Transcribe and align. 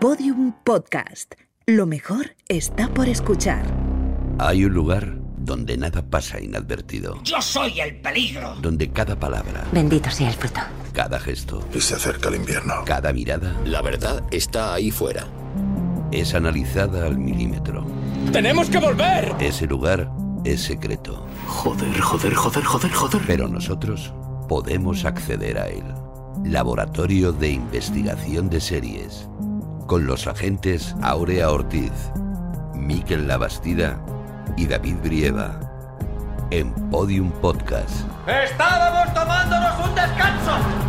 Podium 0.00 0.52
Podcast. 0.64 1.34
Lo 1.66 1.86
mejor 1.86 2.36
está 2.48 2.88
por 2.88 3.08
escuchar. 3.08 3.64
Hay 4.38 4.64
un 4.64 4.72
lugar 4.72 5.18
donde 5.38 5.76
nada 5.76 6.02
pasa 6.08 6.40
inadvertido. 6.40 7.20
Yo 7.24 7.40
soy 7.42 7.80
el 7.80 8.00
peligro. 8.00 8.54
Donde 8.62 8.90
cada 8.90 9.18
palabra, 9.18 9.64
Bendito 9.72 10.10
sea 10.10 10.28
el 10.28 10.34
fruto. 10.34 10.60
cada 10.92 11.18
gesto, 11.18 11.66
Y 11.74 11.80
se 11.80 11.94
acerca 11.96 12.28
el 12.28 12.36
invierno. 12.36 12.74
cada 12.84 13.12
mirada 13.12 13.54
La 13.64 13.82
verdad 13.82 14.22
está 14.30 14.74
ahí 14.74 14.90
fuera. 14.90 15.26
es 16.12 16.34
analizada 16.34 17.06
al 17.06 17.18
milímetro. 17.18 17.84
¡Tenemos 18.32 18.68
que 18.70 18.78
volver! 18.78 19.34
Ese 19.40 19.66
lugar 19.66 20.10
es 20.44 20.60
secreto, 20.62 21.26
Joder, 21.46 21.98
joder, 22.00 22.34
joder, 22.34 22.64
joder, 22.64 22.92
joder. 22.92 23.22
pero 23.26 23.48
nosotros 23.48 24.12
podemos 24.48 25.04
acceder 25.04 25.58
a 25.58 25.68
él. 25.68 25.84
Laboratorio 26.44 27.32
de 27.32 27.50
Investigación 27.50 28.48
de 28.48 28.60
Series. 28.60 29.28
Con 29.88 30.06
los 30.06 30.26
agentes 30.26 30.94
Aurea 31.00 31.50
Ortiz, 31.50 32.12
Miquel 32.74 33.26
Labastida 33.26 33.98
y 34.54 34.66
David 34.66 34.96
Brieva. 35.02 35.58
En 36.50 36.74
Podium 36.90 37.30
Podcast. 37.40 38.04
¡Estábamos 38.26 39.14
tomándonos 39.14 39.88
un 39.88 39.94
descanso! 39.94 40.87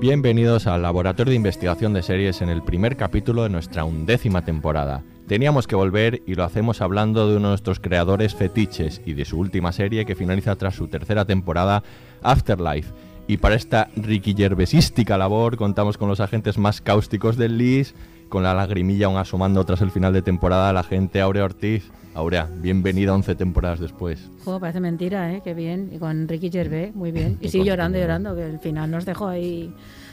Bienvenidos 0.00 0.66
al 0.66 0.80
Laboratorio 0.80 1.32
de 1.32 1.36
Investigación 1.36 1.92
de 1.92 2.02
Series 2.02 2.40
en 2.40 2.48
el 2.48 2.62
primer 2.62 2.96
capítulo 2.96 3.42
de 3.42 3.50
nuestra 3.50 3.84
undécima 3.84 4.42
temporada. 4.42 5.02
Teníamos 5.26 5.66
que 5.66 5.76
volver 5.76 6.22
y 6.26 6.36
lo 6.36 6.44
hacemos 6.44 6.80
hablando 6.80 7.28
de 7.28 7.36
uno 7.36 7.48
de 7.48 7.50
nuestros 7.50 7.80
creadores 7.80 8.34
fetiches 8.34 9.02
y 9.04 9.12
de 9.12 9.26
su 9.26 9.38
última 9.38 9.72
serie 9.72 10.06
que 10.06 10.14
finaliza 10.14 10.56
tras 10.56 10.74
su 10.74 10.88
tercera 10.88 11.26
temporada, 11.26 11.82
Afterlife. 12.22 12.94
Y 13.28 13.36
para 13.36 13.56
esta 13.56 13.90
Ricky 13.94 14.32
Gervaisística 14.34 15.18
labor 15.18 15.58
contamos 15.58 15.98
con 15.98 16.08
los 16.08 16.20
agentes 16.20 16.56
más 16.56 16.80
cáusticos 16.80 17.36
del 17.36 17.58
LIS, 17.58 17.94
con 18.30 18.42
la 18.42 18.54
lagrimilla 18.54 19.06
aún 19.06 19.18
asomando 19.18 19.62
tras 19.64 19.82
el 19.82 19.90
final 19.90 20.12
de 20.14 20.22
temporada, 20.22 20.72
la 20.72 20.82
gente 20.82 21.20
Aurea 21.20 21.44
Ortiz. 21.44 21.90
Aurea, 22.14 22.48
bienvenida 22.60 23.12
11 23.14 23.34
temporadas 23.34 23.78
después. 23.80 24.30
Jo, 24.44 24.58
parece 24.58 24.80
mentira, 24.80 25.32
¿eh? 25.32 25.42
Qué 25.44 25.52
bien. 25.54 25.90
Y 25.92 25.98
con 25.98 26.26
Ricky 26.26 26.50
Gervais, 26.50 26.94
muy 26.94 27.12
bien. 27.12 27.38
Y 27.40 27.46
Y 27.46 27.48
sigue 27.50 27.62
con- 27.64 27.68
llorando, 27.68 27.98
llorando, 27.98 28.34
que 28.34 28.44
al 28.44 28.58
final 28.60 28.90
nos 28.90 29.04
dejó 29.04 29.28
ahí 29.28 29.72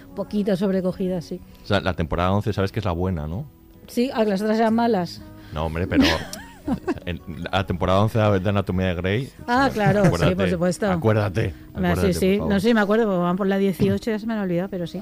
un 0.09 0.15
poquito 0.15 0.55
sobrecogida, 0.55 1.21
sí. 1.21 1.39
O 1.63 1.65
sea, 1.67 1.79
la 1.79 1.93
temporada 1.93 2.31
11 2.33 2.53
sabes 2.53 2.71
que 2.71 2.79
es 2.79 2.85
la 2.85 2.91
buena, 2.91 3.27
¿no? 3.27 3.45
Sí, 3.87 4.11
a 4.13 4.23
que 4.25 4.31
las 4.31 4.41
otras 4.41 4.59
eran 4.59 4.75
malas. 4.75 5.21
No, 5.53 5.65
hombre, 5.65 5.87
pero 5.87 6.03
en 7.05 7.21
la 7.51 7.65
temporada 7.65 8.01
11 8.01 8.17
de 8.41 8.49
Anatomía 8.49 8.87
de 8.87 8.95
Grey. 8.95 9.29
Ah, 9.47 9.69
claro, 9.73 10.01
sí, 10.01 10.07
acuérdate, 10.07 10.35
por 10.35 10.49
supuesto. 10.49 10.91
Acuérdate. 10.91 11.53
Acuérdate, 11.73 12.13
sí, 12.13 12.19
sí. 12.19 12.37
por. 12.37 12.49
No 12.49 12.59
sé, 12.59 12.73
me 12.73 12.81
acuerdo, 12.81 13.21
van 13.21 13.37
por 13.37 13.47
la 13.47 13.57
18, 13.57 14.11
ya 14.11 14.19
se 14.19 14.25
me 14.27 14.33
han 14.33 14.39
olvidado, 14.39 14.69
pero 14.69 14.85
sí. 14.87 15.01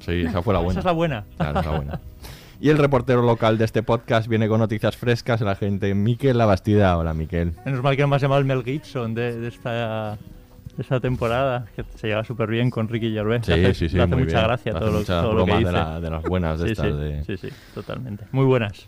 Sí, 0.00 0.22
esa 0.22 0.42
fue 0.42 0.54
la 0.54 0.60
buena. 0.64 0.72
Esa 0.72 0.80
es 0.80 0.86
la 0.86 0.92
buena. 0.92 1.24
Claro, 1.36 1.60
esa 1.60 1.70
buena. 1.76 2.00
Y 2.62 2.68
el 2.68 2.76
reportero 2.78 3.22
local 3.22 3.56
de 3.56 3.64
este 3.64 3.82
podcast 3.82 4.28
viene 4.28 4.46
con 4.46 4.60
noticias 4.60 4.96
frescas, 4.96 5.40
la 5.40 5.54
gente 5.56 5.94
Miquel 5.94 6.36
Labastida. 6.36 6.96
Hola, 6.98 7.14
Miquel. 7.14 7.54
Menos 7.64 7.82
mal 7.82 7.96
que 7.96 8.02
no 8.02 8.08
me 8.08 8.16
has 8.16 8.22
llamado 8.22 8.38
el 8.40 8.44
Mel 8.46 8.62
Gibson 8.62 9.14
de, 9.14 9.38
de 9.40 9.48
esta, 9.48 10.18
temporada, 11.00 11.66
que 11.74 11.84
se 11.96 12.08
lleva 12.08 12.22
súper 12.24 12.48
bien 12.50 12.70
con 12.70 12.88
Ricky 12.88 13.12
Gervais. 13.12 13.44
Sí, 13.46 13.52
hace- 13.52 13.74
sí, 13.74 13.88
sí, 13.88 13.96
le 13.96 14.02
hace 14.02 14.14
mucha 14.16 14.26
bien. 14.26 14.42
gracia 14.44 14.72
todo, 14.74 14.90
lo, 14.90 14.98
muchas 14.98 15.22
todo 15.22 15.32
lo 15.34 15.44
que 15.46 15.52
dice. 15.52 15.64
de, 15.66 15.72
la- 15.72 16.00
de 16.00 16.10
las 16.10 16.22
buenas 16.22 16.58
de 16.60 16.66
sí, 16.66 16.72
estas. 16.72 16.86
sí, 16.86 16.92
de- 16.92 17.24
sí, 17.24 17.36
sí, 17.36 17.48
totalmente. 17.74 18.24
Muy 18.32 18.44
buenas. 18.44 18.86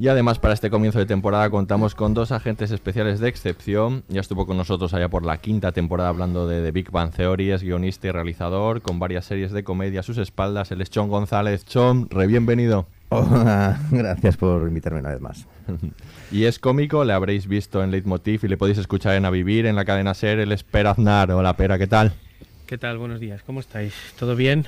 Y 0.00 0.06
además 0.06 0.38
para 0.38 0.54
este 0.54 0.70
comienzo 0.70 1.00
de 1.00 1.06
temporada 1.06 1.50
contamos 1.50 1.96
con 1.96 2.14
dos 2.14 2.30
agentes 2.30 2.70
especiales 2.70 3.18
de 3.18 3.28
excepción. 3.28 4.04
Ya 4.06 4.20
estuvo 4.20 4.46
con 4.46 4.56
nosotros 4.56 4.94
allá 4.94 5.08
por 5.08 5.26
la 5.26 5.38
quinta 5.38 5.72
temporada 5.72 6.08
hablando 6.08 6.46
de 6.46 6.62
The 6.62 6.70
Big 6.70 6.92
Bang 6.92 7.12
Theory, 7.12 7.50
es 7.50 7.64
guionista 7.64 8.06
y 8.06 8.12
realizador, 8.12 8.80
con 8.80 9.00
varias 9.00 9.24
series 9.24 9.50
de 9.50 9.64
comedia 9.64 9.98
a 9.98 10.02
sus 10.04 10.18
espaldas. 10.18 10.70
Él 10.70 10.82
es 10.82 10.90
Chon 10.90 11.08
González. 11.08 11.64
Chon, 11.64 12.08
re 12.10 12.28
bienvenido. 12.28 12.86
Hola, 13.08 13.80
gracias 13.90 14.36
por 14.36 14.62
invitarme 14.68 15.00
una 15.00 15.10
vez 15.10 15.20
más. 15.20 15.46
Y 16.30 16.44
es 16.44 16.58
cómico, 16.58 17.04
le 17.04 17.14
habréis 17.14 17.48
visto 17.48 17.82
en 17.82 17.90
Leitmotiv 17.90 18.44
y 18.44 18.48
le 18.48 18.58
podéis 18.58 18.76
escuchar 18.76 19.16
en 19.16 19.24
A 19.24 19.30
Vivir, 19.30 19.64
en 19.64 19.74
la 19.74 19.86
cadena 19.86 20.12
Ser, 20.12 20.38
el 20.38 20.52
Espera 20.52 20.90
Aznar. 20.90 21.32
Hola, 21.32 21.56
Pera, 21.56 21.78
¿qué 21.78 21.86
tal? 21.86 22.12
¿Qué 22.66 22.76
tal? 22.76 22.98
Buenos 22.98 23.18
días. 23.18 23.42
¿Cómo 23.42 23.60
estáis? 23.60 23.94
¿Todo 24.18 24.36
bien? 24.36 24.66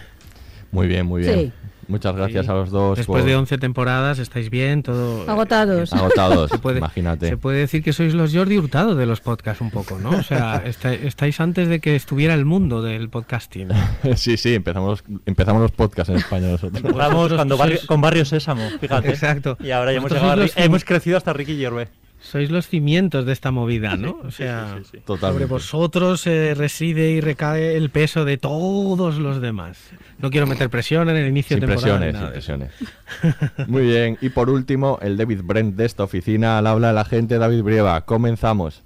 Muy 0.73 0.89
bien, 0.89 1.07
muy 1.07 1.21
bien. 1.21 1.39
Sí. 1.39 1.53
Muchas 1.91 2.15
gracias 2.17 2.47
Sí. 2.47 2.51
a 2.51 2.55
los 2.55 2.71
dos. 2.71 2.97
Después 2.97 3.23
por- 3.23 3.29
de 3.29 3.37
11 3.37 3.59
temporadas, 3.59 4.19
¿estáis 4.19 4.49
bien? 4.49 4.83
¿Todo 4.83 5.29
Agotados. 5.29 5.93
Agotados, 5.93 6.51
Se 6.51 6.59
puede, 6.59 6.79
imagínate. 6.79 7.29
se 7.29 7.37
puede 7.37 7.59
decir 7.59 7.83
que 7.83 7.93
sois 7.93 8.15
los 8.15 8.33
Jordi 8.35 8.57
Hurtado 8.59 8.95
de 8.95 9.07
los 9.07 9.21
podcasts 9.21 9.61
un 9.61 9.71
poco, 9.71 9.99
¿no? 9.99 10.11
O 10.11 10.23
sea, 10.23 10.57
está- 10.65 10.95
estáis 10.95 11.41
antes 11.41 11.69
de 11.69 11.81
que 11.81 11.97
estuviera 11.97 12.35
el 12.35 12.45
mundo 12.45 12.81
del 12.83 13.09
podcasting. 13.11 13.69
sí, 14.17 14.37
sí, 14.37 14.55
empezamos, 14.55 15.05
empezamos 15.27 15.61
los 15.63 15.73
podcasts 15.73 16.11
en 16.11 16.17
España 16.17 16.49
nosotros. 16.49 16.83
Empezamos 16.83 17.33
cuando 17.35 17.57
Barrio- 17.59 17.81
con 17.87 18.01
Barrio 18.01 18.25
Sésamo, 18.25 18.63
fíjate. 18.81 19.11
Exacto. 19.11 19.57
Y 19.61 19.73
ahora 19.73 19.93
ya 19.93 19.99
hemos, 19.99 20.13
llegado 20.13 20.45
hemos 20.57 20.85
crecido 20.85 21.17
hasta 21.17 21.33
Ricky 21.33 21.57
Gervais. 21.57 21.89
Sois 22.23 22.51
los 22.51 22.69
cimientos 22.69 23.25
de 23.25 23.33
esta 23.33 23.51
movida, 23.51 23.97
¿no? 23.97 24.19
O 24.25 24.31
sea, 24.31 24.77
sí, 24.79 24.85
sí, 24.93 24.99
sí. 24.99 25.17
Sobre 25.19 25.47
vosotros 25.47 26.27
eh, 26.27 26.55
reside 26.55 27.11
y 27.13 27.21
recae 27.21 27.77
el 27.77 27.91
peso 27.91 28.25
de 28.25 28.37
todos 28.37 29.17
los 29.19 29.41
demás. 29.41 29.79
No 30.19 30.31
quiero 30.31 30.47
meter 30.47 30.69
presión 30.69 31.09
en 31.09 31.17
el 31.17 31.29
inicio 31.29 31.57
Sin 31.57 31.67
de 31.67 31.75
temporada. 31.75 31.99
presiones, 31.99 32.43
sin 32.45 32.59
de 32.59 32.67
presiones. 32.67 33.69
Muy 33.69 33.83
bien. 33.85 34.19
Y 34.21 34.29
por 34.29 34.51
último, 34.51 34.99
el 35.01 35.17
David 35.17 35.41
Brent 35.43 35.77
de 35.77 35.87
esta 35.87 36.05
oficina. 36.05 36.59
Al 36.59 36.67
habla 36.67 36.91
el 36.91 36.99
agente 36.99 37.39
David 37.39 37.63
Brieva. 37.63 38.05
Comenzamos. 38.05 38.83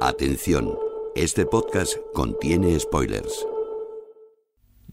Atención, 0.00 0.74
este 1.14 1.46
podcast 1.46 1.96
contiene 2.14 2.78
spoilers. 2.78 3.46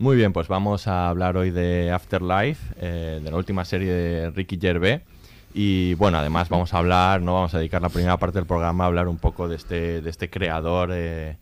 Muy 0.03 0.17
bien, 0.17 0.33
pues 0.33 0.49
vamos 0.49 0.85
a 0.87 1.07
hablar 1.07 1.37
hoy 1.37 1.49
de 1.49 1.89
Afterlife, 1.89 2.61
eh, 2.81 3.21
de 3.23 3.31
la 3.31 3.37
última 3.37 3.63
serie 3.63 3.89
de 3.89 4.31
Ricky 4.31 4.59
Gervais. 4.59 4.99
Y 5.53 5.93
bueno, 5.93 6.17
además 6.17 6.49
vamos 6.49 6.73
a 6.73 6.79
hablar, 6.79 7.21
no 7.21 7.35
vamos 7.35 7.53
a 7.53 7.59
dedicar 7.59 7.81
la 7.81 7.87
primera 7.87 8.17
parte 8.17 8.37
del 8.37 8.45
programa 8.45 8.83
a 8.83 8.87
hablar 8.87 9.07
un 9.07 9.17
poco 9.17 9.47
de 9.47 9.55
este, 9.55 10.01
de 10.01 10.09
este 10.09 10.29
creador 10.29 10.89
eh, 10.91 11.37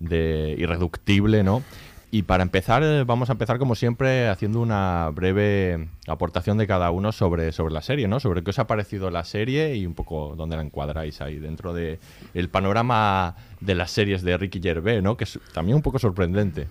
irreductible, 0.00 1.42
¿no? 1.44 1.62
Y 2.10 2.22
para 2.22 2.42
empezar, 2.42 2.82
eh, 2.82 3.04
vamos 3.04 3.28
a 3.28 3.32
empezar 3.32 3.58
como 3.58 3.74
siempre 3.74 4.28
haciendo 4.28 4.62
una 4.62 5.10
breve 5.12 5.86
aportación 6.06 6.56
de 6.56 6.66
cada 6.66 6.90
uno 6.92 7.12
sobre, 7.12 7.52
sobre 7.52 7.74
la 7.74 7.82
serie, 7.82 8.08
¿no? 8.08 8.18
Sobre 8.18 8.42
qué 8.42 8.48
os 8.48 8.58
ha 8.58 8.66
parecido 8.66 9.10
la 9.10 9.24
serie 9.24 9.76
y 9.76 9.84
un 9.84 9.92
poco 9.92 10.32
dónde 10.38 10.56
la 10.56 10.62
encuadráis 10.62 11.20
ahí 11.20 11.36
dentro 11.36 11.74
de 11.74 11.98
el 12.32 12.48
panorama 12.48 13.36
de 13.60 13.74
las 13.74 13.90
series 13.90 14.22
de 14.22 14.38
Ricky 14.38 14.62
Gervais, 14.62 15.02
¿no? 15.02 15.18
Que 15.18 15.24
es 15.24 15.38
también 15.52 15.76
un 15.76 15.82
poco 15.82 15.98
sorprendente. 15.98 16.66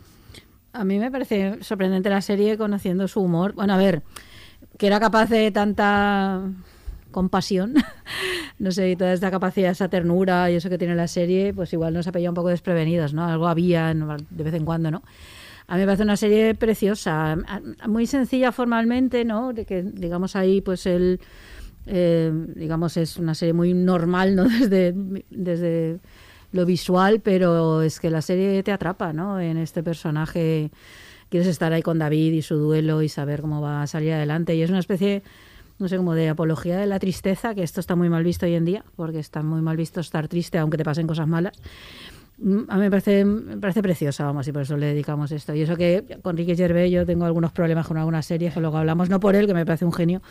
A 0.76 0.84
mí 0.84 1.00
me 1.00 1.10
parece 1.10 1.64
sorprendente 1.64 2.10
la 2.10 2.22
serie 2.22 2.58
conociendo 2.58 3.08
su 3.08 3.22
humor. 3.22 3.54
Bueno, 3.54 3.74
a 3.74 3.78
ver, 3.78 4.04
que 4.78 4.88
era 4.88 5.00
capaz 5.00 5.30
de 5.30 5.50
tanta 5.52 6.42
compasión, 7.12 7.76
no 8.60 8.72
sé, 8.72 8.92
y 8.92 8.96
toda 8.98 9.14
esta 9.14 9.32
capacidad, 9.32 9.72
esa 9.72 9.88
ternura 9.88 10.52
y 10.52 10.56
eso 10.56 10.70
que 10.70 10.78
tiene 10.78 10.96
la 10.96 11.08
serie, 11.08 11.54
pues 11.54 11.72
igual 11.72 11.94
nos 11.94 12.08
ha 12.08 12.12
pillado 12.12 12.32
un 12.32 12.36
poco 12.36 12.50
desprevenidos, 12.50 13.14
¿no? 13.14 13.26
Algo 13.26 13.48
había 13.48 13.94
de 13.94 14.44
vez 14.44 14.54
en 14.54 14.66
cuando, 14.66 14.92
¿no? 14.92 15.02
A 15.68 15.76
mí 15.76 15.80
me 15.80 15.86
parece 15.86 16.04
una 16.04 16.18
serie 16.18 16.54
preciosa, 16.56 17.38
muy 17.88 18.06
sencilla 18.06 18.52
formalmente, 18.52 19.24
¿no? 19.24 19.54
De 19.54 19.66
que, 19.66 19.82
digamos, 19.82 20.36
ahí, 20.36 20.60
pues 20.60 20.86
el, 20.86 21.22
eh, 21.88 22.32
digamos, 22.56 22.98
es 22.98 23.18
una 23.18 23.34
serie 23.34 23.54
muy 23.54 23.74
normal, 23.74 24.36
¿no? 24.36 24.44
Desde, 24.50 24.94
desde 25.30 26.00
lo 26.56 26.66
visual, 26.66 27.20
pero 27.20 27.82
es 27.82 28.00
que 28.00 28.10
la 28.10 28.22
serie 28.22 28.64
te 28.64 28.72
atrapa, 28.72 29.14
¿no? 29.14 29.40
En 29.40 29.58
este 29.58 29.84
personaje 29.84 30.72
quieres 31.30 31.48
estar 31.48 31.74
ahí 31.74 31.82
con 31.82 32.00
David 32.00 32.34
y 32.34 32.42
su 32.42 32.56
duelo 32.56 33.02
y 33.02 33.10
saber 33.10 33.42
cómo 33.42 33.62
va 33.62 33.82
a 33.84 33.88
salir 33.88 34.14
adelante. 34.14 34.56
Y 34.56 34.62
es 34.62 34.70
una 34.70 34.80
especie, 34.80 35.24
no 35.80 35.88
sé, 35.88 35.98
como 35.98 36.14
de 36.14 36.30
apología 36.30 36.78
de 36.78 36.86
la 36.86 37.00
tristeza, 37.00 37.54
que 37.54 37.64
esto 37.64 37.80
está 37.80 37.96
muy 37.96 38.10
mal 38.10 38.24
visto 38.24 38.46
hoy 38.46 38.56
en 38.56 38.66
día, 38.66 38.84
porque 38.96 39.20
está 39.20 39.44
muy 39.44 39.62
mal 39.62 39.78
visto 39.78 40.00
estar 40.00 40.28
triste 40.28 40.58
aunque 40.58 40.78
te 40.78 40.84
pasen 40.84 41.08
cosas 41.08 41.28
malas. 41.28 41.58
Mm, 42.38 42.64
A 42.70 42.76
mí 42.76 42.82
me 42.82 42.90
parece, 42.90 43.26
me 43.26 43.58
parece 43.58 43.82
preciosa, 43.82 44.26
vamos, 44.26 44.48
y 44.48 44.52
por 44.52 44.62
eso 44.64 44.78
le 44.78 44.88
dedicamos 44.88 45.32
esto. 45.32 45.54
Y 45.56 45.62
eso 45.62 45.76
que 45.76 46.20
con 46.22 46.38
Ricky 46.38 46.56
Gervais 46.56 46.92
yo 46.92 47.06
tengo 47.06 47.26
algunos 47.26 47.52
problemas 47.52 47.88
con 47.88 47.98
algunas 47.98 48.26
series, 48.26 48.54
que 48.54 48.60
luego 48.60 48.78
hablamos, 48.78 49.10
no 49.10 49.20
por 49.20 49.36
él, 49.36 49.48
que 49.48 49.54
me 49.54 49.66
parece 49.66 49.86
un 49.86 49.94
genio, 49.94 50.22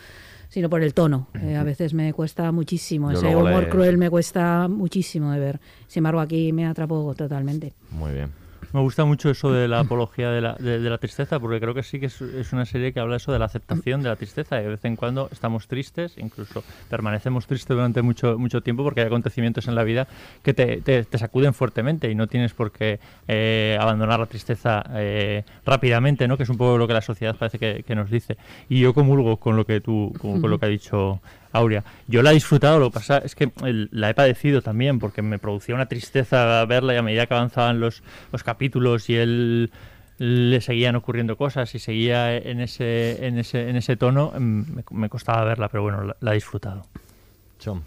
sino 0.49 0.69
por 0.69 0.81
el 0.83 0.93
tono. 0.93 1.27
Eh, 1.41 1.55
a 1.55 1.63
veces 1.63 1.93
me 1.93 2.13
cuesta 2.13 2.51
muchísimo, 2.51 3.11
Yo 3.11 3.17
ese 3.19 3.35
humor 3.35 3.63
le- 3.63 3.69
cruel 3.69 3.97
me 3.97 4.09
cuesta 4.09 4.67
muchísimo 4.67 5.31
de 5.31 5.39
ver. 5.39 5.59
Sin 5.87 5.99
embargo, 6.01 6.19
aquí 6.21 6.51
me 6.53 6.65
atrapó 6.65 7.13
totalmente. 7.15 7.73
Muy 7.91 8.11
bien. 8.13 8.31
Me 8.75 8.81
gusta 8.81 9.05
mucho 9.05 9.29
eso 9.29 9.53
de 9.53 9.69
la 9.69 9.79
apología 9.79 10.29
de 10.31 10.41
la, 10.41 10.55
de, 10.55 10.77
la 10.81 10.97
tristeza, 10.97 11.39
porque 11.39 11.61
creo 11.61 11.73
que 11.73 11.81
sí 11.81 11.97
que 11.97 12.07
es, 12.07 12.51
una 12.51 12.65
serie 12.65 12.91
que 12.91 12.99
habla 12.99 13.15
eso 13.15 13.31
de 13.31 13.39
la 13.39 13.45
aceptación 13.45 14.03
de 14.03 14.09
la 14.09 14.17
tristeza. 14.17 14.59
Y 14.59 14.63
de 14.63 14.71
vez 14.71 14.83
en 14.83 14.97
cuando 14.97 15.29
estamos 15.31 15.69
tristes, 15.69 16.17
incluso 16.17 16.61
permanecemos 16.89 17.47
tristes 17.47 17.73
durante 17.73 18.01
mucho, 18.01 18.37
mucho 18.37 18.59
tiempo, 18.59 18.83
porque 18.83 18.99
hay 18.99 19.07
acontecimientos 19.07 19.69
en 19.69 19.75
la 19.75 19.85
vida 19.85 20.09
que 20.43 20.53
te, 20.53 21.07
sacuden 21.17 21.53
fuertemente 21.53 22.11
y 22.11 22.15
no 22.15 22.27
tienes 22.27 22.53
por 22.53 22.73
qué 22.73 22.99
eh, 23.29 23.77
abandonar 23.79 24.19
la 24.19 24.25
tristeza 24.25 24.83
eh, 24.95 25.45
rápidamente, 25.65 26.27
¿no? 26.27 26.35
que 26.35 26.43
es 26.43 26.49
un 26.49 26.57
poco 26.57 26.77
lo 26.77 26.85
que 26.85 26.95
la 26.95 27.01
sociedad 27.01 27.33
parece 27.37 27.57
que, 27.57 27.83
que 27.83 27.95
nos 27.95 28.11
dice. 28.11 28.35
Y 28.67 28.81
yo 28.81 28.93
comulgo 28.93 29.37
con 29.37 29.55
lo 29.55 29.65
que 29.65 29.79
tú, 29.79 30.13
con, 30.19 30.41
con 30.41 30.49
lo 30.49 30.59
que 30.59 30.65
ha 30.65 30.69
dicho 30.69 31.21
Aurea. 31.55 31.83
Yo 32.07 32.21
la 32.21 32.31
he 32.31 32.33
disfrutado, 32.33 32.79
lo 32.79 32.91
que 32.91 32.95
pasa 32.95 33.19
es 33.19 33.35
que 33.35 33.51
la 33.91 34.09
he 34.09 34.13
padecido 34.13 34.61
también, 34.61 34.99
porque 34.99 35.21
me 35.21 35.39
producía 35.39 35.73
una 35.75 35.87
tristeza 35.87 36.63
verla 36.65 36.93
y 36.93 36.97
a 36.97 37.01
medida 37.01 37.25
que 37.25 37.33
avanzaban 37.33 37.79
los, 37.79 38.03
los 38.31 38.43
capítulos 38.43 39.09
y 39.09 39.15
él 39.15 39.71
le 40.17 40.61
seguían 40.61 40.95
ocurriendo 40.95 41.37
cosas 41.37 41.73
y 41.75 41.79
seguía 41.79 42.35
en 42.35 42.61
ese, 42.61 43.25
en 43.25 43.37
ese, 43.37 43.69
en 43.69 43.75
ese 43.75 43.97
tono, 43.97 44.33
me, 44.37 44.83
me 44.91 45.09
costaba 45.09 45.43
verla, 45.43 45.69
pero 45.69 45.83
bueno, 45.83 46.03
la, 46.03 46.15
la 46.19 46.31
he 46.31 46.35
disfrutado. 46.35 46.83
Chom. 47.59 47.81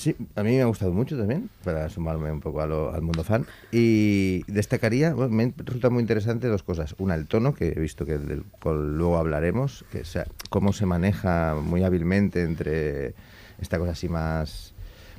Sí, 0.00 0.16
a 0.34 0.42
mí 0.42 0.52
me 0.56 0.62
ha 0.62 0.64
gustado 0.64 0.92
mucho 0.94 1.18
también, 1.18 1.50
para 1.62 1.90
sumarme 1.90 2.32
un 2.32 2.40
poco 2.40 2.62
a 2.62 2.66
lo- 2.66 2.90
al 2.90 3.02
mundo 3.02 3.22
fan. 3.22 3.44
Y 3.70 4.44
destacaría, 4.50 5.14
me 5.14 5.52
resulta 5.58 5.90
muy 5.90 6.00
interesante 6.00 6.46
dos 6.48 6.62
cosas. 6.62 6.94
Una, 6.96 7.14
el 7.16 7.26
tono, 7.26 7.52
que 7.52 7.68
he 7.76 7.78
visto 7.80 8.06
que 8.06 8.16
del 8.16 8.44
cual 8.44 8.96
luego 8.96 9.18
hablaremos, 9.18 9.84
que 9.92 10.06
sea, 10.06 10.24
cómo 10.48 10.72
se 10.72 10.86
maneja 10.86 11.54
muy 11.62 11.84
hábilmente 11.84 12.40
entre 12.44 13.12
esta 13.60 13.78
cosa 13.78 13.92
así 13.92 14.08
más, 14.08 14.72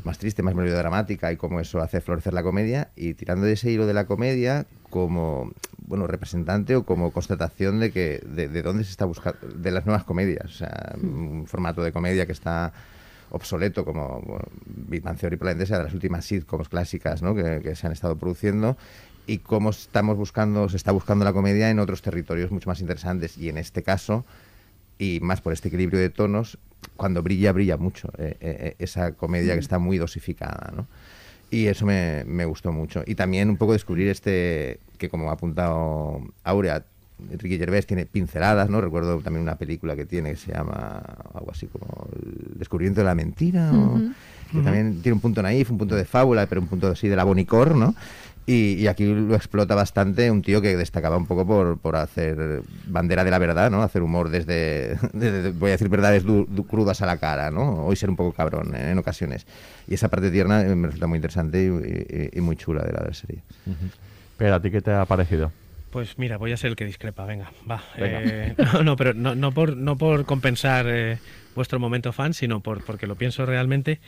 más 0.03 0.17
triste, 0.17 0.41
más 0.41 0.55
melodramática 0.55 1.31
y 1.31 1.37
cómo 1.37 1.59
eso 1.59 1.79
hace 1.79 2.01
florecer 2.01 2.33
la 2.33 2.41
comedia. 2.41 2.89
Y 2.95 3.13
tirando 3.13 3.45
de 3.45 3.53
ese 3.53 3.69
hilo 3.69 3.85
de 3.85 3.93
la 3.93 4.07
comedia 4.07 4.65
como 4.89 5.51
bueno 5.77 6.07
representante 6.07 6.75
o 6.75 6.85
como 6.87 7.11
constatación 7.11 7.79
de 7.79 7.91
que 7.91 8.19
de, 8.25 8.47
de 8.47 8.61
dónde 8.63 8.83
se 8.83 8.89
está 8.89 9.05
buscando 9.05 9.37
de 9.47 9.71
las 9.71 9.85
nuevas 9.85 10.03
comedias 10.05 10.45
o 10.45 10.49
sea 10.57 10.95
un 11.01 11.45
formato 11.47 11.81
de 11.83 11.91
comedia 11.91 12.25
que 12.25 12.31
está 12.33 12.71
obsoleto 13.31 13.85
como 13.85 14.21
bueno, 14.21 14.45
Big 14.65 15.01
Bang 15.01 15.17
Theory 15.17 15.37
probablemente 15.37 15.67
sea 15.67 15.77
de 15.77 15.85
las 15.85 15.93
últimas 15.93 16.25
sitcoms 16.25 16.69
clásicas 16.69 17.21
¿no? 17.21 17.33
que, 17.33 17.61
que 17.61 17.75
se 17.75 17.87
han 17.87 17.93
estado 17.93 18.17
produciendo 18.17 18.77
y 19.27 19.39
cómo 19.39 19.69
estamos 19.69 20.17
buscando 20.17 20.69
se 20.69 20.77
está 20.77 20.91
buscando 20.91 21.25
la 21.25 21.33
comedia 21.33 21.69
en 21.69 21.79
otros 21.79 22.01
territorios 22.01 22.51
mucho 22.51 22.69
más 22.69 22.81
interesantes 22.81 23.37
y 23.37 23.49
en 23.49 23.57
este 23.57 23.83
caso 23.83 24.25
y 24.97 25.19
más 25.21 25.41
por 25.41 25.53
este 25.53 25.69
equilibrio 25.69 25.99
de 25.99 26.09
tonos 26.09 26.57
cuando 26.97 27.23
brilla 27.23 27.51
brilla 27.51 27.77
mucho 27.77 28.09
eh, 28.17 28.37
eh, 28.39 28.75
esa 28.79 29.13
comedia 29.13 29.53
que 29.53 29.59
está 29.59 29.79
muy 29.79 29.97
dosificada 29.97 30.71
¿no? 30.75 30.87
y 31.49 31.67
eso 31.67 31.85
me, 31.85 32.23
me 32.25 32.45
gustó 32.45 32.71
mucho 32.71 33.03
y 33.05 33.15
también 33.15 33.49
un 33.49 33.57
poco 33.57 33.73
descubrir 33.73 34.07
este 34.07 34.79
que 34.97 35.09
como 35.09 35.29
ha 35.29 35.33
apuntado 35.33 36.21
Aurea 36.43 36.83
Ricky 37.37 37.57
Gervais 37.57 37.85
tiene 37.85 38.05
pinceladas, 38.05 38.69
¿no? 38.69 38.81
Recuerdo 38.81 39.19
también 39.19 39.43
una 39.43 39.55
película 39.55 39.95
que 39.95 40.05
tiene 40.05 40.31
que 40.31 40.37
se 40.37 40.53
llama 40.53 41.01
algo 41.33 41.51
así 41.51 41.67
como 41.67 42.07
El 42.15 42.57
descubrimiento 42.59 43.01
de 43.01 43.05
la 43.05 43.15
mentira, 43.15 43.71
o- 43.71 43.95
Ujú. 43.95 44.13
que 44.51 44.61
también 44.61 45.01
tiene 45.01 45.13
un 45.13 45.21
punto 45.21 45.41
naif, 45.41 45.71
un 45.71 45.77
punto 45.77 45.95
de 45.95 46.05
fábula, 46.05 46.45
pero 46.47 46.61
un 46.61 46.67
punto 46.67 46.87
así 46.87 47.07
de 47.07 47.15
la 47.15 47.23
bonicor, 47.23 47.75
¿no? 47.75 47.95
Y, 48.47 48.73
y 48.73 48.87
aquí 48.87 49.05
lo 49.05 49.35
explota 49.35 49.75
bastante 49.75 50.29
un 50.31 50.41
tío 50.41 50.61
que 50.61 50.75
destacaba 50.75 51.15
un 51.15 51.27
poco 51.27 51.45
por, 51.45 51.77
por 51.77 51.95
hacer 51.95 52.63
bandera 52.87 53.23
de 53.23 53.29
la 53.31 53.37
verdad, 53.37 53.69
¿no? 53.69 53.83
Hacer 53.83 54.01
humor 54.01 54.29
desde, 54.29 54.97
desde- 55.13 55.51
voy 55.51 55.69
a 55.69 55.73
decir 55.73 55.87
verdades 55.89 56.23
du- 56.23 56.45
du- 56.49 56.65
crudas 56.65 57.01
a 57.01 57.05
la 57.05 57.17
cara, 57.17 57.51
¿no? 57.51 57.85
Hoy 57.85 57.95
ser 57.95 58.09
un 58.09 58.15
poco 58.15 58.33
cabrón 58.33 58.73
¿eh? 58.75 58.91
en 58.91 58.97
ocasiones. 58.97 59.45
Y 59.87 59.93
esa 59.93 60.09
parte 60.09 60.31
tierna 60.31 60.63
eh, 60.63 60.75
me 60.75 60.87
resulta 60.87 61.05
muy 61.07 61.17
interesante 61.17 61.63
y, 61.63 61.67
y- 62.35 62.37
y 62.39 62.41
muy 62.41 62.55
chula 62.55 62.81
de 62.83 62.91
la, 62.91 62.99
de 63.01 63.07
la 63.09 63.13
serie. 63.13 63.41
Pero, 64.37 64.55
¿a 64.55 64.61
ti 64.61 64.71
qué 64.71 64.81
te 64.81 64.91
ha 64.91 65.05
parecido? 65.05 65.51
Pues 65.91 66.17
mira, 66.17 66.37
voy 66.37 66.53
a 66.53 66.57
ser 66.57 66.69
el 66.69 66.75
que 66.77 66.85
discrepa, 66.85 67.25
venga, 67.25 67.51
va. 67.69 67.83
Venga. 67.97 68.21
Eh, 68.23 68.55
no, 68.73 68.83
no, 68.83 68.95
pero 68.95 69.13
no, 69.13 69.35
no 69.35 69.51
por, 69.51 69.75
no 69.75 69.97
por 69.97 70.25
compensar 70.25 70.85
eh, 70.87 71.17
vuestro 71.53 71.79
momento 71.79 72.13
fan, 72.13 72.33
sino 72.33 72.61
por, 72.61 72.83
porque 72.85 73.07
lo 73.07 73.15
pienso 73.15 73.45
realmente. 73.45 73.99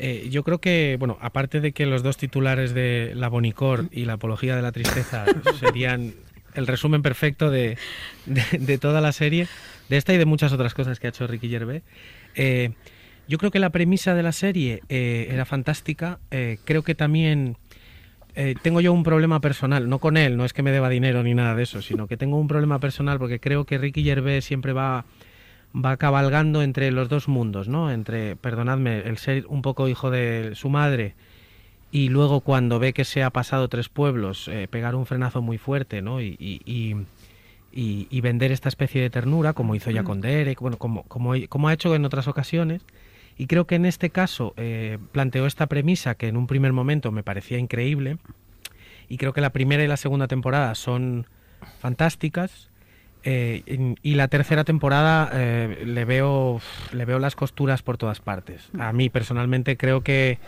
Eh, 0.00 0.26
yo 0.30 0.42
creo 0.42 0.58
que, 0.60 0.96
bueno, 0.98 1.16
aparte 1.20 1.60
de 1.60 1.70
que 1.70 1.86
los 1.86 2.02
dos 2.02 2.16
titulares 2.16 2.74
de 2.74 3.12
La 3.14 3.28
Bonicor 3.28 3.86
y 3.92 4.04
La 4.04 4.14
Apología 4.14 4.56
de 4.56 4.62
la 4.62 4.72
Tristeza 4.72 5.26
serían 5.60 6.14
el 6.54 6.66
resumen 6.66 7.02
perfecto 7.02 7.50
de, 7.50 7.78
de, 8.26 8.42
de 8.58 8.78
toda 8.78 9.00
la 9.00 9.12
serie, 9.12 9.46
de 9.88 9.96
esta 9.96 10.12
y 10.12 10.18
de 10.18 10.24
muchas 10.24 10.52
otras 10.52 10.74
cosas 10.74 10.98
que 10.98 11.06
ha 11.06 11.10
hecho 11.10 11.28
Ricky 11.28 11.48
Gervais, 11.48 11.82
yo 13.28 13.36
creo 13.36 13.50
que 13.50 13.58
la 13.58 13.70
premisa 13.70 14.14
de 14.14 14.22
la 14.22 14.32
serie 14.32 14.82
era 14.88 15.44
fantástica. 15.44 16.18
creo 16.64 16.82
que 16.82 16.94
también 16.94 17.58
eh, 18.40 18.54
tengo 18.62 18.80
yo 18.80 18.92
un 18.92 19.02
problema 19.02 19.40
personal, 19.40 19.88
no 19.88 19.98
con 19.98 20.16
él, 20.16 20.36
no 20.36 20.44
es 20.44 20.52
que 20.52 20.62
me 20.62 20.70
deba 20.70 20.88
dinero 20.88 21.22
ni 21.24 21.34
nada 21.34 21.54
de 21.56 21.64
eso, 21.64 21.82
sino 21.82 22.06
que 22.06 22.16
tengo 22.16 22.38
un 22.38 22.46
problema 22.46 22.78
personal 22.78 23.18
porque 23.18 23.40
creo 23.40 23.64
que 23.64 23.78
Ricky 23.78 24.04
Gervais 24.04 24.44
siempre 24.44 24.72
va, 24.72 25.04
va 25.74 25.96
cabalgando 25.96 26.62
entre 26.62 26.90
los 26.92 27.08
dos 27.08 27.26
mundos, 27.28 27.66
¿no? 27.68 27.90
Entre, 27.90 28.36
perdonadme, 28.36 29.00
el 29.00 29.18
ser 29.18 29.44
un 29.48 29.60
poco 29.62 29.88
hijo 29.88 30.10
de 30.10 30.52
su 30.54 30.68
madre 30.70 31.14
y 31.90 32.10
luego 32.10 32.40
cuando 32.40 32.78
ve 32.78 32.92
que 32.92 33.04
se 33.04 33.22
ha 33.22 33.30
pasado 33.30 33.66
tres 33.68 33.88
pueblos, 33.88 34.46
eh, 34.48 34.68
pegar 34.70 34.94
un 34.94 35.04
frenazo 35.06 35.42
muy 35.42 35.58
fuerte, 35.58 36.00
¿no? 36.02 36.20
Y, 36.20 36.36
y- 36.38 36.60
y- 37.72 38.06
y- 38.10 38.20
vender 38.20 38.52
esta 38.52 38.68
especie 38.68 39.00
de 39.02 39.10
ternura, 39.10 39.52
como 39.52 39.74
hizo 39.74 39.90
ya 39.90 40.02
con 40.04 40.20
Derek, 40.20 40.60
bueno, 40.60 40.76
como, 40.78 41.02
como, 41.04 41.34
como 41.48 41.68
ha 41.68 41.72
hecho 41.72 41.94
en 41.94 42.04
otras 42.04 42.28
ocasiones. 42.28 42.82
Y 43.38 43.46
creo 43.46 43.66
que 43.66 43.76
en 43.76 43.86
este 43.86 44.10
caso 44.10 44.52
eh, 44.56 44.98
planteó 45.12 45.46
esta 45.46 45.66
premisa 45.68 46.16
que 46.16 46.26
en 46.28 46.36
un 46.36 46.46
primer 46.46 46.72
momento 46.72 47.12
me 47.12 47.22
parecía 47.22 47.58
increíble. 47.58 48.18
Y 49.08 49.16
creo 49.16 49.32
que 49.32 49.40
la 49.40 49.50
primera 49.50 49.82
y 49.82 49.86
la 49.86 49.96
segunda 49.96 50.26
temporada 50.28 50.74
son 50.74 51.26
fantásticas. 51.80 52.68
eh, 53.24 53.94
y 54.02 54.14
la 54.14 54.28
tercera 54.28 54.62
temporada 54.64 55.28
eh, 55.34 55.82
le 55.84 56.04
veo 56.04 56.60
le 56.92 57.04
veo 57.04 57.18
las 57.18 57.34
costuras 57.34 57.82
por 57.82 57.96
todas 57.98 58.20
partes. 58.20 58.68
A 58.78 58.92
mí 58.92 59.08
personalmente 59.10 59.76
creo 59.76 60.02
que 60.02 60.38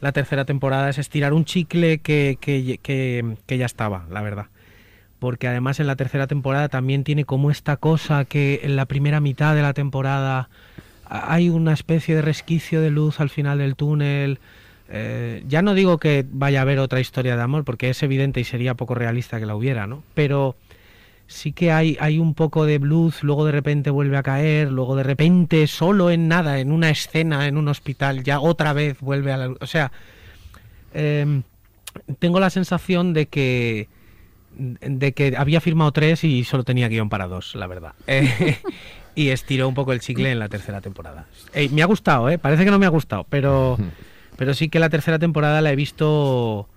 la 0.00 0.12
tercera 0.12 0.44
temporada 0.44 0.88
es 0.88 0.98
estirar 0.98 1.32
un 1.32 1.44
chicle 1.44 1.98
que- 1.98 2.38
que 2.42 3.58
ya 3.58 3.66
estaba, 3.66 4.06
la 4.10 4.22
verdad. 4.22 4.46
Porque 5.18 5.46
además 5.48 5.78
en 5.80 5.86
la 5.88 5.96
tercera 5.96 6.26
temporada 6.26 6.68
también 6.68 7.04
tiene 7.04 7.24
como 7.24 7.50
esta 7.50 7.76
cosa 7.76 8.24
que 8.24 8.60
en 8.62 8.76
la 8.76 8.86
primera 8.86 9.20
mitad 9.20 9.54
de 9.54 9.62
la 9.62 9.72
temporada 9.74 10.48
hay 11.12 11.50
una 11.50 11.74
especie 11.74 12.14
de 12.14 12.22
resquicio 12.22 12.80
de 12.80 12.90
luz 12.90 13.20
al 13.20 13.28
final 13.28 13.58
del 13.58 13.76
túnel. 13.76 14.38
Eh, 14.88 15.44
ya 15.46 15.60
no 15.60 15.74
digo 15.74 15.98
que 15.98 16.24
vaya 16.30 16.60
a 16.60 16.62
haber 16.62 16.78
otra 16.78 17.00
historia 17.00 17.36
de 17.36 17.42
amor, 17.42 17.64
porque 17.64 17.90
es 17.90 18.02
evidente 18.02 18.40
y 18.40 18.44
sería 18.44 18.74
poco 18.74 18.94
realista 18.94 19.38
que 19.38 19.44
la 19.44 19.54
hubiera, 19.54 19.86
¿no? 19.86 20.02
Pero 20.14 20.56
sí 21.26 21.52
que 21.52 21.70
hay, 21.70 21.98
hay 22.00 22.18
un 22.18 22.32
poco 22.34 22.64
de 22.64 22.78
blues, 22.78 23.22
luego 23.22 23.44
de 23.44 23.52
repente 23.52 23.90
vuelve 23.90 24.16
a 24.16 24.22
caer, 24.22 24.70
luego 24.70 24.96
de 24.96 25.02
repente 25.02 25.66
solo 25.66 26.10
en 26.10 26.28
nada, 26.28 26.60
en 26.60 26.72
una 26.72 26.88
escena, 26.88 27.46
en 27.46 27.58
un 27.58 27.68
hospital, 27.68 28.22
ya 28.22 28.40
otra 28.40 28.72
vez 28.72 28.98
vuelve 29.00 29.32
a 29.32 29.36
la 29.36 29.46
luz. 29.48 29.58
O 29.60 29.66
sea, 29.66 29.92
em, 30.94 31.42
tengo 32.18 32.40
la 32.40 32.50
sensación 32.50 33.12
de 33.12 33.26
que 33.26 33.88
de 34.54 35.12
que 35.12 35.34
había 35.36 35.62
firmado 35.62 35.92
tres 35.92 36.24
y 36.24 36.44
solo 36.44 36.62
tenía 36.62 36.88
guion 36.88 37.08
para 37.08 37.26
dos, 37.26 37.54
la 37.54 37.66
verdad. 37.66 37.94
Eh, 38.06 38.58
y 39.14 39.28
estiró 39.28 39.68
un 39.68 39.74
poco 39.74 39.92
el 39.92 40.00
chicle 40.00 40.30
en 40.30 40.38
la 40.38 40.48
tercera 40.48 40.80
temporada. 40.80 41.26
Eh, 41.54 41.68
me 41.70 41.82
ha 41.82 41.86
gustado, 41.86 42.28
¿eh? 42.30 42.38
Parece 42.38 42.64
que 42.64 42.70
no 42.70 42.78
me 42.78 42.86
ha 42.86 42.90
gustado, 42.90 43.26
pero, 43.28 43.78
pero 44.36 44.54
sí 44.54 44.68
que 44.68 44.78
la 44.78 44.90
tercera 44.90 45.18
temporada 45.18 45.60
la 45.60 45.72
he 45.72 45.76
visto 45.76 46.68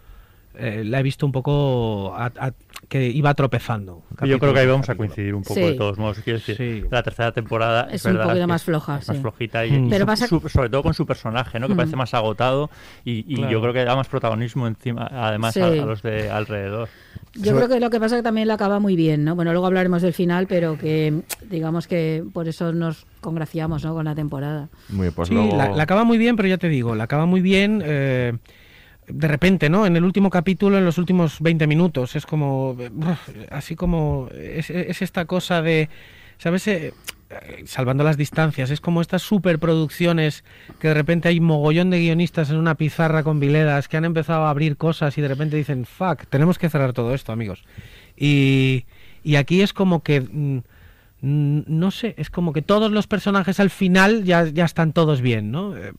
eh, 0.58 0.84
la 0.86 1.00
he 1.00 1.04
visto 1.04 1.26
un 1.26 1.32
poco 1.32 2.14
a- 2.16 2.32
a- 2.40 2.52
que 2.88 3.08
iba 3.10 3.34
tropezando. 3.34 4.04
Yo 4.26 4.38
creo 4.38 4.54
que 4.54 4.60
ahí 4.60 4.68
vamos 4.68 4.88
a 4.90 4.96
coincidir 4.96 5.34
un 5.34 5.42
poco 5.42 5.56
Sí. 5.56 5.62
de 5.62 5.74
todos 5.74 5.98
modos. 5.98 6.20
Quiero 6.24 6.38
decir, 6.38 6.56
Sí. 6.56 6.84
la 6.92 7.02
tercera 7.02 7.32
temporada 7.32 7.88
Es 7.90 7.96
es, 8.02 8.06
un 8.06 8.12
verdad 8.14 8.26
poquito 8.26 8.44
que 8.44 8.48
más 8.48 8.64
floja, 8.64 9.00
es 9.00 9.08
más 9.08 9.18
sí. 9.18 9.22
flojita 9.22 9.66
y, 9.66 9.72
Mm. 9.72 9.86
y 9.86 9.90
Pero 9.90 10.02
su- 10.02 10.06
pasa- 10.06 10.28
su- 10.28 10.50
sobre 10.50 10.70
todo 10.70 10.84
con 10.84 10.94
su 10.94 11.06
personaje, 11.08 11.60
¿no? 11.60 11.68
Que 11.68 11.74
Mm. 11.74 11.78
parece 11.78 11.96
más 11.96 12.14
agotado 12.14 12.70
y, 13.04 13.26
y 13.28 13.38
Claro. 13.38 13.52
yo 13.52 13.62
creo 13.62 13.74
que 13.74 13.86
da 13.86 13.96
más 13.96 14.08
protagonismo 14.08 14.68
encima, 14.68 15.08
además 15.12 15.56
Sí. 15.56 15.62
a, 15.62 15.66
a 15.66 15.72
los 15.86 16.04
de 16.04 16.30
alrededor. 16.30 16.90
Yo 17.34 17.56
creo 17.56 17.68
que 17.68 17.80
lo 17.80 17.90
que 17.90 18.00
pasa 18.00 18.16
es 18.16 18.20
que 18.20 18.24
también 18.24 18.48
la 18.48 18.54
acaba 18.54 18.80
muy 18.80 18.96
bien, 18.96 19.24
¿no? 19.26 19.36
Bueno, 19.36 19.52
luego 19.52 19.66
hablaremos 19.66 20.02
del 20.04 20.14
final, 20.14 20.46
pero 20.48 20.78
que 20.78 21.22
digamos 21.50 21.88
que 21.88 22.24
por 22.34 22.48
eso 22.48 22.72
nos 22.72 23.06
congraciamos, 23.20 23.84
¿no? 23.84 23.94
Con 23.96 24.06
la 24.06 24.14
temporada. 24.16 24.70
Muy 24.90 25.06
bien, 25.06 25.14
pues 25.16 25.30
sí, 25.30 25.34
luego... 25.34 25.58
la, 25.58 25.70
la 25.72 25.84
acaba 25.84 26.04
muy 26.04 26.18
bien, 26.20 26.36
pero 26.36 26.48
ya 26.50 26.58
te 26.60 26.70
digo, 26.70 26.94
la 26.96 27.06
acaba 27.06 27.26
muy 27.26 27.42
bien. 27.42 27.82
eh, 27.84 28.34
de 29.08 29.28
repente, 29.28 29.70
¿no? 29.70 29.86
En 29.86 29.96
el 29.96 30.04
último 30.04 30.30
capítulo, 30.30 30.78
en 30.78 30.86
los 30.86 30.98
últimos 30.98 31.40
20 31.40 31.68
minutos, 31.68 32.16
es 32.16 32.26
como. 32.26 32.78
así 33.52 33.76
como. 33.76 34.30
Es, 34.34 34.70
es 34.70 35.02
esta 35.02 35.26
cosa 35.26 35.62
de. 35.62 35.90
¿Sabes? 36.38 36.68
Eh, 36.68 36.94
eh, 37.30 37.64
salvando 37.66 38.04
las 38.04 38.18
distancias, 38.18 38.70
es 38.70 38.82
como 38.82 39.02
estas 39.02 39.22
superproducciones 39.24 40.44
que 40.80 40.90
de 40.90 40.94
repente 40.94 41.28
hay 41.30 41.40
mogollón 41.40 41.90
de 41.90 42.00
guionistas 42.00 42.50
en 42.52 42.58
una 42.58 42.76
pizarra 42.76 43.24
con 43.24 43.40
viledas 43.40 43.88
que 43.88 43.98
han 43.98 44.06
empezado 44.06 44.46
a 44.46 44.50
abrir 44.50 44.78
cosas 44.78 45.18
y 45.18 45.22
de 45.22 45.28
repente 45.28 45.58
dicen, 45.58 45.86
fuck, 45.86 46.26
tenemos 46.30 46.60
que 46.60 46.70
cerrar 46.70 46.94
todo 46.94 47.14
esto, 47.14 47.32
amigos. 47.32 47.64
Y, 48.16 48.86
y 49.24 49.38
aquí 49.38 49.62
es 49.62 49.74
como 49.74 50.04
que. 50.04 50.22
mm, 50.22 50.60
no 51.22 51.90
sé, 51.90 52.14
es 52.18 52.30
como 52.30 52.54
que 52.54 52.62
todos 52.62 52.92
los 52.92 53.08
personajes 53.08 53.60
al 53.60 53.72
final 53.72 54.24
ya, 54.24 54.46
ya 54.46 54.66
están 54.66 54.94
todos 54.94 55.22
bien, 55.22 55.52
¿no? 55.52 55.76
Eh, 55.76 55.94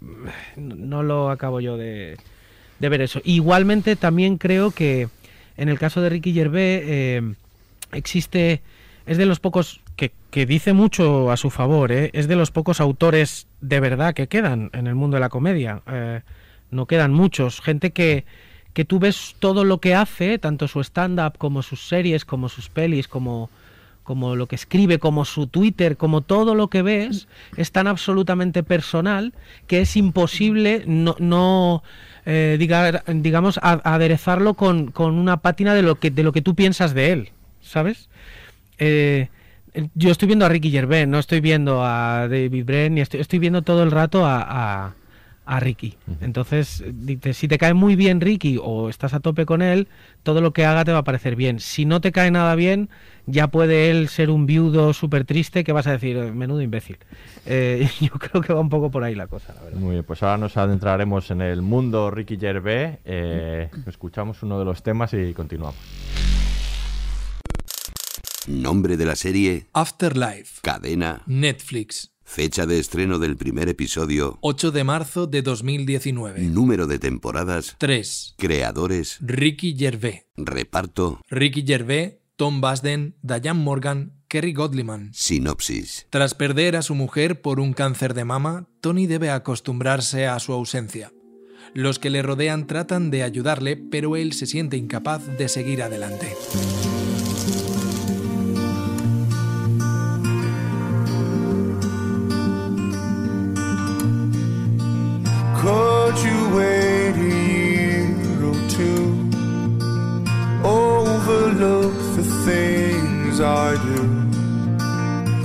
No 0.57 1.03
lo 1.03 1.31
acabo 1.31 1.61
yo 1.61 1.77
de, 1.77 2.17
de 2.79 2.89
ver 2.89 3.01
eso. 3.01 3.21
Igualmente 3.25 3.97
también 3.97 4.39
creo 4.39 4.71
que 4.71 5.09
en 5.57 5.69
el 5.69 5.79
caso 5.79 6.01
de 6.01 6.11
Ricky 6.11 6.33
Gervais 6.33 6.83
eh, 6.85 7.35
existe, 7.93 8.63
es 9.07 9.17
de 9.19 9.27
los 9.27 9.41
pocos 9.41 9.81
que, 9.97 10.13
que 10.31 10.47
dice 10.47 10.73
mucho 10.73 11.31
a 11.31 11.37
su 11.37 11.51
favor, 11.51 11.93
¿eh? 11.93 12.11
es 12.13 12.29
de 12.29 12.37
los 12.37 12.51
pocos 12.51 12.81
autores 12.81 13.47
de 13.61 13.81
verdad 13.81 14.15
que 14.15 14.27
quedan 14.27 14.71
en 14.73 14.87
el 14.87 14.95
mundo 14.95 15.17
de 15.17 15.21
la 15.21 15.29
comedia. 15.29 15.83
Eh, 15.91 16.21
no 16.71 16.87
quedan 16.87 17.13
muchos, 17.13 17.61
gente 17.61 17.93
que, 17.93 18.25
que 18.75 18.85
tú 18.85 18.99
ves 18.99 19.37
todo 19.39 19.65
lo 19.65 19.81
que 19.81 19.95
hace, 19.95 20.39
tanto 20.39 20.69
su 20.69 20.81
stand-up 20.81 21.39
como 21.39 21.63
sus 21.63 21.89
series, 21.89 22.25
como 22.25 22.49
sus 22.49 22.69
pelis, 22.69 23.09
como, 23.09 23.49
como 24.03 24.37
lo 24.37 24.47
que 24.47 24.57
escribe, 24.57 24.99
como 24.99 25.25
su 25.25 25.47
Twitter, 25.47 25.97
como 25.97 26.21
todo 26.21 26.55
lo 26.55 26.69
que 26.69 26.83
ves, 26.83 27.29
es 27.57 27.73
tan 27.73 27.87
absolutamente 27.87 28.63
personal 28.63 29.33
que 29.67 29.81
es 29.81 29.97
imposible 29.97 30.85
no, 30.87 31.17
no 31.19 31.83
eh, 32.27 32.57
diga- 32.61 33.03
digamos, 33.07 33.59
a- 33.63 33.81
aderezarlo 33.95 34.55
con, 34.55 34.91
con 34.91 35.15
una 35.15 35.39
pátina 35.39 35.75
de 35.75 35.83
lo 35.83 35.95
que 35.99 36.11
de 36.11 36.23
lo 36.23 36.33
que 36.33 36.43
tú 36.43 36.55
piensas 36.55 36.93
de 36.93 37.13
él, 37.13 37.31
¿sabes? 37.63 38.09
Eh, 38.79 39.29
yo 39.95 40.11
estoy 40.11 40.27
viendo 40.27 40.45
a 40.47 40.49
Ricky 40.49 40.71
Gervais, 40.71 41.07
no 41.09 41.19
estoy 41.19 41.41
viendo 41.41 41.85
a 41.85 42.29
David 42.29 42.65
Brent, 42.65 42.95
ni 42.95 43.01
estoy, 43.01 43.21
estoy 43.21 43.39
viendo 43.39 43.63
todo 43.63 43.83
el 43.83 43.91
rato 43.91 44.25
a, 44.27 44.41
a- 44.43 44.95
a 45.47 45.61
Ricky. 45.61 45.97
Entonces, 46.21 46.85
dice, 46.93 47.33
si 47.33 47.47
te 47.49 47.57
cae 47.57 47.73
muy 47.73 47.95
bien 47.97 48.21
Ricky 48.21 48.59
o 48.61 48.89
estás 48.89 49.15
a 49.15 49.21
tope 49.21 49.47
con 49.47 49.63
él, 49.63 49.89
todo 50.25 50.41
lo 50.41 50.53
que 50.53 50.65
haga 50.65 50.85
te 50.85 50.93
va 50.93 50.99
a 50.99 51.05
parecer 51.05 51.37
bien. 51.37 51.61
Si 51.61 51.85
no 51.85 52.01
te 52.01 52.11
cae 52.13 52.31
nada 52.31 52.55
bien, 52.57 52.91
ya 53.27 53.49
puede 53.49 53.91
él 53.91 54.09
ser 54.09 54.31
un 54.31 54.45
viudo 54.47 54.93
súper 54.93 55.25
triste 55.25 55.63
que 55.63 55.73
vas 55.73 55.87
a 55.87 55.93
decir, 55.93 56.17
menudo 56.35 56.61
imbécil. 56.63 56.99
Eh, 57.47 57.89
yo 58.01 58.11
creo 58.11 58.43
que 58.43 58.53
va 58.53 58.61
un 58.61 58.69
poco 58.69 58.91
por 58.91 59.05
ahí 59.05 59.15
la 59.15 59.29
cosa, 59.29 59.55
la 59.55 59.63
verdad. 59.63 59.79
Muy 59.79 59.93
bien, 59.93 60.05
pues 60.05 60.23
ahora 60.23 60.37
nos 60.37 60.57
adentraremos 60.57 61.31
en 61.31 61.41
el 61.41 61.63
mundo 61.63 62.11
Ricky 62.11 62.37
Gervais. 62.37 62.99
eh, 63.05 63.71
escuchamos 63.87 64.43
uno 64.43 64.59
de 64.59 64.65
los 64.65 64.83
temas 64.83 65.15
y 65.15 65.33
continuamos. 65.33 65.77
Nombre 68.49 68.97
de 68.97 69.05
la 69.05 69.17
serie, 69.17 69.67
Afterlife. 69.73 70.61
cadena, 70.63 71.23
Netflix. 71.27 72.16
Fecha 72.27 72.67
de 72.67 72.79
estreno 72.79 73.19
del 73.19 73.37
primer 73.37 73.69
episodio, 73.69 74.37
8 74.43 74.73
de 74.73 74.85
marzo 74.85 75.27
de 75.27 75.41
2019. 75.43 76.43
número 76.43 76.87
de 76.87 76.99
temporadas, 76.99 77.77
3. 77.79 78.35
creadores, 78.37 79.17
Ricky 79.21 79.75
Gervais. 79.79 80.25
reparto, 80.37 81.21
Ricky 81.31 81.65
Gervais, 81.67 82.15
Tom 82.37 82.61
Basden, 82.61 83.17
Diane 83.23 83.61
Morgan, 83.61 84.13
Kerry 84.29 84.53
Godliman. 84.53 85.13
sinopsis. 85.15 86.09
Tras 86.11 86.35
perder 86.35 86.77
a 86.77 86.83
su 86.83 86.95
mujer 86.95 87.41
por 87.41 87.61
un 87.61 87.73
cáncer 87.73 88.13
de 88.13 88.25
mama, 88.25 88.69
Tony 88.83 89.07
debe 89.07 89.31
acostumbrarse 89.31 90.27
a 90.27 90.39
su 90.41 90.53
ausencia. 90.53 91.13
Los 91.75 91.99
que 91.99 92.11
le 92.11 92.23
rodean 92.23 92.67
tratan 92.67 93.11
de 93.11 93.23
ayudarle, 93.23 93.77
pero 93.77 94.17
él 94.17 94.33
se 94.33 94.47
siente 94.47 94.77
incapaz 94.77 95.25
de 95.39 95.49
seguir 95.49 95.83
adelante. 95.83 96.35
Overlook 111.59 111.95
the 112.17 112.23
things 112.45 113.41
I 113.41 113.77
do. 113.83 114.01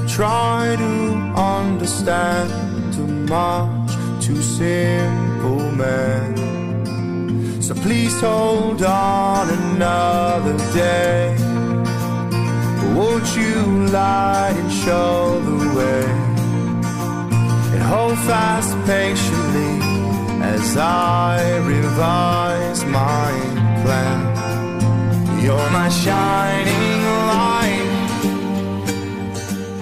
Try 0.10 0.76
to 0.78 0.94
understand 1.40 2.52
too 2.94 3.08
much 3.08 3.92
too 4.22 4.42
simple 4.42 5.72
man. 5.72 6.36
So 7.62 7.74
please 7.76 8.20
hold 8.20 8.84
on 8.84 9.50
another 9.50 10.58
day. 10.74 11.34
Won't 12.94 13.34
you 13.38 13.86
light 13.88 14.56
and 14.58 14.72
show 14.84 15.40
the 15.40 15.60
way? 15.78 16.06
and 17.74 17.84
hold 17.84 18.18
fast 18.28 18.76
patiently 18.86 19.80
as 20.44 20.76
I 20.76 21.58
revise 21.66 22.84
my 22.84 23.32
plan. 23.84 24.61
You're 25.44 25.70
my 25.72 25.90
shining 25.90 27.04
light. 27.28 27.82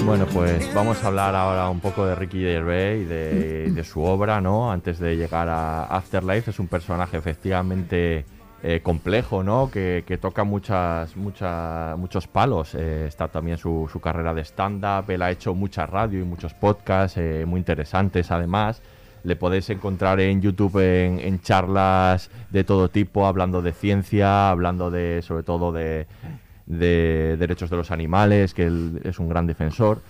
Bueno, 0.06 0.26
pues 0.34 0.74
vamos 0.74 1.04
a 1.04 1.08
hablar 1.08 1.36
ahora 1.36 1.70
un 1.70 1.82
poco 1.82 2.06
de 2.06 2.16
Ricky 2.16 2.40
Gervais 2.40 3.02
y 3.02 3.06
de, 3.06 3.72
de 3.76 3.84
su 3.84 4.02
obra, 4.02 4.40
¿no? 4.40 4.72
Antes 4.72 5.00
de 5.00 5.18
llegar 5.18 5.50
a 5.50 5.84
Afterlife, 5.84 6.52
es 6.52 6.60
un 6.60 6.68
personaje 6.68 7.18
efectivamente 7.18 8.26
eh, 8.64 8.82
complejo, 8.82 9.44
¿no? 9.44 9.70
Que, 9.70 10.04
que 10.06 10.18
toca 10.18 10.44
muchas, 10.44 11.16
muchas, 11.16 11.98
muchos 11.98 12.28
palos. 12.28 12.76
Eh, 12.76 13.06
está 13.08 13.28
también 13.28 13.58
su, 13.58 13.90
su 13.92 14.00
carrera 14.00 14.34
de 14.34 14.44
stand-up, 14.44 15.10
él 15.12 15.22
ha 15.22 15.32
hecho 15.32 15.54
mucha 15.56 15.86
radio 15.86 16.20
y 16.20 16.24
muchos 16.24 16.54
podcasts 16.54 17.18
eh, 17.18 17.46
muy 17.46 17.60
interesantes 17.60 18.32
además. 18.32 18.82
Le 19.24 19.36
podéis 19.36 19.70
encontrar 19.70 20.20
en 20.20 20.42
YouTube 20.42 20.80
en, 20.80 21.42
charlas 21.42 22.30
de 22.50 22.64
todo 22.64 22.90
tipo, 22.90 23.26
hablando 23.26 23.62
de 23.62 23.74
ciencia, 23.74 24.50
hablando 24.50 24.92
de, 24.92 25.22
sobre 25.22 25.44
todo 25.44 25.72
de, 25.72 26.08
de 26.66 27.36
derechos 27.38 27.70
de 27.70 27.78
los 27.78 27.92
animales, 27.92 28.54
que 28.54 28.66
él 28.66 29.02
es 29.04 29.20
un 29.20 29.30
gran 29.30 29.46
defensor. 29.46 30.02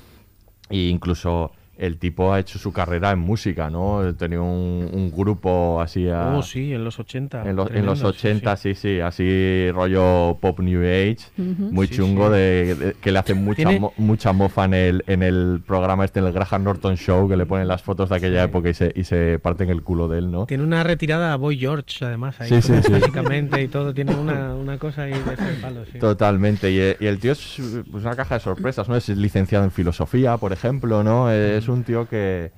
E 0.69 0.89
incluso 0.89 1.51
el 1.79 1.97
tipo 1.97 2.33
ha 2.33 2.39
hecho 2.39 2.59
su 2.59 2.71
carrera 2.73 3.11
en 3.11 3.19
música, 3.19 3.69
¿no? 3.69 4.13
Tenía 4.15 4.41
un, 4.41 4.89
un 4.91 5.11
grupo 5.11 5.79
así 5.81 6.07
a- 6.09 6.35
Oh, 6.35 6.43
sí, 6.43 6.73
en 6.73 6.83
los 6.83 6.99
80. 6.99 7.49
en, 7.49 7.55
los- 7.55 7.71
en 7.71 7.85
los 7.85 7.99
tremendo, 7.99 8.13
sí, 8.13 8.27
80, 8.27 8.55
sí, 8.57 8.75
sí, 8.75 8.99
así 8.99 9.71
rollo 9.71 10.37
pop 10.41 10.59
new 10.59 10.81
age, 10.81 11.17
muy 11.37 11.87
Sí, 11.87 11.95
chungo, 11.95 12.27
sí. 12.27 12.33
De, 12.33 12.75
de- 12.75 12.93
que 12.95 13.11
le 13.11 13.19
hacen 13.19 13.43
mucha, 13.43 13.71
mo- 13.71 13.93
mucha 13.97 14.33
mofa 14.33 14.65
en 14.65 14.73
el, 14.73 15.03
en 15.07 15.23
el 15.23 15.61
programa 15.65 16.03
este, 16.05 16.19
en 16.19 16.25
el 16.27 16.33
Graham 16.33 16.63
Norton 16.65 16.97
Show, 16.97 17.29
que 17.29 17.37
le 17.37 17.45
ponen 17.45 17.67
las 17.67 17.81
fotos 17.81 18.09
de 18.09 18.15
aquella 18.17 18.43
Sí. 18.43 18.49
época 18.49 18.69
y 18.69 18.73
se, 18.73 18.91
y 18.93 19.03
se 19.05 19.39
parten 19.39 19.69
el 19.69 19.81
culo 19.81 20.07
de 20.09 20.19
él, 20.19 20.31
¿no? 20.31 20.45
Tiene 20.47 20.65
una 20.65 20.83
retirada 20.83 21.31
a 21.31 21.37
Boy 21.37 21.57
George, 21.57 22.03
además, 22.03 22.39
ahí, 22.41 22.49
Sí, 22.49 22.61
sí, 22.61 22.73
sí. 22.83 22.91
básicamente, 22.91 23.61
y 23.63 23.69
todo. 23.69 23.93
Tiene 23.93 24.15
una, 24.15 24.53
una 24.55 24.77
cosa 24.77 25.03
ahí 25.03 25.13
de 25.13 25.33
ese 25.33 25.53
palo, 25.61 25.85
sí. 25.89 25.97
Totalmente, 25.99 26.71
y, 26.71 26.79
eh, 26.79 26.97
y 26.99 27.05
el 27.05 27.19
tío 27.19 27.31
es 27.31 27.55
pues, 27.89 28.03
una 28.03 28.17
caja 28.17 28.35
de 28.35 28.41
sorpresas, 28.41 28.89
¿no? 28.89 28.97
Es 28.97 29.07
licenciado 29.07 29.63
en 29.63 29.71
filosofía, 29.71 30.35
por 30.37 30.51
ejemplo, 30.51 31.03
¿no? 31.05 31.31
Es 31.31 31.68
un 31.69 31.83
tío 31.83 32.07
que, 32.07 32.51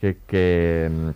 que, 0.00 0.16
que, 0.26 0.90
mm, 0.90 1.08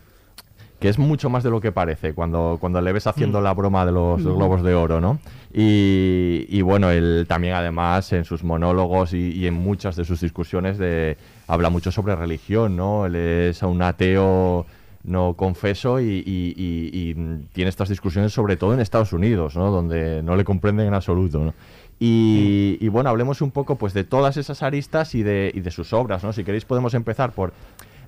que 0.81 0.89
es 0.89 0.99
mucho 0.99 1.31
más 1.31 1.43
de 1.43 1.51
lo 1.51 1.61
que 1.61 1.73
parece 1.73 2.13
cuando, 2.13 2.59
cuando 2.61 2.81
le 2.81 2.93
ves 2.93 3.07
haciendo 3.07 3.41
la 3.41 3.55
broma 3.55 3.87
de 3.87 3.93
los 3.93 4.23
globos 4.37 4.63
de 4.63 4.75
oro, 4.75 5.01
¿no? 5.01 5.19
Y, 5.55 6.47
y 6.51 6.61
bueno, 6.61 6.91
él 6.91 7.25
también 7.27 7.55
además 7.55 8.13
en 8.13 8.25
sus 8.27 8.45
monólogos 8.45 9.15
y, 9.15 9.31
y 9.33 9.47
en 9.47 9.55
muchas 9.55 9.97
de 9.97 10.05
sus 10.05 10.21
discusiones 10.21 10.77
de, 10.77 11.17
habla 11.47 11.71
mucho 11.71 11.91
sobre 11.91 12.15
religión, 12.15 12.77
¿no? 12.77 13.07
Él 13.07 13.17
es 13.17 13.63
un 13.63 13.81
ateo 13.81 14.67
no 15.05 15.35
confeso 15.35 16.01
y, 16.01 16.23
y- 16.27 17.15
mm, 17.17 17.47
tiene 17.53 17.69
estas 17.71 17.89
discusiones 17.89 18.33
sobre 18.33 18.57
todo 18.57 18.75
en 18.75 18.81
Estados 18.81 19.13
Unidos, 19.13 19.57
¿no? 19.57 19.71
Donde 19.71 20.21
no 20.23 20.37
le 20.37 20.45
comprenden 20.45 20.89
en 20.89 20.95
absoluto, 20.95 21.39
¿no? 21.39 21.55
Y, 21.99 22.77
y 22.81 22.89
bueno, 22.89 23.09
hablemos 23.11 23.41
un 23.41 23.51
poco 23.51 23.77
pues 23.77 23.95
de 23.95 24.05
todas 24.05 24.37
esas 24.37 24.63
aristas 24.63 25.15
y 25.15 25.23
de, 25.23 25.51
y 25.55 25.61
de 25.61 25.71
sus 25.71 25.93
obras, 25.93 26.23
¿no? 26.25 26.33
Si 26.33 26.45
queréis 26.45 26.65
podemos 26.65 26.93
empezar 26.95 27.33
por 27.33 27.53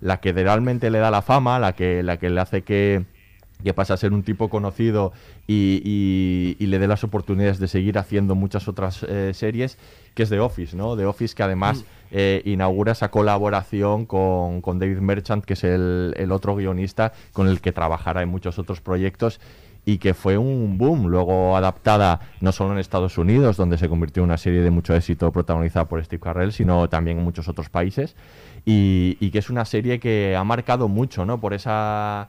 la 0.00 0.18
que 0.21 0.33
realmente 0.33 0.90
le 0.90 0.99
da 0.99 1.11
la 1.11 1.23
fama, 1.23 1.59
la 1.59 1.73
que, 1.75 2.02
la 2.02 2.18
que 2.18 2.28
le 2.30 2.40
hace 2.40 2.62
que, 2.62 3.04
que 3.64 3.73
pasa 3.75 3.95
a 3.95 3.97
ser 3.97 4.12
un 4.12 4.23
tipo 4.23 4.49
conocido 4.50 5.12
y, 5.47 5.80
y- 5.85 6.57
y 6.62 6.66
le 6.66 6.78
dé 6.78 6.87
las 6.87 7.02
oportunidades 7.02 7.59
de 7.59 7.66
seguir 7.66 7.99
haciendo 7.99 8.35
muchas 8.35 8.68
otras 8.68 9.02
eh, 9.09 9.33
series, 9.35 9.78
que 10.14 10.23
es 10.25 10.28
The 10.28 10.38
Office, 10.40 10.76
¿no? 10.76 10.97
The 10.97 11.07
Office 11.07 11.35
que 11.35 11.42
además 11.42 11.85
eh, 12.11 12.42
inaugura 12.45 12.92
esa 12.92 13.11
colaboración 13.11 14.04
con, 14.07 14.61
con 14.61 14.78
David 14.78 14.99
Merchant, 14.99 15.45
que 15.45 15.54
es 15.54 15.64
el, 15.64 16.14
el 16.16 16.30
otro 16.30 16.54
guionista 16.57 17.12
con 17.33 17.49
el 17.49 17.61
que 17.61 17.73
trabajará 17.73 18.23
en 18.23 18.28
muchos 18.28 18.59
otros 18.59 18.80
proyectos 18.80 19.40
y 19.88 19.97
que 19.97 20.12
fue 20.12 20.37
un 20.37 20.76
boom, 20.76 21.07
luego 21.07 21.57
adaptada 21.57 22.21
no 22.42 22.52
solo 22.52 22.73
en 22.73 22.78
Estados 22.78 23.16
Unidos, 23.16 23.57
donde 23.57 23.78
se 23.78 23.88
convirtió 23.88 24.23
en 24.23 24.28
una 24.28 24.37
serie 24.37 24.61
de 24.61 24.71
mucho 24.71 24.95
éxito 24.95 25.33
protagonizada 25.33 25.88
por 25.88 26.04
Steve 26.04 26.21
Carell, 26.21 26.52
sino 26.52 26.90
también 26.90 27.16
en 27.16 27.25
muchos 27.25 27.49
otros 27.49 27.71
países, 27.71 28.14
y, 28.66 29.16
y 29.18 29.30
que 29.30 29.38
es 29.38 29.49
una 29.49 29.64
serie 29.64 29.99
que 29.99 30.37
ha 30.37 30.45
marcado 30.45 30.88
mucho, 30.88 31.25
¿no? 31.25 31.40
Por 31.40 31.54
esa 31.54 32.28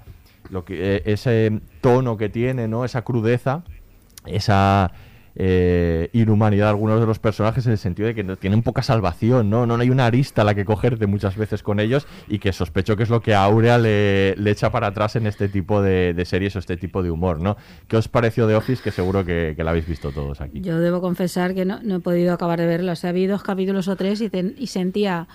lo 0.50 0.64
que 0.64 0.96
eh, 0.96 1.04
ese 1.04 1.60
tono 1.82 2.16
que 2.16 2.30
tiene, 2.30 2.70
¿no? 2.70 2.86
Esa 2.86 3.02
crudeza, 3.02 3.64
esa 4.26 4.94
eh, 5.36 6.10
inhumanidad 6.14 6.66
de 6.66 6.70
algunos 6.70 7.00
de 7.00 7.06
los 7.06 7.20
personajes 7.20 7.66
en 7.66 7.74
el 7.74 7.78
sentido 7.78 8.08
de 8.08 8.16
que 8.16 8.24
tienen 8.38 8.64
poca 8.64 8.84
salvación, 8.84 9.50
¿no? 9.50 9.66
No 9.66 9.76
hay 9.76 9.90
una 9.90 10.06
arista 10.06 10.42
a 10.42 10.46
la 10.46 10.56
que 10.56 10.66
cogerte 10.66 11.08
muchas 11.08 11.38
veces 11.38 11.64
con 11.64 11.80
ellos 11.80 12.08
y 12.28 12.40
que 12.40 12.54
sospecho 12.54 12.96
que 12.96 13.04
es 13.04 13.10
lo 13.10 13.22
que 13.22 13.34
a 13.34 13.44
Aurea 13.44 13.78
le, 13.78 14.36
le 14.36 14.52
echa 14.52 14.72
para 14.72 14.88
atrás 14.88 15.16
en 15.16 15.28
este 15.28 15.50
tipo 15.50 15.82
de, 15.82 16.22
series 16.26 16.56
o 16.56 16.60
este 16.60 16.78
tipo 16.78 17.02
de 17.04 17.12
humor, 17.12 17.42
¿no? 17.42 17.58
¿Qué 17.88 17.98
os 17.98 18.08
pareció 18.08 18.48
de 18.48 18.56
Office? 18.56 18.84
Que 18.84 18.92
seguro 18.92 19.26
que, 19.26 19.56
la 19.58 19.72
habéis 19.72 19.88
visto 19.88 20.12
todos 20.12 20.42
aquí. 20.42 20.62
Yo 20.62 20.80
debo 20.80 21.02
confesar 21.02 21.54
que 21.54 21.66
no, 21.66 21.80
no 21.84 21.98
he 21.98 22.00
podido 22.00 22.34
acabar 22.34 22.60
de 22.60 22.66
verlo. 22.66 22.92
O 22.92 22.96
sea, 22.96 23.14
dos 23.14 23.44
capítulos 23.44 23.88
o 23.88 23.96
tres 23.96 24.22
y 24.22 24.68
sentía 24.68 25.28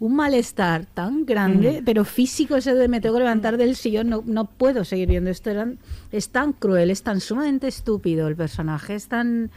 un 0.00 0.14
malestar 0.14 0.86
tan 0.86 1.26
grande, 1.26 1.82
pero 1.84 2.04
físico 2.04 2.56
ese 2.56 2.74
de 2.74 2.86
me 2.88 3.00
tengo 3.00 3.16
que 3.16 3.20
levantar 3.24 3.56
del 3.56 3.74
sillón, 3.74 4.08
no, 4.08 4.22
no 4.26 4.44
puedo 4.44 4.84
seguir 4.84 5.08
viendo 5.08 5.28
esto. 5.30 5.50
Eran, 5.50 5.78
es 6.12 6.28
tan 6.30 6.52
cruel, 6.52 6.90
es 6.90 7.02
tan 7.02 7.20
sumamente 7.20 7.66
estúpido 7.66 8.28
el 8.28 8.36
personaje, 8.36 8.94
es 8.94 9.08
tan... 9.08 9.50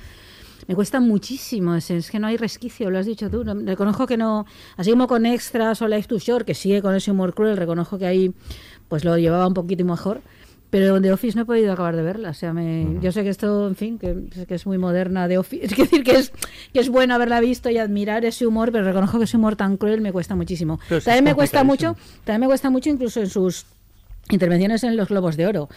Me 0.68 0.76
cuesta 0.76 1.00
muchísimo, 1.00 1.76
es, 1.76 1.90
es 1.92 2.10
que 2.12 2.20
no 2.20 2.28
hay 2.28 2.38
resquicio, 2.38 2.90
lo 2.92 3.00
has 3.00 3.06
dicho 3.06 3.30
tú. 3.30 3.44
no- 3.44 3.56
reconozco 3.56 4.06
que 4.08 4.16
no, 4.18 4.46
así 4.78 4.92
como 4.92 5.08
con 5.08 5.26
Extras 5.26 5.82
o 5.82 5.88
Life 5.88 6.08
to 6.08 6.18
Shore, 6.20 6.46
que 6.46 6.54
sigue 6.54 6.82
con 6.82 6.96
ese 6.96 7.12
humor 7.12 7.34
cruel, 7.34 7.58
reconozco 7.58 7.98
que 7.98 8.06
ahí 8.06 8.34
pues 8.88 9.04
lo 9.04 9.18
llevaba 9.18 9.48
un 9.48 9.54
poquito 9.54 9.84
mejor. 9.86 10.22
Pero 10.72 11.02
de 11.02 11.12
Office 11.12 11.36
no 11.36 11.44
he 11.44 11.46
podido 11.46 11.72
acabar 11.74 11.96
de 11.96 12.02
verla. 12.02 12.30
O 12.30 12.34
sea, 12.34 12.54
me, 12.54 12.98
yo 13.02 13.12
sé 13.12 13.24
que 13.24 13.30
esto, 13.30 13.68
en 13.68 13.76
fin, 13.76 14.00
que, 14.00 14.16
que 14.48 14.56
es 14.56 14.66
muy 14.66 14.78
moderna 14.78 15.28
de 15.28 15.38
Office. 15.38 15.66
Es 15.66 15.78
decir, 15.78 16.04
que 16.04 16.14
es, 16.14 16.32
que 16.74 16.80
es 16.80 16.90
bueno 16.90 17.14
haberla 17.14 17.40
visto 17.42 17.70
y 17.70 17.78
admirar 17.78 18.26
ese 18.26 18.48
humor, 18.48 18.72
pero 18.72 18.86
reconozco 18.86 19.20
que 19.20 19.26
ese 19.26 19.38
humor 19.38 19.56
tan 19.58 19.78
cruel 19.78 20.02
me 20.02 20.12
cuesta 20.12 20.34
muchísimo. 20.34 20.80
Pero 20.90 21.02
También 21.02 21.26
me 21.26 21.36
cuesta 21.36 21.64
mucho, 21.64 21.96
también 22.24 22.42
me 22.42 22.48
cuesta 22.48 22.70
mucho 22.70 22.90
incluso 22.90 23.20
en 23.20 23.30
sus 23.30 23.66
intervenciones 24.30 24.84
en 24.84 24.96
los 24.96 25.10
Globos 25.10 25.38
de 25.38 25.48
Oro. 25.48 25.68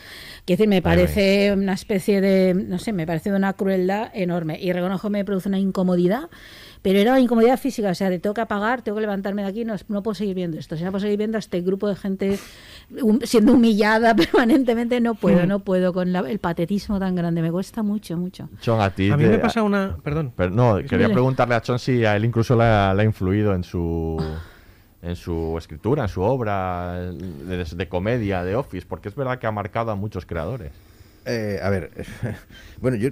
Quiero 0.44 0.58
decir, 0.58 0.68
me 0.68 0.82
parece 0.82 1.52
una 1.52 1.72
especie 1.72 2.20
de, 2.20 2.54
no 2.54 2.78
sé, 2.78 2.92
me 2.92 3.06
parece 3.06 3.30
de 3.30 3.36
una 3.36 3.52
crueldad 3.54 4.10
enorme. 4.14 4.58
Y 4.60 4.72
reconozco 4.72 5.08
que 5.08 5.12
me 5.12 5.24
produce 5.24 5.48
una 5.48 5.58
incomodidad, 5.58 6.28
pero 6.84 6.98
era 6.98 7.12
una 7.12 7.20
incomodidad 7.20 7.58
física, 7.58 7.88
o 7.88 7.94
sea, 7.94 8.10
de 8.10 8.18
tengo 8.18 8.34
que 8.34 8.42
apagar, 8.42 8.82
tengo 8.82 8.96
que 8.96 9.00
levantarme 9.00 9.40
de 9.40 9.48
aquí, 9.48 9.64
no, 9.64 9.74
no 9.88 10.02
puedo 10.02 10.14
seguir 10.14 10.34
viendo 10.34 10.58
esto. 10.58 10.76
Si 10.76 10.84
no 10.84 10.90
puedo 10.90 11.00
seguir 11.00 11.16
viendo 11.16 11.38
a 11.38 11.40
este 11.40 11.62
grupo 11.62 11.88
de 11.88 11.96
gente 11.96 12.38
hum- 13.00 13.20
siendo 13.24 13.54
humillada 13.54 14.14
permanentemente, 14.16 15.00
no 15.00 15.14
puedo, 15.14 15.44
Hmm. 15.44 15.48
no 15.48 15.60
puedo, 15.60 15.94
con 15.94 16.12
la- 16.12 16.20
el 16.30 16.40
patetismo 16.40 17.00
tan 17.00 17.14
grande, 17.14 17.40
me 17.40 17.50
cuesta 17.50 17.82
mucho, 17.82 18.18
mucho. 18.18 18.50
Chon, 18.60 18.82
a 18.82 18.90
ti. 18.90 19.10
A 19.10 19.16
mí 19.16 19.24
te- 19.24 19.30
me 19.30 19.38
pasa 19.38 19.62
una... 19.62 19.96
Perdón. 20.04 20.32
Pero 20.36 20.50
no, 20.50 20.76
quería 20.76 21.06
Dile. 21.06 21.14
preguntarle 21.14 21.54
a 21.54 21.62
Chon 21.62 21.78
si 21.78 22.04
a 22.04 22.16
él 22.16 22.26
incluso 22.26 22.54
le 22.54 22.64
ha, 22.64 22.92
le 22.92 23.00
ha 23.00 23.04
influido 23.06 23.54
en 23.54 23.64
su 23.64 24.22
en 25.02 25.16
su 25.16 25.56
escritura, 25.58 26.02
en 26.02 26.08
su 26.10 26.20
obra 26.20 26.94
de, 27.00 27.64
de 27.64 27.88
comedia, 27.88 28.42
de 28.44 28.56
Office, 28.56 28.86
porque 28.86 29.08
es 29.08 29.14
verdad 29.14 29.38
que 29.38 29.46
ha 29.46 29.52
marcado 29.52 29.90
a 29.90 29.94
muchos 29.96 30.26
creadores. 30.26 30.70
Eh, 31.26 31.58
a 31.62 31.70
ver, 31.70 31.90
bueno, 32.82 32.98
yo 32.98 33.08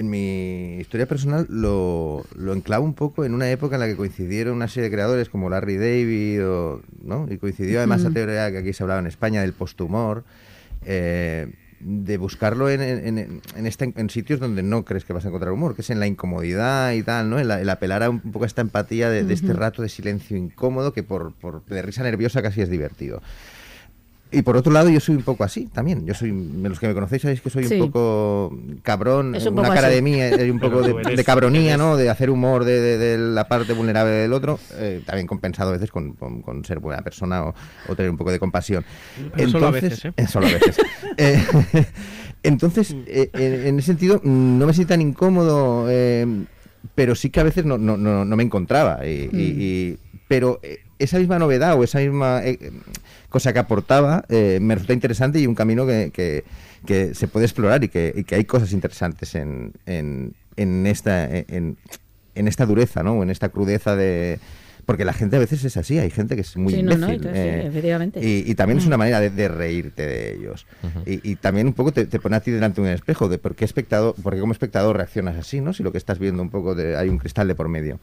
en 0.00 0.10
mi 0.10 0.78
historia 0.80 1.06
personal 1.06 1.46
lo, 1.48 2.24
lo 2.36 2.52
enclavo 2.52 2.84
un 2.84 2.94
poco 2.94 3.24
en 3.24 3.34
una 3.34 3.50
época 3.50 3.76
en 3.76 3.80
la 3.80 3.86
que 3.86 3.96
coincidieron 3.96 4.56
una 4.56 4.66
serie 4.68 4.88
de 4.90 4.94
creadores 4.94 5.28
como 5.28 5.48
Larry 5.50 5.76
David, 5.76 6.44
o, 6.46 6.82
¿no? 7.04 7.26
y 7.30 7.38
coincidió 7.38 7.78
además 7.78 8.02
la 8.02 8.10
teoría 8.14 8.50
que 8.50 8.58
aquí 8.58 8.72
se 8.72 8.82
hablaba 8.82 9.00
en 9.00 9.06
España 9.06 9.42
del 9.42 9.52
posthumor, 9.52 10.24
eh, 10.84 11.52
de 11.80 12.18
buscarlo 12.18 12.68
en, 12.68 12.82
en, 12.82 13.18
en- 13.18 13.40
en 13.56 13.66
este- 13.66 13.92
en 13.96 14.10
sitios 14.10 14.38
donde 14.38 14.62
no 14.62 14.84
crees 14.84 15.04
que 15.06 15.14
vas 15.14 15.24
a 15.24 15.28
encontrar 15.28 15.50
humor, 15.52 15.74
que 15.74 15.80
es 15.80 15.88
en 15.88 15.98
la 15.98 16.06
incomodidad 16.06 16.92
y 16.92 17.02
tal, 17.02 17.30
¿no? 17.30 17.38
El, 17.38 17.50
el 17.50 17.70
apelar 17.70 18.02
a 18.02 18.10
un 18.10 18.20
poco 18.20 18.44
a 18.44 18.46
esta 18.46 18.60
empatía 18.60 19.08
de, 19.08 19.24
de 19.24 19.32
este 19.34 19.52
rato 19.54 19.80
de 19.80 19.88
silencio 19.88 20.36
incómodo 20.36 20.92
que 20.92 21.02
por, 21.02 21.32
por 21.32 21.64
de 21.64 21.80
risa 21.80 22.02
nerviosa 22.02 22.42
casi 22.42 22.60
es 22.60 22.68
divertido. 22.68 23.22
Y 24.32 24.42
por 24.42 24.56
otro 24.56 24.72
lado, 24.72 24.88
yo 24.90 25.00
soy 25.00 25.16
un 25.16 25.22
poco 25.22 25.42
así 25.44 25.66
también. 25.66 26.06
Yo 26.06 26.14
soy, 26.14 26.30
los 26.62 26.78
que 26.78 26.86
me 26.88 26.94
conocéis 26.94 27.22
sabéis 27.22 27.40
que 27.40 27.50
soy 27.50 27.64
Sí. 27.64 27.80
un 27.80 27.90
poco 27.90 28.56
cabrón, 28.82 29.34
Es 29.34 29.44
un 29.46 29.54
una 29.54 29.62
poco 29.62 29.74
cara 29.74 29.88
así. 29.88 29.96
de 29.96 30.02
mí, 30.02 30.20
hay 30.20 30.50
un 30.50 30.60
poco 30.60 30.82
de, 30.82 30.92
eres- 30.92 31.16
de 31.16 31.24
cabronía, 31.24 31.74
eres- 31.74 31.78
¿no? 31.78 31.96
De 31.96 32.08
hacer 32.10 32.30
humor 32.30 32.64
de, 32.64 32.80
de- 32.80 32.98
de 32.98 33.18
la 33.18 33.48
parte 33.48 33.72
vulnerable 33.72 34.12
del 34.12 34.32
otro, 34.32 34.58
eh, 34.74 35.02
también 35.04 35.26
compensado 35.26 35.70
a 35.70 35.72
veces 35.72 35.90
con, 35.90 36.12
con- 36.12 36.42
con 36.42 36.64
ser 36.64 36.78
buena 36.78 37.02
persona 37.02 37.44
o, 37.44 37.54
o 37.88 37.96
tener 37.96 38.10
un 38.10 38.16
poco 38.16 38.30
de 38.30 38.38
compasión. 38.38 38.84
Pero 39.34 39.50
solo 39.50 39.66
a 39.66 39.70
veces, 39.72 40.04
¿eh? 40.04 40.26
Solo 40.26 40.46
a 40.46 40.50
veces. 40.52 40.76
Eh, 41.16 41.44
entonces, 42.42 42.94
eh, 43.06 43.30
en, 43.34 43.66
en 43.66 43.78
ese 43.78 43.86
sentido, 43.86 44.20
mm, 44.22 44.58
no 44.58 44.66
me 44.66 44.72
siento 44.72 44.94
tan 44.94 45.00
incómodo, 45.00 45.86
eh, 45.90 46.26
pero 46.94 47.14
sí 47.14 47.30
que 47.30 47.40
a 47.40 47.42
veces 47.44 47.64
no, 47.64 47.78
no, 47.78 47.96
no, 47.96 48.24
no 48.24 48.36
me 48.36 48.42
encontraba. 48.42 49.06
y- 49.06 49.28
y- 49.32 49.38
y- 49.62 49.98
pero 50.28 50.60
eh, 50.62 50.78
esa 51.00 51.18
misma 51.18 51.38
novedad 51.38 51.74
o 51.78 51.82
esa 51.84 51.98
misma 51.98 52.42
eh, 52.44 52.70
cosa 53.28 53.52
que 53.52 53.58
aportaba 53.58 54.24
eh, 54.28 54.58
me 54.60 54.74
resulta 54.74 54.92
interesante 54.94 55.40
y 55.40 55.46
un 55.46 55.54
camino 55.54 55.86
que, 55.86 56.10
que- 56.12 56.44
que 56.86 57.14
se 57.14 57.28
puede 57.28 57.44
explorar 57.46 57.84
y 57.84 57.88
que, 57.88 58.12
y 58.16 58.24
que 58.24 58.36
hay 58.36 58.44
cosas 58.44 58.72
interesantes 58.72 59.34
en, 59.34 59.72
en, 59.86 60.32
en 60.56 60.86
esta, 60.86 61.28
en, 61.28 61.76
en 62.34 62.48
esta 62.48 62.64
dureza, 62.64 63.02
¿no? 63.02 63.14
O 63.18 63.22
en 63.22 63.28
esta 63.30 63.50
crudeza 63.50 63.96
de... 63.96 64.38
Porque 64.86 65.04
la 65.04 65.12
gente 65.12 65.36
a 65.36 65.38
veces 65.38 65.62
es 65.62 65.76
así, 65.76 65.98
hay 65.98 66.10
gente 66.10 66.34
que 66.36 66.40
es 66.40 66.56
muy 66.56 66.72
Sí, 66.72 66.82
no, 66.82 66.96
no, 66.96 67.06
sí, 67.06 67.20
eh, 67.32 67.64
efectivamente. 67.66 68.18
y, 68.26 68.50
y 68.50 68.54
también 68.54 68.78
es 68.78 68.86
una 68.86 68.96
Mm. 68.96 68.98
manera 68.98 69.20
de, 69.20 69.28
de 69.30 69.46
reírte 69.48 70.06
de 70.06 70.34
ellos. 70.34 70.66
y, 71.06 71.30
y 71.30 71.36
también 71.36 71.66
un 71.66 71.74
poco 71.74 71.92
te, 71.92 72.06
te 72.06 72.18
pone 72.18 72.36
a 72.36 72.40
ti 72.40 72.50
delante 72.50 72.80
de 72.80 72.88
un 72.88 72.94
espejo 72.94 73.28
de 73.28 73.36
por 73.38 73.54
qué 73.54 73.66
espectador, 73.66 74.14
porque 74.22 74.40
como 74.40 74.52
espectador 74.52 74.96
reaccionas 74.96 75.36
así, 75.36 75.60
¿no? 75.60 75.74
Si 75.74 75.82
lo 75.82 75.92
que 75.92 75.98
estás 75.98 76.18
viendo 76.18 76.42
un 76.42 76.48
poco 76.50 76.74
de, 76.74 76.96
hay 76.96 77.08
un 77.10 77.18
cristal 77.18 77.46
de 77.46 77.54
por 77.54 77.68
medio. 77.68 78.00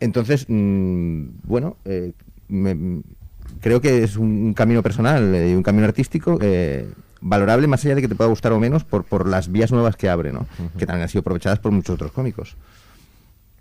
Entonces, 0.00 0.46
mm, 0.48 1.24
bueno, 1.42 1.76
eh, 1.84 2.12
me- 2.48 3.02
creo 3.60 3.80
que 3.80 4.02
es 4.04 4.16
un, 4.16 4.28
un 4.46 4.54
camino 4.54 4.82
personal 4.82 5.34
eh, 5.34 5.50
y 5.50 5.54
un 5.54 5.62
camino 5.62 5.84
artístico 5.86 6.38
eh, 6.40 6.88
valorable 7.20 7.66
más 7.66 7.84
allá 7.84 7.94
de 7.94 8.02
que 8.02 8.08
te 8.08 8.14
pueda 8.14 8.28
gustar 8.30 8.52
o 8.52 8.60
menos 8.60 8.84
por, 8.84 9.04
por 9.04 9.28
las 9.28 9.50
vías 9.50 9.72
nuevas 9.72 9.96
que 9.96 10.08
abre, 10.08 10.32
¿no? 10.32 10.46
Que 10.78 10.86
también 10.86 11.02
han 11.02 11.08
sido 11.08 11.20
aprovechadas 11.20 11.58
por 11.58 11.72
muchos 11.72 11.94
otros 11.94 12.12
cómicos. 12.12 12.56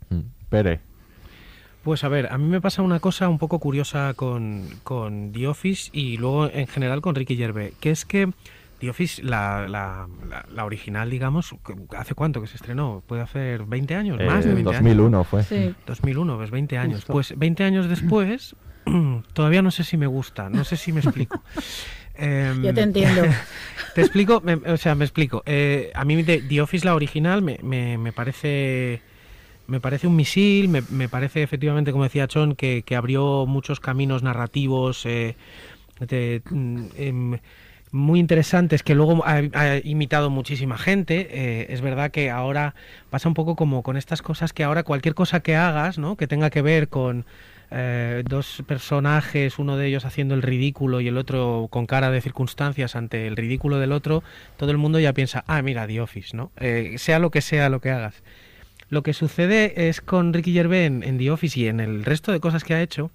Mm. 0.09 0.19
Pere. 0.49 0.79
Pues 1.83 2.03
a 2.05 2.07
ver, 2.07 2.31
a 2.31 2.37
mí 2.37 2.47
me 2.47 2.61
pasa 2.61 2.81
una 2.81 2.99
cosa 3.01 3.27
un 3.27 3.37
poco 3.37 3.59
curiosa 3.59 4.13
con, 4.15 4.67
con 4.83 5.31
The 5.33 5.47
Office 5.47 5.89
y 5.91 6.17
luego 6.17 6.49
en 6.49 6.67
general 6.67 7.01
con 7.01 7.13
Ricky 7.15 7.35
Gervais, 7.35 7.73
que 7.81 7.91
es 7.91 8.05
que 8.05 8.31
The 8.79 8.89
Office, 8.89 9.21
la, 9.23 9.67
la, 9.67 10.07
la- 10.29 10.45
la 10.53 10.65
original, 10.65 11.09
digamos, 11.09 11.53
¿hace 11.97 12.15
cuánto 12.15 12.39
que 12.41 12.47
se 12.47 12.55
estrenó? 12.55 13.03
¿Puede 13.05 13.21
hacer 13.21 13.65
20 13.65 13.95
años? 13.95 14.17
¿Más 14.25 14.45
Eh, 14.45 14.49
de 14.49 14.53
20 14.55 14.69
años? 14.71 14.83
2001 14.83 15.23
fue. 15.25 15.43
Sí. 15.43 15.75
2001, 15.87 16.37
pues 16.37 16.51
20 16.51 16.77
años. 16.77 16.95
Justo. 16.99 17.13
Pues 17.13 17.33
20 17.37 17.63
años 17.65 17.89
después, 17.89 18.55
todavía 19.33 19.61
no 19.61 19.71
sé 19.71 19.83
si 19.83 19.97
me 19.97 20.07
gusta, 20.07 20.49
no 20.49 20.63
sé 20.63 20.77
si 20.77 20.91
me 20.91 20.99
explico. 21.01 21.41
Em, 22.15 22.63
Yo 22.63 22.73
te 22.73 22.81
entiendo. 22.81 23.23
te 23.95 24.01
explico, 24.01 24.41
me- 24.41 24.55
o 24.55 24.77
sea, 24.77 24.95
me 24.95 25.05
explico. 25.05 25.43
Eh, 25.45 25.91
a 25.95 26.05
mí 26.05 26.23
The, 26.23 26.41
The 26.41 26.61
Office, 26.61 26.85
la 26.85 26.95
original, 26.95 27.41
me, 27.41 27.59
me- 27.63 27.97
me 27.97 28.11
parece 28.11 29.01
me 29.65 29.79
parece 29.79 30.07
un 30.07 30.15
misil, 30.17 30.67
me, 30.67 30.81
me 30.89 31.07
parece 31.07 31.41
efectivamente, 31.41 31.91
como 31.93 32.03
decía 32.03 32.27
Chon, 32.27 32.53
que, 32.55 32.83
que 32.85 32.97
abrió 32.97 33.45
muchos 33.47 33.79
caminos 33.79 34.21
narrativos 34.21 35.05
eh, 35.05 35.37
de, 36.01 36.41
mm, 36.49 36.83
em, 36.97 37.39
muy 37.91 38.19
interesantes 38.19 38.83
que 38.83 38.93
luego 38.93 39.23
ha, 39.25 39.37
ha 39.53 39.77
imitado 39.77 40.29
muchísima 40.29 40.77
gente. 40.77 41.27
Eh, 41.31 41.67
es 41.69 41.79
verdad 41.79 42.11
que 42.11 42.29
ahora 42.29 42.75
pasa 43.09 43.29
un 43.29 43.35
poco 43.35 43.55
como 43.55 43.83
con 43.83 43.95
estas 43.95 44.21
cosas 44.21 44.51
que 44.51 44.63
ahora 44.65 44.83
cualquier 44.83 45.15
cosa 45.15 45.39
que 45.39 45.55
hagas, 45.55 45.97
¿no? 45.97 46.17
que 46.17 46.27
tenga 46.27 46.49
que 46.49 46.61
ver 46.61 46.89
con 46.89 47.25
eh, 47.75 48.23
dos 48.27 48.63
personajes, 48.67 49.57
uno 49.57 49.77
de 49.77 49.87
ellos 49.87 50.05
haciendo 50.05 50.35
el 50.35 50.43
ridículo 50.43 51.01
y 51.01 51.07
el 51.07 51.17
otro 51.17 51.67
con 51.71 51.87
cara 51.87 52.11
de 52.11 52.21
circunstancias 52.21 52.95
ante 52.95 53.25
el 53.25 53.35
ridículo 53.35 53.79
del 53.79 53.91
otro, 53.91 54.23
todo 54.57 54.71
el 54.71 54.77
mundo 54.77 54.99
ya 54.99 55.13
piensa, 55.13 55.43
ah, 55.47 55.61
mira, 55.61 55.87
The 55.87 55.99
Office, 55.99 56.37
¿no? 56.37 56.51
Eh, 56.57 56.95
sea 56.97 57.19
lo 57.19 57.31
que 57.31 57.41
sea 57.41 57.69
lo 57.69 57.81
que 57.81 57.89
hagas. 57.91 58.21
Lo 58.89 59.01
que 59.01 59.13
sucede 59.13 59.89
es 59.89 60.01
con 60.01 60.33
Ricky 60.33 60.53
Gervais 60.53 60.85
en, 60.85 61.03
en 61.03 61.17
The 61.17 61.31
Office 61.31 61.59
y 61.59 61.67
en 61.67 61.79
el 61.79 62.05
resto 62.05 62.31
de 62.31 62.39
cosas 62.39 62.63
que 62.63 62.75
ha 62.75 62.81
hecho, 62.81 63.09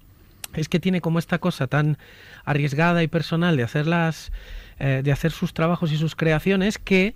es 0.53 0.67
que 0.67 0.79
tiene 0.79 1.01
como 1.01 1.19
esta 1.19 1.37
cosa 1.37 1.67
tan 1.67 1.97
arriesgada 2.45 3.03
y 3.03 3.07
personal 3.07 3.55
de 3.57 3.63
hacer 3.63 3.87
las, 3.87 4.31
eh, 4.79 5.01
de 5.03 5.11
hacer 5.11 5.31
sus 5.31 5.53
trabajos 5.53 5.91
y 5.91 5.97
sus 5.97 6.15
creaciones 6.15 6.77
que 6.77 7.15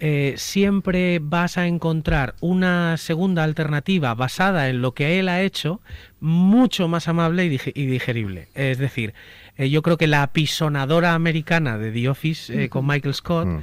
eh, 0.00 0.34
siempre 0.36 1.18
vas 1.22 1.58
a 1.58 1.66
encontrar 1.66 2.34
una 2.40 2.96
segunda 2.96 3.44
alternativa 3.44 4.14
basada 4.14 4.68
en 4.68 4.80
lo 4.82 4.92
que 4.94 5.18
él 5.20 5.28
ha 5.28 5.42
hecho 5.42 5.80
mucho 6.20 6.88
más 6.88 7.06
amable 7.06 7.44
y, 7.44 7.50
dige- 7.50 7.72
y 7.74 7.86
digerible. 7.86 8.48
Es 8.54 8.78
decir, 8.78 9.12
eh, 9.56 9.68
yo 9.70 9.82
creo 9.82 9.96
que 9.98 10.06
la 10.06 10.22
apisonadora 10.22 11.14
americana 11.14 11.76
de 11.78 11.92
The 11.92 12.08
Office 12.08 12.64
eh, 12.64 12.68
con 12.68 12.86
Michael 12.86 13.14
Scott 13.14 13.46
Mm. 13.46 13.60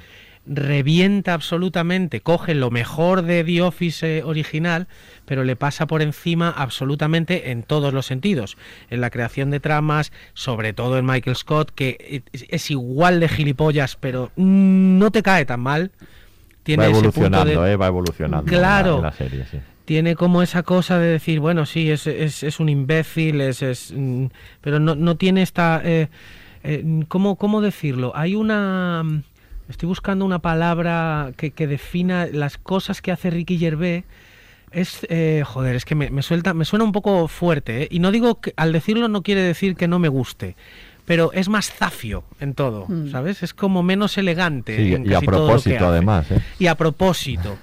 revienta 0.56 1.34
absolutamente, 1.34 2.22
coge 2.22 2.56
lo 2.56 2.72
mejor 2.72 3.22
de 3.24 3.44
The 3.44 3.62
Office 3.64 4.24
original, 4.24 4.88
pero 5.26 5.44
le 5.44 5.56
pasa 5.58 5.88
por 5.88 6.02
encima 6.02 6.50
absolutamente 6.50 7.52
en 7.52 7.64
todos 7.64 7.94
los 7.94 8.06
sentidos. 8.06 8.58
En 8.90 9.02
la 9.02 9.10
creación 9.10 9.50
de 9.52 9.60
tramas, 9.60 10.12
sobre 10.34 10.72
todo 10.72 10.98
en 10.98 11.06
Michael 11.06 11.36
Scott, 11.36 11.72
que 11.76 12.24
es, 12.32 12.72
igual 12.72 13.20
de 13.20 13.28
gilipollas, 13.28 13.98
pero 14.00 14.32
no 14.38 15.12
te 15.12 15.22
cae 15.22 15.44
tan 15.46 15.60
mal. 15.60 15.92
Tiene 16.68 16.84
va 16.84 16.90
ese 16.92 17.02
punto 17.02 17.10
evolucionando, 17.20 17.62
de- 17.64 17.72
eh, 17.72 17.76
va 17.76 17.88
evolucionando. 17.88 18.46
Claro. 18.52 18.96
en 18.98 19.02
la, 19.02 19.08
en 19.10 19.14
la 19.14 19.18
serie, 19.18 19.46
sí. 19.50 19.58
tiene 19.86 20.16
como 20.16 20.42
esa 20.44 20.62
cosa 20.64 21.00
de 21.00 21.08
decir, 21.08 21.40
bueno, 21.40 21.66
sí, 21.66 21.90
es, 21.90 22.06
es, 22.06 22.44
es 22.44 22.60
un 22.60 22.70
imbécil, 22.70 23.42
es, 23.42 23.62
es, 23.64 23.94
mm, 23.96 24.26
pero 24.62 24.80
no, 24.80 24.94
no 24.96 25.16
tiene 25.18 25.42
esta... 25.42 25.82
eh, 25.84 26.10
eh, 26.64 27.04
¿cómo, 27.08 27.36
¿Cómo 27.38 27.62
decirlo? 27.62 28.12
Hay 28.16 28.36
una... 28.36 29.02
mm, 29.04 29.24
Estoy 29.70 29.88
buscando 29.88 30.24
una 30.24 30.40
palabra 30.40 31.32
que, 31.36 31.52
que 31.52 31.68
defina 31.68 32.26
las 32.32 32.58
cosas 32.58 33.02
que 33.02 33.12
hace 33.12 33.30
Ricky 33.30 33.58
Gervais. 33.58 34.06
Es, 34.72 35.06
eh, 35.10 35.44
joder, 35.46 35.76
es 35.76 35.84
que 35.84 35.94
me, 35.96 36.10
me 36.10 36.22
suelta, 36.22 36.54
me 36.54 36.64
suena 36.66 36.86
un 36.86 36.92
poco 36.94 37.28
fuerte, 37.28 37.84
¿eh? 37.84 37.88
Y 37.92 38.00
no 38.00 38.12
digo 38.12 38.40
que 38.40 38.54
al 38.58 38.72
decirlo 38.72 39.08
no 39.10 39.24
quiere 39.24 39.42
decir 39.42 39.76
que 39.76 39.88
no 39.90 40.00
me 40.00 40.08
guste, 40.10 40.56
pero 41.08 41.32
es 41.34 41.48
más 41.48 41.72
zafio 41.72 42.24
en 42.40 42.54
todo, 42.54 42.86
Mm. 42.88 43.10
¿sabes? 43.12 43.42
Es 43.42 43.54
como 43.56 43.82
menos 43.82 44.18
elegante. 44.20 44.76
Sí, 44.76 44.94
en 44.94 45.06
y 45.06 45.10
a 45.10 45.14
casi 45.16 45.26
todo 45.26 45.36
lo 45.40 45.46
que 45.46 45.48
propósito, 45.54 45.88
además. 45.88 46.30
¿eh? 46.32 46.40
Y 46.60 46.68
a 46.68 46.76
propósito. 46.76 47.58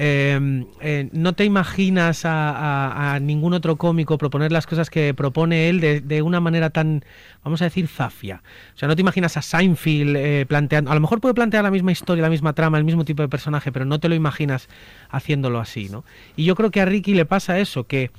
eh, 0.00 0.64
eh, 0.80 1.08
no 1.12 1.32
te 1.32 1.44
imaginas 1.44 2.24
a, 2.24 2.50
a- 2.52 3.14
a 3.14 3.18
ningún 3.20 3.52
otro 3.52 3.74
cómico 3.74 4.16
proponer 4.16 4.52
las 4.52 4.64
cosas 4.64 4.90
que 4.90 5.12
propone 5.12 5.68
él 5.68 5.80
de, 5.80 6.00
de 6.00 6.22
una 6.22 6.38
manera 6.38 6.70
tan, 6.70 7.04
vamos 7.42 7.62
a 7.62 7.64
decir, 7.64 7.88
zafia. 7.88 8.40
O 8.76 8.78
sea, 8.78 8.86
no 8.86 8.94
te 8.94 9.00
imaginas 9.02 9.36
a 9.36 9.42
Seinfeld 9.42 10.14
eh, 10.16 10.46
planteando, 10.48 10.92
a 10.92 10.94
lo 10.94 11.00
mejor 11.00 11.20
puede 11.20 11.34
plantear 11.34 11.64
la 11.64 11.72
misma 11.72 11.90
historia, 11.90 12.22
la 12.22 12.30
misma 12.30 12.52
trama, 12.52 12.78
el 12.78 12.84
mismo 12.84 13.04
tipo 13.04 13.22
de 13.22 13.28
personaje, 13.28 13.72
pero 13.72 13.84
no 13.86 13.98
te 13.98 14.08
lo 14.08 14.14
imaginas 14.14 14.68
haciéndolo 15.10 15.58
así, 15.58 15.88
¿no? 15.88 16.04
Y 16.36 16.44
yo 16.44 16.54
creo 16.54 16.70
que 16.70 16.80
a 16.80 16.84
Ricky 16.84 17.14
le 17.14 17.24
pasa 17.26 17.58
eso, 17.58 17.82
que 17.88 18.12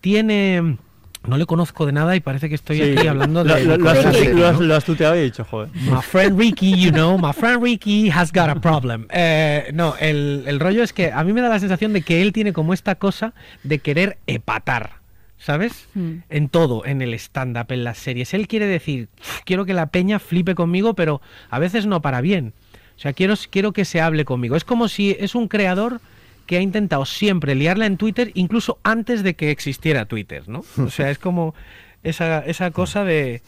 tiene... 0.00 0.78
No 1.26 1.36
le 1.36 1.46
conozco 1.46 1.86
de 1.86 1.92
nada 1.92 2.14
y 2.16 2.20
parece 2.20 2.48
que 2.48 2.54
estoy 2.54 2.78
Sí. 2.78 2.94
aquí 2.96 3.06
hablando 3.08 3.42
de... 3.44 3.64
lo- 3.64 3.76
lo 3.76 3.90
has- 3.90 4.04
lo 4.34 4.46
has- 4.46 4.60
¿no? 4.60 4.66
lo 4.66 4.74
has 4.76 4.84
tuteado 4.84 5.16
y 5.16 5.20
he 5.20 5.22
dicho, 5.24 5.44
joder. 5.44 5.68
My 5.74 6.00
friend 6.02 6.38
Ricky, 6.38 6.74
you 6.80 6.90
know, 6.92 7.18
my 7.18 7.32
friend 7.32 7.62
Ricky 7.62 8.10
has 8.10 8.32
got 8.32 8.48
a 8.48 8.54
problem. 8.60 9.06
Eh, 9.10 9.70
no, 9.74 9.94
el, 9.98 10.44
el 10.46 10.60
rollo 10.60 10.82
es 10.82 10.92
que 10.92 11.10
a 11.12 11.22
mí 11.24 11.32
me 11.32 11.40
da 11.40 11.48
la 11.48 11.58
sensación 11.58 11.92
de 11.92 12.02
que 12.02 12.22
él 12.22 12.32
tiene 12.32 12.52
como 12.52 12.72
esta 12.74 12.94
cosa 12.94 13.34
de 13.62 13.78
querer 13.78 14.18
epatar. 14.26 15.04
¿Sabes? 15.38 15.86
Mm. 15.94 16.12
En 16.30 16.48
todo, 16.48 16.86
en 16.86 17.02
el 17.02 17.12
stand-up, 17.14 17.66
en 17.70 17.84
las 17.84 17.98
series. 17.98 18.32
Él 18.32 18.48
quiere 18.48 18.66
decir, 18.66 19.08
"Uf, 19.20 19.40
quiero 19.44 19.66
que 19.66 19.74
la 19.74 19.86
peña 19.88 20.18
flipe 20.18 20.54
conmigo, 20.54 20.94
pero 20.94 21.20
a 21.50 21.58
veces 21.58 21.84
no 21.84 22.00
para 22.00 22.22
bien. 22.22 22.54
O 22.96 22.98
sea, 23.00 23.12
quiero, 23.12 23.34
quiero 23.50 23.72
que 23.74 23.84
se 23.84 24.00
hable 24.00 24.24
conmigo. 24.24 24.56
Es 24.56 24.64
como 24.64 24.88
si 24.88 25.14
es 25.20 25.34
un 25.34 25.46
creador 25.48 26.00
que 26.46 26.56
ha 26.56 26.60
intentado 26.60 27.04
siempre 27.04 27.54
liarla 27.54 27.86
en 27.86 27.96
Twitter, 27.96 28.30
incluso 28.34 28.78
antes 28.82 29.22
de 29.22 29.34
que 29.34 29.50
existiera 29.50 30.06
Twitter, 30.06 30.48
¿no? 30.48 30.64
O 30.78 30.90
sea, 30.90 31.10
es 31.10 31.18
como 31.18 31.54
esa, 32.02 32.38
esa 32.40 32.70
cosa 32.70 33.04
de, 33.04 33.42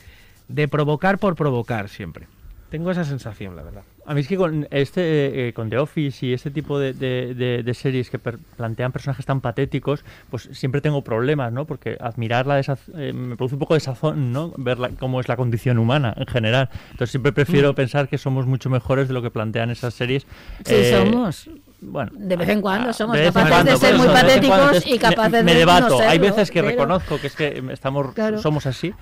de 0.48 0.68
provocar 0.68 1.18
por 1.18 1.36
provocar 1.36 1.88
siempre. 1.88 2.26
Tengo 2.70 2.90
esa 2.90 3.04
sensación, 3.04 3.56
la 3.56 3.62
verdad. 3.62 3.82
A 4.08 4.14
mí 4.14 4.20
es 4.22 4.28
que 4.28 4.36
con 4.38 4.66
este 4.70 5.48
eh, 5.48 5.52
con 5.52 5.68
The 5.68 5.76
Office 5.78 6.24
y 6.24 6.32
este 6.32 6.50
tipo 6.50 6.78
de, 6.78 6.94
de- 6.94 7.34
de- 7.34 7.62
de 7.62 7.74
series 7.74 8.08
que 8.08 8.18
per- 8.18 8.38
plantean 8.56 8.90
personajes 8.90 9.26
tan 9.26 9.40
patéticos, 9.42 10.02
pues 10.30 10.48
siempre 10.52 10.80
tengo 10.80 11.02
problemas, 11.04 11.52
¿no? 11.52 11.66
Porque 11.66 11.98
admirar 12.00 12.46
la 12.46 12.58
desaz- 12.58 12.88
eh, 12.96 13.12
me 13.12 13.36
produce 13.36 13.56
un 13.56 13.58
poco 13.58 13.74
de 13.74 13.80
sazón, 13.80 14.32
¿no? 14.32 14.52
Ver 14.56 14.78
la- 14.78 14.88
cómo 14.88 15.20
es 15.20 15.28
la 15.28 15.36
condición 15.36 15.78
humana 15.78 16.14
en 16.16 16.26
general. 16.26 16.70
Entonces 16.90 17.10
siempre 17.10 17.32
prefiero 17.32 17.72
Mm. 17.72 17.74
pensar 17.74 18.08
que 18.08 18.16
somos 18.16 18.46
mucho 18.46 18.70
mejores 18.70 19.08
de 19.08 19.14
lo 19.14 19.20
que 19.20 19.30
plantean 19.30 19.70
esas 19.70 19.92
series. 19.92 20.22
Sí, 20.64 20.74
Eh, 20.74 20.90
somos. 21.04 21.50
Bueno, 21.80 22.10
De 22.14 22.34
vez 22.36 22.48
en 22.48 22.60
cuando 22.62 22.92
somos 22.94 23.14
de 23.14 23.20
vez 23.24 23.28
en 23.28 23.34
capaces 23.34 23.50
cuando, 23.54 23.70
de 23.72 23.76
ser 23.78 23.94
muy 23.96 24.06
de 24.08 24.12
patéticos 24.14 24.86
y 24.86 24.98
capaces 24.98 25.30
me, 25.32 25.38
de 25.38 25.44
me 25.44 25.54
debato. 25.54 25.88
no 25.90 25.96
serlo, 25.98 26.10
Hay 26.10 26.18
veces 26.18 26.50
que 26.50 26.60
pero- 26.60 26.70
reconozco 26.70 27.20
que 27.20 27.26
es 27.28 27.36
que 27.36 27.62
estamos, 27.72 28.14
Claro. 28.14 28.38
somos 28.42 28.64
así 28.66 28.92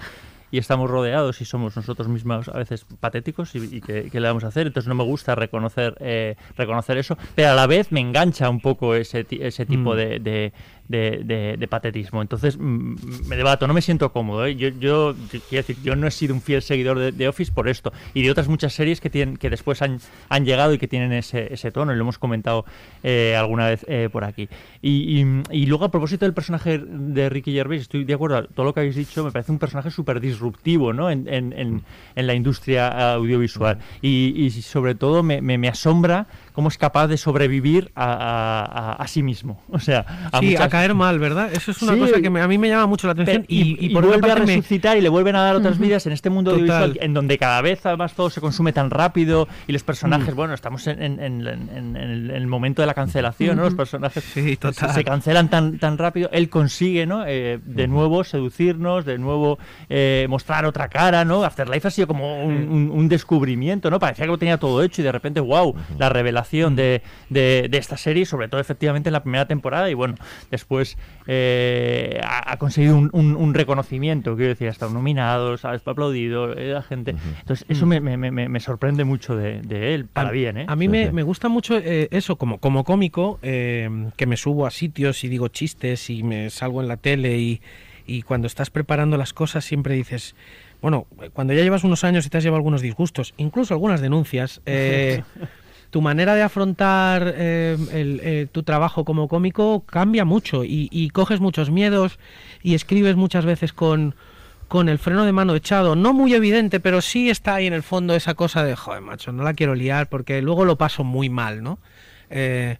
y 0.57 0.59
estamos 0.59 0.89
rodeados 0.89 1.43
y 1.43 1.45
somos 1.45 1.77
nosotros 1.77 2.09
mismos 2.09 2.49
a 2.49 2.57
veces 2.57 2.87
patéticos 2.99 3.55
y, 3.55 3.59
y 3.77 3.81
que, 3.83 4.09
que 4.11 4.21
le 4.21 4.27
vamos 4.27 4.43
a 4.45 4.47
hacer. 4.47 4.67
Entonces 4.67 4.89
no 4.89 4.95
me 4.95 5.05
gusta 5.05 5.35
reconocer 5.35 5.95
eh, 6.01 6.37
reconocer 6.57 6.97
eso, 6.97 7.19
pero 7.35 7.51
a 7.51 7.55
la 7.55 7.67
vez 7.67 7.93
me 7.93 8.01
engancha 8.01 8.49
un 8.49 8.61
poco 8.61 8.95
ese, 8.95 9.27
ese 9.31 9.67
tipo 9.67 9.93
Mm. 9.93 9.97
de, 9.97 10.19
de, 10.21 10.53
de- 10.89 11.23
de- 11.25 11.57
de 11.59 11.69
patetismo. 11.69 12.23
Entonces 12.23 12.59
mm, 12.59 12.95
me 13.29 13.37
debato, 13.37 13.67
no 13.67 13.75
me 13.75 13.83
siento 13.83 14.13
cómodo. 14.13 14.47
¿eh? 14.47 14.57
Yo, 14.57 14.69
yo, 14.69 15.15
yo- 15.33 15.41
quiero 15.49 15.67
decir, 15.67 15.77
yo 15.83 15.97
no 15.97 16.07
he 16.07 16.11
sido 16.11 16.35
un 16.35 16.41
fiel 16.43 16.63
seguidor 16.63 16.99
de, 16.99 17.13
de 17.13 17.29
Office 17.29 17.53
por 17.53 17.69
esto 17.69 17.93
y 18.15 18.23
de 18.23 18.31
otras 18.31 18.49
muchas 18.49 18.73
series 18.75 19.01
que 19.01 19.11
tienen 19.11 19.37
que 19.37 19.51
después 19.51 19.83
han, 19.83 19.99
han 20.29 20.45
llegado 20.45 20.73
y 20.73 20.79
que 20.79 20.89
tienen 20.89 21.13
ese, 21.13 21.53
ese 21.53 21.71
tono 21.71 21.93
y 21.93 21.97
lo 21.97 22.03
hemos 22.03 22.19
comentado 22.19 22.65
eh, 23.03 23.35
alguna 23.39 23.69
vez 23.69 23.85
eh, 23.89 24.09
por 24.11 24.25
aquí. 24.25 24.49
Y, 24.83 25.21
y- 25.23 25.43
y 25.51 25.67
luego 25.67 25.85
a 25.85 25.91
propósito 25.91 26.25
del 26.25 26.35
personaje 26.35 26.79
de 26.79 27.29
Ricky 27.29 27.53
Gervais, 27.53 27.83
estoy 27.83 28.05
de 28.05 28.15
acuerdo, 28.15 28.45
todo 28.45 28.67
lo 28.67 28.75
que 28.75 28.81
habéis 28.81 28.97
dicho 28.97 29.25
me 29.25 29.31
parece 29.33 29.53
un 29.53 29.59
personaje 29.59 29.91
súper 29.91 30.21
disruptivo 30.21 30.93
¿no? 30.93 31.11
en, 31.11 31.27
en- 31.29 31.53
en- 31.53 31.83
en 32.15 32.27
la 32.27 32.35
industria 32.35 33.13
audiovisual 33.15 33.79
y, 34.03 34.35
y 34.37 34.51
sobre 34.51 34.95
todo 34.95 35.23
me, 35.23 35.41
me- 35.43 35.59
me 35.59 35.69
asombra 35.69 36.27
cómo 36.57 36.69
es 36.69 36.77
capaz 36.79 37.07
de 37.07 37.17
sobrevivir 37.19 37.93
a, 37.95 38.13
a- 38.13 38.65
a- 38.65 38.93
a 38.95 39.07
sí 39.07 39.23
mismo. 39.23 39.61
O 39.71 39.79
sea, 39.79 40.05
a 40.33 40.41
sí, 40.41 40.47
muchas- 40.47 40.63
a 40.63 40.69
caer 40.71 40.95
mal, 40.95 41.19
¿verdad? 41.21 41.53
Eso 41.53 41.71
es 41.71 41.81
una 41.83 41.93
Sí. 41.95 42.01
cosa 42.01 42.21
que 42.21 42.31
me- 42.31 42.41
a 42.41 42.49
mí 42.49 42.57
me 42.59 42.69
llama 42.69 42.87
mucho 42.87 43.07
la 43.07 43.13
atención 43.13 43.45
Pero- 43.47 43.47
y, 43.61 43.77
y 43.87 43.91
por 43.91 44.05
vuelve 44.07 44.33
a 44.33 44.35
me- 44.37 44.47
resucitar 44.47 44.97
y 44.97 45.03
le 45.03 45.09
vuelven 45.11 45.37
a 45.37 45.43
dar 45.43 45.55
otras 45.55 45.79
vidas 45.79 46.07
en 46.07 46.13
este 46.13 46.31
mundo 46.31 46.51
audiovisual 46.53 46.99
en 47.01 47.15
donde 47.15 47.37
cada 47.39 47.61
vez 47.61 47.85
además 47.87 48.15
todo 48.15 48.31
se 48.31 48.41
consume 48.41 48.73
tan 48.73 48.89
rápido 48.91 49.47
y 49.69 49.73
los 49.73 49.83
personajes, 49.85 50.33
Mm. 50.33 50.37
bueno, 50.37 50.55
estamos 50.55 50.87
en, 50.87 51.03
en- 51.03 51.21
en- 51.21 51.47
en- 51.47 51.69
en 51.77 51.97
el, 51.97 52.31
en 52.31 52.37
el 52.37 52.47
momento 52.47 52.81
de 52.83 52.87
la 52.87 52.95
cancelación, 52.95 53.57
¿no? 53.59 53.65
Los 53.65 53.75
personajes 53.75 54.25
Sí, 54.25 54.59
se- 54.73 55.05
cancelan 55.05 55.51
tan, 55.51 55.79
tan 55.79 55.99
rápido. 55.99 56.31
Él 56.33 56.49
consigue, 56.49 57.05
¿no? 57.07 57.25
Eh, 57.27 57.61
de 57.63 57.87
nuevo 57.87 58.25
seducirnos, 58.25 59.05
de 59.05 59.19
nuevo 59.19 59.59
eh, 59.91 60.27
mostrar 60.31 60.65
otra 60.65 60.89
cara, 60.89 61.25
¿no? 61.27 61.45
Afterlife 61.45 61.89
ha 61.89 61.91
sido 61.91 62.07
como 62.07 62.43
un, 62.43 62.55
un- 62.69 62.91
un 62.91 63.09
descubrimiento, 63.09 63.91
¿no? 63.91 63.99
Parecía 63.99 64.25
que 64.25 64.31
lo 64.31 64.39
tenía 64.39 64.57
todo 64.59 64.83
hecho 64.83 65.03
y 65.03 65.05
de 65.05 65.13
repente, 65.13 65.41
wow, 65.41 65.75
la 65.99 66.09
revelación 66.09 66.46
de, 66.51 67.03
de- 67.29 67.67
de 67.71 67.79
esta 67.79 67.97
serie, 67.97 68.25
sobre 68.27 68.49
todo 68.49 68.61
efectivamente 68.61 69.09
en 69.09 69.13
la 69.15 69.23
primera 69.23 69.47
temporada 69.47 69.91
y 69.91 69.95
bueno, 69.95 70.15
después 70.51 70.97
eh, 71.27 72.21
ha, 72.23 72.53
ha 72.53 72.57
conseguido 72.59 72.97
un, 72.97 73.11
un- 73.13 73.37
un 73.37 73.55
reconocimiento, 73.55 74.37
quiero 74.37 74.51
decir, 74.51 74.69
ha 74.69 74.71
estado 74.71 74.93
nominado, 74.93 75.57
¿sabes? 75.59 75.83
aplaudido, 75.87 76.53
eh, 76.57 76.69
la 76.73 76.83
gente. 76.83 77.15
Entonces, 77.41 77.67
eso 77.69 77.87
me, 77.87 78.01
me- 78.01 78.17
me- 78.17 78.49
me 78.49 78.61
sorprende 78.61 79.05
mucho 79.05 79.37
de, 79.37 79.61
de 79.63 79.95
él, 79.95 80.07
para 80.07 80.29
a, 80.31 80.33
bien, 80.33 80.57
¿eh? 80.59 80.65
A 80.69 80.77
mí 80.77 80.89
me, 80.89 81.13
me 81.13 81.23
gusta 81.23 81.49
mucho 81.49 81.77
eh, 81.79 82.09
eso, 82.11 82.37
como, 82.37 82.59
como 82.59 82.85
cómico, 82.85 83.39
eh, 83.43 83.89
que 84.17 84.27
me 84.27 84.37
subo 84.37 84.67
a 84.67 84.71
sitios 84.71 85.23
y 85.25 85.29
digo 85.29 85.49
chistes 85.49 86.11
y 86.11 86.23
me 86.23 86.51
salgo 86.51 86.81
en 86.83 86.89
la 86.89 86.97
tele 86.97 87.39
y, 87.39 87.61
y 88.07 88.23
cuando 88.23 88.47
estás 88.47 88.71
preparando 88.71 89.17
las 89.17 89.33
cosas 89.33 89.65
siempre 89.65 89.95
dices, 89.95 90.35
bueno, 90.83 91.07
cuando 91.33 91.55
ya 91.55 91.63
llevas 91.63 91.85
unos 91.85 92.05
años 92.05 92.27
y 92.27 92.31
te 92.31 92.39
has 92.39 92.45
llevado 92.45 92.59
algunos 92.59 92.83
disgustos, 92.83 93.35
incluso 93.37 93.75
algunas 93.75 94.01
denuncias, 94.01 94.61
eh, 94.67 95.23
tu 95.91 96.03
manera 96.03 96.35
de 96.35 96.43
afrontar 96.43 97.35
eh, 97.37 97.77
el- 97.93 98.21
eh, 98.23 98.47
tu 98.51 98.63
trabajo 98.63 99.05
como 99.05 99.29
cómico 99.29 99.85
cambia 99.87 100.25
mucho 100.25 100.63
y, 100.65 101.11
coges 101.13 101.41
muchos 101.41 101.71
miedos 101.71 102.19
y 102.63 102.75
escribes 102.75 103.17
muchas 103.17 103.45
veces 103.45 103.73
con, 103.73 104.15
con 104.69 104.89
el 104.89 104.99
freno 104.99 105.25
de 105.25 105.33
mano 105.33 105.55
echado, 105.55 105.97
no 105.97 106.13
muy 106.13 106.35
evidente, 106.35 106.81
pero 106.81 107.01
sí 107.01 107.31
está 107.31 107.55
ahí 107.55 107.67
en 107.67 107.73
el 107.73 107.83
fondo 107.83 108.15
esa 108.15 108.35
cosa 108.35 108.65
de, 108.65 108.77
joder, 108.77 109.01
macho, 109.01 109.33
no 109.33 109.43
la 109.45 109.55
quiero 109.55 109.75
liar 109.75 110.09
porque 110.09 110.43
luego 110.43 110.65
lo 110.65 110.77
paso 110.77 111.05
muy 111.05 111.29
mal, 111.31 111.63
¿no? 111.63 111.79
Eh, 112.31 112.77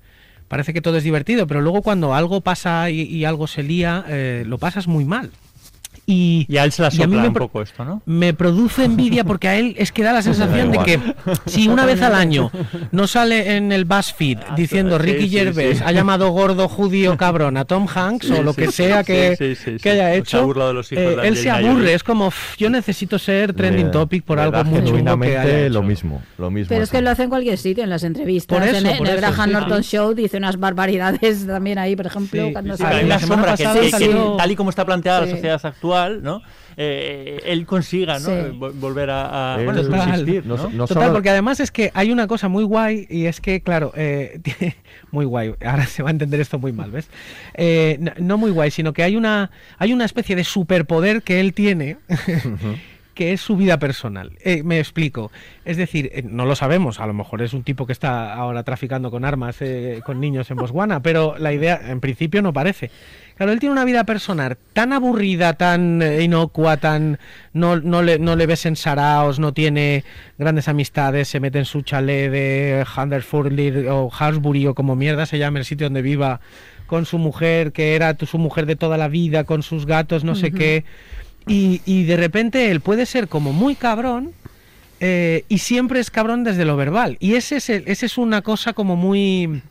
parece 0.49 0.73
que 0.75 0.81
todo 0.83 0.97
es 0.97 1.05
divertido, 1.05 1.47
pero 1.47 1.61
luego 1.61 1.83
cuando 1.83 2.15
algo 2.15 2.41
pasa 2.41 2.91
y, 2.91 3.03
y 3.03 3.25
algo 3.25 3.47
se 3.47 3.63
lía, 3.63 4.05
eh, 4.09 4.45
lo 4.47 4.59
pasas 4.59 4.87
muy 4.89 5.05
mal. 5.05 5.31
Y, 6.09 6.47
y 6.49 6.57
a 6.59 6.63
él 6.65 6.71
se 6.71 6.83
la 6.83 6.89
y 6.93 7.03
a 7.03 7.07
mí 7.09 7.15
sopla 7.15 7.23
me 7.23 7.29
un 7.29 7.35
poco 7.35 7.63
esto, 7.63 7.85
¿no? 7.85 8.01
me 8.07 8.33
produce 8.33 8.85
envidia 8.85 9.25
porque 9.25 9.49
a 9.49 9.57
él 9.57 9.75
es 9.77 9.91
que 9.91 10.05
da 10.05 10.13
la 10.13 10.23
sensación 10.23 10.71
de 10.71 10.79
que 10.79 11.01
si 11.47 11.67
una 11.67 11.85
vez 11.85 12.01
al 12.01 12.15
año 12.15 12.53
no 12.93 13.09
sale 13.09 13.57
en 13.57 13.73
el 13.73 13.85
BuzzFeed 13.87 14.39
diciendo 14.57 14.99
sí, 14.99 15.03
Ricky 15.03 15.29
sí, 15.29 15.31
Gervais 15.31 15.79
sí. 15.79 15.85
ha 15.85 15.91
llamado 15.91 16.31
gordo 16.31 16.69
judío 16.69 17.17
cabrón 17.17 17.57
a 17.57 17.65
Tom 17.65 17.89
Hanks 17.93 18.27
Sí, 18.29 18.33
o 18.35 18.43
lo 18.45 18.53
sí, 18.53 18.63
que 18.63 18.71
sea 18.73 19.03
que, 19.03 19.35
sí, 19.37 19.57
sí, 19.57 19.73
sí. 19.73 19.83
que 19.83 19.91
haya 19.91 20.03
O 20.05 20.07
se 20.07 20.13
ha 20.13 20.17
hecho, 20.19 20.45
burlado 20.47 20.69
de 20.69 20.75
los 20.75 20.93
hijos 20.93 21.03
eh, 21.05 21.17
de 21.17 21.27
él 21.29 21.37
se 21.37 21.51
aburre, 21.51 21.95
es 21.95 22.05
como 22.05 22.29
"Uf, 22.29 22.57
yo 22.57 22.71
necesito 22.71 23.19
ser 23.19 23.53
trending 23.53 23.91
topic 23.91 24.23
por 24.23 24.39
algo 24.39 24.63
muy 24.63 24.85
chungo 24.85 25.19
que 25.21 25.37
haya 25.37 25.69
lo 25.69 25.81
hecho. 25.81 25.83
mismo, 25.83 26.23
lo 26.39 26.53
mismo. 26.53 26.69
Pero 26.69 26.85
es 26.85 26.91
que 26.91 27.03
lo 27.03 27.11
hace 27.11 27.25
en 27.25 27.31
cualquier 27.31 27.59
sitio, 27.59 27.83
en 27.83 27.91
las 27.91 28.05
entrevistas. 28.05 28.57
Por 28.57 28.65
eso, 28.67 28.77
en, 28.79 28.87
el- 28.87 28.99
por 28.99 29.07
en 29.09 29.13
el 29.13 29.19
eso, 29.19 29.33
Graham 29.33 29.49
sí, 29.49 29.53
Norton 29.55 29.83
sí. 29.83 29.91
Show 29.97 30.15
dice 30.15 30.37
unas 30.37 30.57
barbaridades 30.59 31.47
también 31.49 31.79
ahí, 31.79 31.97
por 31.97 32.07
ejemplo, 32.07 32.47
Sí, 32.47 32.53
cuando 32.53 32.77
Sí, 32.77 32.83
sale. 32.85 32.91
pero 32.95 33.03
hay 33.03 33.09
la 33.09 33.19
semana 33.19 33.45
pasada 33.45 33.81
que- 33.81 33.91
salió- 33.91 34.37
tal 34.37 34.51
y 34.53 34.55
como 34.55 34.71
está 34.71 34.85
planteada 34.85 35.23
la 35.23 35.31
sociedad 35.33 35.61
actual, 35.65 35.96
¿no? 36.23 36.43
Eh, 36.79 37.41
él 37.47 37.65
consiga, 37.67 38.15
¿no? 38.19 38.27
Sí. 38.27 38.33
Eh, 38.33 38.53
Volver 38.53 39.09
a, 39.11 39.55
a- 39.55 39.57
bueno, 39.63 39.83
Total. 39.83 40.09
subsistir, 40.11 40.47
¿no? 40.47 40.57
No 40.57 40.63
so- 40.63 40.71
no 40.71 40.87
Total, 40.87 41.03
solo- 41.05 41.15
porque 41.15 41.31
además 41.31 41.61
es 41.61 41.71
que 41.71 41.91
hay 41.95 42.11
una 42.11 42.27
cosa 42.27 42.49
muy 42.49 42.65
guay 42.65 43.07
y 43.09 43.27
es 43.27 43.41
que, 43.41 43.61
claro, 43.63 43.93
eh, 43.97 44.41
muy 45.11 45.25
guay, 45.25 45.55
ahora 45.65 45.87
se 45.87 46.03
va 46.03 46.11
a 46.11 46.13
entender 46.13 46.41
esto 46.41 46.59
muy 46.59 46.73
mal, 46.73 46.91
¿ves? 46.91 47.09
Eh, 47.55 47.97
no, 48.01 48.13
no 48.19 48.39
muy 48.39 48.51
guay, 48.51 48.71
sino 48.71 48.93
que 48.93 49.03
hay 49.03 49.17
una, 49.17 49.51
hay 49.79 49.93
una 49.93 50.05
especie 50.05 50.37
de 50.37 50.45
superpoder 50.45 51.23
que 51.23 51.41
él 51.41 51.55
tiene. 51.55 51.97
que 53.17 53.33
es 53.33 53.41
su 53.41 53.57
vida 53.57 53.79
personal. 53.79 54.33
Eh, 54.45 54.63
me 54.63 54.79
explico. 54.79 55.33
Es 55.65 55.77
decir, 55.77 56.11
eh, 56.13 56.23
no 56.23 56.45
lo 56.45 56.55
sabemos, 56.55 57.01
a 57.01 57.07
lo 57.07 57.15
mejor 57.15 57.43
es 57.43 57.53
un 57.55 57.65
tipo 57.65 57.87
que 57.87 57.93
está 57.93 58.33
ahora 58.35 58.63
traficando 58.63 59.11
con 59.11 59.25
armas 59.25 59.57
eh, 59.61 60.01
con 60.05 60.21
niños 60.21 60.51
en 60.53 60.59
Botswana, 60.59 61.01
pero 61.01 61.35
la 61.39 61.53
idea 61.53 61.81
en 61.89 62.01
principio 62.01 62.43
no 62.43 62.53
parece. 62.53 62.91
Claro, 63.37 63.53
él 63.53 63.59
tiene 63.59 63.73
una 63.73 63.85
vida 63.85 64.05
personal 64.05 64.57
tan 64.73 64.93
aburrida, 64.93 65.55
tan 65.55 66.01
eh, 66.03 66.23
inocua, 66.23 66.77
tan 66.77 67.19
no, 67.53 67.77
no, 67.81 68.03
le, 68.03 68.19
no 68.19 68.37
le 68.37 68.47
ves 68.47 68.65
en 68.67 68.77
saraos, 68.77 69.39
no 69.39 69.53
tiene 69.53 70.05
grandes 70.39 70.69
amistades, 70.69 71.29
se 71.29 71.41
mete 71.41 71.59
en 71.59 71.65
su 71.65 71.83
chalet 71.83 72.31
de 72.31 72.85
Hunderford 72.97 73.53
o 73.91 74.11
Harsbury 74.17 74.67
o 74.69 74.75
como 74.75 74.95
mierda 74.95 75.27
se 75.27 75.39
llama 75.39 75.59
el 75.59 75.65
sitio 75.65 75.87
donde 75.87 76.03
viva 76.03 76.41
con 76.87 77.05
su 77.05 77.19
mujer, 77.19 77.73
que 77.73 77.97
era 77.97 78.15
tu- 78.15 78.27
su 78.27 78.39
mujer 78.39 78.65
de 78.65 78.77
toda 78.77 78.97
la 78.97 79.09
vida, 79.09 79.45
con 79.45 79.63
sus 79.63 79.87
gatos, 79.87 80.23
no 80.23 80.35
sé 80.35 80.53
qué. 80.53 80.85
Y, 81.47 81.81
y 81.85 82.05
de 82.05 82.17
repente 82.17 82.71
él 82.71 82.81
puede 82.81 83.07
ser 83.07 83.29
como 83.29 83.53
muy 83.53 83.75
cabrón 83.77 84.33
eh, 85.01 85.45
y 85.49 85.59
siempre 85.59 86.01
es 86.01 86.11
cabrón 86.11 86.43
desde 86.45 86.65
lo 86.65 86.77
verbal. 86.77 87.17
Y 87.21 87.35
ese 87.35 87.57
es, 87.57 87.71
ese 87.71 88.07
es 88.07 88.19
una 88.19 88.43
cosa 88.43 88.73
como 88.73 88.97
muy... 88.97 89.63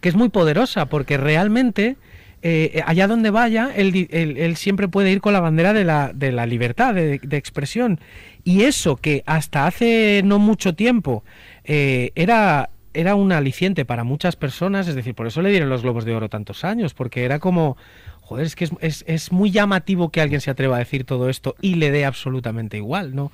que 0.00 0.08
es 0.08 0.14
muy 0.14 0.28
poderosa 0.28 0.86
porque 0.86 1.16
realmente... 1.16 1.96
eh, 2.42 2.82
allá 2.86 3.08
donde 3.08 3.30
vaya, 3.30 3.70
él, 3.74 4.06
él- 4.10 4.56
siempre 4.56 4.86
puede 4.86 5.10
ir 5.10 5.22
con 5.22 5.32
la 5.32 5.40
bandera 5.40 5.72
de 5.72 5.82
la, 5.84 6.12
de 6.14 6.30
la 6.30 6.44
libertad 6.44 6.94
de, 6.94 7.18
de 7.18 7.36
expresión. 7.38 7.98
Y 8.44 8.64
eso 8.64 8.96
que 8.96 9.22
hasta 9.24 9.66
hace 9.66 10.20
no 10.24 10.38
mucho 10.38 10.74
tiempo 10.74 11.24
eh, 11.64 12.12
era 12.14 12.68
era 12.96 13.16
un 13.16 13.32
aliciente 13.32 13.84
para 13.84 14.04
muchas 14.04 14.36
personas, 14.36 14.86
es 14.86 14.94
decir, 14.94 15.16
por 15.16 15.26
eso 15.26 15.42
le 15.42 15.50
dieron 15.50 15.68
los 15.68 15.82
Globos 15.82 16.04
de 16.04 16.14
Oro 16.14 16.28
tantos 16.28 16.62
años, 16.64 16.94
porque 16.94 17.24
era 17.24 17.40
como, 17.40 17.76
joder, 18.24 18.46
es 18.46 18.56
que 18.56 18.64
es, 18.64 18.72
es, 18.80 19.04
es 19.06 19.32
muy 19.32 19.50
llamativo 19.50 20.10
que 20.10 20.20
alguien 20.20 20.40
se 20.40 20.50
atreva 20.50 20.76
a 20.76 20.80
decir 20.80 21.04
todo 21.04 21.28
esto 21.28 21.54
y 21.60 21.76
le 21.76 21.90
dé 21.90 22.04
absolutamente 22.04 22.76
igual, 22.76 23.14
¿no? 23.14 23.30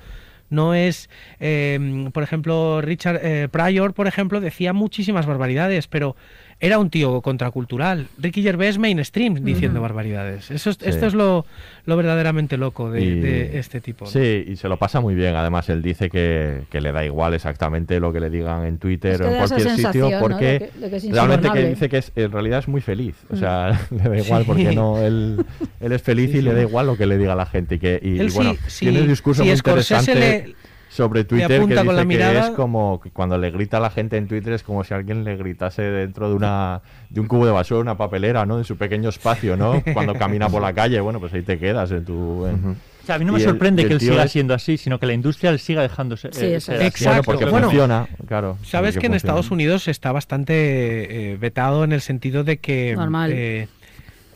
no 0.51 0.75
es, 0.75 1.09
eh, 1.39 2.09
por 2.13 2.21
ejemplo, 2.21 2.81
Richard 2.81 3.19
eh, 3.23 3.47
Pryor, 3.49 3.93
por 3.93 4.05
ejemplo, 4.05 4.41
decía 4.41 4.73
muchísimas 4.73 5.25
barbaridades, 5.25 5.87
pero 5.87 6.15
era 6.61 6.77
un 6.77 6.89
tío 6.91 7.21
contracultural. 7.21 8.07
Ricky 8.19 8.43
Gervais 8.43 8.77
mainstream 8.77 9.43
diciendo 9.43 9.81
barbaridades. 9.81 10.51
Eso 10.51 10.69
es- 10.69 10.77
Sí. 10.77 10.89
Esto 10.89 11.07
es 11.07 11.13
lo, 11.15 11.45
lo 11.85 11.97
verdaderamente 11.97 12.55
loco 12.55 12.91
de, 12.91 13.01
Y- 13.01 13.19
de 13.19 13.57
este 13.59 13.81
tipo. 13.81 14.05
¿no? 14.05 14.11
Sí, 14.11 14.45
y 14.47 14.55
se 14.55 14.69
lo 14.69 14.77
pasa 14.77 15.01
muy 15.01 15.15
bien. 15.15 15.35
Además, 15.35 15.67
él 15.69 15.81
dice 15.81 16.09
que, 16.09 16.61
que 16.69 16.79
le 16.79 16.91
da 16.91 17.03
igual 17.03 17.33
exactamente 17.33 17.99
lo 17.99 18.13
que 18.13 18.19
le 18.19 18.29
digan 18.29 18.63
en 18.65 18.77
Twitter 18.77 19.13
Es 19.13 19.17
que 19.21 19.23
o 19.25 19.29
en 19.31 19.37
cualquier 19.47 19.69
sitio, 19.75 20.09
¿no? 20.11 20.19
porque 20.19 20.45
de 20.45 20.59
que- 20.59 20.79
de 20.79 20.89
que 20.91 20.95
es 20.97 21.09
realmente 21.11 21.49
que 21.51 21.65
dice 21.69 21.89
que 21.89 21.97
es, 21.97 22.11
en 22.15 22.31
realidad 22.31 22.59
es 22.59 22.67
muy 22.67 22.81
feliz. 22.81 23.15
O 23.31 23.35
Mm. 23.35 23.39
sea, 23.39 23.79
le 23.91 24.03
da 24.09 24.17
igual 24.19 24.43
porque 24.45 24.69
Sí. 24.69 24.75
no 24.75 24.99
él, 25.01 25.43
él 25.79 25.91
es 25.91 26.01
feliz 26.01 26.31
Sí, 26.31 26.37
y 26.37 26.41
le 26.41 26.53
da 26.53 26.61
igual 26.61 26.85
lo 26.85 26.95
que 26.95 27.07
le 27.07 27.17
diga 27.17 27.33
la 27.35 27.45
gente. 27.47 27.75
Y, 27.75 27.79
que, 27.79 27.99
y, 28.03 28.19
Él 28.19 28.27
y 28.29 28.31
bueno, 28.33 28.53
sí- 28.53 28.59
sí- 28.67 28.85
tiene 28.85 29.01
un 29.01 29.07
discurso 29.07 29.43
muy 29.43 29.57
Scorsese 29.57 29.95
interesante 30.11 30.47
le- 30.49 30.55
sobre 30.91 31.23
Twitter 31.23 31.47
que 31.61 31.67
dice 31.67 31.85
con 31.85 31.95
la 31.95 32.01
que 32.01 32.07
mirada- 32.07 32.47
es 32.47 32.49
como 32.49 32.99
que 32.99 33.11
cuando 33.11 33.37
le 33.37 33.49
grita 33.49 33.77
a 33.77 33.79
la 33.79 33.89
gente 33.89 34.17
en 34.17 34.27
Twitter 34.27 34.51
es 34.53 34.61
como 34.63 34.83
si 34.83 34.93
alguien 34.93 35.23
le 35.23 35.37
gritase 35.37 35.81
dentro 35.83 36.27
de 36.29 36.35
una 36.35 36.81
de 37.09 37.19
un 37.21 37.27
cubo 37.27 37.45
de 37.45 37.51
basura, 37.53 37.79
una 37.79 37.95
papelera, 37.97 38.45
¿no? 38.45 38.57
En 38.57 38.65
su 38.65 38.75
pequeño 38.77 39.07
espacio, 39.09 39.55
¿no? 39.55 39.81
Cuando 39.93 40.13
camina 40.15 40.49
por 40.49 40.61
la 40.61 40.73
calle, 40.73 40.99
bueno, 40.99 41.19
pues 41.21 41.33
ahí 41.33 41.43
te 41.43 41.57
quedas 41.57 41.91
en 41.91 42.03
tu... 42.05 42.45
en- 42.45 42.75
O 43.03 43.05
sea, 43.05 43.15
a 43.15 43.19
mí 43.19 43.25
no 43.25 43.31
me 43.33 43.39
sorprende 43.39 43.81
el 43.83 43.87
que 43.87 43.93
él 43.95 43.99
siga 44.01 44.23
es- 44.25 44.31
siendo 44.31 44.53
así, 44.53 44.77
sino 44.77 44.99
que 44.99 45.05
la 45.05 45.13
industria 45.13 45.51
le 45.53 45.57
siga 45.59 45.81
dejando 45.81 46.17
ser, 46.17 46.33
Sí, 46.35 46.45
eh. 46.45 46.59
Bueno, 47.05 47.23
porque 47.23 47.45
Bueno, 47.45 47.67
funciona, 47.67 48.07
claro. 48.27 48.57
Sabes 48.63 48.95
que 48.97 49.07
en 49.07 49.13
funciona. 49.13 49.15
Estados 49.17 49.49
Unidos 49.51 49.87
está 49.87 50.11
bastante 50.11 51.31
eh, 51.31 51.37
vetado 51.37 51.83
en 51.85 51.93
el 51.93 52.01
sentido 52.01 52.43
de 52.43 52.57
que 52.57 52.95
Normal. 52.95 53.31
eh, 53.33 53.67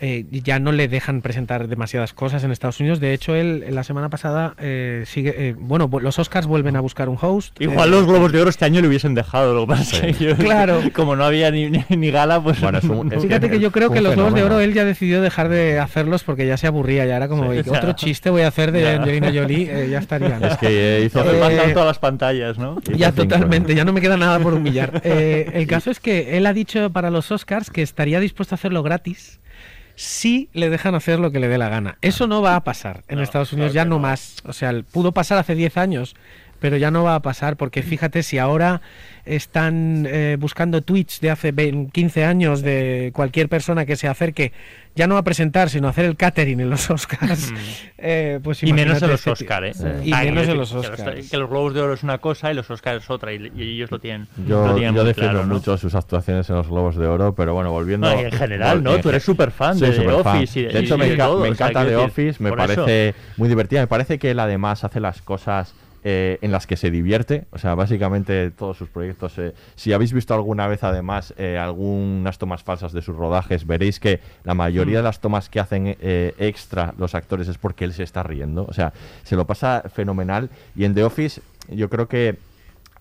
eh, 0.02 0.26
ya 0.30 0.60
no 0.60 0.72
le 0.72 0.88
dejan 0.88 1.22
presentar 1.22 1.68
demasiadas 1.68 2.14
cosas 2.14 2.44
en 2.44 2.52
Estados 2.52 2.80
Unidos. 2.80 3.00
De 3.00 3.14
hecho, 3.14 3.36
él 3.36 3.66
la 3.70 3.84
semana 3.84 4.10
pasada 4.10 4.54
eh, 4.60 5.04
sigue. 5.06 5.34
eh, 5.38 5.56
bueno, 5.58 5.90
los 6.02 6.20
Oscars 6.20 6.48
vuelven 6.48 6.76
a 6.76 6.82
buscar 6.82 7.10
un 7.10 7.18
host. 7.20 7.60
Igual 7.62 7.90
eh, 7.90 7.92
los 7.92 8.06
Globos 8.06 8.32
de 8.32 8.42
Oro 8.42 8.50
este 8.50 8.66
año 8.66 8.82
le 8.82 8.88
hubiesen 8.88 9.16
dejado, 9.16 9.54
lo 9.54 9.62
que 9.62 9.68
pasa 9.68 10.06
es 10.08 10.18
que 10.18 10.24
yo- 10.26 10.36
Claro. 10.38 10.82
como 10.94 11.16
no 11.16 11.24
había 11.24 11.50
ni, 11.52 11.70
ni, 11.70 11.84
ni 11.90 12.12
gala, 12.12 12.42
pues... 12.42 12.60
Bueno, 12.62 12.78
es 12.80 12.84
un- 12.86 13.12
es 13.14 13.22
Fíjate 13.24 13.50
que 13.50 13.60
yo 13.60 13.72
creo 13.72 13.90
que 13.92 14.02
los 14.02 14.16
Globos 14.16 14.34
de. 14.34 14.44
Oro 14.44 14.60
él 14.60 14.74
ya 14.74 14.86
decidió 14.86 15.22
dejar 15.22 15.50
de 15.50 15.80
hacerlos 15.80 16.24
porque 16.24 16.46
ya 16.46 16.58
se 16.58 16.68
aburría, 16.68 17.06
ya 17.06 17.16
era 17.18 17.28
como 17.28 17.52
Sí, 17.52 17.58
"Y 17.58 17.60
o 17.62 17.64
sea, 17.64 17.78
otro 17.80 17.92
chiste 17.96 18.30
voy 18.30 18.42
a 18.44 18.48
hacer 18.50 18.72
de 18.72 18.82
ya. 18.82 18.96
Angelina 18.96 19.32
Jolie, 19.34 19.70
eh, 19.86 19.90
ya 19.90 20.00
estaría. 20.00 20.40
¿no? 20.40 20.48
Es 20.48 20.58
que 20.58 20.68
eh, 21.00 21.06
hizo 21.06 21.22
Eh, 21.22 21.72
todas 21.74 21.88
las 21.88 22.00
pantallas, 22.00 22.58
¿no? 22.58 22.80
Ya 22.96 23.12
cinco, 23.12 23.24
totalmente, 23.28 23.72
¿no? 23.74 23.78
ya 23.78 23.86
no 23.86 23.94
me 23.94 24.02
queda 24.02 24.18
nada 24.18 24.40
por 24.40 24.54
humillar. 24.54 25.02
Eh, 25.04 25.52
el 25.54 25.68
caso 25.68 25.92
es 25.92 26.00
que 26.00 26.38
él 26.38 26.46
ha 26.46 26.54
dicho 26.54 26.90
para 26.92 27.10
los 27.10 27.32
Oscars 27.32 27.70
que 27.70 27.82
estaría 27.82 28.20
dispuesto 28.20 28.56
a 28.56 28.58
hacerlo 28.58 28.84
gratis 28.84 29.40
si 29.96 30.50
le 30.54 30.70
dejan 30.70 30.96
hacer 30.96 31.20
lo 31.20 31.32
que 31.32 31.40
le 31.40 31.48
dé 31.48 31.58
la 31.58 31.70
gana. 31.70 31.98
Eso 32.02 32.28
no 32.28 32.42
va 32.42 32.56
a 32.56 32.64
pasar 32.64 33.04
en 33.08 33.18
No, 33.18 33.24
Estados 33.24 33.54
Unidos, 33.54 33.72
claro 33.72 33.86
ya 33.86 33.90
no 33.90 33.96
no. 33.96 34.02
más. 34.02 34.38
O 34.46 34.54
sea, 34.54 34.74
pudo 34.92 35.12
pasar 35.14 35.38
hace 35.38 35.56
10 35.56 35.78
años, 35.78 36.16
pero 36.60 36.78
ya 36.78 36.92
no 36.92 37.04
va 37.04 37.16
a 37.16 37.22
pasar 37.22 37.58
porque 37.58 37.82
fíjate 37.84 38.24
si 38.24 38.38
ahora 38.38 38.82
están 39.26 40.06
eh, 40.08 40.38
buscando 40.40 40.82
tweets 40.82 41.20
de 41.20 41.32
hace 41.32 41.52
20, 41.52 41.92
15 41.92 42.26
años 42.26 42.62
de 42.62 43.12
cualquier 43.14 43.50
persona 43.50 43.86
que 43.86 43.96
se 43.96 44.08
acerque, 44.08 44.52
ya 44.96 45.08
no 45.08 45.18
a 45.18 45.24
presentar, 45.24 45.70
sino 45.70 45.88
a 45.88 45.90
hacer 45.90 46.06
el 46.06 46.16
catering 46.16 46.60
en 46.62 46.70
los 46.70 46.90
Oscars. 46.90 47.52
eh, 47.98 48.40
pues 48.44 48.64
Y 48.64 48.72
menos 48.72 49.02
en 49.02 49.10
los 49.10 49.20
este 49.20 49.32
Oscar, 49.32 49.66
¿eh? 49.66 49.74
Y 50.04 50.14
Ah, 50.14 50.24
menos 50.24 50.48
en 50.48 50.58
los 50.58 50.72
que 50.72 50.78
Oscars. 50.78 51.30
Que 51.30 51.38
los 51.38 51.50
Globos 51.50 51.74
de 51.74 51.82
Oro 51.82 51.94
es 51.94 52.04
una 52.04 52.20
cosa 52.20 52.52
y 52.52 52.56
los 52.56 52.70
Oscars 52.70 53.04
es 53.04 53.10
otra, 53.10 53.34
y, 53.34 53.52
y 53.56 53.62
ellos 53.76 53.92
lo 53.92 54.00
tienen, 54.00 54.28
lo 54.38 54.68
Yo, 54.70 54.76
tienen 54.76 54.96
yo 54.96 55.02
muy 55.02 55.08
defiendo 55.10 55.32
claro, 55.34 55.48
¿no? 55.48 55.56
mucho 55.56 55.78
sus 55.78 55.94
actuaciones 55.96 56.50
en 56.50 56.56
los 56.56 56.68
Globos 56.70 56.96
de 56.96 57.08
Oro, 57.08 57.36
pero 57.36 57.54
bueno, 57.54 57.72
volviendo... 57.72 58.10
No, 58.10 58.22
y 58.22 58.26
en 58.26 58.32
general, 58.32 58.82
¿no? 58.84 58.98
Tú 59.00 59.10
eres 59.10 59.24
súper 59.24 59.52
fan 59.52 59.78
de 59.80 59.92
The. 59.92 60.08
Office 60.08 60.60
y 60.60 60.64
de- 60.64 60.74
de 60.74 60.80
hecho, 60.80 60.96
y 60.96 61.00
me, 61.00 61.08
de 61.10 61.16
enca- 61.18 61.26
todo, 61.26 61.42
me 61.44 61.50
o 61.50 61.56
sea, 61.56 61.68
encanta 61.68 61.86
The 61.86 61.92
decir, 61.92 62.06
Office, 62.06 62.44
me 62.44 62.52
parece 62.54 63.16
muy 63.38 63.50
divertida. 63.50 63.82
Me 63.82 63.88
parece 63.88 64.18
que 64.20 64.32
él 64.32 64.40
además 64.40 64.84
hace 64.84 65.00
las 65.00 65.22
cosas 65.22 65.74
eh, 66.08 66.38
en 66.44 66.52
las 66.52 66.68
que 66.68 66.78
se 66.78 66.92
divierte. 66.92 67.46
O 67.52 67.58
sea, 67.58 67.74
básicamente 67.74 68.52
todos 68.52 68.78
sus 68.78 68.90
proyectos. 68.90 69.34
eh, 69.40 69.54
si 69.76 69.92
habéis 69.92 70.14
visto 70.14 70.36
alguna 70.36 70.68
vez, 70.68 70.84
además, 70.84 71.34
eh, 71.38 71.58
algunas 71.58 72.38
tomas 72.38 72.62
falsas 72.64 72.94
de 72.94 73.02
sus 73.02 73.16
rodajes, 73.16 73.66
veréis 73.66 74.00
que 74.00 74.20
la 74.44 74.54
mayoría 74.54 74.98
de 74.98 75.04
las 75.04 75.20
tomas 75.20 75.50
que 75.50 75.60
hacen 75.60 75.98
eh, 76.00 76.36
extra 76.38 76.94
los 77.00 77.16
actores 77.16 77.48
es 77.48 77.58
porque 77.58 77.86
él 77.86 77.94
se 77.94 78.04
está 78.04 78.22
riendo. 78.22 78.66
O 78.70 78.74
sea, 78.74 78.94
se 79.24 79.36
lo 79.36 79.46
pasa 79.48 79.84
fenomenal. 79.92 80.50
Y 80.76 80.86
en 80.86 80.94
The 80.94 81.04
Office, 81.06 81.42
yo 81.70 81.90
creo 81.90 82.08
que 82.08 82.38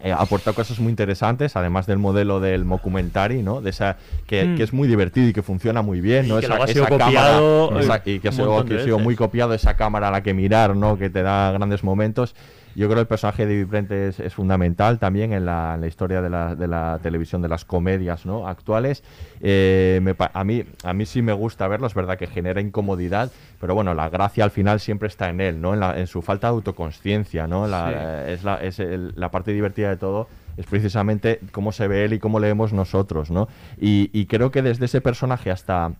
eh, 0.00 0.10
aporta 0.12 0.52
cosas 0.54 0.80
muy 0.80 0.88
interesantes, 0.90 1.56
además 1.56 1.86
del 1.86 1.98
modelo 1.98 2.40
del 2.40 2.64
mockumentary, 2.64 3.42
¿no? 3.42 3.60
De 3.60 3.68
esa 3.70 3.96
que, 4.26 4.44
Mm. 4.44 4.56
que 4.56 4.62
es 4.62 4.72
muy 4.72 4.88
divertido 4.88 5.28
y 5.28 5.32
que 5.32 5.42
funciona 5.42 5.82
muy 5.82 6.00
bien, 6.00 6.24
Y 6.26 6.28
¿no? 6.30 6.40
que 6.40 6.46
Esa, 6.46 6.54
ha 6.56 6.66
sido 6.66 6.84
esa 6.84 6.90
copiado, 6.98 7.68
cámara, 7.68 7.84
esa- 7.84 8.02
y 8.10 8.18
que 8.18 8.28
ha 8.28 8.32
sido, 8.32 8.64
que 8.64 8.76
ha 8.78 8.82
sido 8.84 8.98
muy 8.98 9.14
copiado 9.14 9.52
esa 9.54 9.76
cámara 9.76 10.08
a 10.08 10.10
la 10.10 10.22
que 10.22 10.34
mirar, 10.34 10.74
¿no? 10.74 10.98
Que 10.98 11.10
te 11.10 11.22
da 11.22 11.52
grandes 11.52 11.84
momentos. 11.84 12.34
Yo 12.74 12.86
creo 12.86 12.96
que 12.96 13.00
el 13.02 13.06
personaje 13.06 13.46
de 13.46 13.54
David 13.54 13.70
Brent 13.70 13.90
es, 13.92 14.20
es 14.20 14.34
fundamental 14.34 14.98
también 14.98 15.32
en 15.32 15.46
la, 15.46 15.72
en 15.74 15.80
la 15.80 15.86
historia 15.86 16.20
de 16.22 16.30
la, 16.30 16.54
de 16.54 16.66
la 16.66 16.98
televisión, 17.02 17.40
de 17.42 17.48
las 17.48 17.64
comedias 17.64 18.26
¿no? 18.26 18.48
actuales. 18.48 19.04
Eh, 19.40 20.00
me 20.02 20.14
a, 20.18 20.44
mí, 20.44 20.64
a 20.82 20.92
mí 20.92 21.06
sí 21.06 21.22
me 21.22 21.32
gusta 21.32 21.68
verlo, 21.68 21.86
es 21.86 21.94
verdad 21.94 22.18
que 22.18 22.26
genera 22.26 22.60
incomodidad, 22.60 23.30
pero 23.60 23.74
bueno, 23.74 23.94
la 23.94 24.08
gracia 24.08 24.44
al 24.44 24.50
final 24.50 24.80
siempre 24.80 25.08
está 25.08 25.28
en 25.30 25.40
él, 25.40 25.60
¿no? 25.60 25.74
en, 25.74 25.80
la- 25.80 25.98
en 25.98 26.06
su 26.06 26.20
falta 26.22 26.48
de 26.48 26.54
autoconsciencia. 26.54 27.46
¿no? 27.46 27.66
La, 27.66 27.92
eh, 28.28 28.32
es 28.34 28.44
la, 28.44 28.56
es 28.56 28.78
el- 28.80 29.12
la 29.16 29.30
parte 29.30 29.52
divertida 29.52 29.88
de 29.90 29.96
todo 29.96 30.28
es 30.56 30.66
precisamente 30.66 31.40
cómo 31.50 31.72
se 31.72 31.88
ve 31.88 32.04
él 32.04 32.12
y 32.12 32.18
cómo 32.18 32.38
leemos 32.40 32.72
nosotros. 32.72 33.30
¿no? 33.30 33.48
Y, 33.80 34.10
y 34.12 34.26
creo 34.26 34.50
que 34.50 34.62
desde 34.62 34.84
ese 34.84 35.00
personaje 35.00 35.50
hasta 35.50 35.92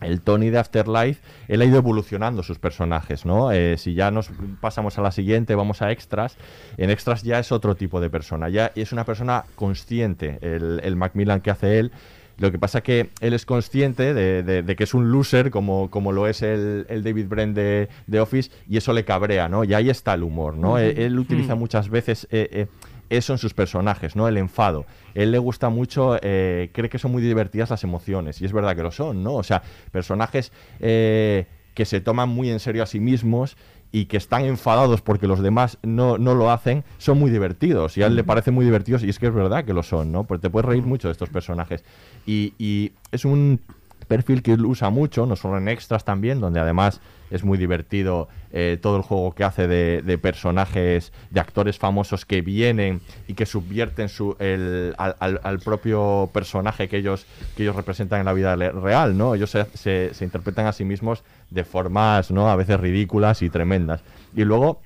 el 0.00 0.20
Tony 0.20 0.50
de 0.50 0.58
Afterlife, 0.58 1.20
él 1.48 1.60
ha 1.60 1.64
ido 1.64 1.78
evolucionando 1.78 2.42
sus 2.42 2.58
personajes, 2.58 3.24
¿no? 3.26 3.50
Eh, 3.52 3.76
si 3.78 3.94
ya 3.94 4.10
nos 4.10 4.30
pasamos 4.60 4.98
a 4.98 5.02
la 5.02 5.10
siguiente, 5.10 5.54
vamos 5.54 5.82
a 5.82 5.90
extras. 5.90 6.36
En 6.76 6.90
extras 6.90 7.22
ya 7.22 7.38
es 7.38 7.50
otro 7.52 7.74
tipo 7.74 8.00
de 8.00 8.08
persona, 8.10 8.48
ya 8.48 8.70
es 8.74 8.92
una 8.92 9.04
persona 9.04 9.44
consciente, 9.56 10.38
el, 10.40 10.80
el 10.84 10.96
Macmillan 10.96 11.40
que 11.40 11.50
hace 11.50 11.78
él. 11.78 11.92
Lo 12.38 12.52
que 12.52 12.58
pasa 12.60 12.82
que 12.82 13.10
él 13.20 13.32
es 13.32 13.44
consciente 13.44 14.14
de, 14.14 14.44
de- 14.44 14.62
de 14.62 14.76
que 14.76 14.84
es 14.84 14.94
un 14.94 15.10
loser, 15.10 15.50
como, 15.50 15.90
como 15.90 16.12
lo 16.12 16.28
es 16.28 16.42
el, 16.42 16.86
el 16.88 17.02
David 17.02 17.26
Brent 17.26 17.56
de, 17.56 17.88
de 18.06 18.20
Office, 18.20 18.52
y 18.68 18.76
eso 18.76 18.92
le 18.92 19.04
cabrea, 19.04 19.48
¿no? 19.48 19.64
Y 19.64 19.74
ahí 19.74 19.90
está 19.90 20.14
el 20.14 20.22
humor, 20.22 20.54
¿no? 20.56 20.68
Ujú. 20.74 20.78
Él, 20.78 20.98
él 20.98 21.18
utiliza 21.18 21.56
muchas 21.56 21.88
veces 21.88 22.28
eh, 22.30 22.48
eh, 22.52 22.66
eso 23.10 23.32
en 23.32 23.38
sus 23.38 23.54
personajes, 23.54 24.16
¿no? 24.16 24.28
El 24.28 24.36
enfado. 24.36 24.86
Él 25.14 25.32
le 25.32 25.38
gusta 25.38 25.68
mucho, 25.68 26.18
eh, 26.22 26.70
cree 26.72 26.88
que 26.88 26.98
son 26.98 27.12
muy 27.12 27.22
divertidas 27.22 27.70
las 27.70 27.84
emociones, 27.84 28.40
y 28.40 28.44
es 28.44 28.52
verdad 28.52 28.76
que 28.76 28.82
lo 28.82 28.90
son, 28.90 29.22
¿no? 29.22 29.34
O 29.34 29.42
sea, 29.42 29.62
personajes 29.90 30.52
eh, 30.80 31.46
que 31.74 31.84
se 31.84 32.00
toman 32.00 32.28
muy 32.28 32.50
en 32.50 32.60
serio 32.60 32.82
a 32.82 32.86
sí 32.86 33.00
mismos 33.00 33.56
y 33.90 34.04
que 34.06 34.18
están 34.18 34.44
enfadados 34.44 35.00
porque 35.00 35.26
los 35.26 35.40
demás 35.40 35.78
no, 35.82 36.18
no 36.18 36.34
lo 36.34 36.50
hacen, 36.50 36.84
son 36.98 37.18
muy 37.18 37.30
divertidos. 37.30 37.96
Y 37.96 38.02
a 38.02 38.06
él 38.06 38.16
le 38.16 38.24
parecen 38.24 38.52
muy 38.52 38.64
divertidos, 38.64 39.02
y 39.02 39.08
es 39.08 39.18
que 39.18 39.26
es 39.26 39.34
verdad 39.34 39.64
que 39.64 39.72
lo 39.72 39.82
son, 39.82 40.12
¿no? 40.12 40.24
Porque 40.24 40.42
te 40.42 40.50
puedes 40.50 40.66
reír 40.66 40.82
mucho 40.82 41.08
de 41.08 41.12
estos 41.12 41.30
personajes. 41.30 41.84
Y, 42.26 42.52
y 42.58 42.92
es 43.12 43.24
un 43.24 43.60
perfil 44.08 44.42
que 44.42 44.54
él 44.54 44.66
usa 44.66 44.90
mucho, 44.90 45.24
no 45.26 45.36
solo 45.36 45.58
en 45.58 45.68
extras 45.68 46.04
también, 46.04 46.40
donde 46.40 46.58
además 46.58 47.00
es 47.30 47.44
muy 47.44 47.58
divertido 47.58 48.26
eh, 48.52 48.78
todo 48.80 48.96
el 48.96 49.02
juego 49.02 49.34
que 49.34 49.44
hace 49.44 49.68
de, 49.68 50.02
de 50.02 50.16
personajes, 50.18 51.12
de 51.30 51.40
actores 51.40 51.78
famosos 51.78 52.24
que 52.24 52.40
vienen 52.40 53.00
y 53.28 53.34
que 53.34 53.44
subvierten 53.46 54.08
su, 54.08 54.34
el, 54.38 54.94
al, 54.96 55.38
al- 55.42 55.58
propio 55.60 56.30
personaje 56.32 56.88
que 56.88 56.96
ellos, 56.96 57.26
que 57.56 57.62
ellos 57.64 57.76
representan 57.76 58.20
en 58.20 58.24
la 58.26 58.32
vida 58.32 58.56
real, 58.56 59.16
¿no? 59.16 59.34
Ellos 59.34 59.50
se, 59.50 59.66
se- 60.14 60.24
interpretan 60.24 60.66
a 60.66 60.72
sí 60.72 60.84
mismos 60.84 61.22
de 61.50 61.64
formas, 61.64 62.30
¿no? 62.30 62.48
A 62.50 62.56
veces 62.56 62.80
ridículas 62.80 63.42
y 63.42 63.50
tremendas. 63.50 64.00
Y 64.34 64.44
luego, 64.44 64.80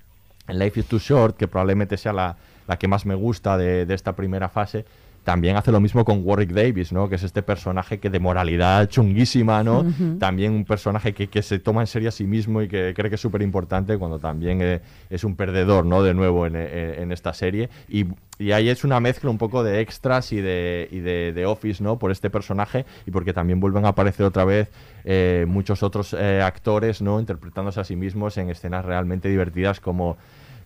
Life 0.49 0.81
is 0.81 0.87
Too 0.87 0.99
Short, 0.99 1.37
que 1.37 1.47
probablemente 1.47 1.97
sea 1.97 2.13
la, 2.13 2.37
la 2.67 2.77
que 2.77 2.89
más 2.89 3.07
me 3.07 3.15
gusta 3.15 3.57
de, 3.57 3.87
de 3.87 3.95
esta 3.95 4.15
primera 4.15 4.49
fase, 4.49 4.85
también 5.25 5.57
hace 5.57 5.71
lo 5.71 5.81
mismo 5.81 6.05
con 6.05 6.23
Warwick 6.25 6.51
Davis, 6.51 6.93
¿no? 6.93 7.09
Que 7.09 7.15
es 7.15 7.23
este 7.23 7.43
personaje 7.43 7.99
que 7.99 8.11
de 8.11 8.19
moralidad 8.19 8.89
chunguísima, 8.89 9.63
¿no? 9.63 9.85
También 10.19 10.53
un 10.53 10.65
personaje 10.65 11.13
que, 11.13 11.29
que 11.29 11.43
se 11.43 11.59
toma 11.59 11.83
en 11.83 11.87
serio 11.87 12.09
a 12.09 12.13
sí 12.13 12.25
mismo 12.25 12.63
y 12.63 12.69
que 12.69 12.93
cree 12.95 13.09
que 13.09 13.15
es 13.15 13.21
súper 13.21 13.43
importante 13.43 13.97
cuando 13.99 14.19
también 14.19 14.61
eh, 14.63 14.81
es 15.11 15.25
un 15.25 15.37
perdedor, 15.37 15.87
¿no? 15.87 16.03
De 16.03 16.15
nuevo 16.15 16.47
en, 16.47 16.55
eh, 16.57 16.97
en 16.99 17.13
esta 17.13 17.33
serie. 17.33 17.69
Y, 17.89 18.07
y 18.39 18.51
ahí 18.53 18.69
es 18.69 18.83
una 18.83 18.99
mezcla 18.99 19.31
un 19.31 19.39
poco 19.39 19.63
de 19.63 19.81
extras 19.81 20.33
y 20.33 20.41
de, 20.41 20.89
y 20.91 20.99
de, 20.99 21.33
de 21.33 21.47
Office, 21.47 21.83
¿no? 21.83 21.99
Por 21.99 22.11
este 22.11 22.29
personaje 22.29 22.85
y 23.07 23.11
porque 23.13 23.33
también 23.33 23.61
vuelven 23.61 23.85
a 23.85 23.89
aparecer 23.89 24.27
otra 24.27 24.45
vez 24.45 24.69
eh, 25.05 25.45
muchos 25.47 25.83
otros 25.85 26.15
eh, 26.19 26.43
actores, 26.43 27.01
¿no? 27.01 27.21
Interpretándose 27.21 27.79
a 27.81 27.85
sí 27.85 27.95
mismos 27.95 28.37
en 28.39 28.51
escenas 28.51 28.85
realmente 28.85 29.29
divertidas 29.29 29.79
como 29.79 30.17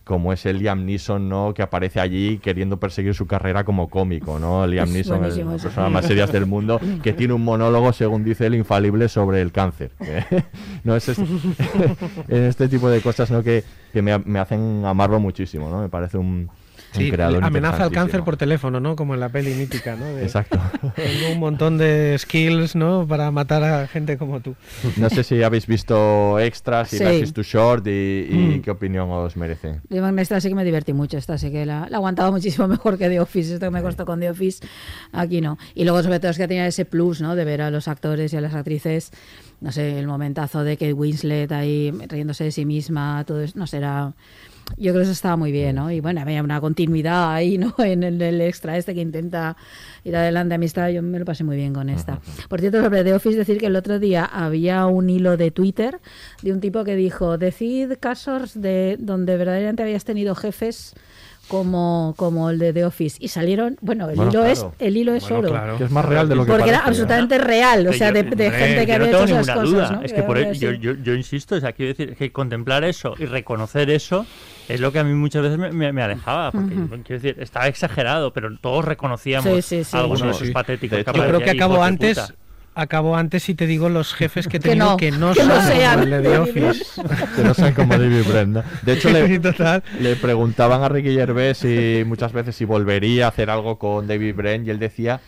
como 0.07 0.33
es 0.33 0.45
el 0.45 0.59
Liam 0.59 0.85
Neeson, 0.85 1.29
¿no? 1.29 1.53
Que 1.53 1.61
aparece 1.61 1.99
allí 1.99 2.39
queriendo 2.39 2.77
perseguir 2.77 3.13
su 3.13 3.27
carrera 3.27 3.63
como 3.63 3.89
cómico, 3.89 4.39
¿no? 4.39 4.65
Liam 4.65 4.87
Es 4.87 4.93
Neeson, 4.93 5.25
ese. 5.25 5.43
persona 5.45 5.89
más 5.89 6.05
serias 6.05 6.31
del 6.31 6.45
mundo, 6.47 6.79
que 7.03 7.13
tiene 7.13 7.33
un 7.33 7.43
monólogo, 7.43 7.93
según 7.93 8.23
dice 8.23 8.47
el 8.47 8.55
infalible, 8.55 9.09
sobre 9.09 9.41
el 9.41 9.51
cáncer. 9.51 9.91
no 10.83 10.95
es 10.95 11.09
este- 11.09 11.23
en 12.29 12.43
este 12.45 12.67
tipo 12.67 12.89
de 12.89 13.01
cosas, 13.01 13.29
¿no? 13.29 13.43
Que, 13.43 13.63
que 13.93 14.01
me, 14.01 14.17
me 14.19 14.39
hacen 14.39 14.83
amarlo 14.85 15.19
muchísimo, 15.19 15.69
¿no? 15.69 15.81
Me 15.81 15.89
parece 15.89 16.17
un, 16.17 16.49
Sí, 16.93 17.11
creador 17.11 17.43
amenaza 17.43 17.83
al 17.83 17.91
cáncer 17.91 18.23
por 18.23 18.37
teléfono, 18.37 18.79
¿no? 18.79 18.95
Como 18.95 19.13
en 19.13 19.19
la 19.19 19.29
peli 19.29 19.53
mítica, 19.53 19.95
¿no? 19.95 20.05
De- 20.05 20.23
Exacto. 20.23 20.59
Tengo 20.95 21.31
un 21.33 21.39
montón 21.39 21.77
de 21.77 22.15
skills, 22.17 22.75
¿no? 22.75 23.05
Para 23.07 23.29
matar 23.31 23.63
a 23.63 23.87
gente 23.87 24.17
como 24.17 24.39
tú. 24.39 24.55
No 24.97 25.09
sé 25.09 25.23
si 25.23 25.43
habéis 25.43 25.67
visto 25.67 26.39
extras 26.39 26.93
y 26.93 26.97
Sí. 26.97 27.03
Life 27.03 27.19
is 27.25 27.33
Too 27.33 27.43
Short 27.43 27.85
y, 27.87 28.27
y 28.29 28.35
Mm. 28.57 28.61
qué 28.61 28.71
opinión 28.71 29.09
os 29.11 29.35
merece. 29.37 29.81
Esta 30.17 30.41
sí 30.41 30.49
que 30.49 30.55
me 30.55 30.63
divertí 30.63 30.93
mucho, 30.93 31.17
esta 31.17 31.37
sí 31.37 31.51
que 31.51 31.65
la, 31.65 31.87
la 31.89 31.97
aguantaba 31.97 32.31
muchísimo 32.37 32.67
mejor 32.67 32.97
que 32.97 33.09
The 33.09 33.19
Office, 33.19 33.53
esto 33.55 33.65
que 33.67 33.71
me 33.71 33.81
costó 33.81 34.05
con 34.05 34.19
The 34.19 34.29
Office, 34.29 34.65
aquí 35.11 35.41
no. 35.41 35.57
Y 35.75 35.83
luego 35.83 36.01
sobre 36.03 36.19
todo 36.19 36.31
es 36.31 36.37
que 36.37 36.47
tenía 36.47 36.65
ese 36.67 36.85
plus, 36.85 37.21
¿no? 37.21 37.35
De 37.35 37.45
ver 37.45 37.61
a 37.61 37.69
los 37.69 37.87
actores 37.87 38.33
y 38.33 38.37
a 38.37 38.41
las 38.41 38.53
actrices, 38.53 39.11
no 39.61 39.71
sé, 39.71 39.99
el 39.99 40.07
momentazo 40.07 40.63
de 40.63 40.77
Kate 40.77 40.93
Winslet 40.93 41.51
ahí 41.51 41.91
riéndose 42.07 42.45
de 42.45 42.51
sí 42.51 42.65
misma, 42.65 43.23
todo 43.27 43.41
eso, 43.41 43.57
no 43.59 43.67
sé, 43.67 43.77
era... 43.77 44.13
Yo 44.75 44.91
creo 44.91 44.95
que 44.95 45.01
eso 45.03 45.11
estaba 45.11 45.37
muy 45.37 45.51
bien, 45.51 45.75
¿no? 45.77 45.89
Y 45.91 46.01
bueno, 46.01 46.21
había 46.21 46.43
una 46.43 46.59
continuidad 46.61 47.33
ahí, 47.33 47.57
¿no? 47.57 47.73
En 47.79 48.03
el, 48.03 48.21
el 48.21 48.41
extra 48.41 48.77
este 48.77 48.93
que 48.93 49.01
intenta 49.01 49.55
ir 50.03 50.15
adelante. 50.15 50.55
A 50.55 50.57
mí 50.57 50.65
esta, 50.65 50.91
yo 50.91 51.01
me 51.01 51.17
lo 51.19 51.25
pasé 51.25 51.43
muy 51.43 51.55
bien 51.55 51.73
con 51.73 51.89
esta. 51.89 52.19
Por 52.49 52.59
cierto, 52.59 52.83
sobre 52.83 53.03
The 53.03 53.13
Office, 53.13 53.37
decir 53.37 53.57
que 53.57 53.67
el 53.67 53.75
otro 53.75 53.97
día 53.99 54.25
había 54.25 54.85
un 54.85 55.09
hilo 55.09 55.37
de 55.37 55.51
Twitter 55.51 55.99
de 56.41 56.51
un 56.51 56.59
tipo 56.59 56.83
que 56.83 56.95
dijo, 56.95 57.37
decid 57.37 57.93
casos 57.99 58.59
de 58.61 58.97
donde 58.99 59.37
verdaderamente 59.37 59.83
habías 59.83 60.03
tenido 60.05 60.35
jefes 60.35 60.93
como, 61.47 62.13
como 62.17 62.49
el 62.49 62.59
de 62.59 62.73
The 62.73 62.85
Office. 62.85 63.17
Y 63.21 63.29
salieron, 63.29 63.77
bueno, 63.81 64.09
el 64.09 64.15
Bueno, 64.17 64.31
hilo 64.31 64.41
claro. 64.41 64.53
es 64.53 64.65
el 64.85 64.97
hilo 64.97 65.13
es 65.13 65.23
Bueno, 65.23 65.39
oro. 65.39 65.49
claro. 65.49 65.77
Que 65.77 65.85
es 65.85 65.91
más 65.91 66.05
real 66.05 66.27
de 66.29 66.35
lo 66.35 66.45
que 66.45 66.51
Porque 66.51 66.69
era 66.69 66.79
parece, 66.79 66.89
absolutamente 66.89 67.37
real, 67.37 67.87
o 67.87 67.93
sea, 67.93 68.11
de, 68.11 68.23
gente 68.25 68.85
que 68.85 68.91
yo 68.91 68.99
no 68.99 69.05
había 69.05 69.17
tengo 69.17 69.23
hecho 69.23 69.39
esas 69.39 69.55
cosas. 69.55 69.69
duda. 69.71 69.91
¿no? 69.91 70.01
Es 70.01 70.13
que 70.13 70.23
por 70.23 70.37
había 70.37 70.51
yo, 70.53 70.71
sido- 70.71 70.73
yo, 70.73 70.93
yo 71.01 71.13
insisto, 71.15 71.55
o 71.55 71.59
sea, 71.61 71.71
quiero 71.71 71.93
decir 71.93 72.15
que 72.15 72.31
contemplar 72.31 72.83
eso 72.83 73.15
y 73.17 73.25
reconocer 73.25 73.89
eso 73.89 74.25
es 74.67 74.79
lo 74.79 74.91
que 74.91 74.99
a 74.99 75.03
mí 75.03 75.13
muchas 75.13 75.41
veces 75.43 75.57
me, 75.57 75.71
me- 75.71 75.93
me 75.93 76.01
alejaba. 76.01 76.51
Porque 76.51 76.73
quiero 77.03 77.21
decir, 77.21 77.35
estaba 77.41 77.67
exagerado, 77.67 78.33
pero 78.33 78.55
todos 78.57 78.83
reconocíamos 78.85 79.53
Sí, 79.53 79.61
sí, 79.61 79.83
sí. 79.83 79.95
algunos 79.97 80.19
Bueno, 80.19 80.31
de 80.33 80.35
esos 80.37 80.47
sí. 80.47 80.53
patéticos. 80.53 80.95
De 80.97 81.01
hecho, 81.01 81.13
Yo 81.13 81.27
creo 81.27 81.39
que 81.39 81.53
de 81.53 81.81
antes. 81.83 82.19
puta. 82.19 82.35
Acabo 82.79 83.15
antes 83.15 83.41
si 83.41 83.55
te 83.55 83.65
digo 83.65 83.89
los 83.89 84.13
jefes 84.13 84.47
que 84.47 84.57
he 84.57 84.59
Que 84.59 84.69
tenido 84.69 84.91
no, 84.91 84.97
que 84.97 85.09
no, 85.09 85.33
que 85.33 85.43
no 85.43 85.59
sean 85.63 85.99
como 85.99 86.15
el 86.15 86.21
de 86.21 86.37
Office. 86.37 86.85
Que 87.35 87.43
no 87.43 87.53
sean 87.55 87.73
como 87.73 87.97
David 87.97 88.21
Brent, 88.29 88.53
¿no? 88.53 88.63
De 88.83 88.93
hecho, 88.93 89.09
le, 89.09 89.39
le 89.99 90.15
preguntaban 90.15 90.83
a 90.83 90.87
Ricky 90.89 91.15
Gervais 91.15 91.57
si 91.57 92.03
muchas 92.05 92.33
veces 92.33 92.55
si 92.55 92.65
volvería 92.65 93.25
a 93.25 93.29
hacer 93.29 93.49
algo 93.49 93.79
con 93.79 94.05
David 94.05 94.35
Brent 94.35 94.67
y 94.67 94.69
él 94.69 94.77
decía 94.77 95.21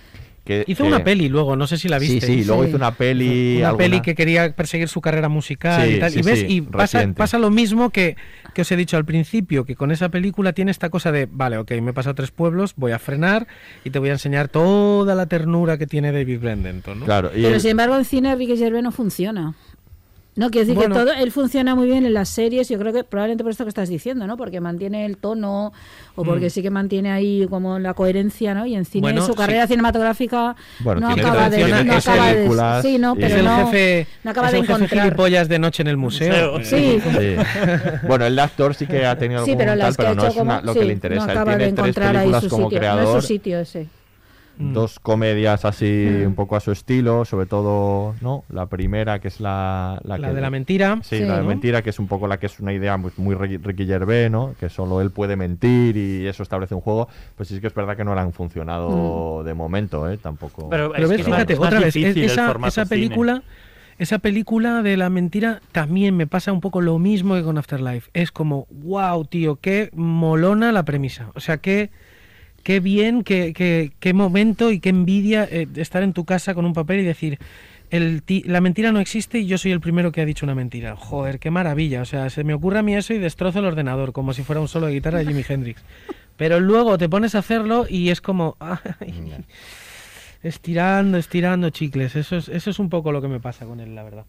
que... 0.49 0.63
Hizo 0.67 0.83
que- 0.83 0.89
una 0.89 1.03
peli 1.03 1.29
luego, 1.29 1.55
no 1.55 1.67
sé 1.67 1.77
si 1.77 1.87
la 1.87 1.99
Sí, 1.99 2.13
viste. 2.13 2.25
sí, 2.25 2.43
luego 2.43 2.63
Sí. 2.63 2.69
hizo 2.69 2.77
una 2.77 2.91
peli... 2.95 3.57
una 3.57 3.69
alguna- 3.69 3.83
peli 3.85 4.01
que 4.01 4.15
quería 4.15 4.51
perseguir 4.55 4.87
su 4.89 4.99
carrera 4.99 5.29
musical 5.29 5.87
Sí, 5.87 5.95
y 5.95 5.99
tal. 5.99 6.11
sí, 6.11 6.19
y 6.19 6.21
ves, 6.23 6.39
sí, 6.39 6.45
y 6.49 6.61
pasa, 6.61 6.97
reciente. 6.99 7.17
pasa 7.17 7.37
lo 7.37 7.51
mismo 7.51 7.91
que, 7.91 8.17
que 8.53 8.63
os 8.63 8.71
he 8.71 8.75
dicho 8.75 8.97
al 8.97 9.05
principio, 9.05 9.63
que 9.63 9.75
con 9.75 9.91
esa 9.91 10.09
película 10.09 10.53
tiene 10.53 10.71
esta 10.71 10.89
cosa 10.89 11.11
de, 11.11 11.27
vale, 11.31 11.57
ok, 11.57 11.71
me 11.81 11.91
he 11.91 11.93
pasado 11.93 12.15
tres 12.15 12.31
pueblos, 12.31 12.73
voy 12.75 12.91
a 12.91 12.99
frenar 12.99 13.47
y 13.83 13.91
te 13.91 13.99
voy 13.99 14.09
a 14.09 14.13
enseñar 14.13 14.47
toda 14.49 15.13
la 15.15 15.27
ternura 15.27 15.77
que 15.77 15.85
tiene 15.87 16.11
David 16.11 16.39
Brendenton, 16.39 16.99
¿no? 17.01 17.05
Claro, 17.05 17.29
y 17.35 17.43
Pero 17.43 17.59
sin 17.59 17.71
embargo 17.71 17.95
en 17.95 18.05
cine 18.05 18.35
Ricky 18.35 18.57
Gervais 18.57 18.83
no 18.83 18.91
funciona. 18.91 19.53
No, 20.39 20.49
quiero 20.49 20.65
decir 20.67 20.75
Bueno. 20.75 20.95
que 20.95 21.01
todo, 21.01 21.13
él 21.13 21.31
funciona 21.31 21.75
muy 21.75 21.87
bien 21.87 22.05
en 22.05 22.13
las 22.13 22.29
series, 22.29 22.69
yo 22.69 22.79
creo 22.79 22.93
que 22.93 23.03
probablemente 23.03 23.43
por 23.43 23.51
esto 23.51 23.65
que 23.65 23.69
estás 23.69 23.89
diciendo, 23.89 24.25
¿no? 24.25 24.37
Porque 24.37 24.61
mantiene 24.61 25.05
el 25.05 25.17
tono 25.17 25.73
o 26.15 26.23
porque 26.23 26.45
Mm. 26.47 26.49
sí 26.49 26.61
que 26.61 26.69
mantiene 26.69 27.11
ahí 27.11 27.45
como 27.49 27.77
la 27.77 27.93
coherencia, 27.93 28.53
¿no? 28.53 28.65
Y 28.65 28.75
en 28.75 28.85
cine 28.85 29.01
Bueno, 29.01 29.25
su 29.25 29.35
carrera 29.35 29.67
cinematográfica 29.67 30.55
Bueno, 30.79 31.01
no 31.01 31.09
acaba 31.09 31.49
de, 31.49 31.83
no 31.83 31.93
acaba 31.93 32.33
de- 32.33 32.81
sí, 32.81 32.97
no, 32.97 33.15
y- 33.17 33.21
es 33.21 33.27
pero 33.27 33.39
el 33.39 33.45
no, 33.45 33.65
jefe, 33.65 34.07
no 34.23 34.31
acaba 34.31 34.47
es 34.47 34.53
de 34.53 34.59
el 34.59 34.65
jefe 34.65 34.73
encontrar. 34.77 35.03
gilipollas 35.03 35.49
de 35.49 35.59
noche 35.59 35.83
en 35.83 35.87
el 35.87 35.97
museo. 35.97 36.53
Museo. 36.57 36.63
Sí, 36.79 37.01
Sí. 37.01 37.35
Bueno, 38.07 38.25
el 38.25 38.35
de 38.35 38.41
actor 38.41 38.73
sí 38.75 38.87
que 38.87 39.05
ha 39.05 39.17
tenido 39.17 39.43
sí, 39.43 39.51
algún 39.51 39.65
pero 39.65 39.77
tal, 39.77 39.93
pero 39.97 40.15
no 40.15 40.25
es 40.27 40.35
una- 40.37 40.61
lo 40.61 40.73
sí, 40.73 40.79
que 40.79 40.85
le 40.85 40.93
interesa. 40.93 41.25
no 41.25 41.31
Él 41.31 41.37
acaba 41.37 41.51
de 41.51 41.57
tiene 41.57 41.73
tres 41.73 41.79
encontrar 41.87 42.07
ahí 42.15 42.15
películas 42.21 42.43
su 42.43 42.49
como 42.49 42.63
sitio, 42.69 42.75
no 42.77 42.79
creador, 42.79 43.17
es 43.17 43.23
su 43.23 43.27
sitio 43.27 43.59
ese. 43.59 43.87
Mm. 44.61 44.73
dos 44.73 44.99
comedias 44.99 45.63
así 45.63 46.05
un 46.25 46.35
poco 46.35 46.57
a 46.57 46.59
su 46.59 46.71
estilo, 46.73 47.23
sobre 47.23 47.45
todo, 47.45 48.13
¿no? 48.19 48.43
La 48.49 48.65
primera 48.65 49.19
que 49.19 49.29
es 49.29 49.39
la... 49.39 50.01
La 50.03 50.19
que- 50.19 50.33
de 50.33 50.41
la 50.41 50.49
mentira. 50.49 50.99
Sí, 51.01 51.19
Sí, 51.19 51.23
la 51.23 51.37
de 51.37 51.43
¿no? 51.43 51.47
mentira, 51.47 51.81
que 51.81 51.91
es 51.91 51.97
un 51.99 52.07
poco 52.07 52.27
la 52.27 52.39
que 52.39 52.47
es 52.47 52.59
una 52.59 52.73
idea 52.73 52.97
muy, 52.97 53.11
muy 53.15 53.35
Ricky 53.35 53.85
Gervais, 53.85 54.29
¿no? 54.29 54.53
Que 54.59 54.67
solo 54.69 54.99
él 55.01 55.11
puede 55.11 55.37
mentir 55.37 55.95
y 55.95 56.27
eso 56.27 56.43
establece 56.43 56.75
un 56.75 56.81
juego. 56.81 57.07
Pues 57.37 57.47
sí 57.47 57.61
que 57.61 57.67
es 57.67 57.73
verdad 57.73 57.95
que 57.95 58.03
no 58.03 58.13
le 58.15 58.19
han 58.21 58.33
funcionado 58.33 59.43
de 59.45 59.53
momento, 59.53 60.09
¿eh? 60.11 60.17
Tampoco. 60.17 60.69
Pero, 60.69 60.91
Pero 60.91 61.03
es 61.05 61.09
ves, 61.09 61.17
que 61.19 61.23
fíjate, 61.23 61.53
es 61.53 61.59
otra 61.59 61.79
vez, 61.79 61.95
es- 61.95 62.17
esa, 62.17 62.51
esa 62.65 62.71
cine. 62.83 62.85
película, 62.87 63.43
esa 63.97 64.19
película 64.19 64.81
de 64.81 64.97
la 64.97 65.09
mentira 65.09 65.61
también 65.71 66.17
me 66.17 66.27
pasa 66.27 66.51
un 66.51 66.59
poco 66.59 66.81
lo 66.81 66.99
mismo 66.99 67.35
que 67.35 67.43
con 67.43 67.57
Afterlife. 67.57 68.09
Es 68.13 68.31
como, 68.33 68.67
wow, 68.71 69.23
tío, 69.25 69.55
qué 69.61 69.89
molona 69.93 70.71
la 70.71 70.83
premisa. 70.83 71.31
O 71.35 71.39
sea, 71.39 71.57
qué, 71.57 71.91
qué 72.63 72.79
bien, 72.79 73.23
qué, 73.23 73.53
qué, 73.53 73.91
qué 73.99 74.13
momento 74.13 74.71
y 74.71 74.79
qué 74.79 74.89
envidia 74.89 75.47
eh, 75.49 75.67
estar 75.75 76.03
en 76.03 76.13
tu 76.13 76.25
casa 76.25 76.53
con 76.53 76.65
un 76.65 76.73
papel 76.73 76.99
y 76.99 77.03
decir, 77.03 77.39
el 77.89 78.21
ti- 78.23 78.43
la 78.45 78.61
mentira 78.61 78.91
no 78.91 78.99
existe 78.99 79.39
y 79.39 79.45
yo 79.47 79.57
soy 79.57 79.71
el 79.71 79.79
primero 79.79 80.11
que 80.11 80.21
ha 80.21 80.25
dicho 80.25 80.45
una 80.45 80.55
mentira. 80.55 80.95
Joder, 80.95 81.39
qué 81.39 81.49
maravilla. 81.51 82.01
O 82.01 82.05
sea, 82.05 82.29
se 82.29 82.43
me 82.43 82.53
ocurre 82.53 82.79
a 82.79 82.83
mí 82.83 82.95
eso 82.95 83.13
y 83.13 83.17
destrozo 83.17 83.59
el 83.59 83.65
ordenador, 83.65 84.11
como 84.13 84.33
si 84.33 84.43
fuera 84.43 84.61
un 84.61 84.67
solo 84.67 84.87
de 84.87 84.93
guitarra 84.93 85.19
de 85.19 85.25
Jimi 85.25 85.43
Hendrix. 85.47 85.81
Pero 86.37 86.59
luego 86.59 86.97
te 86.97 87.09
pones 87.09 87.35
a 87.35 87.39
hacerlo 87.39 87.85
y 87.89 88.09
es 88.09 88.21
como... 88.21 88.55
ay, 88.59 88.77
estirando, 90.43 91.17
estirando 91.17 91.69
chicles. 91.69 92.15
Eso 92.15 92.37
es, 92.37 92.47
eso 92.49 92.69
es 92.69 92.79
un 92.79 92.89
poco 92.89 93.11
lo 93.11 93.21
que 93.21 93.27
me 93.27 93.39
pasa 93.39 93.65
con 93.65 93.79
él, 93.79 93.95
la 93.95 94.03
verdad. 94.03 94.25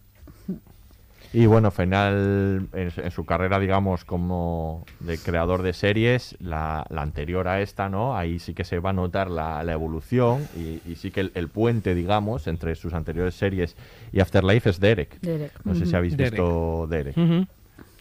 Y 1.33 1.45
bueno, 1.45 1.71
final 1.71 2.67
en, 2.73 2.91
en 2.97 3.11
su 3.11 3.25
carrera, 3.25 3.57
digamos, 3.57 4.03
como 4.03 4.85
de 4.99 5.17
creador 5.17 5.61
de 5.61 5.71
series, 5.71 6.35
la, 6.41 6.85
la 6.89 7.01
anterior 7.03 7.47
a 7.47 7.61
esta, 7.61 7.87
¿no? 7.87 8.17
Ahí 8.17 8.37
sí 8.39 8.53
que 8.53 8.65
se 8.65 8.79
va 8.79 8.89
a 8.89 8.93
notar 8.93 9.29
la, 9.31 9.63
la 9.63 9.71
evolución 9.71 10.45
y, 10.57 10.81
y 10.85 10.95
sí 10.97 11.09
que 11.09 11.21
el, 11.21 11.31
el 11.35 11.47
puente, 11.47 11.95
digamos, 11.95 12.47
entre 12.47 12.75
sus 12.75 12.93
anteriores 12.93 13.33
series 13.35 13.77
y 14.11 14.19
Afterlife 14.19 14.69
es 14.71 14.79
Derek. 14.81 15.21
Derek. 15.21 15.53
No 15.63 15.73
sé 15.73 15.85
si 15.85 15.95
habéis 15.95 16.17
Derek. 16.17 16.33
visto 16.33 16.87
Derek. 16.89 17.17
Ujú. 17.17 17.47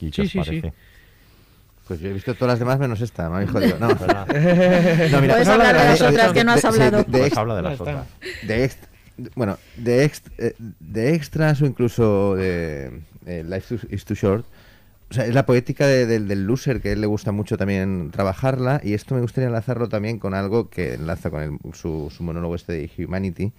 ¿Y 0.01 0.11
qué 0.11 0.13
Sí, 0.13 0.23
os 0.23 0.29
sí, 0.31 0.31
sí. 0.31 0.39
parece? 0.61 0.73
Pues 1.87 2.01
yo 2.01 2.09
he 2.09 2.13
visto 2.13 2.35
todas 2.35 2.53
las 2.55 2.59
demás 2.59 2.79
menos 2.81 3.01
esta, 3.01 3.29
me 3.31 3.37
habéis 3.37 3.51
jodido. 3.53 3.79
No, 3.79 3.89
¿Verdad? 3.89 4.27
no 5.13 5.21
mira, 5.21 5.35
Puedes 5.35 5.49
habla 5.49 5.69
hablar 5.71 5.77
de 5.83 5.89
las 5.91 5.99
de- 6.01 6.07
otras 6.07 6.33
que 6.33 6.43
no 6.45 6.53
has 6.53 6.63
de- 6.63 6.69
hablado. 6.69 6.97
de- 6.99 7.05
de 7.05 7.19
Pues 7.21 7.37
habla 7.37 7.55
de 7.57 7.63
las 7.63 7.81
otras. 7.81 8.07
de 8.43 8.69
ext- 8.69 9.31
bueno, 9.37 9.57
de, 9.77 10.05
ext- 10.09 10.31
eh, 10.39 10.55
de 10.81 11.15
extras 11.15 11.61
o 11.63 11.67
incluso 11.67 12.35
de 12.37 13.03
eh, 13.27 13.45
Life 13.47 13.79
is- 13.91 14.05
Too 14.05 14.15
Short. 14.15 14.45
O 15.11 15.15
sea, 15.15 15.27
es 15.27 15.35
la 15.35 15.45
poética 15.45 15.87
de- 15.89 16.07
del- 16.07 16.29
del 16.29 16.47
loser 16.47 16.81
que 16.81 16.91
a 16.91 16.93
él 16.93 17.01
le 17.01 17.07
gusta 17.09 17.33
mucho 17.33 17.57
también 17.57 18.11
trabajarla 18.13 18.81
y 18.85 18.95
esto 18.95 19.17
me 19.17 19.21
gustaría 19.21 19.49
enlazarlo 19.49 19.89
también 19.89 20.19
con 20.21 20.35
algo 20.35 20.71
que 20.71 20.95
enlaza 20.95 21.31
con 21.31 21.43
el- 21.43 21.59
su, 21.75 22.13
su 22.17 22.23
monólogo 22.23 22.55
este 22.55 22.73
de 22.75 22.91
Humanity, 23.05 23.51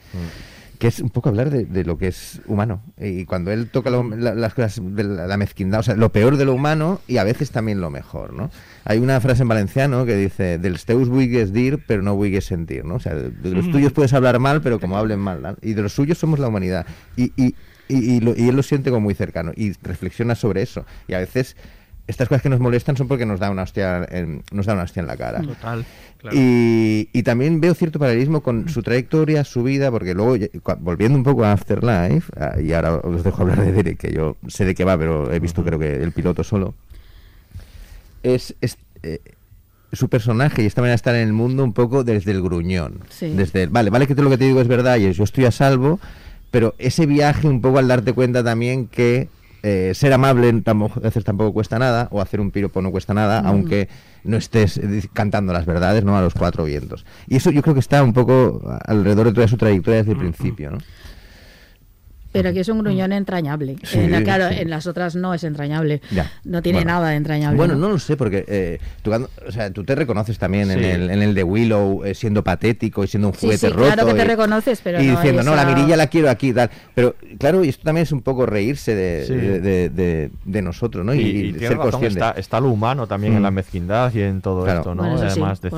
que 0.79 0.87
es 0.87 0.99
un 1.01 1.09
poco 1.09 1.27
hablar 1.27 1.49
de, 1.49 1.65
de 1.65 1.83
lo 1.83 1.97
que 1.97 2.07
es 2.07 2.41
humano. 2.47 2.81
Y 2.97 3.25
cuando 3.25 3.51
él 3.51 3.69
toca 3.69 3.89
lo- 3.89 4.01
la- 4.15 4.33
las 4.33 4.53
cosas 4.53 4.79
de 4.81 5.03
la, 5.03 5.27
la 5.27 5.35
mezquindad, 5.35 5.81
o 5.81 5.83
sea, 5.83 5.95
lo 5.97 6.09
peor 6.13 6.37
de 6.37 6.45
lo 6.45 6.53
humano 6.53 7.01
y 7.05 7.17
a 7.17 7.25
veces 7.25 7.51
también 7.51 7.81
lo 7.81 7.89
mejor, 7.89 8.31
¿no? 8.31 8.49
Hay 8.85 8.99
una 8.99 9.19
frase 9.19 9.41
en 9.41 9.49
valenciano 9.49 10.05
que 10.05 10.15
dice, 10.15 10.57
del 10.57 10.79
teus 10.83 11.09
buigues 11.09 11.51
dir, 11.51 11.83
pero 11.85 12.01
no 12.01 12.15
buigues 12.15 12.45
sentir, 12.45 12.85
¿no? 12.85 12.95
O 12.95 12.99
sea, 13.01 13.13
de, 13.13 13.29
de 13.29 13.51
los 13.51 13.69
tuyos 13.69 13.91
puedes 13.91 14.13
hablar 14.13 14.39
mal, 14.39 14.61
pero 14.61 14.79
como 14.79 14.97
hablen 14.97 15.19
mal, 15.19 15.41
¿no? 15.41 15.57
Y 15.61 15.73
de 15.73 15.81
los 15.81 15.91
suyos 15.93 16.17
somos 16.17 16.39
la 16.39 16.47
humanidad. 16.47 16.85
Y, 17.17 17.33
y, 17.35 17.53
y, 17.91 18.15
y 18.15 18.19
lo- 18.19 18.35
y 18.35 18.49
él 18.49 18.55
lo 18.55 18.63
siente 18.63 18.89
como 18.89 19.01
muy 19.01 19.13
cercano 19.13 19.51
y 19.55 19.73
reflexiona 19.83 20.35
sobre 20.35 20.61
eso. 20.61 20.85
Y 21.07 21.13
a 21.13 21.19
veces 21.19 21.55
estas 22.07 22.27
cosas 22.27 22.41
que 22.41 22.49
nos 22.49 22.59
molestan 22.59 22.97
son 22.97 23.07
porque 23.07 23.25
nos 23.25 23.39
da 23.39 23.49
una 23.51 23.61
hostia 23.63 24.05
en, 24.09 24.43
nos 24.51 24.65
da 24.65 24.73
una 24.73 24.83
hostia 24.83 25.01
en 25.01 25.07
la 25.07 25.15
cara. 25.17 25.41
Total. 25.41 25.85
claro. 26.17 26.35
Y, 26.37 27.07
y 27.13 27.23
también 27.23 27.61
veo 27.61 27.73
cierto 27.73 27.99
paralelismo 27.99 28.41
con 28.41 28.67
su 28.69 28.81
trayectoria, 28.83 29.43
su 29.43 29.63
vida, 29.63 29.91
porque 29.91 30.13
luego, 30.13 30.35
volviendo 30.79 31.17
un 31.17 31.23
poco 31.23 31.45
a 31.45 31.53
Afterlife, 31.53 32.31
y 32.63 32.73
ahora 32.73 32.95
os 32.95 33.23
dejo 33.23 33.43
hablar 33.43 33.63
de 33.63 33.71
Derek, 33.71 33.97
que 33.97 34.11
yo 34.11 34.35
sé 34.47 34.65
de 34.65 34.75
qué 34.75 34.83
va, 34.83 34.97
pero 34.97 35.31
he 35.31 35.39
visto 35.39 35.63
creo 35.63 35.79
que 35.79 35.95
el 36.03 36.11
piloto 36.11 36.43
solo, 36.43 36.73
es, 38.23 38.55
es, 38.61 38.77
eh, 39.03 39.19
su 39.93 40.09
personaje 40.09 40.63
y 40.63 40.65
esta 40.65 40.81
manera 40.81 40.93
de 40.93 40.95
estar 40.97 41.15
en 41.15 41.27
el 41.27 41.33
mundo 41.33 41.63
un 41.63 41.73
poco 41.73 42.03
desde 42.03 42.31
el 42.31 42.41
gruñón. 42.41 42.99
Sí. 43.09 43.29
Desde 43.35 43.63
el, 43.63 43.69
vale, 43.69 43.89
vale 43.89 44.07
que 44.07 44.15
todo 44.15 44.23
lo 44.25 44.29
que 44.29 44.37
te 44.37 44.45
digo 44.45 44.61
es 44.61 44.67
verdad 44.67 44.97
y 44.97 45.05
es, 45.05 45.17
yo 45.17 45.23
estoy 45.23 45.45
a 45.45 45.51
salvo, 45.51 45.99
pero 46.51 46.75
ese 46.77 47.05
viaje 47.05 47.47
un 47.47 47.61
poco 47.61 47.79
al 47.79 47.87
darte 47.87 48.13
cuenta 48.13 48.43
también 48.43 48.87
que 48.87 49.29
eh, 49.63 49.91
ser 49.93 50.11
amable 50.11 50.51
tampoco, 50.61 50.99
a 50.99 51.03
veces 51.03 51.23
tampoco 51.23 51.53
cuesta 51.53 51.77
nada, 51.77 52.07
o 52.11 52.19
hacer 52.19 52.41
un 52.41 52.51
piropo 52.51 52.81
no 52.81 52.91
cuesta 52.91 53.13
nada, 53.13 53.39
aunque 53.39 53.89
no 54.23 54.37
estés 54.37 54.77
eh, 54.77 55.03
cantando 55.13 55.53
las 55.53 55.65
verdades, 55.65 56.03
¿no? 56.03 56.17
A 56.17 56.21
los 56.21 56.33
cuatro 56.33 56.65
vientos. 56.65 57.05
Y 57.27 57.35
eso 57.35 57.51
yo 57.51 57.61
creo 57.61 57.75
que 57.75 57.79
está 57.79 58.03
un 58.03 58.13
poco 58.13 58.61
alrededor 58.85 59.27
de 59.27 59.33
toda 59.33 59.47
su 59.47 59.57
trayectoria 59.57 59.99
desde 59.99 60.13
el 60.13 60.17
principio, 60.17 60.71
¿no? 60.71 60.77
Pero 62.31 62.49
aquí 62.49 62.59
es 62.59 62.69
un 62.69 62.79
gruñón 62.79 63.11
entrañable. 63.11 63.75
Sí, 63.83 63.99
en 63.99 64.11
la- 64.11 64.23
claro, 64.23 64.49
sí. 64.49 64.55
en 64.59 64.69
las 64.69 64.87
otras 64.87 65.15
no 65.15 65.33
es 65.33 65.43
entrañable. 65.43 66.01
Ya. 66.11 66.31
No 66.45 66.61
tiene 66.61 66.79
Bueno. 66.79 66.91
nada 66.91 67.09
de 67.09 67.15
entrañable. 67.17 67.57
Bueno, 67.57 67.75
no 67.75 67.89
lo 67.89 67.99
sé, 67.99 68.15
porque 68.15 68.45
eh, 68.47 68.79
tú, 69.01 69.09
cuando- 69.11 69.29
o 69.47 69.51
sea, 69.51 69.69
tú 69.71 69.83
te 69.83 69.95
reconoces 69.95 70.37
también 70.39 70.71
en, 70.71 70.83
el, 70.83 71.09
en 71.09 71.21
el 71.21 71.33
de 71.35 71.43
Willow 71.43 72.05
eh, 72.05 72.15
siendo 72.15 72.43
patético 72.43 73.03
y 73.03 73.07
siendo 73.07 73.27
un 73.29 73.33
juguete 73.33 73.67
sí, 73.67 73.73
roto. 73.73 73.83
claro 73.93 74.05
que 74.07 74.13
te 74.13 74.21
y- 74.23 74.27
reconoces, 74.27 74.81
pero 74.83 75.01
Y 75.01 75.07
no 75.07 75.11
diciendo, 75.17 75.43
no, 75.43 75.55
la 75.55 75.65
mirilla 75.65 75.97
la 75.97 76.07
quiero 76.07 76.29
aquí 76.29 76.49
y 76.49 76.53
tal. 76.53 76.69
Pero 76.95 77.15
claro, 77.37 77.63
y 77.65 77.69
esto 77.69 77.83
también 77.83 78.03
es 78.03 78.11
un 78.11 78.21
poco 78.21 78.45
reírse 78.45 78.95
de, 78.95 79.25
Sí. 79.27 79.33
de, 79.33 79.59
de- 79.59 79.89
de- 79.89 80.31
de 80.45 80.61
nosotros, 80.61 81.05
¿no? 81.05 81.13
Y, 81.13 81.53
ser 81.59 81.77
razón, 81.77 81.91
consciente. 81.91 82.07
está, 82.19 82.31
está 82.31 82.59
lo 82.59 82.69
humano 82.69 83.07
también 83.07 83.33
en 83.33 83.39
Mm. 83.39 83.43
la 83.43 83.51
mezquindad 83.51 84.13
y 84.13 84.21
en 84.21 84.41
todo 84.41 84.63
Claro. 84.63 84.79
esto, 84.79 84.95
¿no? 84.95 85.03
Bueno, 85.03 85.17
además 85.17 85.37
lo 85.37 85.45
has 85.47 85.61
decía... 85.61 85.77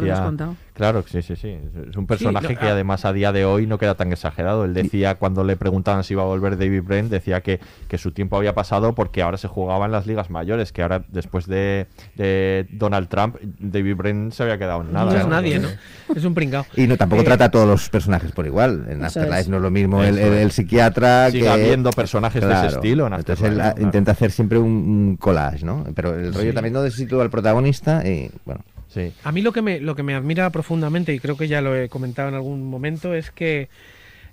Claro, 0.74 1.04
sí, 1.08 1.22
sí, 1.22 1.36
sí. 1.36 1.56
Es 1.90 1.96
un 1.96 2.08
personaje 2.08 2.56
que 2.56 2.66
ah. 2.66 2.72
además 2.72 3.06
a 3.06 3.14
día 3.14 3.32
de 3.32 3.46
hoy 3.46 3.68
no 3.68 3.78
queda 3.78 3.96
tan 3.96 4.12
exagerado. 4.12 4.66
Él 4.66 4.74
decía, 4.74 5.16
cuando 5.16 5.44
le 5.44 5.56
preguntaban 5.56 6.04
si 6.04 6.14
iba 6.14 6.24
a 6.24 6.26
volver 6.26 6.58
David 6.58 6.82
Brent, 6.82 7.12
decía 7.12 7.42
que, 7.42 7.60
que 7.88 7.98
su 8.00 8.12
tiempo 8.12 8.38
había 8.38 8.56
pasado 8.56 8.96
porque 8.96 9.22
ahora 9.22 9.38
se 9.38 9.48
jugaba 9.48 9.86
en 9.86 9.92
las 9.92 10.08
ligas 10.08 10.32
mayores, 10.32 10.72
que 10.72 10.82
ahora 10.82 11.04
después 11.10 11.46
de, 11.46 11.88
de 12.16 12.68
Donald 12.72 13.08
Trump, 13.08 13.38
David 13.60 13.96
Brent 13.96 14.34
se 14.34 14.44
había 14.44 14.58
quedado 14.58 14.82
en 14.82 14.94
nada. 14.94 15.12
no 15.12 15.18
es 15.18 15.24
¿no? 15.24 15.30
nadie, 15.30 15.60
¿no? 15.60 15.68
Es 16.16 16.26
un 16.26 16.34
pringao. 16.34 16.66
Y 16.76 16.88
no, 16.88 16.98
tampoco 16.98 17.22
Eh, 17.22 17.26
trata 17.26 17.46
a 17.46 17.52
todos 17.52 17.68
los 17.68 17.90
personajes 17.90 18.32
por 18.32 18.48
igual. 18.48 18.88
En 18.90 19.04
Afterlife 19.04 19.42
es. 19.42 19.50
no 19.50 19.58
es 19.58 19.64
lo 19.64 19.72
mismo 19.72 20.04
el, 20.04 20.52
psiquiatra 20.52 21.30
Sigue 21.30 21.44
que... 21.44 21.50
habiendo 21.50 21.92
personajes 21.92 22.44
de 22.44 22.54
ese 22.54 22.68
estilo 22.68 23.08
en 23.08 23.14
Entonces 23.14 23.46
él 23.46 23.60
ah, 23.62 23.72
claro. 23.72 23.82
intenta 23.82 24.12
hacer 24.12 24.32
siempre 24.32 24.58
un, 24.58 25.18
collage, 25.18 25.66
¿no? 25.66 25.86
Pero 25.96 26.16
el 26.16 26.34
rollo 26.34 26.54
también 26.54 26.74
no 26.74 26.84
necesito 26.84 27.22
al 27.22 27.30
protagonista 27.30 28.08
y, 28.08 28.32
bueno... 28.46 28.64
Sí. 28.94 29.12
A 29.24 29.32
mí 29.32 29.42
lo 29.42 29.52
que 29.54 29.62
me, 29.62 29.80
lo 29.80 29.96
que 29.96 30.04
me 30.04 30.14
admira 30.14 30.50
profundamente, 30.52 31.14
y 31.14 31.20
creo 31.20 31.36
que 31.38 31.48
ya 31.48 31.62
lo 31.62 31.76
he 31.76 31.90
comentado 31.90 32.30
en 32.30 32.36
algún 32.36 32.70
momento, 32.70 33.14
es 33.14 33.32
que 33.32 33.70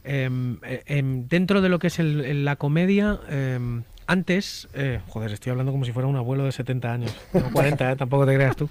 em, 0.04 0.56
eh, 0.64 0.82
em, 0.86 1.28
dentro 1.28 1.60
de 1.60 1.68
lo 1.68 1.78
que 1.78 1.88
es 1.88 1.98
el- 1.98 2.44
la 2.44 2.56
comedia, 2.56 3.18
em, 3.28 3.82
antes, 4.06 4.66
eh, 4.74 5.00
joder, 5.08 5.30
estoy 5.30 5.50
hablando 5.50 5.70
como 5.72 5.84
si 5.84 5.92
fuera 5.92 6.08
un 6.08 6.16
abuelo 6.16 6.44
de 6.44 6.52
70 6.52 6.92
años, 6.92 7.14
tengo 7.32 7.50
40, 7.52 7.92
eh, 7.92 7.96
tampoco 7.96 8.26
te 8.26 8.34
creas 8.34 8.56
tú. 8.56 8.68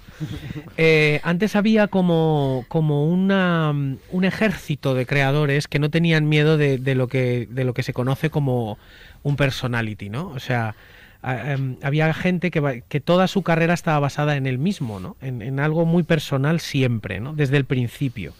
Eh, 0.76 1.20
antes 1.22 1.56
había 1.56 1.86
como, 1.86 2.64
como 2.68 3.06
una, 3.06 3.70
un 4.10 4.24
ejército 4.24 4.94
de 4.94 5.06
creadores 5.06 5.66
que 5.68 5.78
no 5.78 5.88
tenían 5.88 6.28
miedo 6.28 6.56
de, 6.56 6.78
de 6.78 6.94
lo 6.94 7.06
que, 7.08 7.46
de 7.50 7.64
lo 7.64 7.74
que 7.74 7.82
se 7.82 7.92
conoce 7.92 8.28
como 8.30 8.76
un 9.22 9.36
personality, 9.36 10.08
¿no? 10.10 10.28
O 10.28 10.40
sea, 10.40 10.74
em, 11.22 11.76
había 11.82 12.12
gente 12.14 12.50
que, 12.50 12.82
que 12.88 13.00
toda 13.00 13.26
su 13.28 13.42
carrera 13.42 13.74
estaba 13.74 13.98
basada 14.00 14.36
en 14.36 14.46
él 14.46 14.58
mismo, 14.58 15.00
¿no? 15.00 15.16
En, 15.20 15.60
algo 15.60 15.84
muy 15.84 16.02
personal 16.02 16.60
siempre, 16.60 17.20
¿no? 17.20 17.34
Desde 17.34 17.56
el 17.56 17.64
principio. 17.64 18.32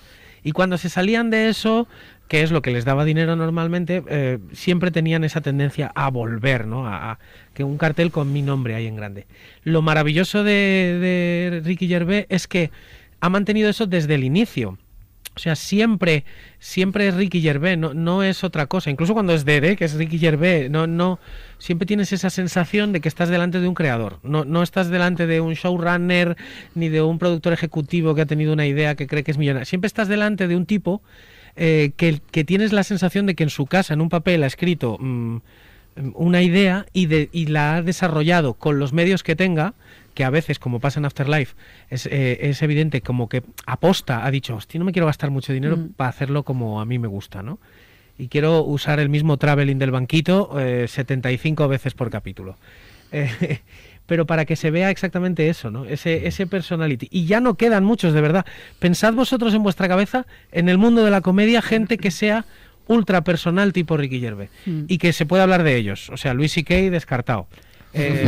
Y 0.42 0.52
cuando 0.52 0.78
se 0.78 0.88
salían 0.88 1.30
de 1.30 1.48
eso, 1.48 1.86
que 2.28 2.42
es 2.42 2.50
lo 2.50 2.62
que 2.62 2.70
les 2.70 2.84
daba 2.84 3.04
dinero 3.04 3.36
normalmente, 3.36 4.02
eh, 4.08 4.38
siempre 4.52 4.90
tenían 4.90 5.24
esa 5.24 5.40
tendencia 5.40 5.92
a 5.94 6.08
volver, 6.10 6.66
¿no? 6.66 6.86
A, 6.86 7.12
a- 7.12 7.18
que 7.52 7.64
un 7.64 7.76
cartel 7.76 8.10
con 8.10 8.32
mi 8.32 8.40
nombre 8.40 8.74
ahí 8.74 8.86
en 8.86 8.96
grande. 8.96 9.26
Lo 9.64 9.82
maravilloso 9.82 10.42
de, 10.44 10.50
de 11.52 11.60
Ricky 11.64 11.88
Gervais 11.88 12.26
es 12.28 12.46
que 12.46 12.70
ha 13.20 13.28
mantenido 13.28 13.68
eso 13.68 13.86
desde 13.86 14.14
el 14.14 14.24
inicio. 14.24 14.78
O 15.36 15.38
sea, 15.38 15.54
siempre, 15.54 16.24
siempre 16.58 17.08
es 17.08 17.14
Ricky 17.14 17.40
Gervais, 17.40 17.78
no, 17.78 17.94
no 17.94 18.22
es 18.22 18.42
otra 18.42 18.66
cosa. 18.66 18.90
Incluso 18.90 19.14
cuando 19.14 19.32
es 19.32 19.44
Dere, 19.44 19.76
que 19.76 19.84
es 19.84 19.94
Ricky 19.94 20.18
Gervais, 20.18 20.70
no, 20.70 20.86
no, 20.86 21.20
siempre 21.58 21.86
tienes 21.86 22.12
esa 22.12 22.30
sensación 22.30 22.92
de 22.92 23.00
que 23.00 23.08
estás 23.08 23.28
delante 23.28 23.60
de 23.60 23.68
un 23.68 23.74
creador. 23.74 24.18
No, 24.22 24.44
no 24.44 24.62
estás 24.62 24.88
delante 24.90 25.26
de 25.26 25.40
un 25.40 25.54
showrunner 25.54 26.36
ni 26.74 26.88
de 26.88 27.00
un 27.00 27.18
productor 27.18 27.52
ejecutivo 27.52 28.14
que 28.14 28.22
ha 28.22 28.26
tenido 28.26 28.52
una 28.52 28.66
idea 28.66 28.96
que 28.96 29.06
cree 29.06 29.22
que 29.22 29.30
es 29.30 29.38
millonario. 29.38 29.66
Siempre 29.66 29.86
estás 29.86 30.08
delante 30.08 30.48
de 30.48 30.56
un 30.56 30.66
tipo 30.66 31.00
eh, 31.56 31.92
que, 31.96 32.20
que 32.30 32.44
tienes 32.44 32.72
la 32.72 32.82
sensación 32.82 33.26
de 33.26 33.34
que 33.34 33.44
en 33.44 33.50
su 33.50 33.66
casa, 33.66 33.94
en 33.94 34.00
un 34.00 34.08
papel, 34.08 34.42
ha 34.42 34.46
escrito 34.46 34.98
mm, 34.98 35.38
una 36.14 36.42
idea 36.42 36.86
y, 36.92 37.06
de, 37.06 37.28
y 37.32 37.46
la 37.46 37.76
ha 37.76 37.82
desarrollado 37.82 38.54
con 38.54 38.78
los 38.78 38.92
medios 38.92 39.22
que 39.22 39.36
tenga, 39.36 39.74
que 40.14 40.24
a 40.24 40.30
veces, 40.30 40.58
como 40.58 40.80
pasa 40.80 41.00
en 41.00 41.04
Afterlife, 41.06 41.54
es, 41.88 42.06
eh, 42.06 42.38
es 42.42 42.62
evidente 42.62 43.00
como 43.00 43.28
que 43.28 43.42
aposta, 43.66 44.24
ha 44.26 44.30
dicho, 44.30 44.56
hostia, 44.56 44.78
no 44.78 44.84
me 44.84 44.92
quiero 44.92 45.06
gastar 45.06 45.30
mucho 45.30 45.52
dinero 45.52 45.76
Mm. 45.76 45.88
para 45.96 46.10
hacerlo 46.10 46.42
como 46.42 46.80
a 46.80 46.84
mí 46.84 46.98
me 46.98 47.08
gusta, 47.08 47.42
¿no? 47.42 47.58
Y 48.18 48.28
quiero 48.28 48.62
usar 48.64 49.00
el 49.00 49.08
mismo 49.08 49.36
traveling 49.38 49.78
del 49.78 49.90
banquito 49.92 50.54
eh, 50.60 50.86
75 50.88 51.68
veces 51.68 51.94
por 51.94 52.10
capítulo. 52.10 52.56
Eh, 53.12 53.60
pero 54.06 54.26
para 54.26 54.44
que 54.44 54.56
se 54.56 54.70
vea 54.70 54.90
exactamente 54.90 55.48
eso, 55.48 55.70
¿no? 55.70 55.84
Ese, 55.86 56.26
ese 56.26 56.46
personality. 56.46 57.08
Y 57.10 57.26
ya 57.26 57.40
no 57.40 57.54
quedan 57.54 57.84
muchos, 57.84 58.12
de 58.12 58.20
verdad. 58.20 58.44
Pensad 58.78 59.14
vosotros 59.14 59.54
en 59.54 59.62
vuestra 59.62 59.88
cabeza, 59.88 60.26
en 60.52 60.68
el 60.68 60.76
mundo 60.78 61.04
de 61.04 61.10
la 61.12 61.20
comedia, 61.20 61.62
gente 61.62 61.96
que 61.96 62.10
sea 62.10 62.44
ultra 62.88 63.22
personal 63.22 63.72
tipo 63.72 63.96
Ricky 63.96 64.18
Gervais. 64.20 64.50
Mm. 64.66 64.82
Y 64.88 64.98
que 64.98 65.12
se 65.12 65.24
pueda 65.24 65.44
hablar 65.44 65.62
de 65.62 65.76
ellos. 65.76 66.10
O 66.10 66.16
sea, 66.16 66.34
Luis 66.34 66.52
C.K. 66.52 66.74
descartado. 66.90 67.46
Eh, 67.92 68.24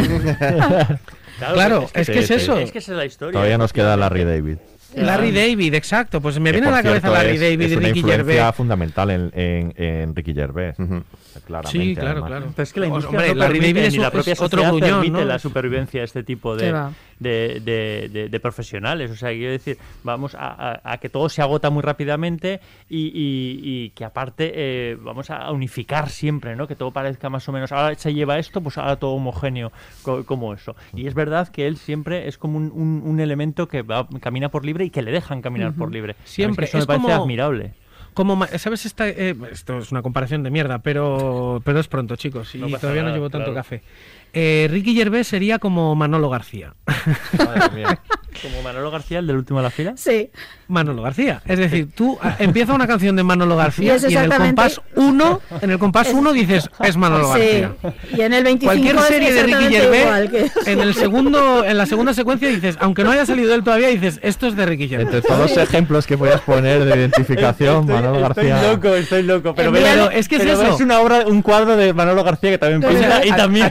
Claro, 1.39 1.89
es 1.95 2.09
que 2.11 2.19
es 2.21 2.27
sí, 2.29 2.35
eso. 2.35 2.59
Es 2.59 2.73
que 2.73 2.79
esa 2.79 2.93
es 2.93 2.99
la 2.99 3.05
historia. 3.05 3.33
Todavía 3.33 3.59
nos 3.59 3.73
queda 3.73 3.97
Larry 3.97 4.25
David. 4.25 4.57
Larry 4.95 5.33
David, 5.33 5.73
exacto. 5.75 6.21
Pues 6.21 6.39
me 6.39 6.51
Que, 6.51 6.59
viene 6.61 6.69
a 6.69 6.71
la 6.71 6.83
cabeza 6.83 7.09
cierto, 7.09 7.17
Larry 7.17 7.35
es- 7.37 7.41
David 7.41 7.61
es 7.63 7.73
y 7.73 7.77
Ricky 7.77 8.03
Gervais. 8.03 8.55
fundamental 8.55 9.11
en, 9.11 9.31
en, 9.35 9.73
en 9.83 10.15
Ricky 10.15 10.35
Gervais. 10.35 10.79
Ujú. 10.79 11.03
Claramente, 11.47 11.71
Sí, 11.87 11.95
claro, 11.95 12.11
además. 12.11 12.29
claro. 12.29 12.47
Pero 12.55 12.63
es 12.63 12.73
que 12.75 12.81
la 12.81 12.87
Pues, 12.89 13.05
industria 13.05 13.19
hombre, 13.21 13.35
no 13.35 13.41
Larry 13.41 13.59
David 13.61 13.77
es 13.79 13.93
ni 13.95 13.99
la 14.01 14.11
propia 14.11 14.33
es 14.35 14.41
otro 14.43 14.61
sociedad 14.63 14.71
gruñón, 14.71 15.01
permite 15.01 15.21
¿no? 15.23 15.25
la 15.25 15.39
supervivencia 15.39 16.01
de 16.01 16.05
este 16.05 16.23
tipo 16.23 16.55
de. 16.57 16.75
De, 17.19 17.61
de- 17.65 18.09
de- 18.13 18.29
de 18.29 18.41
profesionales. 18.41 19.11
O 19.11 19.17
sea, 19.17 19.31
quiero 19.31 19.53
decir, 19.53 19.79
vamos 20.05 20.35
a, 20.35 20.47
a- 20.49 20.81
a 20.93 20.99
que 20.99 21.09
todo 21.09 21.29
se 21.29 21.43
agota 21.43 21.71
muy 21.71 21.83
rápidamente 21.83 22.61
y, 22.89 23.07
y- 23.07 23.61
y 23.63 23.91
que 23.91 24.05
aparte 24.05 24.53
eh, 24.55 24.97
vamos 25.01 25.31
a 25.31 25.51
unificar 25.53 26.09
siempre, 26.11 26.57
¿no? 26.57 26.67
Que 26.67 26.77
todo 26.77 26.91
parezca 26.91 27.29
más 27.31 27.49
o 27.49 27.53
menos. 27.53 27.73
Ahora 27.73 27.95
se 27.97 28.15
lleva 28.15 28.39
esto, 28.39 28.61
pues 28.61 28.79
ahora 28.79 28.97
todo 28.97 29.13
homogéneo 29.13 29.73
co- 30.03 30.25
como 30.25 30.55
eso. 30.55 30.77
Y 30.95 31.07
es 31.07 31.15
verdad 31.15 31.49
que 31.49 31.67
él 31.67 31.77
siempre 31.77 32.29
es 32.29 32.39
como 32.39 32.59
un, 32.59 32.71
un- 32.75 33.03
un 33.05 33.21
elemento 33.21 33.69
que 33.69 33.83
va, 33.83 34.09
camina 34.21 34.49
por 34.51 34.65
libre 34.65 34.85
y 34.85 34.91
que 34.91 35.03
le 35.03 35.11
dejan 35.13 35.43
caminar 35.43 35.75
por 35.75 35.93
libre. 35.93 36.17
Siempre. 36.25 36.67
Eso 36.67 36.79
Es 36.79 36.85
me 36.85 36.87
parece 36.87 37.07
como- 37.09 37.23
admirable. 37.23 37.75
Como, 38.15 38.45
¿sabes? 38.59 38.85
Esta, 38.85 39.09
eh, 39.09 39.35
esto 39.51 39.79
es 39.79 39.91
una 39.91 40.03
comparación 40.03 40.43
de 40.43 40.51
mierda, 40.51 40.81
pero, 40.81 41.63
pero 41.65 41.81
es 41.81 41.89
pronto, 41.89 42.15
chicos, 42.17 42.55
y 42.55 42.59
No 42.59 42.69
todavía 42.79 43.03
no 43.05 43.09
llevo 43.11 43.31
tanto 43.31 43.47
claro. 43.53 43.55
café. 43.55 43.83
Eh, 44.33 44.69
Ricky 44.71 44.95
Gervais 44.95 45.27
sería 45.27 45.59
como 45.59 45.95
Manolo 45.95 46.31
García. 46.31 46.75
Madre 47.39 47.71
mía. 47.75 48.01
Como 48.41 48.63
Manolo 48.63 48.91
García, 48.91 49.19
el 49.19 49.27
del 49.27 49.37
último 49.37 49.59
de 49.61 49.65
la 49.65 49.71
fila. 49.71 49.93
Sí. 49.97 50.31
Manolo 50.69 51.03
García. 51.03 51.43
Es 51.47 51.59
decir, 51.59 51.89
tú 51.95 52.19
ah, 52.23 52.37
empieza 52.39 52.73
una 52.73 52.87
canción 52.87 53.15
de 53.15 53.23
Manolo 53.23 53.57
García 53.57 53.93
Y 53.93 53.97
es 53.97 54.11
y, 54.11 54.17
en 54.17 54.23
el 54.33 54.39
compás 54.39 54.81
1, 54.97 55.41
en 55.61 55.71
el 55.71 55.79
compás 55.79 56.09
Es- 56.09 56.15
1 56.15 56.33
dices, 56.33 56.71
es 56.83 56.97
Manolo 56.97 57.27
Sí. 57.35 57.41
García. 57.61 57.73
Y 58.17 58.21
en 58.23 58.33
el 58.33 58.45
25 58.45 58.65
Cualquier 58.73 58.97
es 58.97 59.03
serie 59.03 59.33
de 59.35 59.43
Ricky 59.43 59.75
Gervais, 59.75 60.31
que- 60.31 60.51
en 60.73 60.81
el 60.81 60.95
segundo, 60.95 61.63
en 61.65 61.77
la 61.77 61.85
segunda 61.85 62.15
secuencia 62.15 62.49
dices, 62.49 62.77
aunque 62.81 63.05
no 63.05 63.11
haya 63.11 63.27
salido 63.27 63.55
él 63.55 63.63
todavía, 63.65 63.89
dices, 63.89 64.19
esto 64.23 64.47
es 64.47 64.57
de 64.57 64.65
Ricky 64.65 64.89
Gervais. 64.89 65.13
Entre 65.15 65.21
todos 65.29 65.39
los 65.51 65.57
ejemplos 65.59 66.07
que 66.07 66.17
podías 66.17 66.41
poner 66.41 66.85
de 66.85 66.97
identificación, 66.97 67.87
Manolo 67.87 68.21
García. 68.21 68.57
Estoy 68.57 68.71
loco, 68.73 68.95
estoy 68.95 69.23
loco. 69.25 69.55
Pero, 69.55 70.11
es 70.11 70.29
que 70.29 70.37
es 70.37 70.43
pero 70.43 70.55
eso. 70.55 70.63
ves 70.73 70.81
una 70.81 71.01
obra, 71.01 71.27
un 71.27 71.43
cuadro 71.43 71.77
de 71.77 71.93
Manolo 71.93 72.25
García 72.25 72.51
que 72.51 72.59
también 72.59 72.83
O 72.85 72.99
sea, 72.99 73.21
pinta 73.21 73.27
y 73.27 73.31
a- 73.31 73.37
también 73.37 73.67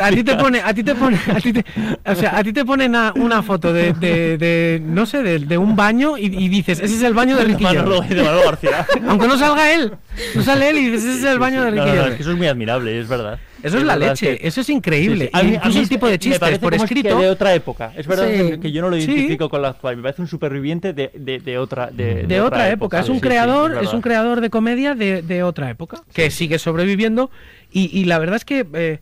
a, 0.00 0.06
a 0.06 0.10
ti 0.10 0.24
te 0.24 0.34
pone, 0.34 0.60
a 0.60 0.74
ti 0.74 0.82
te 0.82 0.94
pone, 0.96 1.18
a 1.32 1.40
ti 1.40 1.52
te, 1.52 1.64
o 2.04 2.14
sea, 2.16 2.36
a 2.38 2.42
ti 2.42 2.52
te 2.52 2.64
ponen 2.64 2.94
una 3.16 3.42
foto 3.42 3.72
de, 3.72 3.83
de, 3.92 4.38
de, 4.38 4.80
no 4.84 5.04
sé, 5.06 5.22
de, 5.22 5.38
de 5.38 5.58
un 5.58 5.76
baño 5.76 6.16
y, 6.18 6.24
y 6.26 6.48
dices, 6.48 6.80
ese 6.80 6.94
es 6.96 7.02
el 7.02 7.14
baño 7.14 7.36
de 7.36 7.44
Ricky 7.44 7.62
Manolo, 7.64 8.00
Manolo 8.02 8.42
García. 8.44 8.86
Aunque 9.08 9.28
no 9.28 9.36
salga 9.38 9.72
él, 9.74 9.92
no 10.34 10.42
sale 10.42 10.70
él 10.70 10.78
y 10.78 10.90
dices, 10.90 11.04
ese 11.04 11.18
es 11.18 11.24
el 11.24 11.38
baño 11.38 11.62
de 11.64 11.72
No, 11.72 11.84
Ricky 11.84 11.86
no, 11.86 11.86
no, 11.86 11.92
es 11.92 11.96
Gervais. 11.98 12.16
que 12.16 12.22
eso 12.22 12.30
es 12.32 12.36
muy 12.38 12.46
admirable, 12.46 12.98
es 13.00 13.08
verdad. 13.08 13.38
Eso 13.62 13.78
es 13.78 13.84
la 13.84 13.96
leche, 13.96 14.36
que- 14.36 14.46
eso 14.46 14.60
es 14.60 14.68
increíble. 14.68 15.24
Sí, 15.24 15.30
sí. 15.32 15.40
A 15.40 15.42
mí- 15.42 15.52
a 15.52 15.54
Incluso 15.54 15.78
mí 15.78 15.82
el 15.84 15.88
tipo 15.88 16.06
de 16.06 16.12
me 16.12 16.18
chistes 16.18 16.38
parece 16.38 16.60
por 16.60 16.72
como 16.74 16.84
es 16.84 16.88
que 16.90 16.94
escrito. 16.98 17.18
de 17.18 17.28
otra 17.30 17.54
época. 17.54 17.92
Es 17.96 18.06
verdad 18.06 18.28
Sí. 18.30 18.36
que, 18.50 18.60
que 18.60 18.72
yo 18.72 18.82
no 18.82 18.90
lo 18.90 18.96
identifico 18.98 19.48
con 19.48 19.62
la 19.62 19.68
actual. 19.68 19.96
Me 19.96 20.02
parece 20.02 20.20
un 20.20 20.28
superviviente 20.28 20.92
de, 20.92 21.10
de, 21.14 21.38
de 21.38 21.56
otra 21.58 21.86
de, 21.90 22.24
de 22.24 22.40
otra 22.42 22.68
época. 22.70 23.00
Es 23.00 23.08
un 23.08 23.20
creador, 23.20 23.78
es 23.82 23.92
un 23.94 24.02
creador 24.02 24.42
de 24.42 24.50
comedia 24.50 24.94
de, 24.94 25.22
de 25.22 25.42
otra 25.42 25.70
época 25.70 26.02
que 26.12 26.30
sigue 26.30 26.58
sobreviviendo 26.58 27.30
y, 27.72 27.88
y 27.98 28.04
la 28.04 28.18
verdad 28.18 28.36
es 28.36 28.44
que 28.44 28.66
eh, 28.74 28.98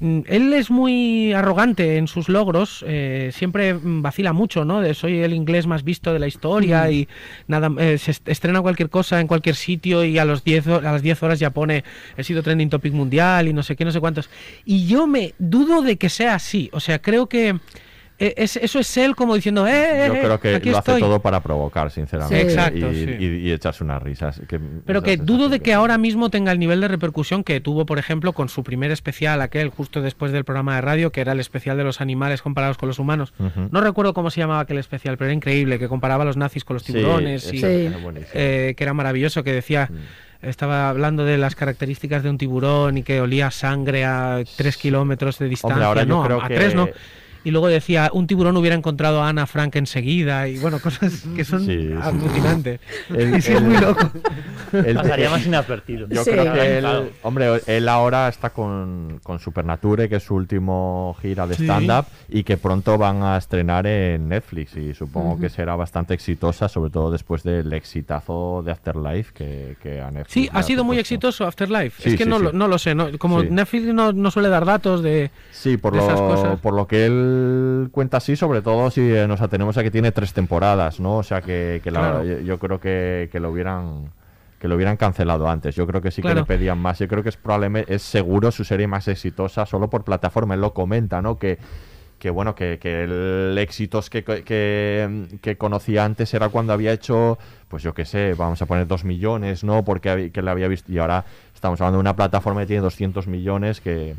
él 0.00 0.52
es 0.52 0.70
muy 0.70 1.32
arrogante 1.32 1.96
en 1.96 2.06
sus 2.06 2.28
logros, 2.28 2.84
eh, 2.86 3.30
siempre 3.32 3.74
mm, 3.74 4.02
vacila 4.02 4.32
mucho, 4.32 4.64
¿no? 4.64 4.80
De 4.80 4.92
soy 4.94 5.20
el 5.20 5.32
inglés 5.32 5.66
más 5.66 5.84
visto 5.84 6.12
de 6.12 6.18
la 6.18 6.26
historia 6.26 6.90
y 6.90 7.08
nada, 7.48 7.70
eh, 7.78 7.96
se 7.98 8.10
est- 8.10 8.28
estrena 8.28 8.60
cualquier 8.60 8.90
cosa 8.90 9.20
en 9.20 9.26
cualquier 9.26 9.56
sitio 9.56 10.04
y 10.04 10.18
a 10.18 10.24
los 10.24 10.44
10 10.44 10.66
ho- 10.66 10.76
a 10.76 10.92
las 10.92 11.02
10 11.02 11.22
horas 11.22 11.38
ya 11.38 11.50
pone 11.50 11.82
he 12.16 12.24
sido 12.24 12.42
trending 12.42 12.68
topic 12.68 12.92
mundial 12.92 13.48
y 13.48 13.52
no 13.52 13.62
sé 13.62 13.74
qué, 13.76 13.84
no 13.84 13.90
sé 13.90 14.00
cuántos. 14.00 14.28
Y 14.64 14.86
yo 14.86 15.06
me 15.06 15.34
dudo 15.38 15.80
de 15.82 15.96
que 15.96 16.08
sea 16.08 16.34
así, 16.34 16.68
o 16.72 16.80
sea, 16.80 17.00
creo 17.00 17.28
que 17.28 17.58
es- 18.18 18.56
eso 18.56 18.78
es 18.78 18.96
él 18.96 19.14
como 19.14 19.34
diciendo, 19.34 19.66
eh, 19.66 20.04
eh, 20.04 20.08
Yo 20.08 20.14
eh, 20.14 20.20
creo 20.22 20.40
que 20.40 20.54
aquí 20.56 20.70
lo 20.70 20.78
hace 20.78 20.92
estoy". 20.92 21.02
todo 21.02 21.20
para 21.20 21.40
provocar, 21.40 21.90
sinceramente. 21.90 22.36
Sí. 22.48 22.54
Exacto, 22.54 22.92
y, 22.92 23.04
sí. 23.04 23.16
y- 23.18 23.24
y 23.48 23.52
echarse 23.52 23.84
unas 23.84 24.02
risas. 24.02 24.40
que 24.48 24.58
Pero 24.58 25.02
que 25.02 25.16
dudo 25.18 25.48
de 25.48 25.60
que 25.60 25.74
ahora 25.74 25.98
mismo 25.98 26.30
tenga 26.30 26.52
el 26.52 26.58
nivel 26.58 26.80
de 26.80 26.88
repercusión 26.88 27.44
que 27.44 27.60
tuvo, 27.60 27.84
por 27.86 27.98
ejemplo, 27.98 28.32
con 28.32 28.48
su 28.48 28.62
primer 28.64 28.90
especial, 28.90 29.42
aquel 29.42 29.68
justo 29.68 30.00
después 30.00 30.32
del 30.32 30.44
programa 30.44 30.76
de 30.76 30.80
radio, 30.80 31.12
que 31.12 31.20
era 31.20 31.32
el 31.32 31.40
especial 31.40 31.76
de 31.76 31.84
los 31.84 32.00
animales 32.00 32.40
comparados 32.42 32.78
con 32.78 32.88
los 32.88 32.98
humanos. 32.98 33.34
No 33.70 33.80
recuerdo 33.80 34.14
cómo 34.14 34.30
se 34.30 34.40
llamaba 34.40 34.60
aquel 34.60 34.78
especial, 34.78 35.16
pero 35.18 35.26
era 35.26 35.34
increíble, 35.34 35.78
que 35.78 35.88
comparaba 35.88 36.22
a 36.22 36.26
los 36.26 36.36
nazis 36.36 36.64
con 36.64 36.74
los 36.74 36.82
Sí, 36.84 36.92
tiburones, 36.94 37.52
y, 37.52 37.58
Sí. 37.58 37.88
buenísimo. 38.02 38.30
eh, 38.34 38.74
que 38.76 38.82
era 38.84 38.94
maravilloso, 38.94 39.42
que 39.44 39.52
decía... 39.52 39.88
Mm. 39.90 39.96
estaba 40.42 40.90
hablando 40.90 41.24
de 41.24 41.38
las 41.38 41.56
características 41.56 42.22
de 42.22 42.28
un 42.30 42.38
tiburón 42.38 42.98
y 42.98 43.02
que 43.02 43.20
olía 43.20 43.50
sangre 43.50 44.04
a 44.04 44.42
tres 44.56 44.76
kilómetros 44.76 45.38
de 45.38 45.48
distancia. 45.48 45.84
ahora 45.86 46.02
yo 46.02 46.08
no, 46.08 46.24
creo 46.24 46.42
a 46.42 46.46
que- 46.46 46.54
tres 46.54 46.74
no. 46.74 46.88
Y 47.46 47.52
luego 47.52 47.68
decía, 47.68 48.10
un 48.12 48.26
tiburón 48.26 48.56
hubiera 48.56 48.74
encontrado 48.74 49.22
a 49.22 49.28
Ana 49.28 49.46
Frank 49.46 49.76
enseguida. 49.76 50.48
Y 50.48 50.58
bueno, 50.58 50.80
cosas 50.80 51.22
que 51.36 51.44
son 51.44 51.64
Sí. 51.64 51.92
El- 53.14 53.34
y 53.36 53.40
sí, 53.40 53.52
es 53.52 53.62
muy 53.62 53.76
loco. 53.78 54.10
El- 54.72 54.96
Pasaría 54.96 55.30
más 55.30 55.46
inadvertido. 55.46 56.08
Yo 56.10 56.24
Sí. 56.24 56.30
creo 56.32 56.52
que 56.52 56.78
él, 56.78 56.86
hombre, 57.22 57.60
él 57.68 57.88
ahora 57.88 58.26
está 58.28 58.50
con, 58.50 59.20
con 59.22 59.38
Supernature, 59.38 60.08
que 60.08 60.16
es 60.16 60.24
su 60.24 60.34
último 60.34 61.16
gira 61.22 61.46
de 61.46 61.54
Sí. 61.54 61.62
stand-up, 61.62 62.06
y 62.28 62.42
que 62.42 62.56
pronto 62.56 62.98
van 62.98 63.22
a 63.22 63.36
estrenar 63.36 63.86
en 63.86 64.28
Netflix. 64.28 64.76
Y 64.76 64.92
supongo 64.94 65.38
que 65.38 65.48
será 65.48 65.76
bastante 65.76 66.14
exitosa, 66.14 66.68
sobre 66.68 66.90
todo 66.90 67.12
después 67.12 67.44
del 67.44 67.72
exitazo 67.72 68.62
de 68.64 68.72
Afterlife 68.72 69.32
que, 69.32 69.76
que 69.80 70.00
a 70.00 70.10
Netflix. 70.10 70.32
Sí, 70.32 70.48
ha 70.52 70.64
sido 70.64 70.82
muy 70.82 70.98
exitoso 70.98 71.46
Afterlife. 71.46 72.02
Sí, 72.02 72.08
es 72.10 72.16
que 72.16 72.24
sí, 72.24 72.28
no, 72.28 72.40
no 72.40 72.66
lo 72.66 72.78
sé. 72.78 72.96
¿no? 72.96 73.16
Como 73.18 73.42
Sí. 73.42 73.48
Netflix 73.50 73.84
no, 73.94 74.12
no 74.12 74.32
suele 74.32 74.48
dar 74.48 74.64
datos 74.64 75.00
de... 75.00 75.30
Sí, 75.52 75.76
por 75.76 75.92
de 75.92 76.00
esas 76.00 76.18
lo, 76.18 76.26
cosas. 76.28 76.58
por 76.58 76.74
lo 76.74 76.88
que 76.88 77.06
él 77.06 77.34
cuenta 77.92 78.18
así, 78.18 78.36
sobre 78.36 78.62
todo 78.62 78.90
si 78.90 79.00
eh, 79.00 79.26
nos 79.28 79.40
atenemos 79.40 79.76
a 79.78 79.82
que 79.82 79.90
tiene 79.90 80.12
tres 80.12 80.32
temporadas, 80.32 81.00
¿no? 81.00 81.18
O 81.18 81.22
sea 81.22 81.40
que, 81.42 81.80
que 81.82 81.90
la- 81.90 82.00
Claro. 82.00 82.24
yo, 82.24 82.40
yo 82.40 82.58
creo 82.58 82.80
que, 82.80 83.28
que 83.32 83.40
lo 83.40 83.50
hubieran 83.50 84.10
que 84.60 84.68
lo 84.68 84.76
hubieran 84.76 84.96
cancelado 84.96 85.48
antes. 85.48 85.74
Yo 85.76 85.86
creo 85.86 86.00
que 86.00 86.10
sí 86.10 86.22
que 86.22 86.34
le 86.34 86.44
pedían 86.44 86.78
más. 86.78 86.98
Yo 86.98 87.06
creo 87.08 87.22
que 87.22 87.28
es 87.28 87.36
probablemente 87.36 87.94
es 87.94 88.00
seguro 88.02 88.50
su 88.50 88.64
serie 88.64 88.86
más 88.86 89.06
exitosa 89.06 89.66
solo 89.66 89.90
por 89.90 90.02
plataforma. 90.02 90.54
Él 90.54 90.62
lo 90.62 90.72
comenta, 90.72 91.20
¿no? 91.20 91.38
Que 91.38 91.58
que 92.18 92.30
bueno, 92.30 92.54
que, 92.54 92.78
que 92.78 93.04
el 93.04 93.58
éxitos 93.58 94.08
que, 94.08 94.24
que, 94.24 95.26
que 95.42 95.56
conocía 95.58 96.02
antes 96.06 96.32
era 96.32 96.48
cuando 96.48 96.72
había 96.72 96.90
hecho, 96.92 97.36
pues 97.68 97.82
yo 97.82 97.92
qué 97.92 98.06
sé, 98.06 98.32
vamos 98.32 98.62
a 98.62 98.66
poner 98.66 98.86
dos 98.86 99.04
millones, 99.04 99.62
¿no? 99.62 99.84
Porque 99.84 100.30
que 100.32 100.40
le 100.40 100.50
había 100.50 100.66
visto, 100.66 100.90
y 100.90 100.96
ahora 100.96 101.26
estamos 101.54 101.78
hablando 101.82 101.98
de 101.98 102.00
una 102.00 102.16
plataforma 102.16 102.62
que 102.62 102.68
tiene 102.68 102.80
200 102.80 103.26
millones 103.26 103.82
que, 103.82 104.16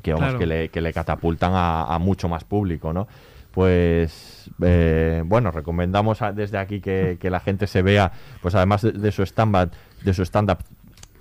que 0.00 0.12
vamos, 0.12 0.24
Claro. 0.28 0.38
que, 0.38 0.46
le, 0.46 0.68
que 0.70 0.80
le 0.80 0.92
catapultan 0.92 1.52
a, 1.54 1.84
a 1.94 1.98
mucho 1.98 2.28
más 2.28 2.44
público, 2.44 2.92
¿no? 2.92 3.06
Pues 3.52 4.48
eh, 4.62 5.22
bueno, 5.26 5.50
recomendamos 5.50 6.22
a- 6.22 6.32
desde 6.32 6.58
aquí 6.58 6.80
que, 6.80 7.18
que 7.20 7.30
la 7.30 7.40
gente 7.40 7.66
se 7.66 7.82
vea, 7.82 8.12
pues 8.42 8.54
además 8.54 8.82
de, 8.82 8.92
de 8.92 9.12
su 9.12 9.22
stand-up, 9.24 9.70
de 10.04 10.14
su 10.14 10.22
stand-up. 10.24 10.58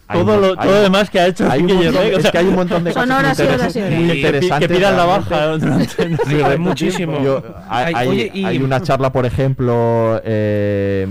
hay 0.07 0.19
Todo 0.21 0.35
un- 0.35 0.41
lo, 0.41 0.47
hay- 0.49 0.55
todo 0.67 0.71
lo 0.77 0.81
demás 0.81 1.09
que 1.09 1.19
ha 1.19 1.27
hecho 1.27 1.49
hay 1.49 1.61
un 1.61 1.67
Ricky 1.69 1.83
montón, 1.83 1.93
Gervais, 2.03 2.15
o 2.15 2.19
es 2.27 2.31
que 2.31 2.37
hay 2.37 2.45
un 2.47 2.55
montón 2.55 2.83
de 2.83 2.93
Son 2.93 3.09
cosas 3.09 3.39
horas 3.39 3.75
muy 3.75 4.11
interesantes. 4.11 4.67
que 4.67 4.75
pidan 4.75 4.95
la 4.97 5.05
baja 5.05 5.47
durante 5.57 6.17
hay 6.45 6.57
muchísimo. 6.59 7.23
Yo- 7.23 7.43
hay, 7.67 7.85
Hay- 7.87 7.93
hay- 7.95 8.07
oye, 8.07 8.31
y- 8.33 8.45
hay 8.45 8.57
una 8.59 8.81
charla, 8.81 9.11
por 9.11 9.25
ejemplo, 9.25 10.21
eh, 10.23 11.07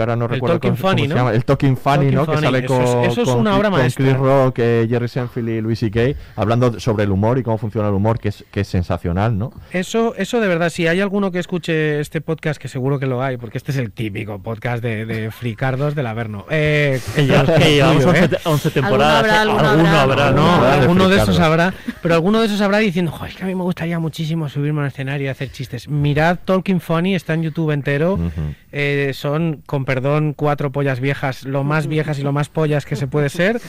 que 0.00 0.02
ahora 0.10 0.16
no 0.16 0.24
El 0.26 0.30
recuerdo 0.32 0.58
Talking 0.60 0.70
cómo, 0.70 0.80
cómo 0.82 0.90
Funny, 0.92 1.02
se 1.02 1.08
¿no? 1.08 1.14
llama, 1.16 1.32
el 1.32 1.44
Talking 1.44 1.76
Funny, 1.76 1.96
Talking 1.96 2.14
¿no? 2.14 2.26
Que 2.26 2.32
Funny, 2.32 2.42
sale 2.46 2.58
eso 2.58 2.66
con, 2.68 2.82
es- 3.04 3.12
eso 3.12 3.22
es 3.22 3.28
con 3.28 3.38
una 3.40 3.50
Chris- 3.50 3.58
obra 3.60 3.70
con 3.70 3.78
maestra. 3.80 4.04
Chris 4.04 4.16
Rock, 4.16 4.58
eh, 4.58 4.86
Jerry 4.88 5.08
Seinfeld 5.08 5.48
y 5.48 5.60
Louis 5.60 5.78
C.K. 5.78 6.00
hablando 6.36 6.80
sobre 6.80 7.04
el 7.04 7.10
humor 7.10 7.38
y 7.38 7.42
cómo 7.42 7.58
funciona 7.58 7.88
el 7.88 7.94
humor, 7.94 8.18
que 8.18 8.28
es, 8.30 8.44
que 8.50 8.60
es 8.60 8.68
sensacional, 8.68 9.36
¿no? 9.38 9.52
Eso, 9.72 10.14
eso 10.16 10.40
de 10.40 10.48
verdad, 10.48 10.70
si 10.70 10.86
hay 10.86 11.00
alguno 11.00 11.30
que 11.30 11.38
escuche 11.38 12.00
este 12.00 12.20
podcast, 12.20 12.60
que 12.60 12.68
seguro 12.68 12.98
que 12.98 13.06
lo 13.06 13.22
hay, 13.22 13.36
porque 13.36 13.58
este 13.58 13.72
es 13.72 13.78
el 13.78 13.92
típico 13.92 14.42
podcast 14.42 14.82
de, 14.82 15.04
de 15.06 15.30
fricardos 15.30 15.94
del 15.94 16.06
Averno. 16.06 16.46
Eh, 16.50 17.00
Que 17.14 17.26
ya- 17.26 17.44
que 17.44 17.74
llevamos 17.74 18.04
tuyo, 18.04 18.08
11, 18.10 18.24
¿eh? 18.24 18.28
te- 18.28 18.38
11 18.44 18.70
temporadas. 18.70 19.18
habrá, 19.20 19.40
alguno 19.42 19.68
alguno 19.68 19.88
habrá. 19.88 20.28
habrá, 20.28 20.30
No, 20.32 20.50
Habrá 20.54 20.70
de 20.76 20.80
alguno 20.80 21.08
de 21.08 21.16
esos 21.16 21.38
habrá, 21.40 21.74
pero 22.02 22.14
alguno 22.14 22.40
de 22.40 22.46
esos 22.46 22.60
habrá 22.60 22.78
diciendo, 22.78 23.10
"Jo, 23.12 23.26
es 23.26 23.34
que 23.34 23.42
a 23.44 23.46
mí 23.46 23.54
me 23.54 23.62
gustaría 23.62 23.98
muchísimo 23.98 24.48
subirme 24.48 24.80
al 24.82 24.86
escenario 24.88 25.26
y 25.26 25.28
hacer 25.28 25.50
chistes. 25.52 25.88
Mirad 25.88 26.38
Talking 26.44 26.80
Funny, 26.80 27.14
está 27.14 27.34
en 27.34 27.42
YouTube 27.42 27.70
entero. 27.72 28.14
Ujú. 28.14 28.30
Eh, 28.72 29.10
son, 29.14 29.62
con 29.66 29.84
perdón, 29.94 30.34
cuatro 30.34 30.70
pollas 30.70 31.00
viejas, 31.00 31.42
lo 31.44 31.64
más 31.64 31.88
viejas 31.88 32.16
y 32.20 32.22
lo 32.22 32.30
más 32.30 32.48
pollas 32.48 32.86
que 32.86 32.94
se 32.94 33.08
puede 33.08 33.28
ser, 33.28 33.60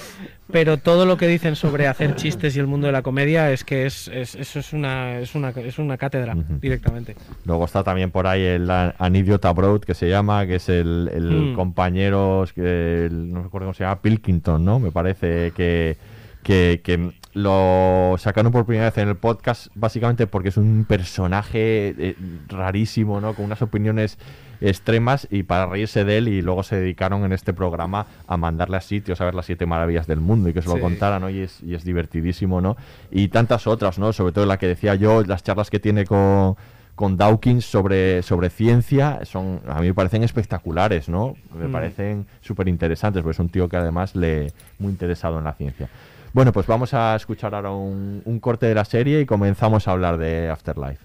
pero 0.52 0.78
todo 0.78 1.08
lo 1.08 1.18
que 1.18 1.28
dicen 1.28 1.56
sobre 1.56 1.88
hacer 1.88 2.16
chistes 2.16 2.56
y 2.56 2.60
el 2.60 2.68
mundo 2.68 2.86
de 2.86 2.94
la 2.94 3.02
comedia 3.02 3.52
es 3.52 3.64
que 3.64 3.88
es, 3.88 4.08
es- 4.08 4.36
eso 4.36 4.60
es 4.60 4.72
una, 4.72 5.18
es 5.18 5.34
una, 5.34 5.50
es 5.50 5.80
una 5.80 5.98
cátedra 5.98 6.36
directamente. 6.62 7.16
Luego 7.46 7.66
está 7.66 7.84
también 7.84 8.12
por 8.12 8.28
ahí 8.28 8.44
el 8.44 8.70
A- 8.70 8.94
An 9.00 9.16
Idiot 9.16 9.44
Abroad, 9.46 9.82
que 9.82 9.96
se 9.96 10.10
llama, 10.10 10.46
que 10.46 10.58
es 10.58 10.70
el, 10.70 11.10
el 11.12 11.32
Mm. 11.32 11.56
compañero, 11.56 12.46
el- 12.56 13.34
no 13.34 13.42
recuerdo 13.42 13.66
cómo 13.68 13.74
se 13.74 13.84
llama, 13.84 14.00
Pilkington, 14.04 14.64
¿no? 14.64 14.80
Me 14.80 14.92
parece 14.92 15.52
que, 15.56 15.98
que, 16.44 16.82
que 16.84 17.14
lo 17.34 18.16
sacaron 18.20 18.52
por 18.52 18.66
primera 18.68 18.86
vez 18.90 18.98
en 19.00 19.10
el 19.10 19.16
podcast, 19.16 19.70
básicamente 19.74 20.28
porque 20.28 20.50
es 20.50 20.58
un 20.58 20.86
personaje 20.88 21.96
eh, 21.98 22.16
rarísimo, 22.48 23.20
¿no? 23.22 23.34
Con 23.34 23.46
unas 23.46 23.62
opiniones 23.64 24.20
extremas 24.62 25.28
y 25.32 25.44
para 25.44 25.66
reírse 25.66 26.06
de 26.06 26.18
él 26.20 26.28
y 26.28 26.42
luego 26.42 26.64
se 26.64 26.76
dedicaron 26.78 27.26
en 27.26 27.34
este 27.34 27.52
programa 27.54 28.06
a 28.28 28.38
mandarle 28.38 28.78
a 28.78 28.82
sitios 28.82 29.20
a 29.20 29.26
ver 29.26 29.36
las 29.36 29.46
siete 29.48 29.66
maravillas 29.66 30.08
del 30.08 30.22
mundo 30.22 30.50
y 30.50 30.54
que 30.54 30.62
se 30.62 30.70
lo 30.70 30.76
Sí. 30.76 30.82
contaran, 30.82 31.22
¿no? 31.22 31.30
Y 31.30 31.40
es, 31.42 31.62
y 31.64 31.76
es 31.76 31.84
divertidísimo, 31.84 32.62
¿no? 32.62 32.78
Y 33.10 33.28
tantas 33.30 33.68
otras, 33.68 34.00
¿no? 34.00 34.14
Sobre 34.14 34.32
todo 34.34 34.46
la 34.46 34.58
que 34.58 34.68
decía 34.68 34.96
yo, 34.96 35.24
las 35.24 35.44
charlas 35.44 35.70
que 35.70 35.80
tiene 35.80 36.06
con 36.06 36.56
con 36.94 37.18
Dawkins 37.18 37.66
sobre, 37.66 38.22
sobre 38.22 38.50
ciencia 38.52 39.22
son 39.24 39.62
a 39.68 39.80
mí 39.82 39.88
me 39.88 39.94
parecen 39.94 40.24
espectaculares, 40.24 41.10
¿no? 41.10 41.36
Me 41.58 41.68
Mm. 41.68 41.72
parecen 41.72 42.26
súper 42.42 42.68
interesantes, 42.68 43.24
porque 43.24 43.34
es 43.34 43.40
un 43.40 43.50
tío 43.50 43.68
que 43.68 43.78
además 43.78 44.16
le 44.16 44.52
muy 44.78 44.92
interesado 44.92 45.40
en 45.40 45.46
la 45.46 45.54
ciencia. 45.54 45.90
Bueno, 46.34 46.52
pues 46.52 46.68
vamos 46.68 46.94
a 46.94 47.16
escuchar 47.16 47.56
ahora 47.56 47.72
un, 47.72 48.22
un 48.24 48.40
corte 48.40 48.68
de 48.68 48.76
la 48.76 48.86
serie 48.86 49.20
y 49.22 49.26
comenzamos 49.26 49.88
a 49.88 49.92
hablar 49.92 50.18
de 50.18 50.50
Afterlife. 50.50 51.04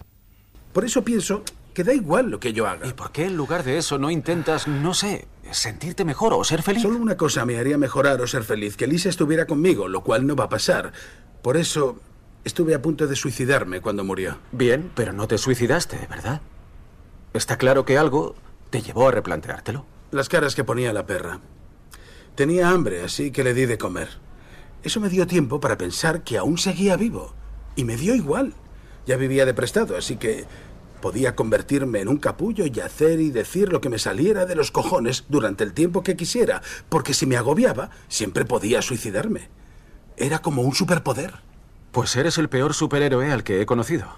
Por 0.75 0.85
eso 0.85 1.03
pienso 1.03 1.43
que 1.77 1.85
da 1.85 1.93
igual 1.93 2.31
lo 2.31 2.41
que 2.41 2.55
yo 2.55 2.67
haga. 2.67 2.87
¿Y 2.87 2.95
por 2.95 3.13
qué 3.13 3.27
en 3.27 3.37
lugar 3.37 3.63
de 3.63 3.77
eso 3.77 3.99
no 3.99 4.11
intentas, 4.11 4.67
no 4.67 4.95
sé, 4.95 5.29
sentirte 5.51 6.07
mejor 6.07 6.33
o 6.33 6.43
ser 6.43 6.63
feliz? 6.63 6.81
Solo 6.81 6.97
una 6.97 7.19
cosa 7.19 7.45
me 7.45 7.59
haría 7.59 7.77
mejorar 7.77 8.19
o 8.23 8.27
ser 8.27 8.45
feliz, 8.45 8.79
que 8.79 8.87
Lisa 8.87 9.11
estuviera 9.11 9.47
conmigo, 9.47 9.87
lo 9.87 10.03
cual 10.03 10.27
no 10.27 10.35
va 10.35 10.45
a 10.45 10.49
pasar. 10.49 10.95
Por 11.43 11.59
eso 11.59 12.01
estuve 12.45 12.75
a 12.75 12.81
punto 12.81 13.07
de 13.07 13.15
suicidarme 13.15 13.83
cuando 13.83 14.05
murió. 14.05 14.39
Bien, 14.53 14.91
pero 14.95 15.13
no 15.13 15.29
te 15.29 15.37
suicidaste, 15.37 15.99
¿verdad? 16.09 16.41
Está 17.35 17.59
claro 17.59 17.85
que 17.85 17.99
algo 17.99 18.35
te 18.71 18.81
llevó 18.81 19.09
a 19.09 19.13
replanteártelo. 19.13 19.85
Las 20.13 20.31
caras 20.31 20.55
que 20.55 20.65
ponía 20.65 20.95
la 20.95 21.05
perra. 21.05 21.41
Tenía 22.37 22.71
hambre, 22.71 23.03
así 23.03 23.31
que 23.31 23.45
le 23.45 23.53
di 23.53 23.67
de 23.67 23.77
comer. 23.77 24.09
Eso 24.83 24.99
me 24.99 25.11
dio 25.11 25.27
tiempo 25.27 25.61
para 25.61 25.77
pensar 25.77 26.25
que 26.25 26.39
aún 26.39 26.57
seguía 26.57 26.97
vivo. 26.97 27.35
Y 27.75 27.85
me 27.85 27.99
dio 27.99 28.15
igual. 28.15 28.55
Ya 29.05 29.17
vivía 29.17 29.45
de 29.45 29.53
prestado, 29.55 29.95
así 29.97 30.17
que 30.17 30.47
podía 31.07 31.37
convertirme 31.37 32.01
en 32.01 32.09
un 32.09 32.17
capullo 32.17 32.67
y 32.67 32.81
hacer 32.81 33.21
y 33.21 33.31
decir 33.31 33.71
lo 33.73 33.81
que 33.81 33.89
me 33.89 34.01
saliera 34.01 34.45
de 34.45 34.57
los 34.57 34.73
cojones 34.73 35.25
durante 35.29 35.63
el 35.63 35.73
tiempo 35.73 36.03
que 36.03 36.17
quisiera, 36.17 36.63
porque 36.89 37.15
si 37.15 37.27
me 37.27 37.37
agobiaba, 37.37 37.91
siempre 38.09 38.45
podía 38.45 38.83
suicidarme. 38.83 39.49
Era 40.17 40.41
como 40.41 40.63
un 40.63 40.75
superpoder. 40.75 41.35
Pues 41.93 42.17
eres 42.17 42.39
el 42.39 42.49
peor 42.49 42.75
superhéroe 42.75 43.31
al 43.31 43.45
que 43.45 43.61
he 43.63 43.67
conocido. 43.67 44.09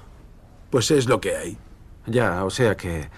Pues 0.70 0.90
es 0.90 1.06
lo 1.08 1.20
que 1.20 1.36
hay. 1.36 1.58
Ya, 2.06 2.42
o 2.46 2.48
sea 2.48 2.74
que... 2.74 3.10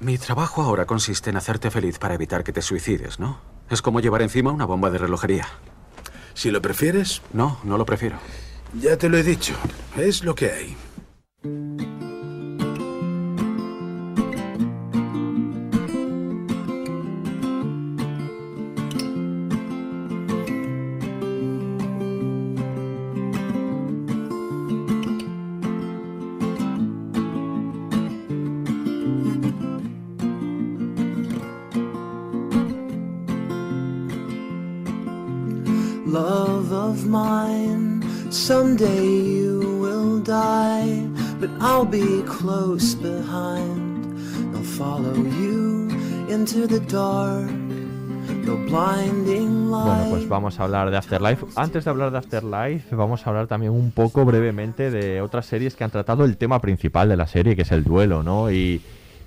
Mi 0.00 0.16
trabajo 0.16 0.62
ahora 0.62 0.86
consiste 0.86 1.28
en 1.28 1.36
hacerte 1.36 1.70
feliz 1.70 1.98
para 1.98 2.14
evitar 2.14 2.44
que 2.44 2.54
te 2.54 2.62
suicides, 2.62 3.20
¿no? 3.20 3.40
Es 3.68 3.82
como 3.82 4.00
llevar 4.00 4.22
encima 4.22 4.52
una 4.52 4.64
bomba 4.64 4.88
de 4.90 4.96
relojería. 4.96 5.46
Si 6.32 6.50
lo 6.50 6.62
prefieres, 6.62 7.20
No, 7.34 7.58
no 7.62 7.76
lo 7.76 7.84
prefiero. 7.84 8.16
ya 8.80 8.96
te 8.96 9.10
lo 9.10 9.18
he 9.18 9.22
dicho. 9.22 9.52
Es 9.98 10.24
lo 10.24 10.34
que 10.34 10.50
hay. 10.50 12.01
I'll 41.64 41.86
be 41.86 42.22
close 42.24 42.96
behind. 42.96 44.16
I'll 44.52 44.64
follow 44.64 45.14
you 45.14 45.88
into 46.28 46.66
the 46.66 46.80
dark, 46.80 47.46
the 48.44 48.56
blinding 48.66 49.70
Bueno, 49.70 50.06
pues 50.10 50.28
vamos 50.28 50.58
a 50.58 50.64
hablar 50.64 50.90
de 50.90 50.96
Afterlife. 50.96 51.46
Antes 51.54 51.84
de 51.84 51.90
hablar 51.90 52.10
de 52.10 52.18
Afterlife, 52.18 52.96
vamos 52.96 53.24
a 53.24 53.30
hablar 53.30 53.46
también 53.46 53.70
un 53.70 53.92
poco 53.92 54.24
brevemente 54.24 54.90
de 54.90 55.20
otras 55.20 55.46
series 55.46 55.76
que 55.76 55.84
han 55.84 55.90
tratado 55.90 56.24
el 56.24 56.36
tema 56.36 56.60
principal 56.60 57.08
de 57.08 57.16
la 57.16 57.28
serie, 57.28 57.54
que 57.54 57.62
es 57.62 57.70
el 57.70 57.84
duelo, 57.84 58.24
¿no? 58.24 58.50
Y, 58.50 58.82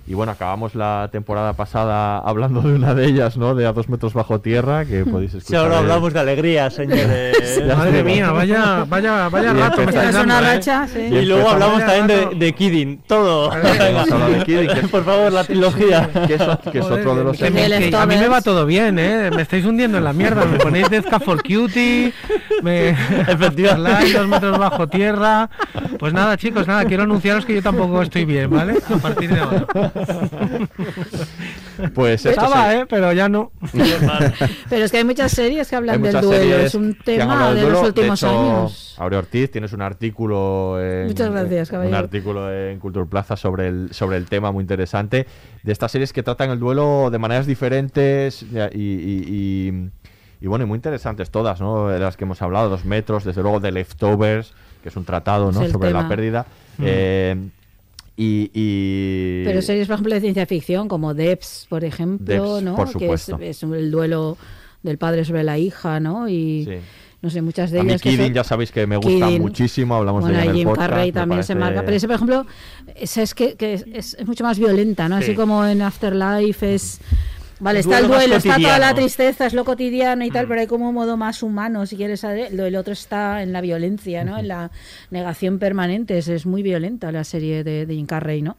Y 0.08 0.14
bueno, 0.14 0.30
acabamos 0.30 0.76
la 0.76 1.08
temporada 1.10 1.54
pasada 1.54 2.18
hablando 2.18 2.60
de 2.62 2.74
una 2.74 2.94
de 2.94 3.06
ellas, 3.06 3.36
¿no? 3.36 3.56
De 3.56 3.66
A 3.66 3.72
dos 3.72 3.88
metros 3.88 4.12
bajo 4.14 4.40
tierra, 4.40 4.84
que 4.84 5.04
podéis 5.04 5.34
escuchar. 5.34 5.62
Ahora 5.64 5.78
hablamos 5.78 6.12
de 6.12 6.20
alegría, 6.20 6.70
señores. 6.70 7.60
Madre 7.76 8.04
mía, 8.04 8.30
vaya, 8.30 8.84
vaya, 8.88 9.28
vaya 9.28 9.50
Y 9.50 9.54
rato 9.54 9.78
me 9.78 9.82
empezamos- 9.82 9.88
estáis 9.88 10.08
Es 10.10 10.14
dando, 10.14 10.34
una 10.36 10.38
¿eh? 10.38 10.54
racha, 10.54 10.86
sí. 10.86 11.00
Y 11.00 11.24
luego 11.24 11.48
hablamos 11.50 11.80
también 11.84 12.08
rato. 12.08 12.30
de, 12.30 12.36
de 12.36 12.52
Kidding, 12.54 12.98
todo. 13.08 13.52
Hemos 13.52 14.12
hablado 14.12 14.30
de 14.32 14.44
Kidding, 14.44 14.68
que- 14.74 14.88
Por 14.96 15.04
favor, 15.04 15.32
la 15.32 15.42
trilogía. 15.42 16.08
que 16.28 16.34
es, 16.34 16.42
que 16.70 16.78
es 16.78 16.84
Joder, 16.84 17.00
otro 17.00 17.16
de 17.16 17.24
los 17.24 17.36
que 17.38 17.50
me- 17.50 17.68
De 17.68 17.90
que 17.90 17.96
a 17.96 18.06
mí 18.06 18.16
me 18.16 18.28
va 18.28 18.40
todo 18.42 18.64
bien, 18.64 19.00
¿eh? 19.00 19.30
Me 19.34 19.42
estáis 19.42 19.64
hundiendo 19.64 19.98
en 19.98 20.04
la 20.04 20.12
mierda. 20.12 20.44
Me 20.44 20.58
ponéis 20.58 20.88
Death 20.88 21.20
for 21.24 21.42
Cutie, 21.42 22.12
me... 22.62 22.90
Efectivamente. 23.26 24.12
dos 24.12 24.28
metros 24.28 24.56
bajo 24.56 24.86
tierra. 24.86 25.50
Pues 25.98 26.12
nada, 26.12 26.36
chicos, 26.36 26.66
nada, 26.68 26.84
quiero 26.84 27.02
anunciaros 27.02 27.44
que 27.44 27.54
yo 27.56 27.62
tampoco 27.62 28.02
estoy 28.02 28.24
bien, 28.24 28.48
¿vale? 28.50 28.74
A 28.88 28.96
partir 28.98 29.34
de 29.34 29.40
ahora. 29.40 29.66
Pues 31.94 32.24
esto 32.24 32.30
Estaba, 32.42 32.70
se- 32.70 32.78
¿eh? 32.80 32.86
Pero 32.88 33.12
ya 33.12 33.28
no. 33.28 33.52
Pero 34.70 34.84
es 34.84 34.90
que 34.90 34.98
hay 34.98 35.04
muchas 35.04 35.30
series 35.32 35.68
que 35.68 35.76
hablan 35.76 36.00
del 36.02 36.20
duelo. 36.20 36.56
Es 36.56 36.74
un 36.74 36.96
tema 37.04 37.50
de 37.50 37.54
del 37.56 37.64
los 37.64 37.72
duelo. 37.80 37.88
últimos 37.88 38.20
de 38.20 38.26
hecho, 38.26 38.40
años. 38.58 38.94
Aurea 38.98 39.18
Ortiz, 39.18 39.50
tienes 39.50 39.72
un 39.72 39.82
artículo 39.82 40.80
en, 40.82 41.06
Muchas 41.08 41.30
gracias, 41.30 41.68
un 41.68 41.72
caballero. 41.72 41.96
artículo 41.98 42.52
en 42.52 42.78
Cultura 42.78 43.04
Plaza 43.06 43.36
sobre 43.36 43.68
el, 43.68 43.88
sobre 43.92 44.16
el 44.16 44.24
tema 44.26 44.52
muy 44.52 44.62
interesante 44.62 45.26
de 45.62 45.72
estas 45.72 45.92
series 45.92 46.12
que 46.12 46.22
tratan 46.22 46.50
el 46.50 46.58
duelo 46.58 47.10
de 47.10 47.18
maneras 47.18 47.46
diferentes 47.46 48.42
y, 48.42 48.46
y- 48.58 49.24
y- 49.72 49.90
y, 50.40 50.46
bueno, 50.48 50.64
y 50.64 50.68
muy 50.68 50.76
interesantes 50.76 51.30
todas, 51.30 51.60
¿no? 51.60 51.88
De 51.88 51.98
las 51.98 52.16
que 52.16 52.24
hemos 52.24 52.40
hablado, 52.42 52.68
Dos 52.68 52.84
metros, 52.84 53.24
desde 53.24 53.40
luego 53.42 53.58
de 53.58 53.72
Leftovers, 53.72 54.52
que 54.82 54.90
es 54.90 54.96
un 54.96 55.04
tratado, 55.04 55.50
¿no? 55.50 55.66
Sobre 55.68 55.90
la 55.90 56.00
tema. 56.00 56.08
pérdida. 56.08 56.46
Mm. 56.78 56.84
Eh, 56.86 57.36
y, 58.16 58.50
y- 58.54 59.44
Pero 59.44 59.60
series, 59.62 59.86
por 59.86 59.94
ejemplo, 59.94 60.14
de 60.14 60.20
ciencia 60.20 60.46
ficción, 60.46 60.88
como 60.88 61.14
Debs, 61.14 61.66
por 61.68 61.84
ejemplo, 61.84 62.54
Debs, 62.54 62.62
¿no? 62.64 62.76
por 62.76 62.96
que 62.96 63.12
es, 63.12 63.62
el 63.62 63.90
duelo 63.90 64.36
del 64.82 64.98
padre 64.98 65.24
sobre 65.24 65.44
la 65.44 65.58
hija, 65.58 66.00
¿no? 66.00 66.28
Y 66.28 66.64
Sí. 66.64 66.76
no 67.22 67.30
sé, 67.30 67.42
muchas 67.42 67.70
de 67.70 67.80
A 67.80 67.82
mí 67.82 67.88
ellas. 67.90 68.02
que 68.02 68.16
son- 68.16 68.32
ya 68.32 68.44
sabéis 68.44 68.70
que 68.72 68.86
me 68.86 68.96
gusta 68.96 69.28
muchísimo, 69.30 69.94
hablamos 69.96 70.22
bueno, 70.22 70.36
de 70.36 70.42
ella 70.42 70.44
en 70.44 70.50
el 70.50 70.56
Jim 70.56 70.68
podcast, 70.68 70.90
Carrey 70.90 71.12
también 71.12 71.42
se 71.44 71.54
marca. 71.54 71.82
Pero 71.84 71.96
ese, 71.96 72.06
por 72.06 72.14
ejemplo, 72.16 72.46
ese 72.94 73.22
es 73.22 73.34
que, 73.34 73.54
que 73.54 73.82
es, 73.92 74.16
mucho 74.26 74.44
más 74.44 74.58
violenta, 74.58 75.08
¿no? 75.08 75.18
Sí. 75.18 75.24
Así 75.24 75.34
como 75.34 75.64
en 75.66 75.82
Afterlife 75.82 76.74
es. 76.74 77.00
Vale, 77.58 77.80
está 77.80 77.98
el 78.00 78.08
duelo 78.08 78.36
está 78.36 78.56
toda 78.56 78.78
la 78.78 78.94
tristeza, 78.94 79.46
es 79.46 79.54
lo 79.54 79.64
cotidiano 79.64 80.24
y 80.24 80.30
Mm. 80.30 80.32
tal, 80.32 80.46
pero 80.48 80.60
hay 80.60 80.66
como 80.66 80.88
un 80.90 80.94
modo 80.94 81.16
más 81.16 81.42
humano, 81.42 81.86
si 81.86 81.96
quieres 81.96 82.20
saber. 82.20 82.52
Lo- 82.52 82.66
El 82.66 82.76
otro 82.76 82.92
está 82.92 83.42
en 83.42 83.52
la 83.52 83.60
violencia, 83.62 84.24
¿no? 84.24 84.36
En 84.38 84.48
la 84.48 84.70
negación 85.10 85.58
permanente. 85.58 86.18
Es, 86.18 86.28
es 86.28 86.44
muy 86.46 86.62
violenta 86.62 87.10
la 87.12 87.24
serie 87.24 87.64
de, 87.64 87.86
de 87.86 87.94
Jim 87.94 88.06
Carrey, 88.06 88.42
¿no? 88.42 88.56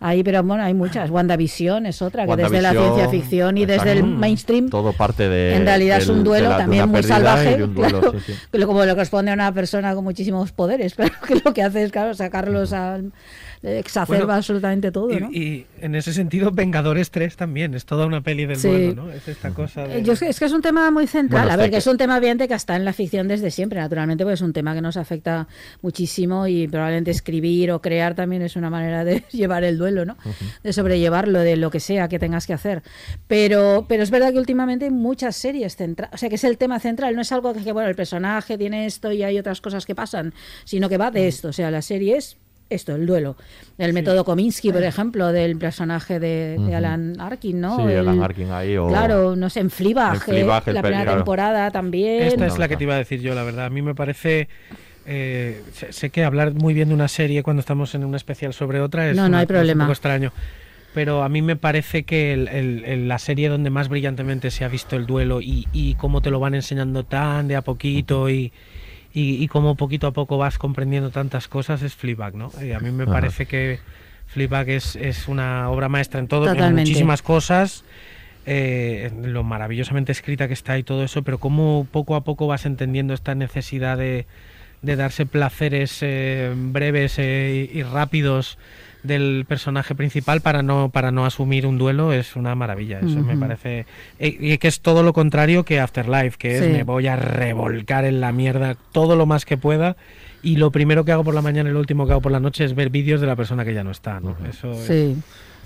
Ahí, 0.00 0.22
pero 0.22 0.42
bueno, 0.42 0.62
hay 0.62 0.74
muchas. 0.74 1.08
WandaVision 1.08 1.86
es 1.86 2.02
otra, 2.02 2.26
que 2.26 2.36
desde 2.36 2.60
la 2.60 2.72
ciencia 2.72 3.08
ficción 3.08 3.56
y 3.56 3.64
desde 3.64 3.92
el 3.92 3.98
exacto. 3.98 4.18
mainstream 4.18 4.68
Todo 4.68 4.92
parte 4.92 5.28
de. 5.30 5.54
en 5.54 5.64
realidad 5.64 5.98
es 5.98 6.08
del- 6.08 6.16
un 6.18 6.24
duelo 6.24 6.50
la- 6.50 6.58
también 6.58 6.88
muy 6.90 7.02
salvaje, 7.02 7.56
duelo, 7.56 7.72
claro, 7.72 8.12
sí, 8.26 8.34
sí. 8.52 8.60
como 8.66 8.84
le 8.84 8.90
corresponde 8.92 9.30
a 9.30 9.34
una 9.34 9.52
persona 9.54 9.94
con 9.94 10.04
muchísimos 10.04 10.52
poderes, 10.52 10.94
pero 10.96 11.14
que 11.26 11.36
lo 11.42 11.54
que 11.54 11.62
hace 11.62 11.84
es 11.84 11.92
claro, 11.92 12.12
sacarlos 12.12 12.74
al 12.74 13.12
exacerba 13.64 14.24
Bueno, 14.24 14.34
absolutamente 14.38 14.92
todo, 14.92 15.08
¿no? 15.18 15.30
Y, 15.32 15.38
y 15.38 15.66
en 15.80 15.94
ese 15.94 16.12
sentido, 16.12 16.50
Vengadores 16.50 17.10
3 17.10 17.36
también. 17.36 17.74
Es 17.74 17.84
toda 17.84 18.06
una 18.06 18.20
peli 18.20 18.46
del 18.46 18.56
Sí. 18.56 18.68
duelo, 18.68 19.04
¿no? 19.04 19.10
Es 19.10 19.26
esta 19.28 19.50
cosa 19.50 19.86
de... 19.86 19.98
Eh, 19.98 20.02
yo 20.02 20.12
es, 20.12 20.20
que, 20.20 20.28
es 20.28 20.38
que 20.38 20.44
es 20.44 20.52
un 20.52 20.62
tema 20.62 20.90
muy 20.90 21.06
central. 21.06 21.42
Bueno, 21.42 21.54
a 21.54 21.56
ver, 21.56 21.66
que 21.66 21.70
que- 21.72 21.76
es 21.78 21.86
un 21.86 21.96
tema 21.96 22.16
evidente 22.16 22.46
que 22.48 22.54
está 22.54 22.76
en 22.76 22.84
la 22.84 22.92
ficción 22.92 23.26
desde 23.28 23.50
siempre, 23.50 23.80
naturalmente, 23.80 24.24
porque 24.24 24.34
es 24.34 24.40
un 24.42 24.52
tema 24.52 24.74
que 24.74 24.80
nos 24.80 24.96
afecta 24.96 25.48
muchísimo 25.82 26.46
y 26.46 26.68
probablemente 26.68 27.10
escribir 27.10 27.72
o 27.72 27.80
crear 27.80 28.14
también 28.14 28.42
es 28.42 28.56
una 28.56 28.70
manera 28.70 29.04
de 29.04 29.22
llevar 29.32 29.64
el 29.64 29.78
duelo, 29.78 30.04
¿no? 30.04 30.16
De 30.62 30.72
sobrellevarlo, 30.72 31.40
de 31.40 31.56
lo 31.56 31.70
que 31.70 31.80
sea 31.80 32.08
que 32.08 32.18
tengas 32.18 32.46
que 32.46 32.52
hacer. 32.52 32.82
Pero, 33.26 33.86
pero 33.88 34.02
es 34.02 34.10
verdad 34.10 34.32
que 34.32 34.38
últimamente 34.38 34.84
hay 34.86 34.90
muchas 34.90 35.36
series 35.36 35.76
centrales, 35.76 36.14
o 36.14 36.18
sea, 36.18 36.28
que 36.28 36.34
es 36.36 36.44
el 36.44 36.58
tema 36.58 36.78
central, 36.80 37.14
no 37.14 37.22
es 37.22 37.32
algo 37.32 37.52
que, 37.54 37.62
que, 37.62 37.72
bueno, 37.72 37.88
el 37.88 37.96
personaje 37.96 38.58
tiene 38.58 38.86
esto 38.86 39.12
y 39.12 39.22
hay 39.22 39.38
otras 39.38 39.60
cosas 39.60 39.86
que 39.86 39.94
pasan, 39.94 40.34
sino 40.64 40.88
que 40.88 40.98
va 40.98 41.10
de 41.10 41.28
esto, 41.28 41.48
o 41.48 41.52
sea, 41.52 41.70
la 41.70 41.82
serie 41.82 42.16
es 42.16 42.36
esto, 42.70 42.94
el 42.94 43.06
duelo. 43.06 43.36
El 43.78 43.92
método 43.92 44.24
Kominsky, 44.24 44.72
por 44.72 44.82
ejemplo, 44.82 45.32
del 45.32 45.56
personaje 45.58 46.18
de. 46.20 46.58
Alan 46.74 47.20
Arkin, 47.20 47.60
¿no? 47.60 47.76
Sí, 47.76 47.82
El- 47.92 47.98
Alan 48.00 48.22
Arkin 48.22 48.50
ahí. 48.50 48.76
O... 48.76 48.88
Claro, 48.88 49.36
no 49.36 49.50
sé, 49.50 49.60
en 49.60 49.70
Fleabag, 49.70 50.14
En 50.14 50.20
Fleabag, 50.20 50.62
eh, 50.68 50.72
la 50.72 50.82
primera 50.82 51.02
claro. 51.04 51.18
temporada 51.18 51.70
también. 51.70 52.22
Esta 52.24 52.46
es 52.46 52.58
la 52.58 52.68
que 52.68 52.76
te 52.76 52.84
iba 52.84 52.94
a 52.94 52.98
decir 52.98 53.20
yo, 53.20 53.34
la 53.34 53.42
verdad. 53.44 53.66
A 53.66 53.70
mí 53.70 53.82
me 53.82 53.94
parece... 53.94 54.48
eh, 55.06 55.62
sé, 55.72 55.92
sé 55.92 56.10
que 56.10 56.24
hablar 56.24 56.54
muy 56.54 56.72
bien 56.74 56.88
de 56.88 56.94
una 56.94 57.08
serie 57.08 57.42
cuando 57.42 57.60
estamos 57.60 57.94
en 57.94 58.04
un 58.04 58.14
especial 58.14 58.54
sobre 58.54 58.80
otra 58.80 59.08
es, 59.10 59.16
No, 59.16 59.22
no 59.22 59.28
una 59.28 59.38
hay 59.40 59.46
problema. 59.46 59.84
un 59.84 59.88
poco 59.88 59.92
extraño. 59.92 60.32
Pero 60.94 61.24
a 61.24 61.28
mí 61.28 61.42
me 61.42 61.56
parece 61.56 62.04
que 62.04 62.32
el- 62.32 62.46
el- 62.48 62.84
el- 62.84 63.08
la 63.08 63.18
serie 63.18 63.48
donde 63.48 63.68
más 63.68 63.88
brillantemente 63.88 64.50
se 64.52 64.64
ha 64.64 64.68
visto 64.68 64.94
el 64.96 65.06
duelo 65.06 65.40
y, 65.40 65.66
y 65.72 65.94
cómo 65.96 66.20
te 66.22 66.30
lo 66.30 66.38
van 66.40 66.54
enseñando 66.54 67.02
tan 67.04 67.48
de 67.48 67.56
a 67.56 67.62
poquito 67.62 68.30
y, 68.30 68.52
y, 69.14 69.42
y 69.42 69.48
cómo 69.48 69.76
poquito 69.76 70.08
a 70.08 70.12
poco 70.12 70.36
vas 70.36 70.58
comprendiendo 70.58 71.10
tantas 71.10 71.48
cosas 71.48 71.82
es 71.82 71.94
Fleabag, 71.94 72.34
¿no? 72.34 72.50
Y 72.60 72.72
a 72.72 72.80
mí 72.80 72.90
me 72.90 73.04
Ajá. 73.04 73.12
parece 73.12 73.46
que 73.46 73.78
Fleabag 74.26 74.68
es, 74.68 74.96
es 74.96 75.28
una 75.28 75.70
obra 75.70 75.88
maestra 75.88 76.18
en 76.20 76.26
todo, 76.26 76.46
en 76.46 76.52
Totalmente. 76.52 76.80
muchísimas 76.90 77.22
cosas 77.22 77.84
eh, 78.44 79.10
en 79.12 79.32
lo 79.32 79.44
maravillosamente 79.44 80.12
escrita 80.12 80.48
que 80.48 80.54
está 80.54 80.76
y 80.76 80.82
todo 80.82 81.04
eso, 81.04 81.22
pero 81.22 81.38
cómo 81.38 81.86
poco 81.90 82.16
a 82.16 82.24
poco 82.24 82.46
vas 82.46 82.66
entendiendo 82.66 83.14
esta 83.14 83.34
necesidad 83.34 83.96
de, 83.96 84.26
de 84.82 84.96
darse 84.96 85.24
placeres 85.26 85.98
eh, 86.02 86.52
breves 86.54 87.14
eh, 87.18 87.70
y 87.72 87.82
rápidos 87.84 88.58
del 89.04 89.44
personaje 89.46 89.94
principal 89.94 90.40
para 90.40 90.62
no 90.62 90.88
para 90.88 91.12
no 91.12 91.24
asumir 91.26 91.66
un 91.66 91.78
duelo 91.78 92.12
es 92.12 92.34
una 92.36 92.54
maravilla 92.54 92.98
eso 93.00 93.20
me 93.22 93.36
parece 93.36 93.86
y, 94.18 94.52
y 94.54 94.58
que 94.58 94.66
es 94.68 94.80
todo 94.80 95.02
lo 95.02 95.12
contrario 95.12 95.64
que 95.64 95.78
Afterlife 95.78 96.36
que 96.38 96.56
es 96.56 96.62
me 96.72 96.82
voy 96.82 97.06
a 97.06 97.14
revolcar 97.16 98.04
en 98.06 98.20
la 98.20 98.32
mierda 98.32 98.76
todo 98.92 99.14
lo 99.14 99.26
más 99.26 99.44
que 99.44 99.56
pueda 99.56 99.96
y 100.42 100.56
lo 100.56 100.70
primero 100.70 101.04
que 101.04 101.12
hago 101.12 101.22
por 101.24 101.34
la 101.34 101.42
mañana 101.42 101.70
y 101.70 101.72
lo 101.72 101.80
último 101.80 102.06
que 102.06 102.12
hago 102.12 102.20
por 102.22 102.32
la 102.32 102.40
noche 102.40 102.64
es 102.64 102.74
ver 102.74 102.90
vídeos 102.90 103.20
de 103.20 103.26
la 103.26 103.36
persona 103.36 103.64
que 103.64 103.72
ya 103.74 103.84
no 103.84 103.90
está 103.90 104.20
¿no? 104.20 104.36
eso 104.48 104.72
es- 104.72 104.78
Sí. 104.86 105.16
Un 105.16 105.22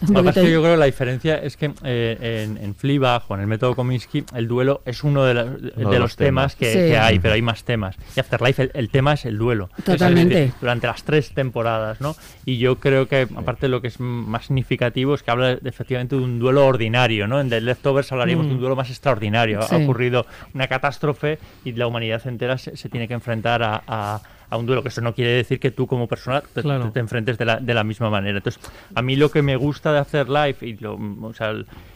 Lo 0.09 0.21
que 0.21 0.27
pasa 0.27 0.41
es 0.43 0.51
yo 0.51 0.61
creo 0.63 0.75
que 0.75 0.79
la 0.79 0.85
diferencia 0.87 1.37
es 1.39 1.57
que 1.57 1.73
eh, 1.85 2.45
en, 2.49 2.57
en 2.59 2.75
Fleabag 2.75 3.23
o 3.29 3.35
en 3.35 3.41
el 3.41 3.47
método 3.47 3.75
Kominsky 3.75 4.25
el 4.35 4.47
duelo 4.47 4.81
es 4.85 5.03
uno 5.03 5.25
de, 5.25 5.35
la- 5.35 5.45
de 5.45 5.73
los 5.85 5.99
los 5.99 6.17
temas 6.17 6.17
temas. 6.17 6.57
que, 6.57 6.73
Sí. 6.73 6.79
que 6.91 6.99
hay, 6.99 7.19
pero 7.19 7.35
hay 7.35 7.43
más 7.43 7.65
temas. 7.65 7.97
Y 8.17 8.21
Afterlife 8.21 8.63
el, 8.63 8.71
el 8.75 8.91
tema 8.91 9.15
es 9.15 9.25
el 9.25 9.37
duelo. 9.39 9.71
Totalmente. 9.85 10.35
Es 10.35 10.41
decir, 10.47 10.55
durante 10.61 10.87
las 10.87 11.03
tres 11.03 11.33
temporadas, 11.35 12.01
¿no? 12.01 12.15
Y 12.45 12.59
yo 12.59 12.77
creo 12.77 13.09
que 13.09 13.27
aparte 13.37 13.69
lo 13.69 13.81
que 13.81 13.89
es 13.89 13.99
más 14.01 14.47
significativo 14.47 15.15
es 15.15 15.23
que 15.23 15.31
habla 15.31 15.57
de- 15.57 15.69
efectivamente 15.69 16.17
de 16.17 16.23
un 16.23 16.39
duelo 16.39 16.67
ordinario, 16.67 17.27
¿no? 17.27 17.41
En 17.41 17.49
The 17.51 17.61
Leftovers 17.61 18.13
hablaríamos 18.13 18.47
de 18.47 18.53
un 18.53 18.59
Mm. 18.59 18.61
duelo 18.61 18.77
más 18.77 18.91
extraordinario. 18.91 19.63
Sí. 19.63 19.75
Ha 19.75 19.79
ocurrido 19.79 20.27
una 20.55 20.69
catástrofe 20.69 21.39
y 21.65 21.73
la 21.73 21.87
humanidad 21.87 22.27
entera 22.27 22.57
se, 22.59 22.77
se 22.77 22.89
tiene 22.89 23.09
que 23.09 23.15
enfrentar 23.15 23.63
a, 23.63 23.83
a- 23.87 24.21
a 24.51 24.57
un 24.57 24.67
duelo, 24.67 24.83
que 24.83 24.89
eso 24.89 25.01
no 25.01 25.15
quiere 25.15 25.33
decir 25.33 25.61
que 25.61 25.71
tú 25.71 25.87
como 25.87 26.07
persona 26.07 26.41
te, 26.41 26.63
Claro. 26.63 26.85
te- 26.87 26.91
te 26.93 27.01
enfrentes 27.01 27.37
de 27.39 27.45
la, 27.45 27.57
de 27.61 27.75
la 27.75 27.85
misma 27.85 28.09
manera. 28.11 28.39
Entonces, 28.39 28.61
a 28.95 29.03
mí 29.03 29.15
lo 29.17 29.31
que 29.31 29.43
me 29.43 29.57
gusta 29.57 29.93
de 29.93 29.99
Afterlife 29.99 30.67
y 30.67 30.77
lo, 30.79 30.95
o 31.23 31.35
sea, 31.35 31.53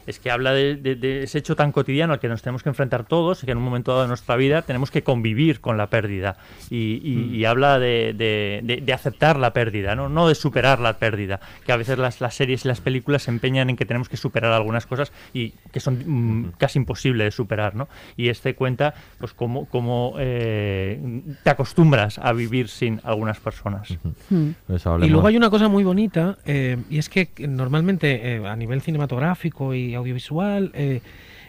es 0.07 0.19
que 0.19 0.31
habla 0.31 0.53
de, 0.53 0.77
de- 0.77 0.97
de 0.97 1.23
ese 1.23 1.39
hecho 1.39 1.57
tan 1.57 1.73
cotidiano 1.73 2.13
al 2.13 2.21
que 2.21 2.29
nos 2.29 2.43
tenemos 2.43 2.63
que 2.63 2.69
enfrentar 2.69 3.05
todos 3.05 3.43
y 3.43 3.47
que 3.47 3.53
en 3.53 3.59
un 3.59 3.65
momento 3.65 3.91
dado 3.93 4.03
de 4.03 4.09
nuestra 4.09 4.37
vida 4.37 4.63
tenemos 4.63 4.91
que 4.91 5.03
convivir 5.03 5.61
con 5.61 5.77
la 5.77 5.89
pérdida. 5.89 6.37
Y, 6.71 7.01
y- 7.03 7.37
y 7.37 7.45
habla 7.45 7.79
de, 7.79 8.15
de- 8.17 8.61
de- 8.63 8.81
de 8.81 8.93
aceptar 8.93 9.39
la 9.39 9.53
pérdida, 9.53 9.95
¿no? 9.95 10.09
no 10.09 10.29
de 10.29 10.35
superar 10.35 10.81
la 10.81 10.95
pérdida. 10.99 11.41
Que 11.67 11.73
a 11.73 11.77
veces 11.77 11.99
las, 11.99 12.21
las 12.21 12.35
series 12.35 12.65
y 12.65 12.69
las 12.69 12.81
películas 12.81 13.23
se 13.25 13.31
empeñan 13.31 13.71
en 13.71 13.77
que 13.77 13.85
tenemos 13.87 14.09
que 14.09 14.17
superar 14.17 14.53
algunas 14.53 14.87
cosas 14.87 15.13
y 15.33 15.51
que 15.73 15.81
son 15.81 16.03
mm, 16.07 16.53
casi 16.59 16.79
imposibles 16.79 17.27
de 17.27 17.31
superar. 17.31 17.75
¿no? 17.75 17.89
Y 18.17 18.29
este 18.29 18.55
cuenta 18.55 18.95
pues 19.19 19.33
cómo, 19.33 19.67
cómo 19.67 20.15
eh, 20.19 21.01
te 21.45 21.51
acostumbras 21.51 22.19
a 22.19 22.33
vivir 22.33 22.69
sin 22.69 23.01
algunas 23.05 23.39
personas. 23.41 23.89
Mm. 24.31 24.49
Pues 24.67 24.85
Y 25.03 25.09
luego 25.09 25.27
hay 25.27 25.37
una 25.37 25.51
cosa 25.51 25.69
muy 25.69 25.85
bonita, 25.85 26.39
eh, 26.45 26.77
y 26.91 26.99
es 26.99 27.09
que 27.09 27.29
normalmente 27.49 28.37
eh, 28.37 28.47
a 28.47 28.57
nivel 28.57 28.81
cinematográfico 28.83 29.75
y 29.75 29.91
audiovisual, 29.95 30.70
eh, 30.74 31.01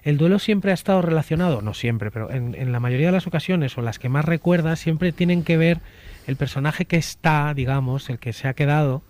el 0.03 0.17
duelo 0.17 0.37
siempre 0.39 0.71
ha 0.71 0.73
estado 0.73 1.01
relacionado, 1.01 1.61
no 1.61 1.73
siempre, 1.73 2.11
pero 2.11 2.29
en, 2.31 2.55
en 2.55 2.71
la 2.71 2.79
mayoría 2.79 3.07
de 3.07 3.13
las 3.13 3.27
ocasiones, 3.27 3.77
o 3.77 3.81
las 3.81 3.99
que 3.99 4.09
más 4.09 4.25
recuerdas, 4.25 4.79
siempre 4.79 5.11
tienen 5.11 5.43
que 5.43 5.55
ver 5.57 5.79
el 6.27 6.35
personaje 6.35 6.85
que 6.85 6.97
está, 6.97 7.53
digamos, 7.53 8.09
el 8.09 8.19
que 8.19 8.33
se 8.33 8.47
ha 8.47 8.53
quedado, 8.53 9.01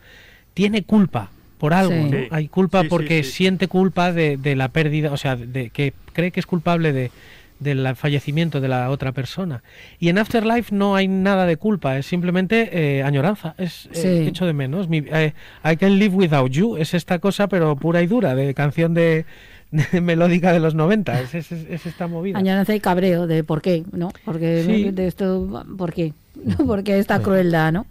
tiene 0.53 0.83
culpa 0.83 1.29
por 1.57 1.73
algo, 1.73 1.93
Sí. 1.93 2.09
¿no? 2.11 2.17
Hay 2.35 2.47
culpa 2.47 2.81
Sí, 2.83 2.87
porque 2.89 3.23
sí. 3.23 3.31
siente 3.31 3.67
culpa 3.67 4.11
de, 4.11 4.37
de 4.37 4.55
la 4.55 4.67
pérdida, 4.69 5.11
o 5.11 5.17
sea, 5.17 5.35
de 5.35 5.69
que 5.69 5.93
cree 6.13 6.31
que 6.31 6.39
es 6.39 6.45
culpable 6.45 6.91
de 6.93 7.09
del 7.63 7.95
fallecimiento 7.95 8.61
de 8.61 8.67
la 8.67 8.89
otra 8.89 9.11
persona. 9.13 9.63
Y 9.99 10.09
en 10.09 10.17
Afterlife 10.19 10.75
no 10.75 10.95
hay 10.95 11.07
nada 11.07 11.45
de 11.45 11.57
culpa, 11.57 11.97
es 11.97 12.05
simplemente 12.05 12.69
eh, 12.97 13.03
añoranza, 13.03 13.55
es 13.57 13.89
eh, 13.93 14.25
hecho 14.27 14.45
de 14.45 14.53
menos. 14.53 14.89
Mi- 14.89 15.03
eh, 15.11 15.33
I 15.63 15.77
Can 15.77 15.97
Live 15.97 16.15
Without 16.15 16.51
You 16.51 16.77
es 16.77 16.93
esta 16.93 17.19
cosa, 17.19 17.47
pero 17.47 17.75
pura 17.75 18.01
y 18.01 18.07
dura, 18.07 18.35
de 18.35 18.53
canción 18.53 18.93
de, 18.93 19.25
de 19.71 20.01
melódica 20.01 20.51
de 20.53 20.59
los 20.59 20.75
90, 20.75 21.21
es, 21.21 21.33
es- 21.35 21.51
es 21.51 21.85
esta 21.85 22.07
movida. 22.07 22.37
Añoranza 22.37 22.75
y 22.75 22.79
cabreo 22.79 23.25
de 23.25 23.43
por 23.43 23.61
qué, 23.61 23.83
¿no? 23.91 24.11
Porque 24.25 24.63
Sí. 24.65 24.91
de 24.91 25.07
esto, 25.07 25.65
¿por 25.77 25.93
qué? 25.93 26.13
¿no? 26.43 26.65
porque 26.65 26.97
esta 26.97 27.21
crueldad, 27.21 27.71
¿no? 27.71 27.85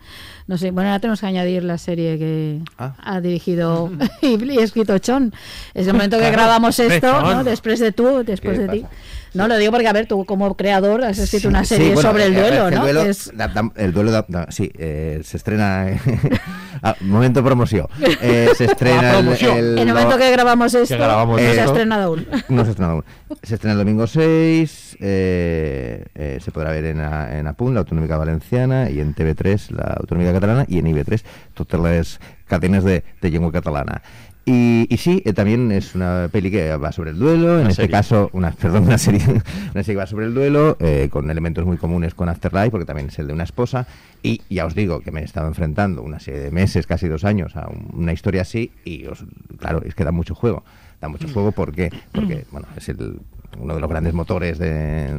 No 0.48 0.58
sé, 0.58 0.72
bueno, 0.72 0.88
ahora 0.90 0.98
tenemos 1.00 1.20
que 1.20 1.26
añadir 1.26 1.62
la 1.62 1.78
serie 1.78 2.18
que 2.18 2.58
Ah. 2.76 2.94
ha 2.98 3.20
dirigido 3.20 3.90
y, 4.20 4.52
y 4.52 4.58
escrito 4.58 4.98
Chon. 4.98 5.32
Es 5.74 5.86
el 5.86 5.92
momento 5.92 6.18
que 6.18 6.28
grabamos 6.30 6.76
esto. 6.80 7.22
¿no? 7.22 7.44
Después 7.44 7.78
de 7.78 7.92
tú, 7.92 8.24
después 8.24 8.58
¿Qué 8.58 8.66
de 8.66 8.68
ti. 8.72 8.80
pasa? 8.80 8.94
No, 9.34 9.48
lo 9.48 9.56
digo 9.56 9.72
porque, 9.72 9.88
a 9.88 9.92
ver, 9.92 10.06
tú 10.06 10.24
como 10.26 10.54
creador 10.56 11.04
has 11.04 11.18
escrito 11.18 11.48
una 11.48 11.64
Sí, 11.64 11.74
serie 11.76 11.94
bueno, 11.94 12.10
sobre 12.10 12.26
el 12.26 12.36
eh, 12.36 12.40
duelo, 12.40 12.70
¿no? 12.70 12.76
El 12.76 12.80
duelo, 12.82 13.02
es- 13.02 13.30
da- 13.34 13.48
da- 13.48 13.72
el 13.76 13.92
duelo 13.92 14.10
da- 14.10 14.26
da- 14.28 14.46
sí, 14.50 14.70
eh, 14.76 15.20
se 15.24 15.36
estrena. 15.38 15.88
eh, 15.90 15.98
ah, 16.82 16.94
momento 17.00 17.42
promoción. 17.42 17.86
Eh, 18.20 18.50
se 18.56 18.66
estrena 18.66 19.10
el, 19.18 19.22
promoción. 19.24 19.56
el- 19.56 19.78
en 19.78 19.88
el 19.88 19.94
momento 19.94 20.18
que 20.18 20.30
grabamos 20.30 20.74
esto, 20.74 20.94
grabamos 20.96 21.40
no 21.42 21.52
se 21.54 21.60
ha 21.60 21.64
estrenado 21.64 22.04
aún. 22.04 22.26
No 22.50 22.64
se 22.64 22.70
estrena 22.72 22.92
aún. 22.92 23.04
Se 23.42 23.54
estrena 23.54 23.72
el 23.72 23.78
domingo 23.78 24.06
6. 24.06 24.96
eh, 25.00 26.04
eh, 26.14 26.38
se 26.44 26.50
podrá 26.50 26.70
ver 26.70 26.84
en, 26.86 27.00
a- 27.00 27.38
en 27.38 27.46
APUN, 27.46 27.74
la 27.74 27.80
Autonómica 27.80 28.16
Valenciana, 28.18 28.90
y 28.90 29.00
en 29.00 29.14
TV3, 29.14 29.70
la 29.70 29.94
Autonómica 29.98 30.32
Catalana, 30.34 30.64
y 30.68 30.78
en 30.78 30.86
IB3, 30.86 31.22
totes 31.54 31.80
les 31.80 32.20
cadenes 32.46 32.84
de, 32.84 33.02
de 33.22 33.50
catalana. 33.50 34.02
Y, 34.44 34.88
y 34.92 34.96
sí, 34.96 35.22
eh, 35.24 35.32
también 35.32 35.70
es 35.70 35.94
una 35.94 36.28
peli 36.32 36.50
que 36.50 36.76
va 36.76 36.90
sobre 36.90 37.10
el 37.10 37.18
duelo, 37.18 37.54
en 37.54 37.60
Una 37.60 37.68
este 37.70 37.82
serie. 37.82 37.90
caso, 37.92 38.28
una, 38.32 38.50
perdón, 38.60 38.84
una 38.84 38.98
serie, 38.98 39.20
una 39.24 39.82
serie 39.84 39.84
que 39.84 39.96
va 39.96 40.06
sobre 40.06 40.26
el 40.26 40.34
duelo, 40.34 40.76
eh, 40.80 41.08
con 41.12 41.30
elementos 41.30 41.64
muy 41.64 41.76
comunes 41.76 42.14
con 42.14 42.28
Afterlife, 42.28 42.70
porque 42.72 42.84
también 42.84 43.06
es 43.08 43.18
el 43.20 43.28
de 43.28 43.34
una 43.34 43.44
esposa, 43.44 43.86
y 44.20 44.40
ya 44.50 44.66
os 44.66 44.74
digo 44.74 45.00
que 45.00 45.12
me 45.12 45.20
he 45.20 45.24
estado 45.24 45.46
enfrentando 45.46 46.02
una 46.02 46.18
serie 46.18 46.40
de 46.40 46.50
meses, 46.50 46.88
casi 46.88 47.06
dos 47.06 47.22
años, 47.24 47.54
a 47.54 47.68
un- 47.68 47.88
una 48.02 48.12
historia 48.12 48.42
así, 48.42 48.72
y 48.84 49.06
os- 49.06 49.24
claro, 49.58 49.80
es 49.84 49.94
que 49.94 50.02
da 50.04 50.10
mucho 50.10 50.34
juego. 50.34 50.64
Da 51.00 51.08
mucho 51.08 51.28
juego 51.28 51.52
porque, 51.52 51.90
porque 52.10 52.44
bueno, 52.50 52.66
es 52.76 52.88
el, 52.88 53.20
uno 53.60 53.74
de 53.76 53.80
los 53.80 53.88
grandes 53.90 54.12
motores 54.12 54.58
de, 54.58 54.72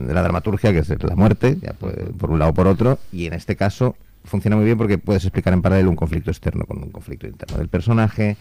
de 0.06 0.14
la 0.14 0.22
dramaturgia, 0.22 0.74
que 0.74 0.80
es 0.80 0.90
la 1.02 1.16
muerte, 1.16 1.58
ya 1.62 1.72
puede- 1.72 2.08
por 2.12 2.30
un 2.30 2.40
lado 2.40 2.52
o 2.52 2.54
por 2.54 2.68
otro, 2.68 3.00
y 3.14 3.26
en 3.28 3.34
este 3.34 3.56
caso 3.56 3.96
funciona 4.26 4.58
muy 4.58 4.66
bien 4.66 4.78
porque 4.78 4.98
puedes 4.98 5.24
explicar 5.24 5.54
en 5.54 5.62
paralelo 5.62 5.90
un 5.90 5.96
conflicto 5.96 6.30
externo 6.30 6.66
con 6.66 6.82
un 6.84 6.90
conflicto 6.92 7.26
interno 7.28 7.58
del 7.58 7.68
personaje, 7.70 8.36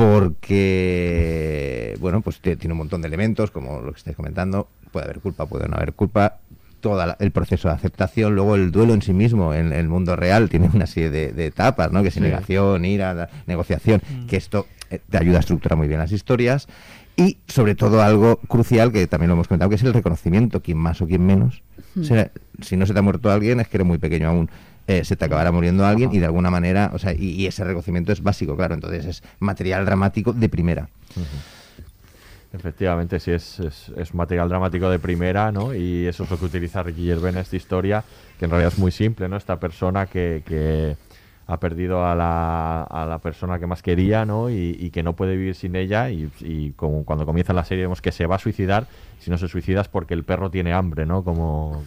porque, 0.00 1.96
bueno, 2.00 2.20
pues 2.20 2.42
tie- 2.42 2.58
tiene 2.58 2.72
un 2.72 2.78
montón 2.78 3.02
de 3.02 3.08
elementos, 3.08 3.50
como 3.50 3.80
lo 3.80 3.92
que 3.92 3.98
estáis 3.98 4.16
comentando, 4.16 4.68
puede 4.92 5.04
haber 5.06 5.20
culpa, 5.20 5.46
puede 5.46 5.68
no 5.68 5.76
haber 5.76 5.92
culpa, 5.92 6.38
todo 6.80 7.02
el 7.18 7.30
proceso 7.30 7.68
de 7.68 7.74
aceptación, 7.74 8.34
luego 8.34 8.54
el 8.56 8.70
duelo 8.72 8.94
en 8.94 9.02
sí 9.02 9.12
mismo, 9.12 9.52
en 9.54 9.72
el 9.72 9.88
mundo 9.88 10.16
real, 10.16 10.48
tiene 10.48 10.70
una 10.72 10.86
serie 10.86 11.10
de, 11.10 11.32
de 11.32 11.46
etapas, 11.46 11.92
¿no? 11.92 12.02
Que 12.02 12.08
es 12.08 12.16
negación, 12.20 12.84
ira, 12.84 13.28
negociación, 13.46 14.00
que 14.26 14.36
esto 14.36 14.66
eh, 14.90 14.98
te 15.10 15.18
ayuda 15.18 15.36
a 15.38 15.40
estructurar 15.40 15.76
muy 15.76 15.88
bien 15.88 16.00
las 16.00 16.12
historias, 16.12 16.66
y 17.16 17.36
sobre 17.48 17.74
todo 17.74 18.02
algo 18.02 18.36
crucial, 18.48 18.92
que 18.92 19.06
también 19.06 19.28
lo 19.28 19.34
hemos 19.34 19.48
comentado, 19.48 19.68
que 19.68 19.76
es 19.76 19.82
el 19.82 19.92
reconocimiento, 19.92 20.62
quien 20.62 20.78
más 20.78 21.02
o 21.02 21.06
quien 21.06 21.26
menos. 21.26 21.62
O 22.00 22.04
sea, 22.04 22.30
si 22.62 22.76
no 22.76 22.86
se 22.86 22.92
te 22.94 22.98
ha 22.98 23.02
muerto 23.02 23.30
alguien, 23.30 23.60
es 23.60 23.68
que 23.68 23.76
eres 23.76 23.86
muy 23.86 23.98
pequeño 23.98 24.28
aún. 24.28 24.48
Eh, 24.90 25.04
se 25.04 25.14
te 25.14 25.24
acabará 25.24 25.52
muriendo 25.52 25.86
alguien 25.86 26.12
y 26.12 26.18
de 26.18 26.26
alguna 26.26 26.50
manera, 26.50 26.90
o 26.92 26.98
sea, 26.98 27.12
y, 27.12 27.30
y 27.30 27.46
ese 27.46 27.62
reconocimiento 27.62 28.10
es 28.12 28.22
básico, 28.22 28.56
claro, 28.56 28.74
entonces 28.74 29.06
es 29.06 29.22
material 29.38 29.84
dramático 29.84 30.32
de 30.32 30.48
primera. 30.48 30.88
Efectivamente, 32.52 33.20
sí, 33.20 33.30
es, 33.30 33.60
es, 33.60 33.92
es 33.96 34.12
material 34.12 34.48
dramático 34.48 34.90
de 34.90 34.98
primera, 34.98 35.52
¿no? 35.52 35.72
Y 35.72 36.08
eso 36.08 36.24
es 36.24 36.30
lo 36.30 36.36
que 36.36 36.46
utiliza 36.46 36.82
Ricky 36.82 37.06
Gervais 37.06 37.34
en 37.36 37.40
esta 37.40 37.54
historia, 37.54 38.02
que 38.38 38.46
en 38.46 38.50
realidad 38.50 38.72
es 38.72 38.78
muy 38.80 38.90
simple, 38.90 39.28
¿no? 39.28 39.36
Esta 39.36 39.60
persona 39.60 40.06
que, 40.06 40.42
que 40.44 40.96
ha 41.52 41.58
perdido 41.58 42.06
a 42.06 42.14
la, 42.14 42.82
a 42.84 43.06
la 43.06 43.18
persona 43.18 43.58
que 43.58 43.66
más 43.66 43.82
quería, 43.82 44.24
¿no? 44.24 44.50
Y, 44.50 44.76
y 44.78 44.90
que 44.90 45.02
no 45.02 45.16
puede 45.16 45.36
vivir 45.36 45.54
sin 45.54 45.74
ella 45.74 46.10
y, 46.10 46.28
y 46.40 46.70
como 46.72 47.04
cuando 47.04 47.26
comienza 47.26 47.52
la 47.52 47.64
serie 47.64 47.84
vemos 47.84 48.00
que 48.00 48.12
se 48.12 48.26
va 48.26 48.36
a 48.36 48.38
suicidar, 48.38 48.86
si 49.18 49.30
no 49.30 49.36
se 49.38 49.48
suicida 49.48 49.80
es 49.80 49.88
porque 49.88 50.14
el 50.14 50.24
perro 50.24 50.50
tiene 50.50 50.72
hambre, 50.72 51.06
¿no? 51.06 51.24
Como, 51.24 51.84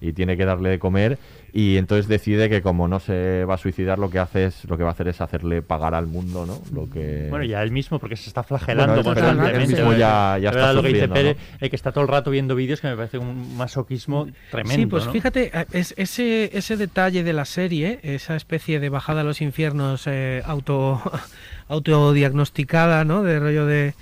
y 0.00 0.12
tiene 0.12 0.36
que 0.36 0.44
darle 0.44 0.70
de 0.70 0.78
comer 0.78 1.18
y 1.52 1.76
entonces 1.76 2.08
decide 2.08 2.48
que 2.50 2.60
como 2.62 2.88
no 2.88 2.98
se 3.00 3.44
va 3.44 3.54
a 3.54 3.58
suicidar 3.58 3.98
lo 3.98 4.10
que 4.10 4.18
hace 4.18 4.46
es 4.46 4.64
lo 4.68 4.76
que 4.76 4.82
va 4.82 4.90
a 4.90 4.92
hacer 4.92 5.08
es 5.08 5.20
hacerle 5.20 5.62
pagar 5.62 5.94
al 5.94 6.06
mundo, 6.06 6.44
¿no? 6.46 6.60
Lo 6.74 6.90
que 6.90 7.28
Bueno, 7.30 7.44
ya 7.44 7.62
él 7.62 7.70
mismo, 7.70 7.98
porque 7.98 8.16
se 8.16 8.28
está 8.28 8.42
flagelando 8.42 9.02
Bueno, 9.02 9.10
él- 9.10 9.16
constantemente. 9.26 9.74
mismo 9.74 9.92
ya- 9.92 10.38
ya 10.38 10.50
Es 10.50 10.56
está 10.56 10.72
lo 10.72 10.82
que 10.82 10.88
dice 10.88 11.36
está 11.60 11.92
todo 11.92 12.02
el 12.02 12.08
rato 12.08 12.30
viendo 12.30 12.54
vídeos 12.54 12.80
que 12.80 12.88
me 12.88 12.96
parece 12.96 13.18
un 13.18 13.56
masoquismo 13.56 14.26
tremendo. 14.50 14.74
Sí, 14.82 14.86
pues 14.86 15.06
¿no? 15.06 15.12
fíjate, 15.12 15.50
es, 15.72 15.94
ese, 15.96 16.50
ese 16.56 16.76
detalle 16.76 17.22
de 17.22 17.32
la 17.32 17.44
serie, 17.44 18.00
esa 18.02 18.36
especie 18.36 18.80
de 18.80 18.85
bajada 18.88 19.22
a 19.22 19.24
los 19.24 19.40
infiernos 19.40 20.06
eh, 20.06 20.42
auto 20.46 21.00
autodiagnosticada, 21.68 23.04
¿no? 23.04 23.22
De 23.22 23.38
rollo 23.40 23.66
de... 23.66 23.94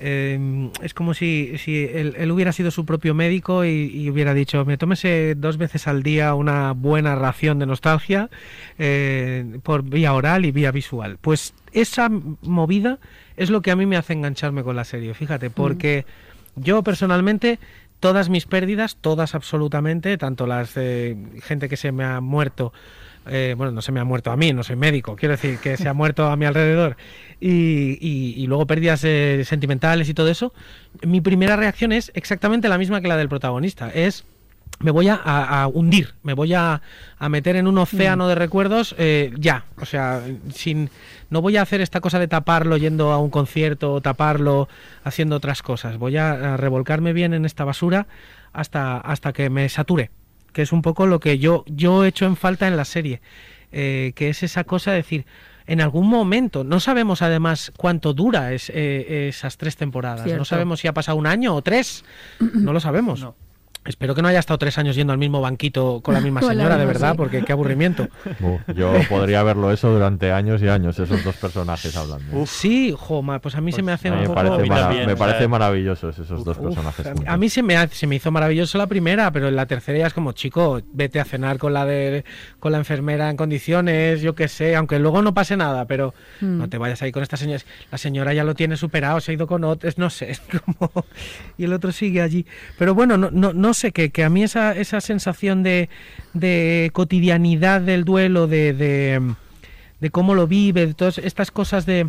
eh, 0.00 0.70
es 0.82 0.94
como 0.94 1.14
si, 1.14 1.54
si 1.58 1.84
él, 1.84 2.14
él 2.16 2.30
hubiera 2.30 2.52
sido 2.52 2.70
su 2.70 2.84
propio 2.84 3.14
médico 3.14 3.64
y, 3.64 3.90
y 3.92 4.10
hubiera 4.10 4.34
dicho, 4.34 4.64
me 4.64 4.78
tómese 4.78 5.34
dos 5.36 5.56
veces 5.56 5.88
al 5.88 6.02
día 6.02 6.34
una 6.34 6.72
buena 6.72 7.16
ración 7.16 7.58
de 7.58 7.66
nostalgia 7.66 8.30
eh, 8.78 9.58
por 9.62 9.82
vía 9.82 10.12
oral 10.14 10.44
y 10.44 10.52
vía 10.52 10.70
visual. 10.70 11.18
Pues 11.20 11.54
esa 11.72 12.08
movida 12.42 12.98
es 13.36 13.50
lo 13.50 13.60
que 13.60 13.70
a 13.70 13.76
mí 13.76 13.86
me 13.86 13.96
hace 13.96 14.12
engancharme 14.12 14.62
con 14.62 14.76
la 14.76 14.84
serie, 14.84 15.14
fíjate, 15.14 15.50
porque 15.50 16.06
yo 16.56 16.82
personalmente 16.82 17.58
todas 18.00 18.28
mis 18.28 18.46
pérdidas, 18.46 18.96
todas 19.00 19.34
absolutamente, 19.34 20.16
tanto 20.18 20.46
las 20.46 20.74
de 20.74 21.16
gente 21.42 21.68
que 21.68 21.76
se 21.76 21.90
me 21.92 22.04
ha 22.04 22.20
muerto, 22.20 22.72
eh, 23.30 23.54
bueno, 23.56 23.72
no 23.72 23.82
se 23.82 23.92
me 23.92 24.00
ha 24.00 24.04
muerto 24.04 24.30
a 24.30 24.36
mí, 24.36 24.52
no 24.52 24.62
soy 24.62 24.76
médico, 24.76 25.16
quiero 25.16 25.32
decir 25.32 25.58
que 25.58 25.76
se 25.76 25.88
ha 25.88 25.94
muerto 25.94 26.26
a 26.26 26.36
mi 26.36 26.44
alrededor, 26.46 26.96
y, 27.40 27.98
y- 28.00 28.34
y 28.36 28.46
luego 28.46 28.66
pérdidas 28.66 29.02
eh, 29.04 29.42
sentimentales 29.44 30.08
y 30.08 30.14
todo 30.14 30.28
eso, 30.28 30.52
mi 31.02 31.20
primera 31.20 31.56
reacción 31.56 31.92
es 31.92 32.10
exactamente 32.14 32.68
la 32.68 32.78
misma 32.78 33.00
que 33.00 33.08
la 33.08 33.16
del 33.16 33.28
protagonista, 33.28 33.90
es 33.90 34.24
me 34.80 34.90
voy 34.92 35.08
a, 35.08 35.14
a- 35.14 35.62
a 35.62 35.66
hundir, 35.66 36.14
me 36.22 36.34
voy 36.34 36.54
a, 36.54 36.82
a 37.18 37.28
meter 37.28 37.56
en 37.56 37.66
un 37.66 37.78
océano 37.78 38.28
de 38.28 38.34
recuerdos 38.36 38.94
eh, 38.98 39.32
ya, 39.36 39.64
o 39.80 39.84
sea, 39.86 40.22
sin 40.54 40.90
no 41.30 41.42
voy 41.42 41.56
a 41.56 41.62
hacer 41.62 41.80
esta 41.80 42.00
cosa 42.00 42.18
de 42.20 42.28
taparlo 42.28 42.76
yendo 42.76 43.10
a 43.10 43.18
un 43.18 43.30
concierto 43.30 43.92
o 43.94 44.00
taparlo 44.00 44.68
haciendo 45.04 45.36
otras 45.36 45.62
cosas, 45.62 45.96
voy 45.98 46.16
a, 46.16 46.54
a 46.54 46.56
revolcarme 46.56 47.12
bien 47.12 47.34
en 47.34 47.44
esta 47.44 47.64
basura 47.64 48.06
hasta, 48.52 48.98
hasta 48.98 49.32
que 49.32 49.50
me 49.50 49.68
sature, 49.68 50.10
que 50.52 50.62
es 50.62 50.72
un 50.72 50.82
poco 50.82 51.06
lo 51.06 51.20
que 51.20 51.38
yo, 51.38 51.64
yo 51.66 52.04
he 52.04 52.08
hecho 52.08 52.26
en 52.26 52.36
falta 52.36 52.66
en 52.66 52.76
la 52.76 52.84
serie, 52.84 53.20
eh, 53.72 54.12
que 54.14 54.30
es 54.30 54.42
esa 54.42 54.64
cosa 54.64 54.90
de 54.90 54.98
decir, 54.98 55.26
en 55.66 55.80
algún 55.80 56.08
momento, 56.08 56.64
no 56.64 56.80
sabemos 56.80 57.20
además 57.20 57.72
cuánto 57.76 58.14
dura 58.14 58.52
es, 58.52 58.70
eh, 58.74 59.28
esas 59.28 59.58
tres 59.58 59.76
temporadas, 59.76 60.22
Cierto. 60.24 60.38
no 60.38 60.44
sabemos 60.44 60.80
si 60.80 60.88
ha 60.88 60.94
pasado 60.94 61.18
un 61.18 61.26
año 61.26 61.54
o 61.54 61.62
tres, 61.62 62.04
no 62.54 62.72
lo 62.72 62.80
sabemos. 62.80 63.20
No. 63.20 63.34
Espero 63.88 64.14
que 64.14 64.22
no 64.22 64.28
haya 64.28 64.38
estado 64.38 64.58
tres 64.58 64.76
años 64.78 64.94
yendo 64.94 65.12
al 65.12 65.18
mismo 65.18 65.40
banquito 65.40 66.00
con 66.02 66.14
la 66.14 66.20
misma 66.20 66.40
la 66.42 66.48
señora, 66.48 66.76
de 66.76 66.84
verdad, 66.86 67.12
sí. 67.12 67.16
porque 67.16 67.42
qué 67.42 67.52
aburrimiento. 67.52 68.06
Bu, 68.38 68.60
yo 68.76 68.92
podría 69.08 69.42
verlo 69.42 69.72
eso 69.72 69.90
durante 69.90 70.30
años 70.30 70.62
y 70.62 70.68
años, 70.68 70.98
esos 70.98 71.24
dos 71.24 71.34
personajes 71.36 71.96
hablando. 71.96 72.46
Sí, 72.46 72.94
joma, 72.96 73.40
pues 73.40 73.54
a 73.54 73.60
mí 73.60 73.72
se 73.72 73.82
me 73.82 73.92
hace 73.92 74.10
mí 74.10 74.16
un 74.16 74.22
me 74.22 74.26
poco... 74.28 74.34
parece, 74.36 74.54
a 74.54 74.58
mí 74.62 74.68
mara- 74.68 74.80
también, 74.82 75.06
me 75.06 75.12
o 75.14 75.16
sea, 75.16 75.26
parece 75.26 75.48
maravillosos 75.48 76.18
esos 76.18 76.44
dos 76.44 76.58
personajes. 76.58 77.06
a 77.06 77.10
mí- 77.10 77.16
juntos. 77.16 77.34
a 77.34 77.36
mí 77.38 77.48
se 77.48 77.62
me, 77.62 77.76
ha- 77.76 77.88
se 77.88 78.06
me 78.06 78.16
hizo 78.16 78.30
maravilloso 78.30 78.76
la 78.78 78.86
primera, 78.86 79.32
pero 79.32 79.48
en 79.48 79.56
la 79.56 79.66
tercera 79.66 79.98
ya 79.98 80.06
es 80.06 80.12
como, 80.14 80.32
chico, 80.32 80.80
vete 80.92 81.18
a 81.18 81.24
cenar 81.24 81.58
con 81.58 81.72
la 81.72 81.84
de 81.86 82.24
con 82.60 82.72
la 82.72 82.78
enfermera 82.78 83.30
en 83.30 83.36
condiciones, 83.36 84.20
yo 84.20 84.34
qué 84.34 84.48
sé, 84.48 84.76
aunque 84.76 84.98
luego 84.98 85.22
no 85.22 85.32
pase 85.34 85.56
nada, 85.56 85.86
pero 85.86 86.12
Mm. 86.40 86.58
no 86.58 86.68
te 86.68 86.78
vayas 86.78 87.00
ahí 87.02 87.10
con 87.10 87.22
esta 87.22 87.36
señora. 87.36 87.62
La 87.90 87.98
señora 87.98 88.32
ya 88.34 88.44
lo 88.44 88.54
tiene 88.54 88.76
superado, 88.76 89.20
se 89.20 89.30
ha 89.32 89.34
ido 89.34 89.46
con 89.46 89.64
otros, 89.64 89.98
no 89.98 90.10
sé, 90.10 90.30
es 90.32 90.40
como... 90.40 90.92
Y 91.56 91.64
el 91.64 91.72
otro 91.72 91.90
sigue 91.90 92.20
allí. 92.22 92.44
Pero 92.78 92.94
bueno, 92.94 93.16
no, 93.16 93.30
no, 93.30 93.52
no 93.52 93.74
sé, 93.78 93.92
que, 93.92 94.24
a 94.24 94.28
mí 94.28 94.42
esa, 94.42 94.72
esa 94.76 95.00
sensación 95.00 95.62
de, 95.62 95.88
de 96.34 96.90
cotidianidad 96.92 97.80
del 97.80 98.04
duelo, 98.04 98.46
de, 98.46 98.74
de, 98.74 100.10
cómo 100.10 100.34
lo 100.34 100.46
vive, 100.46 100.86
de 100.86 100.94
todas 100.94 101.18
estas 101.18 101.50
cosas 101.50 101.86
de 101.86 102.08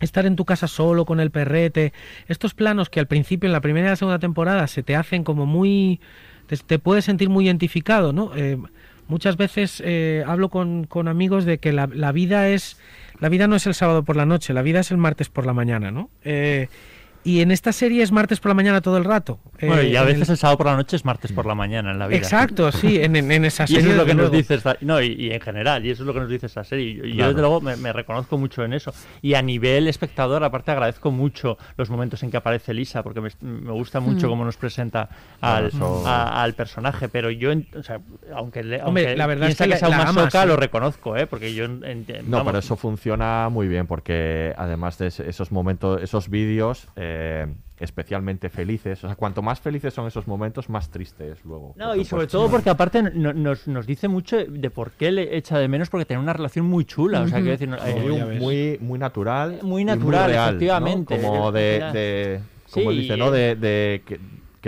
estar 0.00 0.26
en 0.26 0.36
tu 0.36 0.44
casa 0.44 0.68
solo 0.68 1.04
con 1.04 1.20
el 1.20 1.30
perrete, 1.30 1.92
estos 2.28 2.54
planos 2.54 2.90
que 2.90 3.00
al 3.00 3.06
principio 3.06 3.48
en 3.48 3.52
la 3.52 3.60
primera 3.60 3.88
y 3.88 3.90
la 3.90 3.96
segunda 3.96 4.18
temporada 4.18 4.66
se 4.66 4.82
te 4.82 4.94
hacen 4.94 5.24
como 5.24 5.46
muy 5.46 6.00
te, 6.46 6.56
te 6.58 6.78
puedes 6.78 7.04
sentir 7.04 7.28
muy 7.28 7.46
identificado, 7.46 8.12
¿no? 8.12 8.30
Eh, 8.36 8.58
muchas 9.08 9.36
veces 9.36 9.82
eh, 9.84 10.22
hablo 10.26 10.48
con, 10.48 10.84
con 10.84 11.08
amigos 11.08 11.44
de 11.44 11.58
que 11.58 11.72
la, 11.72 11.88
la 11.92 12.12
vida 12.12 12.48
es 12.48 12.78
la 13.18 13.28
vida 13.28 13.46
no 13.48 13.56
es 13.56 13.66
el 13.66 13.74
sábado 13.74 14.02
por 14.02 14.16
la 14.16 14.26
noche, 14.26 14.52
la 14.52 14.62
vida 14.62 14.80
es 14.80 14.90
el 14.90 14.98
martes 14.98 15.28
por 15.30 15.46
la 15.46 15.54
mañana, 15.54 15.90
¿no? 15.90 16.10
Eh, 16.24 16.68
y 17.26 17.40
en 17.40 17.50
esta 17.50 17.72
serie 17.72 18.02
es 18.02 18.12
martes 18.12 18.38
por 18.40 18.50
la 18.50 18.54
mañana 18.54 18.80
todo 18.80 18.96
el 18.98 19.04
rato. 19.04 19.40
Bueno, 19.60 19.78
Eh, 19.82 19.88
y 19.88 19.96
a 19.96 20.02
en 20.02 20.06
veces 20.06 20.28
el- 20.28 20.32
el 20.34 20.38
sábado 20.38 20.58
por 20.58 20.66
la 20.66 20.76
noche 20.76 20.96
es 20.96 21.04
martes 21.04 21.32
por 21.32 21.44
la 21.46 21.54
mañana 21.54 21.90
en 21.90 21.98
la 21.98 22.06
vida. 22.06 22.18
Exacto, 22.18 22.70
sí, 22.70 23.00
en, 23.02 23.16
en, 23.16 23.32
en 23.32 23.44
esa 23.44 23.64
Y 23.64 23.66
serie. 23.68 23.80
eso 23.82 23.90
es 23.90 23.96
lo 23.96 24.04
que 24.06 24.14
nos 24.14 24.30
dice 24.30 24.54
esta, 24.54 24.76
no, 24.82 25.00
y, 25.02 25.12
y 25.18 25.32
en 25.32 25.40
general, 25.40 25.84
y 25.84 25.90
eso 25.90 26.02
es 26.02 26.06
lo 26.06 26.14
que 26.14 26.20
nos 26.20 26.28
dice 26.28 26.46
esta 26.46 26.62
serie. 26.62 26.86
Y 26.90 26.96
Yo, 26.96 27.04
yo, 27.04 27.28
desde 27.28 27.40
luego 27.40 27.60
me, 27.60 27.76
me 27.76 27.92
reconozco 27.92 28.38
mucho 28.38 28.62
en 28.64 28.72
eso. 28.74 28.92
Y 29.22 29.34
a 29.34 29.42
nivel 29.42 29.88
espectador, 29.88 30.44
aparte 30.44 30.70
agradezco 30.70 31.10
mucho 31.10 31.58
los 31.76 31.90
momentos 31.90 32.22
en 32.22 32.30
que 32.30 32.36
aparece 32.36 32.72
Lisa, 32.74 33.02
porque 33.02 33.20
me, 33.20 33.30
me 33.40 33.72
gusta 33.72 33.98
mucho 34.00 34.26
Mm. 34.26 34.30
cómo 34.30 34.44
nos 34.44 34.56
presenta 34.56 35.08
al, 35.40 35.70
Claro, 35.70 35.98
eso- 35.98 36.06
a- 36.06 36.42
al 36.42 36.54
personaje. 36.54 37.08
Pero 37.08 37.30
yo, 37.30 37.50
en- 37.50 37.66
o 37.76 37.82
sea, 37.82 38.00
aunque, 38.34 38.62
le, 38.62 38.82
Hombre, 38.82 39.04
aunque 39.06 39.16
la 39.16 39.26
verdad 39.26 39.48
es 39.48 39.56
que 39.58 39.76
sea 39.76 39.88
un 39.88 39.96
la 39.96 40.02
amas, 40.02 40.14
masoca, 40.14 40.42
sí. 40.42 40.48
lo 40.48 40.56
reconozco, 40.56 41.16
¿eh? 41.16 41.26
Porque 41.26 41.52
yo... 41.54 41.64
en- 41.64 41.82
en- 41.84 42.06
No, 42.30 42.38
vamos, 42.38 42.46
pero 42.52 42.58
eso 42.60 42.76
funciona 42.76 43.48
muy 43.50 43.66
bien 43.68 43.86
porque 43.86 44.54
además 44.56 44.98
de 44.98 45.06
esos 45.08 45.50
momentos, 45.50 46.00
esos 46.02 46.28
vídeos, 46.28 46.86
eh, 46.96 47.14
eh, 47.18 47.46
especialmente 47.78 48.48
felices. 48.50 49.02
O 49.04 49.08
sea, 49.08 49.16
cuanto 49.16 49.42
más 49.42 49.60
felices 49.60 49.92
son 49.94 50.06
esos 50.06 50.26
momentos, 50.26 50.68
más 50.68 50.90
triste 50.90 51.30
es 51.30 51.44
luego. 51.44 51.74
No, 51.76 51.94
y 51.94 52.04
sobre 52.04 52.26
todo 52.26 52.50
porque 52.50 52.70
aparte 52.70 53.02
no- 53.02 53.32
nos, 53.32 53.66
nos 53.68 53.86
dice 53.86 54.08
mucho 54.08 54.36
de 54.44 54.70
por 54.70 54.92
qué 54.92 55.10
le 55.12 55.36
echa 55.36 55.58
de 55.58 55.68
menos 55.68 55.88
porque 55.90 56.04
tiene 56.04 56.22
una 56.22 56.32
relación 56.32 56.66
muy 56.66 56.84
chula. 56.84 57.22
O 57.22 57.28
sea, 57.28 57.38
quiero 57.38 57.52
decir, 57.52 57.70
eh, 57.86 58.38
muy, 58.40 58.78
muy 58.80 58.98
natural. 58.98 59.60
Muy 59.62 59.82
y 59.82 59.84
natural, 59.86 60.30
real, 60.30 60.44
¿no? 60.44 60.50
efectivamente. 60.50 61.20
Como 61.20 61.52
de, 61.52 62.40
como 62.70 62.90
Sí, 62.90 62.96
dice, 62.98 63.16
¿no? 63.16 63.34
eh. 63.34 63.56
De, 63.56 63.56
de 63.56 64.20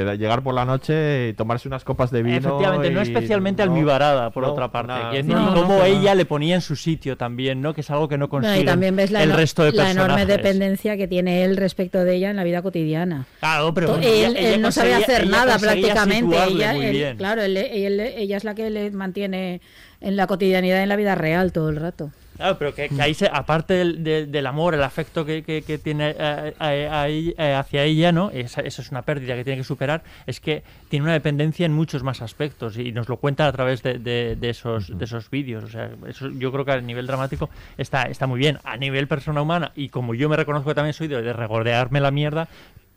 que, 0.06 0.16
llegar 0.18 0.42
por 0.42 0.54
la 0.54 0.64
noche 0.64 1.28
y 1.28 1.32
tomarse 1.34 1.68
unas 1.68 1.84
copas 1.84 2.10
de 2.10 2.22
vino. 2.22 2.36
Efectivamente, 2.38 2.90
no 2.90 3.00
y 3.00 3.02
especialmente 3.02 3.64
no- 3.64 3.72
almibarada, 3.72 4.30
por 4.30 4.44
no, 4.44 4.52
otra 4.52 4.70
parte. 4.70 4.92
nada. 4.92 5.12
No, 5.12 5.18
y 5.18 5.22
no, 5.22 5.54
cómo 5.54 5.78
no. 5.78 5.84
ella 5.84 6.14
le 6.14 6.24
ponía 6.24 6.54
en 6.54 6.60
su 6.60 6.76
sitio 6.76 7.16
también, 7.16 7.60
¿no? 7.60 7.74
Que 7.74 7.80
es 7.82 7.90
algo 7.90 8.08
que 8.08 8.18
no 8.18 8.28
Bueno, 8.28 8.46
consigue 8.46 8.62
y 8.62 8.66
también 8.66 8.96
ves 8.96 9.10
la, 9.10 9.22
el 9.22 9.32
resto 9.32 9.64
de 9.64 9.72
la 9.72 9.90
enorme 9.90 10.26
dependencia 10.26 10.96
que 10.96 11.08
tiene 11.08 11.44
él 11.44 11.56
respecto 11.56 12.04
de 12.04 12.14
ella 12.16 12.30
en 12.30 12.36
la 12.36 12.44
vida 12.44 12.62
cotidiana. 12.62 13.26
Claro, 13.40 13.74
pero 13.74 13.96
ella- 13.98 14.28
él, 14.28 14.36
ella 14.36 14.54
él 14.54 14.62
no 14.62 14.72
sabe 14.72 14.94
hacer 14.94 15.22
ella 15.22 15.30
nada 15.30 15.58
prácticamente. 15.58 16.36
Ella, 16.48 16.72
muy 16.74 16.84
él- 16.86 16.92
bien. 16.92 17.16
claro, 17.16 17.42
él- 17.42 17.56
él- 17.56 18.00
ella 18.00 18.36
es 18.36 18.44
la 18.44 18.54
que 18.54 18.70
le 18.70 18.90
mantiene 18.90 19.60
en 20.00 20.16
la 20.16 20.26
cotidianidad 20.26 20.82
en 20.82 20.88
la 20.88 20.96
vida 20.96 21.14
real 21.14 21.52
todo 21.52 21.70
el 21.70 21.76
rato. 21.76 22.10
Claro, 22.38 22.56
pero 22.58 22.72
que, 22.74 22.88
ahí, 23.00 23.12
se- 23.14 23.28
aparte 23.30 23.74
del, 23.74 24.02
del- 24.02 24.30
del 24.32 24.46
amor, 24.46 24.72
el 24.74 24.82
afecto 24.82 25.24
que, 25.24 25.42
que- 25.42 25.60
tiene 25.78 26.14
eh, 26.18 26.54
eh, 26.60 27.34
eh, 27.36 27.54
hacia 27.54 27.82
ella, 27.82 28.12
¿no? 28.12 28.30
Esa, 28.30 28.60
eso 28.62 28.80
es 28.80 28.90
una 28.90 29.02
pérdida 29.02 29.34
que 29.34 29.44
tiene 29.44 29.58
que 29.58 29.64
superar. 29.64 30.02
Es 30.26 30.40
que 30.40 30.62
tiene 30.88 31.02
una 31.04 31.12
dependencia 31.12 31.66
en 31.66 31.72
muchos 31.72 32.02
más 32.02 32.22
aspectos 32.22 32.78
y 32.78 32.92
nos 32.92 33.08
lo 33.08 33.16
cuenta 33.16 33.46
a 33.46 33.52
través 33.52 33.82
de, 33.82 33.98
de- 33.98 34.36
esos, 34.48 34.96
de 34.96 35.04
esos 35.04 35.28
vídeos. 35.30 35.64
O 35.64 35.68
sea, 35.68 35.90
eso 36.06 36.30
yo 36.30 36.50
creo 36.52 36.64
que 36.64 36.72
a 36.72 36.80
nivel 36.80 37.06
dramático 37.08 37.50
está, 37.76 38.04
está 38.04 38.26
muy 38.28 38.38
bien. 38.38 38.58
A 38.64 38.76
nivel 38.76 39.08
persona 39.08 39.42
humana, 39.42 39.72
y 39.74 39.88
como 39.88 40.14
yo 40.14 40.28
me 40.28 40.36
reconozco 40.36 40.68
que 40.70 40.74
también 40.76 40.94
soy 40.94 41.08
de, 41.08 41.20
de 41.20 41.32
regodearme 41.32 42.00
la 42.00 42.10
mierda, 42.12 42.48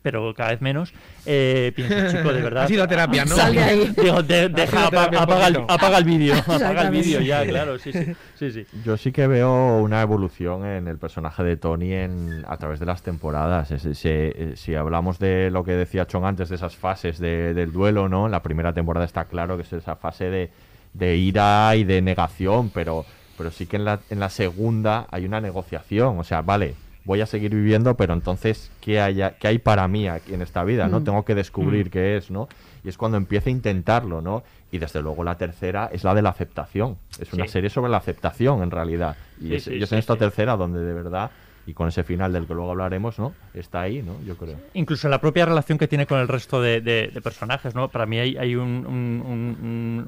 pero 0.02 0.34
cada 0.34 0.50
vez 0.52 0.62
menos, 0.62 0.94
eh, 1.26 1.72
pienso, 1.76 1.96
chico, 2.18 2.34
de 2.34 2.42
verdad. 2.44 2.64
Has 2.64 2.72
ido 2.72 2.84
a 2.84 2.88
terapia, 2.88 3.26
¿no? 3.26 3.36
Sal 3.36 3.54
de 3.54 3.62
ahí. 3.64 3.94
Digo, 4.02 4.24
de- 4.24 4.46
Has 4.46 4.54
deja, 4.54 4.78
ido 4.78 4.80
a 4.80 4.88
apa- 4.88 4.90
terapia 4.90 5.18
un 5.20 5.24
apaga, 5.24 5.48
el, 5.48 5.58
apaga 5.68 5.98
el 5.98 6.04
vídeo, 6.04 6.36
apaga 6.48 6.82
el 6.84 6.92
vídeo 6.92 7.22
ya, 7.22 7.46
claro, 7.46 7.78
sí, 7.80 7.92
sí, 7.94 8.14
sí, 8.36 8.52
sí. 8.52 8.66
Yo 8.84 8.98
sí 8.98 9.12
que 9.12 9.28
veo 9.28 9.78
una 9.82 10.02
evolución 10.02 10.66
en 10.66 10.88
el 10.88 10.98
personaje 10.98 11.44
de 11.44 11.58
Tony 11.58 11.94
en, 11.94 12.44
a 12.48 12.58
través 12.58 12.80
de 12.80 12.86
las 12.86 13.04
temporadas. 13.04 13.72
Es- 13.72 13.86
es- 13.86 14.02
eh, 14.06 14.54
si 14.56 14.76
hablamos 14.76 15.20
de 15.20 15.50
lo 15.52 15.64
que 15.64 15.74
decía 15.74 16.06
Chong 16.08 16.26
antes, 16.26 16.50
de 16.50 16.56
esas 16.56 16.76
fases 16.76 17.20
de- 17.20 17.54
del 17.54 17.72
duelo, 17.72 18.10
¿no? 18.10 18.26
En 18.26 18.32
la 18.32 18.42
primera 18.42 18.74
temporada 18.74 19.06
está 19.06 19.26
claro 19.26 19.56
que 19.58 19.64
es 19.64 19.74
esa 19.74 19.96
fase 19.96 20.30
de, 20.30 20.50
de 20.94 21.16
ira 21.18 21.76
y 21.76 21.84
de 21.84 22.02
negación, 22.02 22.70
pero, 22.74 23.06
pero 23.38 23.52
sí 23.52 23.66
que 23.66 23.78
en 23.78 23.86
la, 23.86 24.00
en 24.10 24.20
la 24.20 24.30
segunda 24.30 25.08
hay 25.12 25.26
una 25.26 25.40
negociación. 25.40 26.20
O 26.20 26.24
sea, 26.24 26.42
vale, 26.42 26.76
voy 27.06 27.22
a 27.22 27.26
seguir 27.26 27.54
viviendo, 27.56 27.96
pero 27.98 28.14
entonces, 28.14 28.72
¿qué 28.82 29.00
hay, 29.02 29.22
qué 29.40 29.48
hay 29.48 29.58
para 29.60 29.88
mí 29.88 30.08
aquí 30.08 30.34
en 30.34 30.42
esta 30.42 30.64
vida? 30.64 30.88
¿no? 30.88 31.00
Mm. 31.00 31.04
Tengo 31.04 31.26
que 31.26 31.36
descubrir 31.36 31.90
qué 31.90 32.18
es, 32.18 32.30
¿no? 32.32 32.48
Y 32.84 32.90
es 32.90 32.98
cuando 32.98 33.18
empieza 33.18 33.50
a 33.50 33.52
intentarlo, 33.52 34.22
¿no? 34.22 34.44
Y 34.72 34.78
desde 34.78 35.02
luego 35.02 35.24
la 35.24 35.36
tercera 35.38 35.90
es 35.92 36.04
la 36.04 36.14
de 36.14 36.22
la 36.22 36.30
aceptación. 36.30 36.98
Es 37.20 37.34
una 37.34 37.46
Sí. 37.46 37.52
serie 37.54 37.70
sobre 37.70 37.92
la 37.92 37.98
aceptación, 37.98 38.64
en 38.64 38.72
realidad. 38.72 39.16
Y 39.40 39.48
Sí, 39.50 39.56
es, 39.56 39.64
sí, 39.64 39.74
y 39.76 39.84
es 39.84 39.90
sí, 39.90 39.96
en 39.96 40.00
esta 40.00 40.16
tercera 40.16 40.56
donde 40.58 40.80
de 40.80 40.94
verdad, 40.94 41.32
y 41.68 41.74
con 41.74 41.88
ese 41.88 42.04
final 42.04 42.34
del 42.34 42.48
que 42.48 42.54
luego 42.56 42.72
hablaremos, 42.72 43.20
¿no? 43.20 43.34
Está 43.54 43.82
ahí, 43.82 44.02
¿no? 44.02 44.16
Yo 44.26 44.36
creo. 44.38 44.58
Incluso 44.74 45.10
la 45.10 45.22
propia 45.22 45.46
relación 45.46 45.78
que 45.78 45.88
tiene 45.88 46.08
con 46.08 46.20
el 46.20 46.28
resto 46.28 46.62
de, 46.62 46.82
de- 46.82 47.10
de 47.14 47.22
personajes, 47.22 47.76
¿no? 47.76 47.90
Para 47.90 48.06
mí 48.08 48.18
hay, 48.18 48.38
hay 48.38 48.56
un- 48.56 48.86
un- 48.88 49.24
un- 49.26 49.58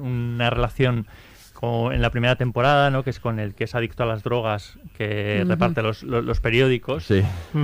una 0.34 0.50
relación 0.50 1.06
con- 1.54 1.94
en 1.94 2.02
la 2.02 2.10
primera 2.10 2.36
temporada, 2.36 2.90
¿no? 2.90 3.02
Que 3.04 3.10
es 3.10 3.20
con 3.20 3.38
el 3.38 3.54
que 3.54 3.64
es 3.64 3.74
adicto 3.74 4.02
a 4.02 4.06
las 4.06 4.22
drogas, 4.22 4.78
que 4.98 5.42
reparte 5.46 5.80
los, 5.82 6.02
los- 6.02 6.22
los 6.24 6.40
periódicos. 6.40 7.04
Sí. 7.04 7.22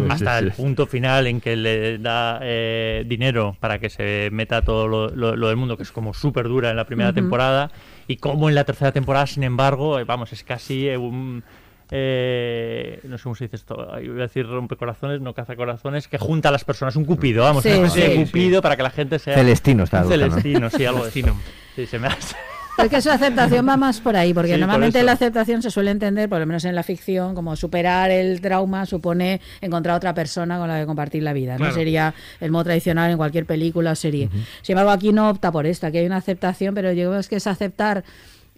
Hasta 0.09 0.39
sí, 0.39 0.45
el 0.47 0.53
sí. 0.53 0.63
punto 0.63 0.87
final 0.87 1.27
en 1.27 1.41
que 1.43 1.57
le 1.57 1.99
da 1.99 2.39
eh, 2.43 3.05
dinero 3.07 3.57
para 3.61 3.79
que 3.79 3.91
se 3.91 4.31
meta 4.33 4.63
todo 4.63 4.89
lo, 4.89 5.09
lo- 5.11 5.37
lo 5.37 5.49
del 5.49 5.57
mundo, 5.57 5.77
que 5.77 5.83
es 5.83 5.93
como 5.93 6.15
súper 6.15 6.49
dura 6.49 6.71
en 6.71 6.77
la 6.77 6.85
primera 6.87 7.13
temporada, 7.13 7.71
y 8.07 8.17
como 8.17 8.49
en 8.49 8.55
la 8.55 8.65
tercera 8.65 8.93
temporada, 8.93 9.27
sin 9.27 9.43
embargo, 9.43 9.99
eh, 9.99 10.05
vamos, 10.05 10.33
es 10.33 10.43
casi 10.45 10.89
eh, 10.89 10.97
un... 10.97 11.43
eh, 11.91 13.01
no 13.05 13.19
sé 13.19 13.23
cómo 13.25 13.35
se 13.35 13.45
dice 13.45 13.57
esto, 13.57 13.77
voy 13.77 14.09
a 14.19 14.23
decir 14.23 14.47
rompecorazones, 14.47 15.21
no 15.21 15.35
cazacorazones, 15.35 16.09
que 16.09 16.19
junta 16.19 16.49
a 16.49 16.53
las 16.53 16.65
personas, 16.65 16.97
un 16.97 17.05
cupido, 17.05 17.43
vamos, 17.45 17.63
Sí, 17.63 17.69
una 17.71 17.87
especie 17.89 18.07
sí. 18.13 18.19
de 18.19 18.25
cupido 18.27 18.63
para 18.63 18.77
que 18.77 18.83
la 18.83 18.91
gente 18.91 19.19
sea... 19.19 19.35
Celestino 19.35 19.85
está. 19.85 20.05
Celestino, 20.05 20.71
sí, 20.71 20.85
algo 20.87 21.05
de 21.05 21.11
Celestino. 21.11 21.33
eso. 21.33 21.51
Sí, 21.77 21.87
se 21.87 21.99
me 21.99 22.07
hace... 22.09 22.37
Es 22.83 22.91
que 22.91 23.01
su 23.01 23.11
aceptación 23.11 23.69
va 23.69 23.77
más 23.77 24.01
por 24.01 24.17
ahí, 24.17 24.33
porque 24.33 24.55
Sí, 24.55 24.61
normalmente 24.61 25.03
la 25.03 25.13
aceptación 25.13 25.63
se 25.63 25.71
suele 25.71 25.91
entender, 25.91 26.29
por 26.29 26.41
lo 26.41 26.47
menos 26.47 26.65
en 26.65 26.75
la 26.75 26.83
ficción, 26.83 27.35
como 27.35 27.57
superar 27.57 28.11
el 28.11 28.41
trauma 28.41 28.87
supone 28.87 29.41
encontrar 29.61 29.97
otra 29.97 30.15
persona 30.15 30.59
con 30.59 30.69
la 30.69 30.81
que 30.81 30.87
compartir 30.87 31.23
la 31.23 31.33
vida. 31.33 31.59
¿no? 31.59 31.71
Sería 31.73 32.15
el 32.41 32.51
modo 32.51 32.65
tradicional 32.65 33.11
en 33.11 33.17
cualquier 33.17 33.47
película 33.47 33.93
o 33.93 33.95
serie. 33.95 34.29
Sin 34.63 34.73
embargo, 34.75 34.91
aquí 34.91 35.13
no 35.13 35.31
opta 35.31 35.53
por 35.53 35.67
esta, 35.67 35.91
que 35.91 35.99
hay 35.99 36.07
una 36.07 36.17
aceptación, 36.17 36.75
pero 36.75 36.93
yo 36.93 37.11
creo 37.11 37.23
que 37.29 37.37
es 37.37 37.47
aceptar 37.47 38.05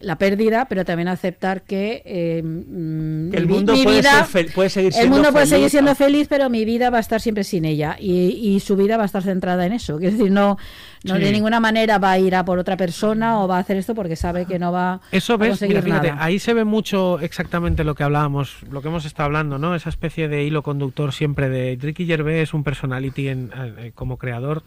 la 0.03 0.17
pérdida, 0.19 0.67
pero 0.69 0.85
también 0.85 1.09
aceptar 1.09 1.63
que, 1.63 2.03
eh, 2.05 2.43
mm, 2.43 3.31
Que 3.31 3.37
el 3.39 3.47
mi- 3.47 3.53
mundo 3.55 3.73
mi 3.73 3.85
puede 3.85 3.97
vida- 3.99 4.25
ser 4.25 4.47
fel- 4.47 4.53
puede 4.53 4.69
seguir 4.69 4.89
el 4.89 4.93
siendo 4.95 5.15
mundo 5.17 5.33
puede 5.33 5.47
seguir 5.47 5.61
feliz, 5.63 5.71
siendo 5.73 5.91
ah. 5.93 5.95
feliz, 5.95 6.27
pero 6.29 6.51
mi 6.51 6.65
vida 6.65 6.91
va 6.91 6.99
a 6.99 7.01
estar 7.01 7.21
siempre 7.21 7.45
sin 7.45 7.65
ella 7.65 7.97
y, 7.99 8.13
y 8.31 8.61
su 8.61 8.77
vida 8.77 8.97
va 8.97 9.05
a 9.05 9.07
estar 9.07 9.23
centrada 9.23 9.65
en 9.65 9.73
eso. 9.73 9.99
Es 10.01 10.13
decir, 10.19 10.31
no, 10.31 10.59
no 11.05 11.17
Sí. 11.17 11.23
de 11.23 11.33
ninguna 11.33 11.61
manera 11.61 11.99
va 11.99 12.13
a 12.13 12.19
ir 12.19 12.35
a 12.35 12.45
por 12.45 12.59
otra 12.59 12.77
persona 12.77 13.41
o 13.41 13.49
va 13.49 13.57
a 13.57 13.61
hacer 13.61 13.77
esto 13.77 13.95
porque 13.95 14.17
sabe 14.17 14.45
que 14.47 14.59
no 14.59 14.73
va 14.73 15.01
Eso 15.13 15.35
a 15.35 15.37
ves, 15.37 15.51
conseguir 15.51 15.77
mira, 15.77 15.85
fíjate, 15.85 16.09
nada. 16.13 16.25
ahí 16.25 16.39
se 16.39 16.53
ve 16.55 16.65
mucho 16.65 17.19
exactamente 17.21 17.85
lo 17.85 17.95
que 17.95 18.03
hablábamos, 18.03 18.57
lo 18.71 18.83
que 18.83 18.89
hemos 18.89 19.05
estado 19.05 19.27
hablando, 19.27 19.59
¿no? 19.59 19.75
Esa 19.75 19.89
especie 19.89 20.29
de 20.29 20.45
hilo 20.45 20.63
conductor 20.63 21.13
siempre 21.13 21.49
de 21.49 21.79
Ricky 21.81 22.07
Gervais 22.07 22.43
es 22.43 22.55
un 22.55 22.65
personality 22.65 23.29
en- 23.29 23.51
eh, 23.79 23.93
como 23.95 24.17
creador 24.17 24.63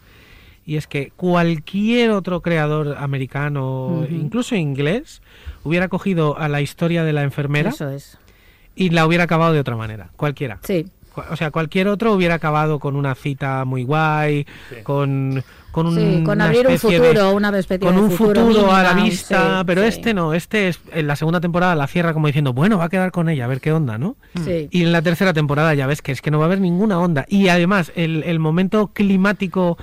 y 0.68 0.76
es 0.76 0.88
que 0.88 1.12
cualquier 1.14 2.10
otro 2.10 2.40
creador 2.42 2.96
americano, 2.98 4.04
incluso 4.10 4.56
inglés, 4.56 5.22
hubiera 5.66 5.88
cogido 5.88 6.38
a 6.38 6.48
la 6.48 6.60
historia 6.60 7.04
de 7.04 7.12
la 7.12 7.22
enfermera 7.22 7.70
Eso 7.70 7.90
es. 7.90 8.18
y 8.74 8.90
la 8.90 9.06
hubiera 9.06 9.24
acabado 9.24 9.52
de 9.52 9.60
otra 9.60 9.76
manera, 9.76 10.10
cualquiera. 10.16 10.58
Sí. 10.62 10.86
O 11.30 11.36
sea, 11.36 11.50
cualquier 11.50 11.88
otro 11.88 12.12
hubiera 12.12 12.34
acabado 12.34 12.78
con 12.78 12.94
una 12.94 13.14
cita 13.14 13.64
muy 13.64 13.84
guay, 13.84 14.46
con, 14.82 15.42
con 15.72 15.86
un 15.86 15.94
Sí, 15.96 16.22
con 16.22 16.42
abrir 16.42 16.66
un 16.66 16.74
especie 16.74 17.00
de- 17.00 17.08
futuro, 17.08 17.32
una 17.32 17.50
perspectiva 17.50 17.90
con 17.90 17.98
un 18.04 18.10
futuro 18.10 18.46
futuro 18.48 18.70
a 18.74 18.82
la 18.82 18.92
vista, 18.92 19.60
sí, 19.60 19.64
pero 19.66 19.80
sí. 19.80 19.88
este 19.88 20.12
no, 20.12 20.34
este 20.34 20.68
es 20.68 20.78
en 20.92 21.06
la 21.06 21.16
segunda 21.16 21.40
temporada 21.40 21.74
la 21.74 21.86
cierra 21.86 22.12
como 22.12 22.26
diciendo, 22.26 22.52
bueno, 22.52 22.76
va 22.76 22.84
a 22.84 22.88
quedar 22.90 23.12
con 23.12 23.30
ella, 23.30 23.46
a 23.46 23.48
ver 23.48 23.62
qué 23.62 23.72
onda, 23.72 23.96
¿no? 23.96 24.16
Sí. 24.44 24.68
Y 24.70 24.82
en 24.82 24.92
la 24.92 25.00
tercera 25.00 25.32
temporada 25.32 25.72
ya 25.72 25.86
ves 25.86 26.02
que 26.02 26.12
es 26.12 26.20
que 26.20 26.30
no 26.30 26.38
va 26.38 26.44
a 26.44 26.48
haber 26.48 26.60
ninguna 26.60 27.00
onda. 27.00 27.24
Y 27.30 27.48
además, 27.48 27.92
el, 27.96 28.22
el 28.24 28.38
momento 28.38 28.88
climático 28.88 29.78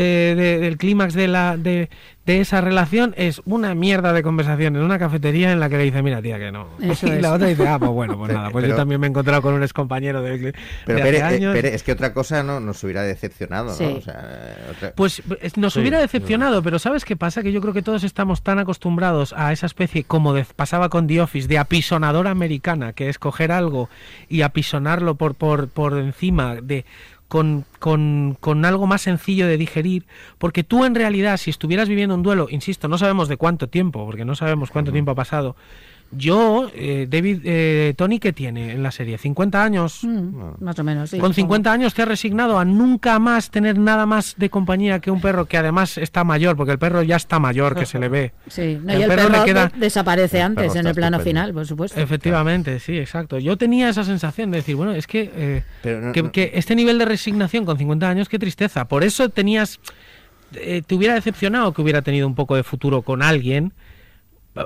de- 0.00 0.34
de- 0.36 0.58
del 0.58 0.76
clímax 0.76 1.14
de, 1.14 1.28
la, 1.28 1.56
de, 1.56 1.88
de 2.26 2.40
esa 2.40 2.60
relación 2.60 3.14
es 3.16 3.40
una 3.44 3.74
mierda 3.74 4.12
de 4.12 4.22
conversación 4.22 4.76
en 4.76 4.82
una 4.82 4.98
cafetería 4.98 5.52
en 5.52 5.60
la 5.60 5.68
que 5.68 5.76
le 5.78 5.84
dice, 5.84 6.02
mira, 6.02 6.20
tía, 6.20 6.38
que 6.38 6.50
no. 6.52 6.68
Eso 6.82 7.06
y 7.06 7.10
es. 7.10 7.22
la 7.22 7.32
otra 7.32 7.46
dice, 7.48 7.66
ah, 7.68 7.78
pues 7.78 7.90
bueno, 7.92 8.18
pues 8.18 8.32
nada, 8.34 8.50
pues 8.50 8.66
yo 8.68 8.74
también 8.74 9.00
me 9.00 9.06
he 9.06 9.10
encontrado 9.10 9.42
con 9.42 9.54
un 9.54 9.62
excompañero 9.62 10.22
de, 10.22 10.38
de 10.38 10.54
Pero 10.84 10.98
hace 10.98 11.04
Pere, 11.06 11.18
eh, 11.18 11.22
años. 11.22 11.54
Pere, 11.54 11.74
es 11.74 11.82
que 11.82 11.92
otra 11.92 12.12
cosa 12.12 12.42
no 12.42 12.60
nos 12.60 12.82
hubiera 12.84 13.02
decepcionado. 13.02 13.70
O 13.70 13.74
sea, 13.74 13.88
eh, 13.88 14.54
otra- 14.76 14.92
Pues 14.94 15.22
es- 15.40 15.56
nos 15.56 15.72
Sí, 15.74 15.80
hubiera 15.80 15.98
decepcionado, 16.00 16.62
pero 16.62 16.78
¿sabes 16.78 17.04
qué 17.04 17.16
pasa? 17.16 17.42
Que 17.42 17.52
yo 17.52 17.60
creo 17.60 17.72
que 17.74 17.82
todos 17.82 18.04
estamos 18.04 18.42
tan 18.42 18.58
acostumbrados 18.58 19.32
a 19.36 19.52
esa 19.52 19.66
especie, 19.66 20.04
como 20.04 20.32
de- 20.34 20.44
pasaba 20.44 20.88
con 20.88 21.06
The 21.06 21.20
Office, 21.22 21.48
de 21.48 21.58
apisonadora 21.58 22.30
americana, 22.30 22.92
que 22.92 23.08
es 23.08 23.18
coger 23.18 23.52
algo 23.52 23.88
y 24.28 24.42
apisonarlo 24.42 25.14
por, 25.14 25.34
por, 25.34 25.68
por 25.68 25.96
encima 25.98 26.56
de 26.56 26.84
con, 27.28 27.64
con, 27.78 28.36
con 28.40 28.64
algo 28.64 28.86
más 28.86 29.02
sencillo 29.02 29.46
de 29.46 29.58
digerir, 29.58 30.06
porque 30.38 30.64
tú 30.64 30.84
en 30.84 30.94
realidad, 30.94 31.36
si 31.36 31.50
estuvieras 31.50 31.88
viviendo 31.88 32.14
un 32.14 32.22
duelo, 32.22 32.46
insisto, 32.50 32.88
no 32.88 32.98
sabemos 32.98 33.28
de 33.28 33.36
cuánto 33.36 33.68
tiempo, 33.68 34.04
porque 34.06 34.24
no 34.24 34.34
sabemos 34.34 34.70
cuánto 34.70 34.92
tiempo 34.92 35.10
ha 35.10 35.16
pasado, 35.16 35.56
yo, 36.12 36.70
eh, 36.74 37.06
David, 37.10 37.40
eh, 37.44 37.92
Tony, 37.96 38.18
¿qué 38.20 38.32
tiene 38.32 38.72
en 38.72 38.82
la 38.82 38.90
serie? 38.90 39.18
¿50 39.18 39.56
años? 39.62 40.00
Mm, 40.04 40.62
más 40.64 40.78
o 40.78 40.84
menos, 40.84 41.10
sí. 41.10 41.18
Con 41.18 41.34
50 41.34 41.70
años 41.72 41.94
te 41.94 42.02
has 42.02 42.08
resignado 42.08 42.58
a 42.58 42.64
nunca 42.64 43.18
más 43.18 43.50
tener 43.50 43.76
nada 43.78 44.06
más 44.06 44.34
de 44.38 44.48
compañía 44.48 45.00
que 45.00 45.10
un 45.10 45.20
perro 45.20 45.46
que 45.46 45.58
además 45.58 45.98
está 45.98 46.22
mayor, 46.24 46.56
porque 46.56 46.72
el 46.72 46.78
perro 46.78 47.02
ya 47.02 47.16
está 47.16 47.38
mayor, 47.38 47.76
que 47.76 47.86
se 47.86 47.98
le 47.98 48.08
ve. 48.08 48.32
Sí, 48.48 48.78
no, 48.82 48.92
El 48.92 49.00
y 49.00 49.02
el 49.02 49.08
perro 49.08 49.28
perro, 49.28 49.38
le 49.44 49.52
queda- 49.52 49.68
de- 49.68 49.78
desaparece 49.80 50.38
El 50.38 50.42
antes 50.44 50.66
perro 50.68 50.80
en 50.80 50.86
el 50.86 50.94
plano 50.94 51.16
estupendo. 51.18 51.40
final, 51.40 51.52
por 51.54 51.66
supuesto. 51.66 52.00
Efectivamente, 52.00 52.78
sí, 52.80 52.96
exacto. 52.98 53.38
Yo 53.38 53.56
tenía 53.58 53.88
esa 53.88 54.04
sensación 54.04 54.50
de 54.52 54.58
decir, 54.58 54.76
bueno, 54.76 54.92
es 54.92 55.06
que, 55.06 55.30
eh, 55.34 55.62
Pero 55.82 56.00
no- 56.00 56.12
que, 56.12 56.22
no- 56.22 56.32
que 56.32 56.52
este 56.54 56.74
nivel 56.76 56.98
de 56.98 57.04
resignación 57.04 57.64
con 57.66 57.76
50 57.76 58.08
años, 58.08 58.28
qué 58.28 58.38
tristeza. 58.38 58.86
Por 58.86 59.02
eso 59.04 59.28
tenías, 59.28 59.80
eh, 60.54 60.82
te 60.86 60.94
hubiera 60.94 61.14
decepcionado 61.14 61.72
que 61.74 61.82
hubiera 61.82 62.02
tenido 62.02 62.26
un 62.28 62.34
poco 62.36 62.54
de 62.54 62.62
futuro 62.62 63.02
con 63.02 63.22
alguien 63.22 63.72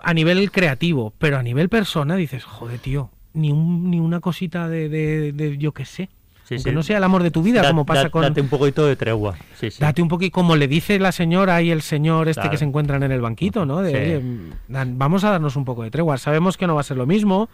a 0.03 0.15
nivel 0.15 0.51
creativo, 0.51 1.13
pero 1.19 1.39
a 1.39 1.43
nivel 1.43 1.69
persona 1.69 2.17
dices, 2.17 2.45
joder, 2.45 2.79
tío, 2.79 3.11
ni, 3.35 3.51
un, 3.53 3.91
ni 3.91 4.01
una 4.01 4.21
cosita 4.21 4.69
de, 4.69 4.89
de- 4.89 5.33
de 5.33 5.59
yo 5.59 5.73
qué 5.73 5.85
sé. 5.85 6.09
Sí, 6.45 6.57
Aunque 6.57 6.71
sí. 6.71 6.75
no 6.75 6.83
sea 6.83 6.99
el 6.99 7.05
amor 7.05 7.23
de 7.23 7.31
tu 7.31 7.43
vida, 7.45 7.63
Da- 7.63 7.69
como 7.69 7.87
pasa 7.87 8.03
da- 8.05 8.11
con... 8.11 8.23
Date 8.23 8.41
un 8.41 8.49
poquito 8.49 8.85
de 8.85 8.97
tregua. 8.97 9.37
Sí. 9.55 9.69
Date 9.79 10.03
un 10.03 10.09
poquito, 10.09 10.33
como 10.35 10.57
le 10.57 10.67
dice 10.67 10.99
la 10.99 11.13
señora 11.13 11.63
y 11.63 11.71
el 11.71 11.81
señor 11.81 12.29
este 12.29 12.41
Claro. 12.41 12.51
que 12.51 12.57
se 12.59 12.65
encuentran 12.65 13.05
en 13.05 13.13
el 13.13 13.21
banquito, 13.21 13.65
¿no? 13.67 13.83
De, 13.83 13.95
oye, 13.95 14.85
vamos 14.97 15.23
a 15.23 15.31
darnos 15.31 15.55
un 15.55 15.65
poco 15.65 15.85
de 15.85 15.93
tregua. 15.93 16.19
Sabemos 16.19 16.57
que 16.57 16.67
no 16.67 16.75
va 16.75 16.81
a 16.81 16.85
ser 16.85 16.97
lo 16.97 17.07
mismo, 17.07 17.49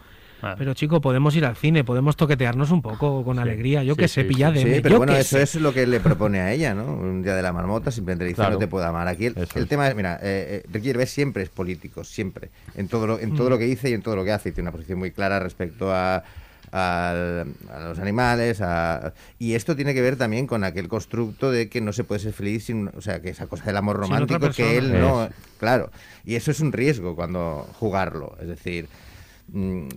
Pero 0.57 0.73
chico, 0.73 1.01
podemos 1.01 1.35
ir 1.35 1.45
al 1.45 1.55
cine, 1.55 1.83
podemos 1.83 2.15
toquetearnos 2.15 2.71
un 2.71 2.81
poco 2.81 3.23
con 3.23 3.39
alegría. 3.39 3.83
Yo 3.83 3.95
Sí, 3.95 4.01
que 4.01 4.07
sé, 4.07 4.21
sí, 4.21 4.27
pillad 4.27 4.53
sí. 4.55 4.63
pero 4.83 4.89
yo 4.89 4.97
bueno, 4.97 5.13
eso 5.15 5.37
sé. 5.37 5.43
es 5.43 5.55
lo 5.55 5.73
que 5.73 5.87
le 5.87 5.99
propone 5.99 6.39
a 6.39 6.51
ella, 6.53 6.73
¿no? 6.73 6.85
Un 6.93 7.23
día 7.23 7.35
de 7.35 7.41
la 7.41 7.51
marmota, 7.53 7.89
simplemente 7.91 8.23
le 8.25 8.29
dice 8.29 8.41
Claro. 8.41 8.53
no 8.53 8.59
te 8.59 8.67
puedo 8.67 8.85
amar. 8.85 9.07
Aquí 9.07 9.25
el, 9.27 9.37
Eso 9.37 9.57
el 9.57 9.63
es. 9.63 9.69
tema 9.69 9.87
es, 9.87 9.95
mira, 9.95 10.15
eh, 10.21 10.63
eh, 10.63 10.67
Ricky 10.71 10.87
Gervais 10.87 11.09
siempre 11.09 11.43
es 11.43 11.49
político, 11.49 12.03
siempre. 12.03 12.49
En 12.75 12.87
todo 12.87 13.07
lo, 13.07 13.19
en 13.19 13.35
todo 13.35 13.47
Mm. 13.47 13.51
lo 13.51 13.57
que 13.57 13.65
dice 13.65 13.89
y 13.89 13.93
en 13.93 14.01
todo 14.01 14.15
lo 14.15 14.23
que 14.23 14.31
hace. 14.31 14.49
Y 14.49 14.51
tiene 14.51 14.69
una 14.69 14.73
posición 14.73 14.99
muy 14.99 15.11
clara 15.11 15.39
respecto 15.39 15.91
a, 15.93 16.23
al- 16.71 17.47
a 17.73 17.79
los 17.87 17.99
animales. 17.99 18.61
a- 18.61 19.13
y 19.39 19.53
esto 19.55 19.75
tiene 19.75 19.93
que 19.93 20.01
ver 20.01 20.17
también 20.17 20.47
con 20.47 20.63
aquel 20.63 20.87
constructo 20.87 21.49
de 21.51 21.69
que 21.69 21.81
no 21.81 21.93
se 21.93 22.03
puede 22.03 22.19
ser 22.19 22.33
feliz 22.33 22.65
sin, 22.65 22.89
o 22.95 23.01
sea, 23.01 23.21
que 23.21 23.29
esa 23.29 23.47
cosa 23.47 23.63
del 23.65 23.77
amor 23.77 23.97
romántico 23.97 24.49
que 24.51 24.77
él 24.77 24.99
no, 24.99 25.29
claro. 25.59 25.89
Y 26.25 26.35
eso 26.35 26.51
es 26.51 26.59
un 26.59 26.71
riesgo 26.73 27.15
cuando 27.15 27.67
jugarlo, 27.79 28.35
es 28.41 28.47
decir, 28.47 28.87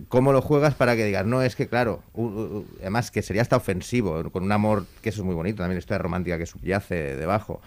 ¿cómo 0.07 0.31
lo 0.31 0.41
juegas 0.41 0.75
para 0.75 0.95
que 0.95 1.05
digas, 1.05 1.25
no, 1.25 1.41
es 1.41 1.55
que 1.55 1.67
claro, 1.67 2.01
u- 2.13 2.23
u- 2.25 2.65
además 2.79 3.11
que 3.11 3.21
sería 3.21 3.41
hasta 3.41 3.57
ofensivo, 3.57 4.29
con 4.31 4.43
un 4.43 4.51
amor, 4.51 4.85
que 5.01 5.09
eso 5.09 5.21
es 5.21 5.25
muy 5.25 5.35
bonito, 5.35 5.57
también 5.57 5.75
la 5.75 5.79
historia 5.79 5.99
romántica 5.99 6.37
que 6.37 6.45
subyace 6.45 7.15
debajo, 7.17 7.61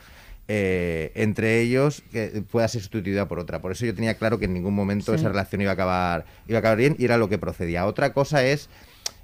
eh, 0.49 1.13
entre 1.15 1.61
ellos 1.61 2.03
que 2.13 2.43
pueda 2.51 2.69
ser 2.69 2.81
sustituida 2.83 3.27
por 3.29 3.39
otra. 3.39 3.61
Por 3.61 3.73
eso 3.73 3.87
yo 3.87 3.95
tenía 3.95 4.15
claro 4.15 4.39
que 4.39 4.45
en 4.47 4.55
ningún 4.55 4.75
momento 4.75 5.13
Sí. 5.13 5.17
esa 5.21 5.29
relación 5.29 5.61
iba 5.63 5.71
a 5.71 5.75
acabar 5.75 6.25
iba 6.49 6.59
a 6.59 6.61
acabar 6.61 6.77
bien 6.79 6.97
y 6.99 7.05
era 7.05 7.17
lo 7.19 7.29
que 7.29 7.39
procedía. 7.39 7.87
Otra 7.87 8.13
cosa 8.13 8.45
es 8.45 8.69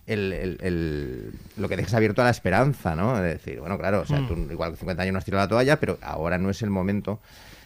el, 0.06 0.32
el- 0.32 0.58
el- 0.62 1.32
lo 1.56 1.68
que 1.68 1.76
dejas 1.76 1.94
abierto 1.94 2.20
a 2.22 2.24
la 2.24 2.30
esperanza, 2.30 2.96
¿no? 2.96 3.16
Es 3.22 3.22
decir, 3.22 3.60
bueno, 3.60 3.78
claro, 3.78 4.00
o 4.00 4.06
sea, 4.06 4.20
Mm. 4.20 4.28
tú 4.28 4.34
igual 4.50 4.70
con 4.70 4.78
50 4.78 5.02
años 5.02 5.12
no 5.12 5.18
has 5.18 5.24
tirado 5.24 5.44
la 5.44 5.48
toalla, 5.48 5.78
pero 5.78 5.98
ahora 6.02 6.36
no 6.38 6.48
es 6.50 6.62
el 6.62 6.70
momento 6.70 7.20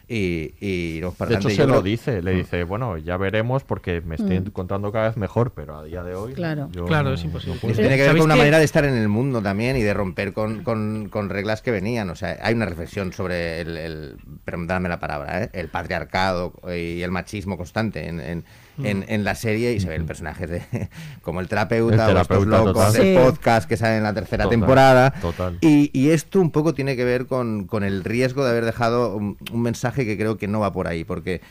y, 0.07 0.53
y 0.59 0.99
no 1.01 1.11
para 1.11 1.31
De 1.31 1.35
hecho, 1.37 1.49
se 1.49 1.65
lo 1.65 1.81
dice. 1.81 2.21
Le 2.21 2.33
Mm. 2.33 2.37
dice, 2.37 2.63
bueno, 2.63 2.97
ya 2.97 3.17
veremos 3.17 3.63
porque 3.63 4.01
me 4.01 4.15
estoy 4.15 4.39
Mm. 4.39 4.47
encontrando 4.47 4.91
cada 4.91 5.07
vez 5.07 5.17
mejor, 5.17 5.51
pero 5.55 5.77
a 5.77 5.83
día 5.83 6.03
de 6.03 6.13
hoy. 6.15 6.33
Claro. 6.33 6.69
yo 6.71 6.85
Claro, 6.85 7.09
no- 7.09 7.15
es 7.15 7.23
imposible. 7.23 7.55
no 7.61 7.61
tiene 7.73 7.89
que 7.89 7.95
ver 7.95 8.05
¿Sabéis 8.07 8.21
con 8.21 8.25
una 8.25 8.35
qué? 8.35 8.39
manera 8.39 8.59
de 8.59 8.65
estar 8.65 8.85
en 8.85 8.95
el 8.95 9.07
mundo 9.07 9.41
también 9.41 9.77
y 9.77 9.81
de 9.81 9.93
romper 9.93 10.33
con, 10.33 10.63
con- 10.63 11.09
con 11.09 11.29
reglas 11.29 11.61
que 11.61 11.71
venían. 11.71 12.09
O 12.09 12.15
sea, 12.15 12.37
hay 12.41 12.53
una 12.53 12.65
reflexión 12.65 13.13
sobre 13.13 13.61
el, 13.61 13.77
el 13.77 14.17
perdóname 14.45 14.89
la 14.89 14.99
palabra, 14.99 15.43
¿eh? 15.43 15.49
el 15.53 15.69
patriarcado 15.69 16.53
y 16.75 17.01
el 17.01 17.11
machismo 17.11 17.57
constante 17.57 18.07
en, 18.07 18.19
en, 18.19 18.43
en- 18.83 19.05
en 19.07 19.23
la 19.23 19.35
serie 19.35 19.73
y 19.73 19.79
se 19.79 19.87
ve 19.87 19.95
el 19.95 20.05
personaje 20.05 20.47
de 20.47 20.61
como 21.21 21.39
el 21.41 21.47
terapeuta, 21.47 22.09
El 22.09 22.17
o 22.17 22.21
estos 22.21 22.27
terapeuta, 22.27 22.57
locos 22.57 22.73
total. 22.73 22.93
del 22.93 23.15
Sí. 23.17 23.23
podcast 23.23 23.69
que 23.69 23.77
salen 23.77 23.97
en 23.97 24.03
la 24.03 24.13
tercera 24.13 24.43
Total, 24.45 24.59
temporada. 24.59 25.11
total. 25.21 25.57
Y, 25.61 25.89
y 25.93 26.09
esto 26.09 26.39
un 26.41 26.51
poco 26.51 26.73
tiene 26.73 26.95
que 26.95 27.05
ver 27.05 27.25
con, 27.25 27.65
con 27.65 27.83
el 27.83 28.03
riesgo 28.03 28.43
de 28.43 28.51
haber 28.51 28.65
dejado 28.65 29.15
un, 29.15 29.37
un 29.51 29.61
mensaje 29.61 30.05
que 30.05 30.17
creo 30.17 30.37
que 30.37 30.47
no 30.47 30.59
va 30.59 30.71
por 30.73 30.87
ahí, 30.87 31.03
porque 31.03 31.41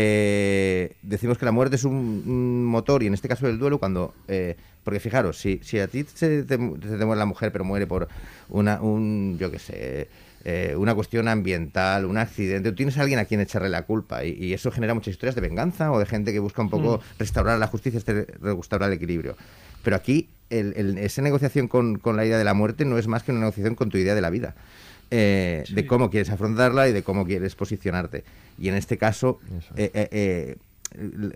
eh, 0.00 0.96
decimos 1.02 1.38
que 1.38 1.44
la 1.44 1.52
muerte 1.52 1.76
es 1.76 1.84
un, 1.84 1.94
un 2.26 2.64
motor 2.64 3.02
y 3.02 3.06
en 3.06 3.14
este 3.14 3.28
caso 3.28 3.46
el 3.48 3.58
duelo 3.58 3.78
cuando... 3.78 4.14
eh, 4.28 4.56
porque 4.84 5.00
fijaros, 5.00 5.36
si, 5.38 5.58
si 5.64 5.80
a 5.80 5.88
ti 5.88 6.04
se 6.14 6.44
te, 6.44 6.56
se 6.56 6.96
te 6.96 7.04
muere 7.04 7.18
la 7.18 7.26
mujer 7.26 7.50
pero 7.50 7.64
muere 7.64 7.88
por 7.88 8.06
una, 8.48 8.80
un, 8.80 9.36
yo 9.36 9.50
qué 9.50 9.58
sé, 9.58 10.08
eh, 10.48 10.76
una 10.76 10.94
cuestión 10.94 11.26
ambiental, 11.26 12.04
un 12.04 12.18
accidente, 12.18 12.70
tú 12.70 12.76
tienes 12.76 12.96
a 12.98 13.00
alguien 13.02 13.18
a 13.18 13.24
quien 13.24 13.40
echarle 13.40 13.68
la 13.68 13.82
culpa 13.82 14.22
y, 14.24 14.32
y 14.32 14.52
eso 14.54 14.70
genera 14.70 14.94
muchas 14.94 15.10
historias 15.12 15.34
de 15.34 15.40
venganza 15.40 15.90
o 15.90 15.98
de 15.98 16.06
gente 16.06 16.32
que 16.32 16.38
busca 16.38 16.62
un 16.62 16.70
poco 16.70 17.00
restaurar 17.18 17.58
la 17.58 17.66
justicia, 17.66 17.98
este- 17.98 18.26
restaurar 18.40 18.90
el 18.90 18.96
equilibrio. 18.96 19.36
Pero 19.82 19.96
aquí 19.96 20.28
el- 20.50 20.72
el- 20.76 20.98
esa 20.98 21.20
negociación 21.22 21.66
con, 21.66 21.98
con 21.98 22.16
la 22.16 22.24
idea 22.24 22.38
de 22.38 22.44
la 22.44 22.54
muerte 22.54 22.84
no 22.84 22.96
es 22.96 23.08
más 23.08 23.24
que 23.24 23.32
una 23.32 23.40
negociación 23.40 23.74
con 23.74 23.88
tu 23.90 23.98
idea 23.98 24.14
de 24.14 24.20
la 24.20 24.30
vida. 24.30 24.54
eh, 25.10 25.64
De 25.70 25.86
cómo 25.86 26.10
quieres 26.10 26.30
afrontarla 26.30 26.88
y 26.88 26.92
de 26.92 27.02
cómo 27.02 27.24
quieres 27.26 27.54
posicionarte. 27.56 28.24
Y 28.58 28.68
en 28.68 28.74
este 28.74 28.98
caso, 28.98 29.38
eh, 29.76 29.90
eh, 29.94 30.08
eh, 30.12 30.56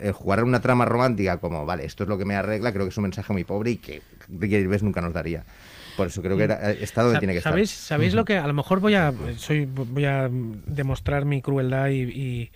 el 0.02 0.12
jugar 0.12 0.42
una 0.44 0.60
trama 0.60 0.84
romántica 0.84 1.38
como, 1.38 1.66
vale, 1.66 1.84
esto 1.84 2.04
es 2.04 2.08
lo 2.08 2.16
que 2.18 2.24
me 2.24 2.34
arregla, 2.36 2.72
creo 2.72 2.84
que 2.84 2.90
es 2.90 2.96
un 2.96 3.02
mensaje 3.02 3.32
muy 3.32 3.44
pobre 3.44 3.72
y 3.72 3.76
que 3.76 4.02
Ricky 4.28 4.54
Gervais 4.56 4.82
nunca 4.82 5.00
nos 5.00 5.12
daría. 5.12 5.44
Por 6.00 6.06
eso 6.08 6.22
creo 6.22 6.36
que 6.36 6.44
era, 6.44 6.70
está 6.72 7.02
donde 7.02 7.18
tiene 7.18 7.34
que 7.34 7.38
estar. 7.38 7.52
¿Sabéis, 7.52 7.70
¿sabéis 7.70 8.14
lo 8.14 8.24
que 8.24 8.36
a 8.38 8.46
lo 8.46 8.52
mejor 8.54 8.80
voy 8.80 8.94
a 8.94 9.12
soy 9.36 9.66
voy 9.66 10.04
a 10.04 10.28
demostrar 10.30 11.24
mi 11.24 11.42
crueldad 11.42 11.88
y, 11.88 12.02
y- 12.02 12.50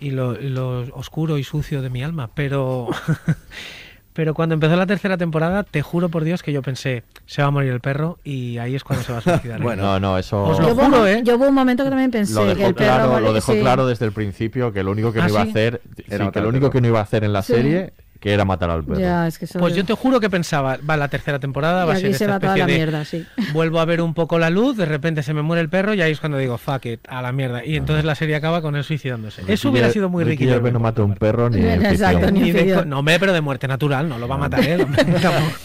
y 0.00 0.10
lo, 0.12 0.32
lo 0.34 0.80
oscuro 0.94 1.38
y 1.38 1.44
sucio 1.44 1.82
de 1.82 1.90
mi 1.90 2.02
alma, 2.04 2.30
pero 2.34 2.88
pero 4.12 4.34
cuando 4.34 4.54
empezó 4.54 4.74
la 4.74 4.86
tercera 4.86 5.16
temporada, 5.16 5.62
te 5.62 5.80
juro 5.82 6.08
por 6.08 6.24
Dios 6.24 6.42
que 6.42 6.52
yo 6.52 6.60
pensé, 6.62 7.04
se 7.26 7.40
va 7.42 7.48
a 7.48 7.50
morir 7.52 7.70
el 7.72 7.80
perro 7.80 8.18
y 8.24 8.58
ahí 8.58 8.74
es 8.74 8.82
cuando 8.82 9.04
se 9.04 9.12
va 9.12 9.18
a 9.18 9.20
suicidar. 9.20 9.60
Bueno, 9.62 9.82
No, 9.84 10.00
no, 10.00 10.18
eso. 10.18 10.42
Os 10.42 10.58
Yo 10.58 10.64
lo 10.68 10.72
hubo, 10.74 10.84
juro, 10.86 11.02
un- 11.02 11.08
¿eh? 11.08 11.20
yo 11.24 11.36
hubo 11.36 11.46
un 11.48 11.54
momento 11.54 11.84
que 11.84 11.90
también 11.90 12.10
pensé 12.10 12.34
lo 12.34 12.42
que 12.42 12.54
dejó, 12.54 12.68
el 12.68 12.74
perro 12.74 12.86
claro, 12.94 13.06
lo 13.06 13.12
moría- 13.14 13.32
dejó 13.32 13.52
sí. 13.52 13.60
claro 13.60 13.86
desde 13.86 14.06
el 14.06 14.12
principio 14.12 14.72
que 14.72 14.82
lo 14.82 14.90
único 14.90 15.12
que 15.12 15.20
¿Ah, 15.20 15.24
no 15.24 15.28
iba 15.30 15.40
a 15.40 15.44
hacer, 15.44 15.80
sí, 15.96 16.02
que 16.08 16.18
lo 16.18 16.48
único 16.48 16.62
perro. 16.66 16.70
que 16.72 16.80
no 16.80 16.88
iba 16.88 16.98
a 16.98 17.02
hacer 17.02 17.22
en 17.24 17.32
la 17.32 17.42
Sí. 17.42 17.52
serie 17.52 17.92
que 18.20 18.32
era 18.32 18.44
matar 18.44 18.70
al 18.70 18.84
perro. 18.84 18.98
Ya, 18.98 19.26
es 19.26 19.38
que 19.38 19.44
eso 19.44 19.58
Pues 19.58 19.74
yo 19.74 19.84
te 19.84 19.94
juro 19.94 20.18
que 20.20 20.28
pensaba, 20.28 20.78
va 20.88 20.96
la 20.96 21.08
tercera 21.08 21.38
temporada, 21.38 21.84
va 21.84 21.92
a 21.92 21.96
ser 21.96 22.14
se 22.14 22.24
esta 22.24 22.34
va 22.34 22.40
toda 22.40 22.52
especie 22.56 22.60
la 22.60 22.66
de 22.66 22.74
mierda, 22.74 23.04
sí. 23.04 23.26
vuelvo 23.52 23.78
a 23.80 23.84
ver 23.84 24.00
un 24.00 24.14
poco 24.14 24.38
la 24.38 24.50
luz, 24.50 24.76
de 24.76 24.86
repente 24.86 25.22
se 25.22 25.32
me 25.34 25.42
muere 25.42 25.62
el 25.62 25.68
perro 25.68 25.94
y 25.94 26.02
ahí 26.02 26.12
es 26.12 26.20
cuando 26.20 26.38
digo, 26.38 26.58
fuck 26.58 26.84
it, 26.86 27.00
a 27.08 27.22
la 27.22 27.32
mierda. 27.32 27.64
Y 27.64 27.76
entonces 27.76 28.04
la 28.04 28.14
serie 28.14 28.34
acaba 28.36 28.60
con 28.60 28.74
él 28.76 28.84
suicidándose. 28.84 29.42
Eso 29.46 29.70
hubiera 29.70 29.90
sido 29.90 30.08
muy 30.08 30.24
Ricky 30.24 30.44
Ricky 30.44 30.52
Gervais 30.52 30.74
no 30.74 30.86
a 30.86 31.02
un 31.02 31.14
perro 31.14 31.48
ni 31.50 31.60
Exacto, 31.66 32.30
ni- 32.30 32.50
de 32.50 32.84
no, 32.86 33.00
hombre, 33.00 33.18
pero 33.20 33.32
de 33.32 33.40
muerte 33.40 33.68
natural, 33.68 34.08
no 34.08 34.18
lo 34.18 34.26
va 34.26 34.34
a 34.34 34.38
matar 34.38 34.64
él. 34.64 34.86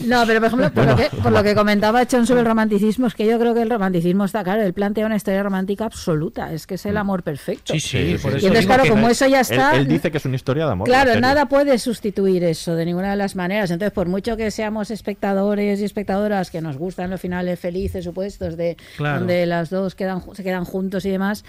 No, 0.05 0.23
pero 0.27 0.39
por 0.39 0.47
ejemplo, 0.47 0.71
por, 0.71 0.85
lo 0.85 0.95
que, 0.95 1.03
por 1.21 1.31
lo 1.31 1.43
que 1.43 1.55
comentaba 1.55 2.05
Chon 2.05 2.27
sobre 2.27 2.41
el 2.41 2.45
romanticismo, 2.47 3.07
es 3.07 3.15
que 3.15 3.25
yo 3.25 3.39
creo 3.39 3.53
que 3.53 3.61
el 3.61 3.69
romanticismo 3.69 4.25
está 4.25 4.43
claro, 4.43 4.61
él 4.63 4.73
plantea 4.73 5.05
una 5.05 5.15
historia 5.15 5.41
romántica 5.43 5.85
absoluta, 5.85 6.51
es 6.53 6.67
que 6.67 6.75
es 6.75 6.85
el 6.85 6.97
amor 6.97 7.23
perfecto. 7.23 7.73
Sí, 7.73 7.79
sí, 7.79 8.17
Sí, 8.17 8.17
por 8.21 8.31
sí, 8.31 8.37
eso 8.37 8.45
y 8.45 8.47
entonces, 8.47 8.65
claro, 8.65 8.83
como 8.89 9.07
eso 9.09 9.25
ya 9.27 9.39
está. 9.39 9.75
él 9.75 9.87
dice 9.87 10.11
que 10.11 10.17
es 10.17 10.25
una 10.25 10.35
historia 10.35 10.65
de 10.65 10.71
amor. 10.73 10.87
la 10.87 11.03
Claro, 11.03 11.19
nada 11.19 11.47
puede 11.47 11.77
sustituir 11.79 12.42
eso 12.51 12.75
de 12.75 12.85
ninguna 12.85 13.11
de 13.11 13.17
las 13.17 13.35
maneras. 13.35 13.71
Entonces, 13.71 13.93
por 13.93 14.07
mucho 14.07 14.35
que 14.37 14.51
seamos 14.51 14.91
espectadores 14.91 15.79
y 15.79 15.83
espectadoras 15.83 16.51
que 16.51 16.61
nos 16.61 16.77
gustan 16.77 17.09
los 17.09 17.19
finales 17.21 17.59
felices, 17.59 18.03
supuestos, 18.05 18.57
de 18.57 18.77
Claro. 18.97 19.19
donde 19.19 19.45
las 19.45 19.69
dos 19.69 19.95
quedan, 19.95 20.21
se 20.33 20.43
quedan 20.43 20.65
juntos 20.65 21.05
y 21.05 21.09
demás, 21.09 21.43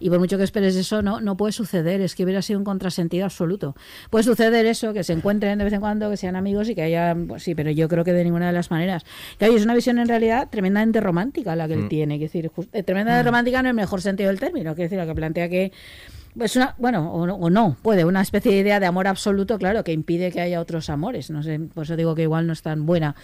y 0.00 0.08
por 0.10 0.18
mucho 0.18 0.38
que 0.38 0.44
esperes 0.44 0.76
eso, 0.76 1.02
no, 1.02 1.20
no 1.20 1.36
puede 1.36 1.52
suceder. 1.52 2.00
Es 2.00 2.14
que 2.14 2.24
hubiera 2.24 2.42
sido 2.42 2.58
un 2.58 2.64
contrasentido 2.64 3.24
absoluto. 3.24 3.74
Puede 4.10 4.24
suceder 4.24 4.66
eso, 4.66 4.92
que 4.92 5.04
se 5.04 5.12
encuentren 5.12 5.58
de 5.58 5.64
vez 5.64 5.72
en 5.72 5.80
cuando, 5.80 6.10
que 6.10 6.16
sean 6.16 6.36
amigos 6.36 6.68
y 6.68 6.74
que 6.74 6.82
haya. 6.82 7.16
pues 7.26 7.42
sí, 7.42 7.54
pero 7.54 7.70
yo 7.70 7.88
creo 7.88 8.04
que 8.04 8.12
de 8.12 8.24
ninguna 8.24 8.46
de 8.48 8.52
las 8.52 8.70
maneras. 8.70 9.04
Claro, 9.38 9.52
y 9.52 9.56
es 9.56 9.64
una 9.64 9.74
visión 9.74 9.98
en 9.98 10.08
realidad 10.08 10.48
tremendamente 10.50 11.00
romántica 11.00 11.54
la 11.56 11.66
que 11.68 11.74
él 11.74 11.88
tiene. 11.88 12.16
Quiero 12.18 12.32
decir, 12.32 12.50
just- 12.54 12.74
eh, 12.74 12.82
tremendamente 12.82 13.24
romántica 13.28 13.58
no 13.62 13.68
en 13.68 13.70
el 13.70 13.74
mejor 13.76 14.00
sentido 14.02 14.28
del 14.28 14.38
término. 14.40 14.74
Quiero 14.74 14.84
decir, 14.88 14.98
la 14.98 15.06
que 15.06 15.14
plantea 15.14 15.48
que 15.48 15.72
es 16.40 16.56
una, 16.56 16.74
bueno, 16.78 17.12
o 17.12 17.26
no, 17.26 17.34
o 17.34 17.50
no, 17.50 17.76
puede, 17.82 18.04
una 18.04 18.20
especie 18.20 18.52
de 18.52 18.58
idea 18.58 18.80
de 18.80 18.86
amor 18.86 19.06
absoluto, 19.06 19.58
claro, 19.58 19.84
que 19.84 19.92
impide 19.92 20.30
que 20.30 20.40
haya 20.40 20.60
otros 20.60 20.90
amores. 20.90 21.30
No 21.30 21.42
sé, 21.42 21.58
por 21.58 21.84
eso 21.84 21.96
digo 21.96 22.14
que 22.14 22.22
igual 22.22 22.46
no 22.46 22.52
es 22.52 22.62
tan 22.62 22.86
buena 22.86 23.14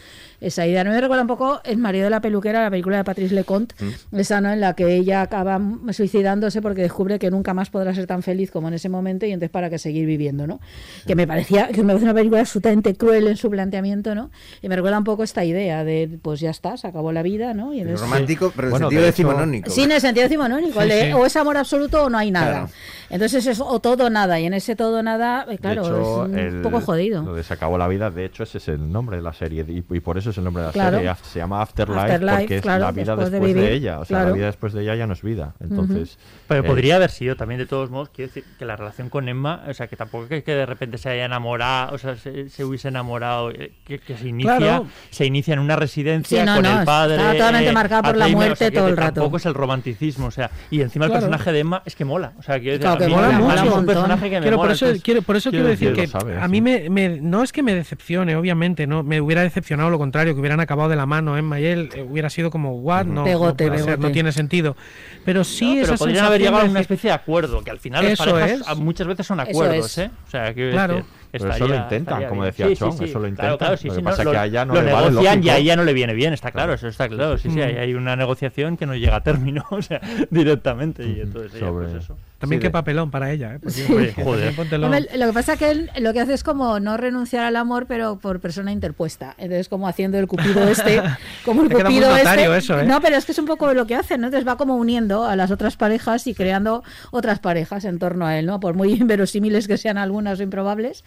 esa 0.40 0.66
idea. 0.66 0.84
No 0.84 0.90
me 0.90 1.00
recuerda 1.00 1.22
un 1.22 1.28
poco 1.28 1.60
El 1.64 1.78
marido 1.78 2.04
de 2.04 2.10
la 2.10 2.20
peluquera, 2.20 2.62
la 2.62 2.70
película 2.70 2.96
de 2.98 3.04
Patrice 3.04 3.34
Leconte, 3.34 3.74
esa, 4.12 4.40
¿no? 4.40 4.52
En 4.52 4.60
la 4.60 4.74
que 4.74 4.94
ella 4.94 5.22
acaba 5.22 5.60
suicidándose 5.90 6.60
porque 6.62 6.82
descubre 6.82 7.18
que 7.18 7.30
nunca 7.30 7.54
más 7.54 7.70
podrá 7.70 7.94
ser 7.94 8.06
tan 8.06 8.22
feliz 8.22 8.50
como 8.50 8.68
en 8.68 8.74
ese 8.74 8.88
momento 8.88 9.26
y 9.26 9.32
entonces 9.32 9.50
para 9.50 9.70
que 9.70 9.78
seguir 9.78 10.06
viviendo, 10.06 10.46
¿no? 10.46 10.60
Que 11.06 11.14
me 11.14 11.26
parecía, 11.26 11.68
que 11.68 11.82
me 11.82 11.88
parece 11.88 12.04
una 12.04 12.14
película 12.14 12.40
absolutamente 12.40 12.94
cruel 12.94 13.28
en 13.28 13.36
su 13.36 13.50
planteamiento, 13.50 14.14
¿no? 14.14 14.30
Y 14.62 14.68
me 14.68 14.76
recuerda 14.76 14.98
un 14.98 15.04
poco 15.04 15.22
esta 15.22 15.44
idea 15.44 15.84
de, 15.84 16.18
pues 16.22 16.40
ya 16.40 16.50
está, 16.50 16.76
se 16.76 16.86
acabó 16.86 17.12
la 17.12 17.22
vida, 17.22 17.54
¿no? 17.54 17.72
Y 17.74 17.84
romántico, 17.84 18.52
pero 18.54 18.68
en 18.68 18.68
el 18.68 18.70
Bueno, 18.72 18.86
sentido 18.88 19.02
decimonónico. 19.02 19.70
Sí, 19.70 19.82
en 19.82 19.92
el 19.92 20.00
sentido 20.00 20.24
decimonónico, 20.24 20.82
el 20.82 20.88
de 20.88 21.00
Sí, 21.00 21.06
sí. 21.08 21.12
o 21.12 21.26
es 21.26 21.36
amor 21.36 21.56
absoluto 21.56 22.04
o 22.04 22.10
no 22.10 22.18
hay 22.18 22.30
nada. 22.30 22.50
Claro. 22.50 22.68
Entonces 23.10 23.46
es 23.46 23.60
o 23.60 23.78
todo 23.80 24.06
o 24.06 24.10
nada, 24.10 24.38
y 24.40 24.46
en 24.46 24.54
ese 24.54 24.76
todo 24.76 24.98
o 24.98 25.02
nada, 25.02 25.46
eh, 25.48 25.58
claro, 25.58 25.82
hecho, 25.82 26.24
es 26.24 26.28
un 26.30 26.38
el- 26.38 26.62
poco 26.62 26.80
jodido. 26.80 27.22
Lo 27.22 27.34
de 27.34 27.42
se 27.42 27.54
acabó 27.54 27.78
la 27.78 27.88
vida, 27.88 28.10
de 28.10 28.24
hecho, 28.24 28.42
ese 28.42 28.58
es 28.58 28.68
el 28.68 28.90
nombre 28.92 29.16
de 29.16 29.22
la 29.22 29.32
serie. 29.32 29.64
Y, 29.68 29.84
y 29.94 30.00
por 30.00 30.18
eso 30.18 30.30
es 30.30 30.38
el 30.38 30.44
nombre 30.44 30.62
de 30.62 30.66
la 30.68 30.72
Claro. 30.72 30.96
serie. 30.98 31.14
Se 31.22 31.38
llama 31.38 31.62
Afterlife, 31.62 32.00
Afterlife, 32.00 32.36
porque 32.38 32.56
es 32.56 32.62
claro, 32.62 32.84
la 32.84 32.92
vida 32.92 33.16
después 33.16 33.30
después, 33.30 33.54
de 33.54 33.72
ella. 33.72 34.00
O 34.00 34.04
sea, 34.04 34.16
claro. 34.16 34.28
la 34.30 34.34
vida 34.36 34.46
después 34.46 34.72
de 34.72 34.82
ella 34.82 34.94
ya 34.96 35.06
no 35.06 35.12
es 35.12 35.22
vida. 35.22 35.54
Entonces. 35.60 36.18
Pero 36.48 36.60
eh, 36.60 36.64
podría 36.64 36.96
haber 36.96 37.10
sido 37.10 37.36
también, 37.36 37.58
de 37.58 37.66
todos 37.66 37.90
modos, 37.90 38.10
quiero 38.10 38.28
decir, 38.28 38.44
que 38.58 38.64
la 38.64 38.76
relación 38.76 39.08
con 39.10 39.28
Emma, 39.28 39.62
o 39.68 39.74
sea, 39.74 39.86
que 39.86 39.96
tampoco 39.96 40.26
es 40.34 40.42
que 40.44 40.54
de 40.54 40.66
repente 40.66 40.98
se 40.98 41.08
haya 41.10 41.24
enamorado, 41.24 41.94
o 41.94 41.98
sea, 41.98 42.16
se, 42.16 42.48
se 42.48 42.64
hubiese 42.64 42.88
enamorado, 42.88 43.50
eh, 43.50 43.72
que, 43.84 43.98
que 43.98 44.16
se 44.16 44.28
inicia 44.28 44.56
Claro. 44.56 44.86
se 45.10 45.26
inicia 45.26 45.54
en 45.54 45.60
una 45.60 45.76
residencia 45.76 46.40
Sí, 46.40 46.46
no, 46.46 46.54
con 46.56 46.62
no, 46.64 46.80
el 46.80 46.84
padre. 46.84 47.16
está 47.16 47.32
totalmente 47.32 47.72
marcada 47.72 48.02
por 48.02 48.16
la 48.16 48.26
o 48.26 48.30
muerte 48.30 48.56
sea, 48.56 48.70
todo 48.72 48.88
el 48.88 48.96
rato. 48.96 49.14
Tampoco 49.14 49.36
es 49.36 49.46
el 49.46 49.54
romanticismo, 49.54 50.26
o 50.26 50.30
sea, 50.30 50.50
y 50.70 50.80
encima 50.80 51.06
Claro. 51.06 51.18
el 51.18 51.20
personaje 51.30 51.52
de 51.52 51.58
Emma 51.60 51.82
es 51.84 51.96
que 51.96 52.04
mola, 52.04 52.32
o 52.38 52.42
sea, 52.42 52.58
quiero 52.60 52.78
decir, 52.78 52.93
Claro, 52.96 53.28
que 53.30 53.36
mola 53.42 53.64
mucho. 53.64 53.76
un 53.78 53.86
personaje 53.86 54.30
que 54.30 54.36
me 54.36 54.40
Quiero, 54.42 54.56
por 54.56 54.64
mola, 54.66 54.72
eso, 54.74 54.84
entonces, 54.86 55.04
quiero, 55.04 55.22
por 55.22 55.36
eso 55.36 55.50
quiero 55.50 55.66
decir 55.66 55.94
decir, 55.94 56.12
que 56.12 56.36
a 56.40 56.48
mí 56.48 56.60
me, 56.60 56.88
me- 56.90 57.20
no 57.20 57.42
es 57.42 57.52
que 57.52 57.62
me 57.62 57.74
decepcione, 57.74 58.36
obviamente, 58.36 58.86
no 58.86 59.02
me 59.02 59.20
hubiera 59.20 59.42
decepcionado 59.42 59.90
lo 59.90 59.98
contrario, 59.98 60.34
que 60.34 60.40
hubieran 60.40 60.60
acabado 60.60 60.88
de 60.88 60.96
la 60.96 61.06
mano 61.06 61.36
Emma 61.36 61.60
y 61.60 61.66
él, 61.66 61.90
eh, 61.94 62.02
hubiera 62.08 62.30
sido 62.30 62.50
como, 62.50 62.74
what, 62.76 63.04
no, 63.06 63.24
Pegote, 63.24 63.64
no, 63.64 63.70
puede 63.70 63.82
ser, 63.82 63.92
pegote. 63.94 64.06
no 64.08 64.12
tiene 64.12 64.32
sentido. 64.32 64.76
Pero 65.24 65.44
sí 65.44 65.64
No, 65.76 65.80
pero 65.82 65.94
esa 65.94 65.96
podrían 65.96 66.24
haber 66.26 66.40
llegado 66.40 66.58
a 66.62 66.64
una 66.70 66.80
especie 66.80 67.08
de 67.10 67.14
acuerdo, 67.14 67.62
que 67.62 67.70
al 67.70 67.78
final 67.80 68.04
las 68.04 68.18
parejas 68.18 68.68
es. 68.70 68.76
muchas 68.78 69.06
veces 69.06 69.26
son 69.26 69.40
Eso 69.40 69.50
acuerdos, 69.50 69.86
es. 69.98 69.98
¿eh? 70.06 70.10
O 70.26 70.30
sea, 70.30 70.52
quiero 70.54 70.72
Claro. 70.72 70.94
decir, 70.96 71.10
Pero 71.32 71.50
eso 71.52 71.66
lo 71.68 71.74
intentan, 71.74 72.24
como 72.28 72.44
decía 72.44 72.66
Sí, 72.68 72.76
sí, 72.76 72.78
Chon, 72.78 72.92
sí, 72.96 73.04
eso 73.04 73.18
lo 73.18 73.20
Claro, 73.20 73.28
intentan. 73.28 73.58
claro, 73.58 73.76
sí, 73.76 73.88
Lo 73.88 73.94
sí, 73.94 73.98
que 73.98 74.02
no, 74.04 74.10
pasa 74.10 74.22
es 74.22 74.28
que 74.28 74.36
a 74.36 74.44
ella 74.46 74.64
no 74.64 74.74
lo 74.74 74.82
le 74.82 74.92
vale 74.92 75.08
negocian 75.10 75.42
y 75.44 75.48
a 75.48 75.56
ella 75.56 75.74
no 75.76 75.82
le 75.84 75.92
viene 75.92 76.14
bien, 76.14 76.32
está 76.32 76.52
claro, 76.52 76.66
Claro. 76.66 76.74
eso 76.74 76.86
está 76.88 77.08
claro. 77.08 77.38
Sí, 77.38 77.50
sí, 77.50 77.58
Mm. 77.58 77.62
hay, 77.62 77.76
hay 77.76 77.94
una 77.94 78.14
negociación 78.14 78.76
que 78.76 78.86
no 78.86 78.94
llega 78.94 79.16
a 79.16 79.22
término, 79.22 79.64
o 79.70 79.82
sea, 79.82 80.00
directamente. 80.30 81.04
Y 81.06 81.20
entonces 81.20 81.54
ella, 81.54 81.66
Sobre- 81.66 81.88
pues 81.88 82.04
eso. 82.04 82.16
También 82.44 82.60
Sí, 82.60 82.62
qué 82.62 82.68
de- 82.68 82.72
papelón 82.72 83.10
para 83.10 83.30
ella, 83.32 83.54
¿eh? 83.54 83.58
Porque, 83.58 83.70
Sí. 83.70 83.92
oye, 83.92 84.12
Joder. 84.14 84.24
también 84.54 84.56
póntelo- 84.56 84.84
Hombre, 84.86 85.08
lo 85.16 85.26
que 85.26 85.32
pasa 85.32 85.52
es 85.54 85.58
que 85.58 85.70
él 85.70 85.90
lo 86.00 86.12
que 86.12 86.20
hace 86.20 86.34
es 86.34 86.42
como 86.44 86.80
no 86.80 86.96
renunciar 86.96 87.44
al 87.44 87.56
amor, 87.56 87.86
pero 87.86 88.18
por 88.18 88.40
persona 88.40 88.72
interpuesta. 88.72 89.34
Entonces, 89.38 89.68
como 89.68 89.88
haciendo 89.88 90.18
el 90.18 90.26
cupido 90.26 90.62
este, 90.68 91.02
como 91.44 91.62
el 91.62 91.70
cupido 91.70 92.08
notario 92.16 92.54
este. 92.54 92.58
eso, 92.72 92.80
¿eh? 92.80 92.86
No, 92.86 93.00
pero 93.00 93.16
es 93.16 93.24
que 93.24 93.32
es 93.32 93.38
un 93.38 93.46
poco 93.46 93.72
lo 93.74 93.86
que 93.86 93.94
hace, 93.94 94.18
¿no? 94.18 94.26
Entonces 94.26 94.46
va 94.48 94.56
como 94.56 94.76
uniendo 94.76 95.24
a 95.24 95.36
las 95.36 95.50
otras 95.50 95.76
parejas 95.76 96.26
y 96.26 96.34
creando 96.34 96.82
otras 97.10 97.38
parejas 97.38 97.84
en 97.84 97.98
torno 97.98 98.26
a 98.26 98.38
él, 98.38 98.46
¿no? 98.46 98.60
Por 98.60 98.74
muy 98.74 98.92
inverosímiles 98.94 99.66
que 99.66 99.78
sean 99.78 99.98
algunas 99.98 100.40
o 100.40 100.42
improbables. 100.42 101.04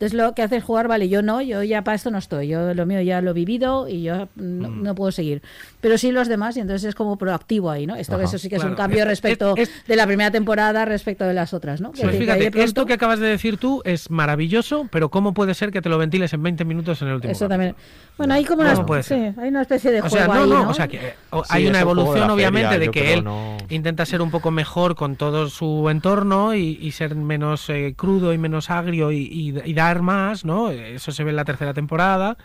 Entonces 0.00 0.14
lo 0.18 0.34
que 0.34 0.40
hace 0.40 0.56
es 0.56 0.64
jugar, 0.64 0.88
vale, 0.88 1.10
yo 1.10 1.20
no, 1.20 1.42
yo 1.42 1.62
ya 1.62 1.84
para 1.84 1.94
esto 1.94 2.10
no 2.10 2.16
estoy, 2.16 2.48
yo 2.48 2.72
lo 2.72 2.86
mío 2.86 3.02
ya 3.02 3.20
lo 3.20 3.32
he 3.32 3.34
vivido 3.34 3.86
y 3.86 4.02
yo 4.02 4.28
no, 4.34 4.70
Mm. 4.70 4.82
no 4.82 4.94
puedo 4.94 5.12
seguir. 5.12 5.42
Pero 5.82 5.98
sí 5.98 6.10
los 6.10 6.26
demás, 6.26 6.56
y 6.56 6.60
entonces 6.60 6.88
es 6.88 6.94
como 6.94 7.18
proactivo 7.18 7.70
ahí, 7.70 7.86
¿no? 7.86 7.96
Esto 7.96 8.16
que 8.16 8.24
Ajá. 8.24 8.30
eso 8.30 8.38
sí 8.38 8.48
que 8.48 8.54
es 8.56 8.60
Claro. 8.62 8.72
un 8.72 8.76
cambio 8.78 9.00
Es- 9.00 9.06
respecto 9.08 9.54
es- 9.58 9.70
de 9.86 9.96
la 9.96 10.06
primera 10.06 10.30
temporada 10.30 10.86
respecto 10.86 11.24
de 11.24 11.34
las 11.34 11.52
otras, 11.52 11.82
¿no? 11.82 11.90
Pues 11.90 12.00
Es 12.00 12.06
decir, 12.06 12.20
que 12.20 12.24
fíjate, 12.24 12.44
de 12.44 12.50
pronto- 12.50 12.64
esto 12.64 12.86
que 12.86 12.92
acabas 12.94 13.18
de 13.20 13.26
decir 13.28 13.58
tú 13.58 13.82
es 13.84 14.08
maravilloso, 14.10 14.88
pero 14.90 15.10
¿cómo 15.10 15.34
puede 15.34 15.52
ser 15.52 15.70
que 15.70 15.82
te 15.82 15.90
lo 15.90 15.98
ventiles 15.98 16.32
en 16.32 16.42
20 16.42 16.64
minutos 16.64 17.02
en 17.02 17.08
el 17.08 17.14
último 17.16 17.32
Eso 17.32 17.46
capítulo? 17.46 17.74
también. 17.74 17.74
Bueno, 18.16 18.34
hay 18.34 18.44
como 18.46 18.62
una, 18.62 18.74
¿Cómo 18.74 18.86
puede 18.86 19.02
sí, 19.02 19.08
ser? 19.10 19.34
hay 19.38 19.48
una 19.48 19.62
especie 19.62 19.90
de 19.90 20.00
O 20.00 20.08
juego 20.08 20.16
sea, 20.16 20.26
no, 20.26 20.32
ahí, 20.32 20.48
no, 20.50 20.64
¿no? 20.64 20.70
o 20.70 20.74
sea, 20.74 20.88
que 20.88 20.96
eh, 20.96 21.14
Sí, 21.30 21.38
hay 21.50 21.64
es 21.64 21.68
una 21.70 21.78
de 21.78 21.82
evolución, 21.82 22.30
obviamente, 22.30 22.68
feria, 22.70 22.86
de 22.86 22.90
que 22.90 23.12
él 23.14 23.24
no- 23.24 23.56
intenta 23.68 24.04
ser 24.06 24.20
un 24.22 24.30
poco 24.30 24.50
mejor 24.50 24.94
con 24.94 25.16
todo 25.16 25.48
su 25.50 25.88
entorno 25.90 26.54
y, 26.54 26.78
y 26.80 26.92
ser 26.92 27.14
menos 27.14 27.68
eh, 27.70 27.94
crudo 27.96 28.32
y 28.32 28.38
menos 28.38 28.70
agrio 28.70 29.10
y, 29.12 29.18
y- 29.20 29.54
y 29.70 29.72
más, 29.98 30.44
¿no? 30.44 30.70
Eso 30.70 31.10
se 31.10 31.24
ve 31.24 31.30
en 31.30 31.36
la 31.36 31.44
tercera 31.44 31.74
temporada. 31.74 32.36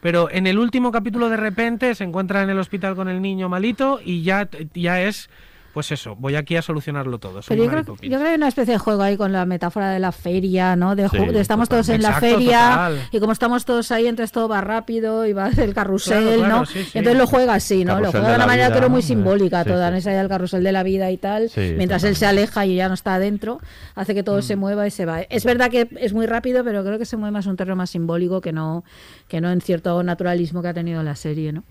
Pero 0.00 0.30
en 0.30 0.46
el 0.46 0.58
último 0.58 0.92
capítulo, 0.92 1.28
de 1.28 1.36
repente, 1.36 1.94
se 1.94 2.04
encuentra 2.04 2.42
en 2.42 2.50
el 2.50 2.58
hospital 2.58 2.96
con 2.96 3.08
el 3.08 3.20
niño 3.20 3.48
malito 3.48 4.00
y 4.02 4.22
ya, 4.22 4.48
ya 4.74 5.02
es, 5.02 5.28
pues 5.72 5.92
eso, 5.92 6.16
voy 6.16 6.34
aquí 6.36 6.56
a 6.56 6.62
solucionarlo 6.62 7.18
todo. 7.18 7.42
soy 7.42 7.56
Pero 7.56 7.64
yo 7.64 7.70
creo, 7.70 7.84
Poppins. 7.84 8.02
yo 8.10 8.16
creo 8.18 8.22
que 8.22 8.28
hay 8.30 8.36
una 8.36 8.48
especie 8.48 8.72
de 8.74 8.78
juego 8.78 9.02
ahí 9.02 9.16
con 9.16 9.32
la 9.32 9.44
metáfora 9.46 9.90
de 9.90 9.98
la 10.00 10.12
feria, 10.12 10.74
¿no? 10.76 10.96
De, 10.96 11.08
Sí, 11.08 11.16
de 11.18 11.40
estamos 11.40 11.68
total. 11.68 11.84
todos 11.84 11.88
en 11.94 12.02
la 12.02 12.14
feria 12.20 12.58
total. 12.70 13.08
y 13.12 13.20
como 13.20 13.32
estamos 13.32 13.64
todos 13.64 13.90
ahí, 13.92 14.06
entonces 14.06 14.32
todo 14.32 14.48
va 14.48 14.60
rápido 14.60 15.26
y 15.26 15.32
va 15.32 15.48
el 15.56 15.72
carrusel, 15.74 16.22
Claro, 16.24 16.38
claro, 16.38 16.56
¿no? 16.60 16.66
sí, 16.66 16.82
sí. 16.84 16.90
Y 16.94 16.98
entonces 16.98 17.18
lo 17.20 17.26
juega 17.26 17.54
así, 17.54 17.84
¿no? 17.84 18.00
Lo 18.00 18.10
juega 18.10 18.26
de 18.26 18.32
de 18.32 18.36
una 18.36 18.46
manera 18.46 18.68
vida, 18.68 18.76
creo 18.78 18.90
muy 18.90 19.02
simbólica 19.02 19.62
Sí, 19.64 19.70
toda, 19.70 19.86
sí. 19.88 19.92
¿no? 19.92 19.98
Esa 19.98 20.10
idea 20.10 20.20
del 20.20 20.28
carrusel 20.28 20.64
de 20.64 20.72
la 20.72 20.82
vida 20.82 21.10
y 21.10 21.16
tal. 21.16 21.50
Sí, 21.50 21.74
Mientras 21.76 22.02
él 22.04 22.16
se 22.16 22.26
aleja 22.26 22.66
y 22.66 22.74
ya 22.76 22.88
no 22.88 22.94
está 22.94 23.14
adentro, 23.14 23.58
hace 23.94 24.14
que 24.14 24.22
todo 24.22 24.38
Mm. 24.38 24.42
se 24.42 24.56
mueva 24.56 24.86
y 24.86 24.90
se 24.90 25.06
va. 25.06 25.20
Es 25.22 25.44
verdad 25.44 25.70
que 25.70 25.88
es 26.00 26.12
muy 26.12 26.26
rápido, 26.26 26.64
pero 26.64 26.82
creo 26.84 26.98
que 26.98 27.04
se 27.06 27.16
mueve 27.16 27.32
más 27.32 27.46
un 27.46 27.56
terreno 27.56 27.76
más 27.76 27.90
simbólico 27.90 28.40
que 28.40 28.52
no, 28.52 28.84
que 29.28 29.40
no 29.40 29.50
en 29.50 29.60
cierto 29.60 30.02
naturalismo 30.02 30.62
que 30.62 30.68
ha 30.68 30.74
tenido 30.74 31.02
la 31.02 31.14
serie, 31.16 31.52
¿no? 31.52 31.62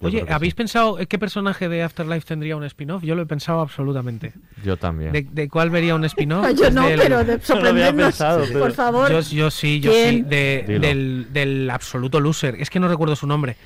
Oye, 0.00 0.24
¿habéis 0.28 0.54
pensado 0.54 0.98
qué 1.08 1.18
personaje 1.18 1.68
de 1.68 1.82
Afterlife 1.82 2.26
tendría 2.26 2.56
un 2.56 2.64
spin-off? 2.64 3.02
Yo 3.02 3.14
lo 3.14 3.22
he 3.22 3.26
pensado 3.26 3.60
absolutamente. 3.60 4.32
Yo 4.64 4.76
también. 4.76 5.12
¿De, 5.12 5.22
de 5.30 5.48
cuál 5.48 5.70
vería 5.70 5.94
un 5.94 6.04
spin-off? 6.04 6.46
Yo 6.60 6.70
no, 6.70 6.86
Del- 6.86 7.00
pero 7.00 7.24
de 7.24 7.40
sorprendernos, 7.42 8.04
pensado, 8.06 8.44
pero- 8.46 8.60
por 8.60 8.72
favor. 8.72 9.10
Yo, 9.10 9.20
yo 9.20 9.50
sí, 9.50 9.80
yo 9.80 9.90
¿Quién? 9.92 10.10
sí. 10.16 10.22
de- 10.22 10.78
del, 10.80 11.28
del 11.32 11.70
absoluto 11.70 12.20
loser. 12.20 12.56
Es 12.60 12.68
que 12.70 12.78
no 12.80 12.88
recuerdo 12.88 13.16
su 13.16 13.26
nombre. 13.26 13.56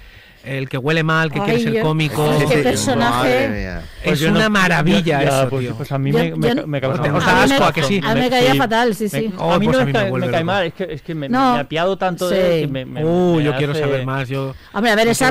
El 0.45 0.68
que 0.68 0.78
huele 0.78 1.03
mal, 1.03 1.30
que 1.30 1.38
Ay, 1.41 1.45
quiere 1.57 1.72
ser 1.72 1.82
cómico. 1.82 2.26
Madre 2.26 2.62
personaje... 2.62 3.80
Es 4.03 4.18
yo 4.18 4.30
no- 4.30 4.38
una 4.38 4.49
maravilla 4.49 5.22
ya, 5.22 5.41
eso, 5.43 5.49
pues, 5.51 5.66
tío. 5.66 5.74
pues 5.76 5.93
a 5.93 5.99
mí 5.99 6.11
Yo- 6.11 6.18
me, 6.36 6.55
me, 6.66 6.78
asco. 6.78 7.64
¿a 7.64 7.72
que 7.72 7.82
sí? 7.82 8.01
A 8.03 8.14
mí 8.14 8.20
me 8.20 8.30
caía 8.30 8.55
fatal, 8.55 8.95
sí, 8.95 9.11
sí. 9.11 9.30
Oh, 9.36 9.53
a 9.53 9.59
mí 9.59 9.66
pues 9.66 9.76
no 9.76 9.82
a 9.82 9.84
me, 9.84 9.93
mí 10.11 10.20
me 10.20 10.30
cae, 10.30 10.43
mal, 10.45 10.66
es 10.66 10.72
que, 10.72 10.84
es 10.91 11.03
que 11.03 11.14
me, 11.14 11.28
No. 11.28 11.55
me 11.55 11.61
ha 11.61 11.68
piado 11.68 11.99
tanto 11.99 12.30
de 12.30 12.36
Sí. 12.36 12.43
él 12.43 12.61
que 12.62 12.68
me, 12.68 12.84
me- 12.86 13.05
Uh, 13.05 13.36
me 13.36 13.45
yo 13.45 13.57
quiero 13.57 13.74
saber 13.74 14.07
más. 14.07 14.26
Yo, 14.28 14.55
Hombre, 14.72 14.91
a 14.93 14.95
ver, 14.97 15.09
esa, 15.09 15.30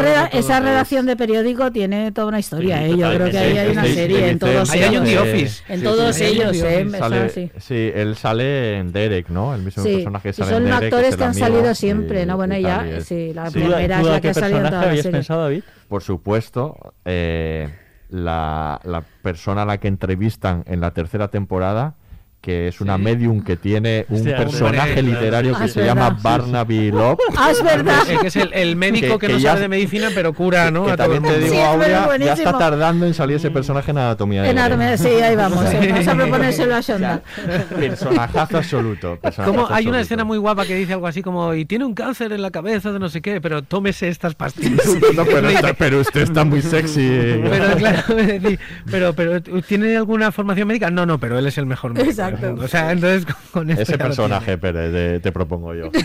redacción 0.60 1.08
de 1.08 1.16
periódico 1.16 1.72
tiene 1.72 2.12
toda 2.12 2.28
una 2.28 2.40
historia, 2.40 2.78
Sí, 2.78 2.92
¿eh? 2.92 2.98
Yo 2.98 3.12
creo 3.12 3.32
que 3.32 3.38
ahí 3.40 3.58
hay 3.58 3.72
una 3.72 3.86
serie 3.86 4.30
en 4.30 4.38
todos 4.40 4.70
Ahí 4.70 4.84
hay 4.84 4.98
un 4.98 5.08
ellos. 5.08 5.24
The 5.24 5.30
Office. 5.32 5.64
En 5.70 5.84
todos 5.84 6.22
ellos, 6.22 6.56
Sí, 6.56 6.64
¿eh? 6.66 7.50
sí, 7.60 7.92
él 7.96 8.16
sale 8.18 8.78
en 8.78 8.92
Derek, 8.92 9.30
¿no? 9.30 9.56
El 9.56 9.62
mismo 9.64 9.84
personaje 9.84 10.34
sale 10.34 10.52
son 10.52 10.64
en 10.64 10.70
Derek. 10.70 10.84
actores 10.84 11.10
es 11.10 11.18
que 11.18 11.24
han 11.24 11.34
salido 11.34 11.74
siempre, 11.74 12.26
¿no? 12.28 12.36
Bueno, 12.38 12.56
ya, 12.58 12.86
sí, 13.04 13.32
la 13.34 13.48
sí. 13.48 13.54
¿Tú, 13.54 13.60
primera 13.66 14.00
es 14.00 14.06
la 14.06 14.16
que 14.16 14.22
qué 14.22 14.30
ha 14.30 14.34
salido 14.36 14.58
en 14.60 14.64
personaje 14.64 14.70
toda 14.86 14.94
la 14.94 14.99
habías 15.00 15.04
serie. 15.04 15.18
pensado, 15.20 15.42
David? 15.44 15.64
Por 15.88 16.04
supuesto, 16.04 16.94
eh, 17.06 17.70
la, 18.10 18.80
la 18.84 19.04
persona 19.22 19.64
a 19.64 19.66
la 19.66 19.78
que 19.80 19.88
entrevistan 19.88 20.64
en 20.68 20.82
la 20.82 20.92
tercera 20.92 21.30
temporada, 21.30 21.96
que 22.42 22.70
es 22.70 22.80
una 22.80 22.98
medium 22.98 23.44
que 23.44 23.58
tiene 23.58 24.06
un 24.10 24.18
Hostia, 24.18 24.38
personaje 24.38 24.90
hombre, 25.00 25.04
literario 25.04 25.54
Ah, 25.56 25.60
que 25.60 25.66
es 25.66 25.74
se 25.74 25.82
verdad. 25.82 25.96
llama 25.96 26.18
Barnaby 26.22 26.90
Love. 26.92 27.20
Ah, 27.38 27.52
es 27.52 27.62
verdad. 27.62 28.04
Que 28.22 28.28
es 28.28 28.36
el, 28.38 28.52
el 28.54 28.76
médico 28.78 29.20
Que- 29.20 29.20
que, 29.20 29.28
que 29.28 29.34
no 29.34 29.40
ya- 29.40 29.50
sabe 29.50 29.62
de 29.62 29.68
medicina, 29.68 30.08
pero 30.16 30.34
cura, 30.34 30.72
¿no? 30.72 30.86
que 30.86 30.96
también 30.96 31.22
te 31.24 31.38
digo, 31.38 31.52
Sí, 31.54 31.58
es 31.60 31.66
Aurea, 31.66 32.18
ya 32.18 32.34
está 32.34 32.58
tardando 32.58 33.06
en 33.06 33.14
salir 33.14 33.36
ese 33.36 33.52
personaje 33.52 33.92
en 33.92 33.98
Anatomía 33.98 34.44
de 34.44 34.50
En 34.50 34.56
Grey. 34.56 34.66
Anatomía- 34.66 34.98
sí, 34.98 35.08
ahí 35.08 35.36
vamos. 35.36 35.66
eh, 35.66 35.90
Vamos 35.92 36.08
a 36.08 36.16
proponérselo 36.16 36.76
a 36.76 36.80
Shonda. 36.82 37.22
Personajazo 37.76 38.58
absoluto. 38.58 39.18
personajazo 39.22 39.58
Como 39.66 39.74
hay 39.76 39.88
una 39.88 40.00
escena 40.02 40.24
muy 40.24 40.38
guapa 40.38 40.66
que 40.66 40.76
dice 40.76 40.94
algo 40.94 41.08
así 41.08 41.22
como 41.22 41.54
y 41.54 41.66
tiene 41.66 41.86
un 41.86 41.94
cáncer 41.94 42.32
en 42.32 42.42
la 42.42 42.52
cabeza 42.52 42.92
de 42.92 43.00
no 43.00 43.10
sé 43.10 43.22
qué, 43.22 43.42
pero 43.42 43.64
tómese 43.64 44.08
estas 44.08 44.36
pastillas. 44.36 44.86
No, 45.16 45.26
pero, 45.26 45.50
está- 45.50 45.74
pero 45.74 46.00
usted 46.00 46.22
está 46.22 46.46
muy 46.46 46.62
sexy. 46.62 47.10
Pero 47.50 47.76
claro, 47.78 48.04
pero, 48.92 49.14
pero 49.14 49.42
¿tiene 49.64 49.98
alguna 49.98 50.32
formación 50.32 50.68
médica? 50.68 50.90
No, 50.90 51.06
no, 51.06 51.20
pero 51.20 51.38
él 51.38 51.46
es 51.48 51.58
el 51.58 51.66
mejor 51.66 51.94
médico 51.94 52.22
del 52.22 52.29
Exacto. 52.36 52.62
O 52.64 52.68
sea, 52.68 52.92
entonces 52.92 53.26
con, 53.52 53.70
Ese 53.70 53.98
personaje. 53.98 54.58
Pérez, 54.58 54.92
de- 54.92 55.20
te 55.20 55.32
propongo 55.32 55.74
yo. 55.76 55.90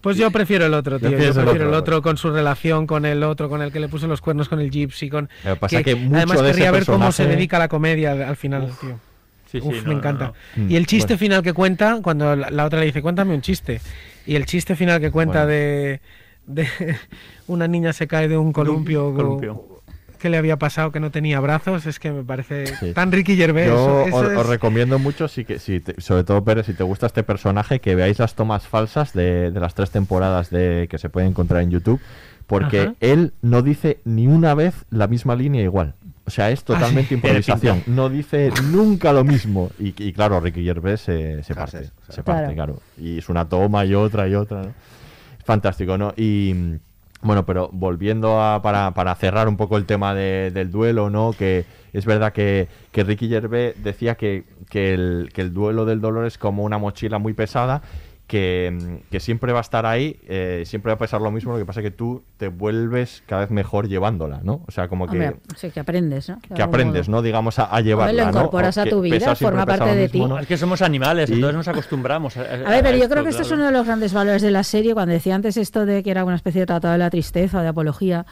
Pues 0.00 0.16
yo 0.16 0.30
prefiero 0.30 0.64
el 0.64 0.72
otro, 0.72 0.98
tío. 0.98 1.10
Yo 1.10 1.16
el 1.18 1.22
prefiero 1.34 1.50
el 1.50 1.60
otro. 1.74 1.76
otro 1.98 2.02
con 2.02 2.16
su 2.16 2.30
relación 2.30 2.86
con 2.86 3.04
el 3.04 3.22
otro, 3.22 3.50
con 3.50 3.60
el 3.60 3.70
que 3.70 3.80
le 3.80 3.88
puso 3.88 4.06
los 4.06 4.22
cuernos 4.22 4.48
con 4.48 4.58
el 4.58 4.70
gypsy, 4.70 5.10
con 5.10 5.28
pasa 5.60 5.82
que 5.82 5.94
mucho 5.94 6.16
además 6.16 6.38
de 6.40 6.44
ese 6.44 6.52
querría 6.54 6.70
ver 6.70 6.86
cómo 6.86 7.12
se 7.12 7.26
dedica 7.26 7.58
a 7.58 7.60
la 7.60 7.68
comedia 7.68 8.12
al, 8.12 8.22
al 8.22 8.36
final, 8.36 8.70
tío. 8.80 8.98
Sí, 9.52 9.58
Uf, 9.62 9.82
me 9.84 9.92
no, 9.92 9.98
encanta. 9.98 10.32
no. 10.56 10.68
Y 10.70 10.76
el 10.76 10.86
chiste 10.86 11.08
Bueno. 11.14 11.18
final 11.18 11.42
que 11.42 11.52
cuenta, 11.52 11.98
cuando 12.02 12.34
la, 12.34 12.48
la 12.50 12.64
otra 12.64 12.80
le 12.80 12.86
dice, 12.86 13.02
cuéntame 13.02 13.34
un 13.34 13.42
chiste. 13.42 13.82
Y 14.24 14.36
el 14.36 14.46
chiste 14.46 14.74
final 14.74 15.00
que 15.02 15.10
cuenta 15.10 15.40
Bueno. 15.44 15.48
de, 15.48 16.00
de 16.46 16.66
una 17.48 17.68
niña 17.68 17.92
se 17.92 18.06
cae 18.06 18.26
de 18.26 18.38
un 18.38 18.54
columpio, 18.54 19.12
columpio. 19.14 19.79
Que 20.20 20.30
le 20.30 20.36
había 20.36 20.56
pasado 20.58 20.92
que 20.92 21.00
no 21.00 21.10
tenía 21.10 21.40
brazos, 21.40 21.86
es 21.86 21.98
que 21.98 22.12
me 22.12 22.22
parece 22.22 22.66
Sí. 22.80 22.92
tan 22.92 23.10
Ricky 23.10 23.36
Gervais. 23.36 23.66
Yo 23.66 23.74
eso- 23.74 24.06
eso 24.08 24.16
os, 24.18 24.32
es- 24.32 24.38
os 24.38 24.46
recomiendo 24.46 24.98
mucho, 25.00 25.26
si 25.26 25.44
que, 25.44 25.58
si 25.58 25.80
te- 25.80 26.00
sobre 26.00 26.22
todo 26.24 26.44
Pérez, 26.44 26.66
si 26.66 26.74
te 26.74 26.84
gusta 26.84 27.06
este 27.06 27.22
personaje, 27.24 27.80
que 27.80 27.94
veáis 27.96 28.18
las 28.20 28.34
tomas 28.34 28.66
falsas 28.68 29.12
de, 29.12 29.50
de 29.50 29.60
las 29.60 29.74
tres 29.74 29.90
temporadas 29.90 30.50
de 30.50 30.86
que 30.88 30.98
se 30.98 31.08
puede 31.08 31.26
encontrar 31.26 31.62
en 31.62 31.70
YouTube, 31.72 32.00
porque 32.46 32.80
Ajá. 32.80 32.94
él 33.00 33.32
no 33.42 33.62
dice 33.62 33.98
ni 34.04 34.26
una 34.26 34.54
vez 34.54 34.74
la 34.90 35.06
misma 35.08 35.34
línea 35.34 35.62
igual. 35.62 35.94
O 36.26 36.30
sea, 36.32 36.50
es 36.50 36.62
totalmente 36.62 37.08
sí. 37.08 37.14
improvisación. 37.16 37.82
No 37.86 38.08
dice 38.08 38.50
nunca 38.70 39.12
lo 39.12 39.24
mismo. 39.24 39.70
Y, 39.80 39.94
y 40.00 40.12
claro, 40.12 40.38
Ricky 40.40 40.62
Gervais 40.64 41.00
se, 41.00 41.42
se 41.42 41.54
parte. 41.54 41.90
Se 42.08 42.22
parte, 42.22 42.54
claro. 42.54 42.78
Y 42.98 43.18
es 43.18 43.28
una 43.28 43.48
toma 43.48 43.84
y 43.84 43.94
otra 43.94 44.28
y 44.28 44.34
otra. 44.36 44.62
¿no? 44.62 44.72
Fantástico, 45.44 45.98
¿no? 45.98 46.12
Y 46.16 46.54
bueno, 47.22 47.44
pero 47.46 47.68
volviendo 47.72 48.40
a, 48.42 48.62
para, 48.62 48.92
para 48.92 49.14
cerrar 49.14 49.48
un 49.48 49.56
poco 49.56 49.76
el 49.76 49.84
tema 49.86 50.14
de- 50.14 50.50
del 50.52 50.70
duelo, 50.70 51.10
¿no? 51.10 51.32
Que 51.36 51.64
es 51.92 52.06
verdad 52.06 52.32
que, 52.32 52.68
que 52.92 53.04
Ricky 53.04 53.28
Gervais 53.28 53.74
decía 53.82 54.14
que, 54.14 54.44
que, 54.70 54.94
el, 54.94 55.30
que 55.34 55.40
el 55.42 55.52
duelo 55.52 55.84
del 55.84 56.00
dolor 56.00 56.24
es 56.26 56.38
como 56.38 56.64
una 56.64 56.78
mochila 56.78 57.18
muy 57.18 57.32
pesada. 57.34 57.82
Que, 58.30 59.00
que 59.10 59.18
siempre 59.18 59.52
va 59.52 59.58
a 59.58 59.62
estar 59.62 59.86
ahí, 59.86 60.20
eh, 60.28 60.62
siempre 60.64 60.90
va 60.90 60.94
a 60.94 60.98
pesar 60.98 61.20
lo 61.20 61.32
mismo, 61.32 61.52
lo 61.52 61.58
que 61.58 61.64
pasa 61.64 61.80
es 61.80 61.84
que 61.84 61.90
tú 61.90 62.22
te 62.36 62.46
vuelves 62.46 63.24
cada 63.26 63.40
vez 63.40 63.50
mejor 63.50 63.88
llevándola, 63.88 64.38
¿no? 64.44 64.62
O 64.68 64.70
sea, 64.70 64.86
como 64.86 65.08
que, 65.08 65.16
Hombre, 65.16 65.36
sí, 65.56 65.70
que 65.72 65.80
aprendes, 65.80 66.28
¿no? 66.28 66.36
De 66.48 66.54
que 66.54 66.62
aprendes, 66.62 67.08
modo. 67.08 67.18
¿no? 67.18 67.22
Digamos, 67.22 67.58
a, 67.58 67.64
a 67.64 67.80
llevarla, 67.80 68.26
lo 68.26 68.30
¿no? 68.30 68.38
incorporas 68.38 68.78
a 68.78 68.84
tu 68.86 69.00
vida, 69.00 69.34
forma 69.34 69.66
parte 69.66 69.84
lo 69.84 69.94
de 69.96 70.08
ti. 70.08 70.20
¿no? 70.24 70.38
Es 70.38 70.46
que 70.46 70.56
somos 70.56 70.80
animales, 70.80 71.28
Y- 71.28 71.32
entonces 71.34 71.56
nos 71.56 71.66
acostumbramos. 71.66 72.36
A, 72.36 72.42
A 72.42 72.70
ver, 72.70 72.84
pero 72.84 72.98
yo 72.98 73.08
creo 73.08 73.24
que 73.24 73.30
esto 73.30 73.42
es 73.42 73.50
uno 73.50 73.66
de 73.66 73.72
los 73.72 73.84
grandes 73.84 74.12
valores 74.12 74.42
de 74.42 74.52
la 74.52 74.62
serie. 74.62 74.94
Cuando 74.94 75.12
decía 75.12 75.34
antes 75.34 75.56
esto 75.56 75.84
de 75.84 76.04
que 76.04 76.12
era 76.12 76.24
una 76.24 76.36
especie 76.36 76.60
de 76.60 76.66
tratado 76.66 76.92
de 76.92 76.98
la 76.98 77.10
tristeza 77.10 77.58
o 77.58 77.62
de 77.62 77.68
apología, 77.68 78.26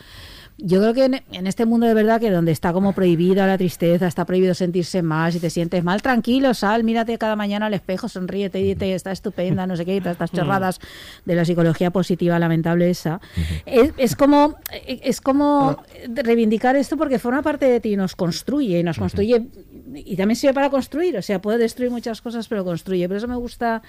yo 0.58 0.80
creo 0.80 0.92
que 0.92 1.04
en, 1.04 1.22
en 1.32 1.46
este 1.46 1.64
mundo 1.66 1.86
de 1.86 1.94
verdad 1.94 2.20
que 2.20 2.30
donde 2.30 2.52
está 2.52 2.72
como 2.72 2.92
prohibida 2.92 3.46
la 3.46 3.56
tristeza, 3.56 4.06
está 4.06 4.24
prohibido 4.24 4.54
sentirse 4.54 5.02
mal, 5.02 5.32
si 5.32 5.38
te 5.38 5.50
sientes 5.50 5.84
mal, 5.84 6.02
tranquilo, 6.02 6.52
sal, 6.52 6.82
mírate 6.84 7.16
cada 7.16 7.36
mañana 7.36 7.66
al 7.66 7.74
espejo, 7.74 8.08
sonríete 8.08 8.60
y 8.60 8.74
te 8.74 8.94
está 8.94 9.12
estupenda, 9.12 9.66
no 9.66 9.76
sé 9.76 9.84
qué, 9.84 9.96
y 9.96 10.00
todas 10.00 10.14
estas 10.14 10.32
chorradas 10.32 10.80
de 11.24 11.34
la 11.34 11.44
psicología 11.44 11.90
positiva 11.90 12.38
lamentable 12.38 12.90
esa. 12.90 13.20
Es, 13.66 13.92
es 13.96 14.16
como 14.16 14.56
es 14.86 15.20
como 15.20 15.82
reivindicar 16.08 16.76
esto 16.76 16.96
porque 16.96 17.18
forma 17.18 17.42
parte 17.42 17.66
de 17.66 17.80
ti 17.80 17.92
y 17.92 17.96
nos 17.96 18.16
construye, 18.16 18.80
y 18.80 18.82
nos 18.82 18.98
construye 18.98 19.46
y 19.94 20.16
también 20.16 20.36
sirve 20.36 20.54
para 20.54 20.70
construir, 20.70 21.16
o 21.16 21.22
sea, 21.22 21.40
puede 21.40 21.58
destruir 21.58 21.90
muchas 21.90 22.20
cosas, 22.20 22.48
pero 22.48 22.64
construye. 22.64 23.06
Por 23.08 23.16
eso 23.16 23.28
me 23.28 23.36
gusta 23.36 23.82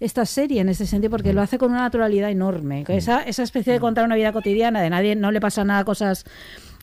esta 0.00 0.24
serie 0.26 0.60
en 0.60 0.68
ese 0.68 0.86
sentido 0.86 1.10
porque 1.10 1.32
lo 1.32 1.42
hace 1.42 1.58
con 1.58 1.72
una 1.72 1.80
naturalidad 1.80 2.30
enorme. 2.30 2.84
que 2.84 2.96
Esa, 2.96 3.22
esa 3.22 3.42
especie 3.42 3.72
de 3.72 3.80
contar 3.80 4.04
una 4.04 4.14
vida 4.14 4.32
cotidiana, 4.32 4.80
de 4.80 4.90
nadie, 4.90 5.16
no 5.16 5.30
le 5.30 5.40
pasa 5.40 5.64
nada, 5.64 5.84
cosas. 5.84 6.24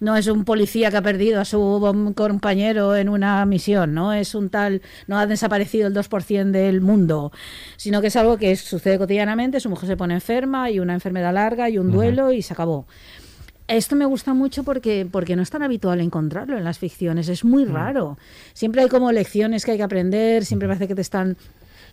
No 0.02 0.18
es 0.18 0.28
un 0.28 0.44
policía 0.44 0.92
que 0.92 0.98
ha 0.98 1.02
perdido 1.02 1.40
a 1.40 1.46
su 1.46 2.14
compañero 2.16 2.98
en 2.98 3.08
una 3.08 3.46
misión, 3.46 3.94
no 3.94 4.12
es 4.12 4.36
un 4.36 4.50
tal, 4.50 4.82
no 5.08 5.18
ha 5.18 5.26
desaparecido 5.26 5.88
el 5.88 5.94
2% 5.94 6.52
del 6.52 6.82
mundo, 6.82 7.32
sino 7.78 8.02
que 8.02 8.08
es 8.08 8.16
algo 8.18 8.38
que 8.38 8.58
sucede 8.58 8.98
cotidianamente, 8.98 9.62
su 9.62 9.70
mujer 9.70 9.88
se 9.88 9.96
pone 9.96 10.14
enferma 10.14 10.70
y 10.70 10.82
una 10.82 10.94
enfermedad 10.94 11.34
larga 11.34 11.70
y 11.70 11.78
un 11.78 11.92
duelo 11.92 12.34
y 12.34 12.42
se 12.42 12.52
acabó. 12.52 12.88
Esto 13.70 13.96
me 13.96 14.06
gusta 14.06 14.34
mucho 14.34 14.64
porque, 14.64 15.08
porque 15.10 15.38
no 15.38 15.42
es 15.42 15.50
tan 15.50 15.64
habitual 15.64 16.02
encontrarlo 16.02 16.58
en 16.58 16.66
las 16.66 16.78
ficciones, 16.78 17.30
es 17.30 17.46
muy 17.46 17.64
raro. 17.64 18.18
Siempre 18.54 18.82
hay 18.82 18.90
como 18.90 19.14
lecciones 19.14 19.64
que 19.64 19.72
hay 19.72 19.78
que 19.78 19.84
aprender, 19.84 20.44
siempre 20.44 20.68
parece 20.68 20.90
que 20.90 20.96
te 20.96 21.02
están 21.02 21.38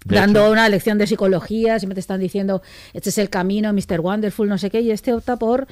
De 0.05 0.17
dando 0.17 0.41
hecho- 0.41 0.53
una 0.53 0.69
lección 0.69 0.99
de 0.99 1.07
psicología, 1.07 1.79
siempre 1.79 1.95
te 1.95 2.01
están 2.01 2.21
diciendo, 2.21 2.63
este 2.93 3.11
es 3.11 3.19
el 3.19 3.29
camino, 3.31 3.73
Mr. 3.73 4.01
Wonderful, 4.01 4.49
no 4.49 4.59
sé 4.59 4.71
qué, 4.71 4.81
y 4.81 4.91
este 4.91 5.13
opta 5.13 5.37
por... 5.37 5.67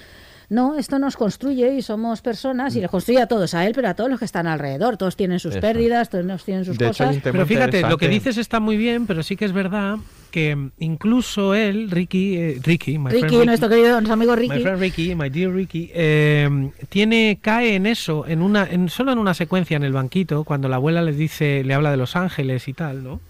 No, 0.48 0.76
esto 0.76 0.98
nos 0.98 1.16
construye 1.16 1.74
y 1.76 1.80
somos 1.82 2.22
personas 2.22 2.74
y 2.74 2.80
les 2.80 2.90
construye 2.90 3.20
a 3.22 3.28
todos, 3.28 3.54
a 3.54 3.64
él, 3.68 3.72
pero 3.72 3.86
a 3.88 3.94
todos 3.94 4.10
los 4.10 4.18
que 4.18 4.24
están 4.24 4.48
alrededor. 4.48 4.96
Todos 4.96 5.14
tienen 5.14 5.38
sus 5.38 5.52
Eso. 5.52 5.60
pérdidas, 5.60 6.10
todos 6.10 6.42
tienen 6.44 6.64
sus 6.64 6.76
De 6.76 6.88
cosas. 6.88 7.16
Pero 7.22 7.46
fíjate, 7.46 7.82
lo 7.82 7.96
que 7.98 8.08
dices 8.08 8.36
está 8.36 8.58
muy 8.58 8.76
bien, 8.76 9.06
pero 9.06 9.22
sí 9.22 9.36
que 9.36 9.44
es 9.44 9.52
verdad 9.52 9.98
que 10.30 10.70
incluso 10.78 11.54
él, 11.54 11.90
Ricky, 11.90 12.36
eh, 12.36 12.60
Ricky, 12.62 12.98
my 12.98 13.10
friend 13.10 13.30
Ricky, 13.30 13.46
nuestro 13.46 13.68
querido 13.68 13.92
nuestro 13.92 14.14
amigo 14.14 14.34
My 14.34 14.40
Ricky, 14.40 14.62
friend 14.62 14.80
Ricky, 14.80 15.14
my 15.14 15.28
dear 15.28 15.52
Ricky, 15.52 15.90
eh, 15.92 16.70
tiene, 16.88 17.38
cae 17.40 17.74
en 17.74 17.86
eso, 17.86 18.26
en 18.26 18.42
una, 18.42 18.66
en, 18.70 18.88
solo 18.88 19.12
en 19.12 19.18
una 19.18 19.34
secuencia 19.34 19.76
en 19.76 19.82
el 19.82 19.92
banquito, 19.92 20.44
cuando 20.44 20.68
la 20.68 20.76
abuela 20.76 21.02
le 21.02 21.12
dice, 21.12 21.62
le 21.64 21.74
habla 21.74 21.90
de 21.90 21.96
los 21.96 22.16
ángeles 22.16 22.68
y 22.68 22.72
tal, 22.72 23.04
¿no? 23.04 23.20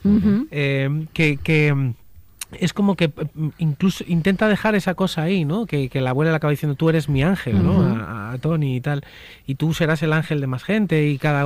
Eh, 0.50 1.06
que, 1.12 1.38
que, 1.38 1.92
es 2.58 2.72
como 2.72 2.96
que 2.96 3.10
incluso 3.58 4.04
intenta 4.06 4.48
dejar 4.48 4.74
esa 4.74 4.94
cosa 4.94 5.22
ahí, 5.22 5.44
¿no? 5.44 5.66
Que, 5.66 5.88
que 5.88 6.00
la 6.00 6.10
abuela 6.10 6.30
le 6.32 6.36
acaba 6.36 6.50
diciendo, 6.50 6.74
tú 6.74 6.88
eres 6.88 7.08
mi 7.08 7.22
ángel, 7.22 7.62
¿no? 7.62 7.80
A, 7.82 8.32
a 8.32 8.38
Tony 8.38 8.76
y 8.76 8.80
tal. 8.80 9.02
Y 9.46 9.54
tú 9.56 9.72
serás 9.74 10.02
el 10.02 10.12
ángel 10.12 10.40
de 10.40 10.46
más 10.46 10.62
gente 10.64 11.06
y 11.06 11.18
cada 11.18 11.44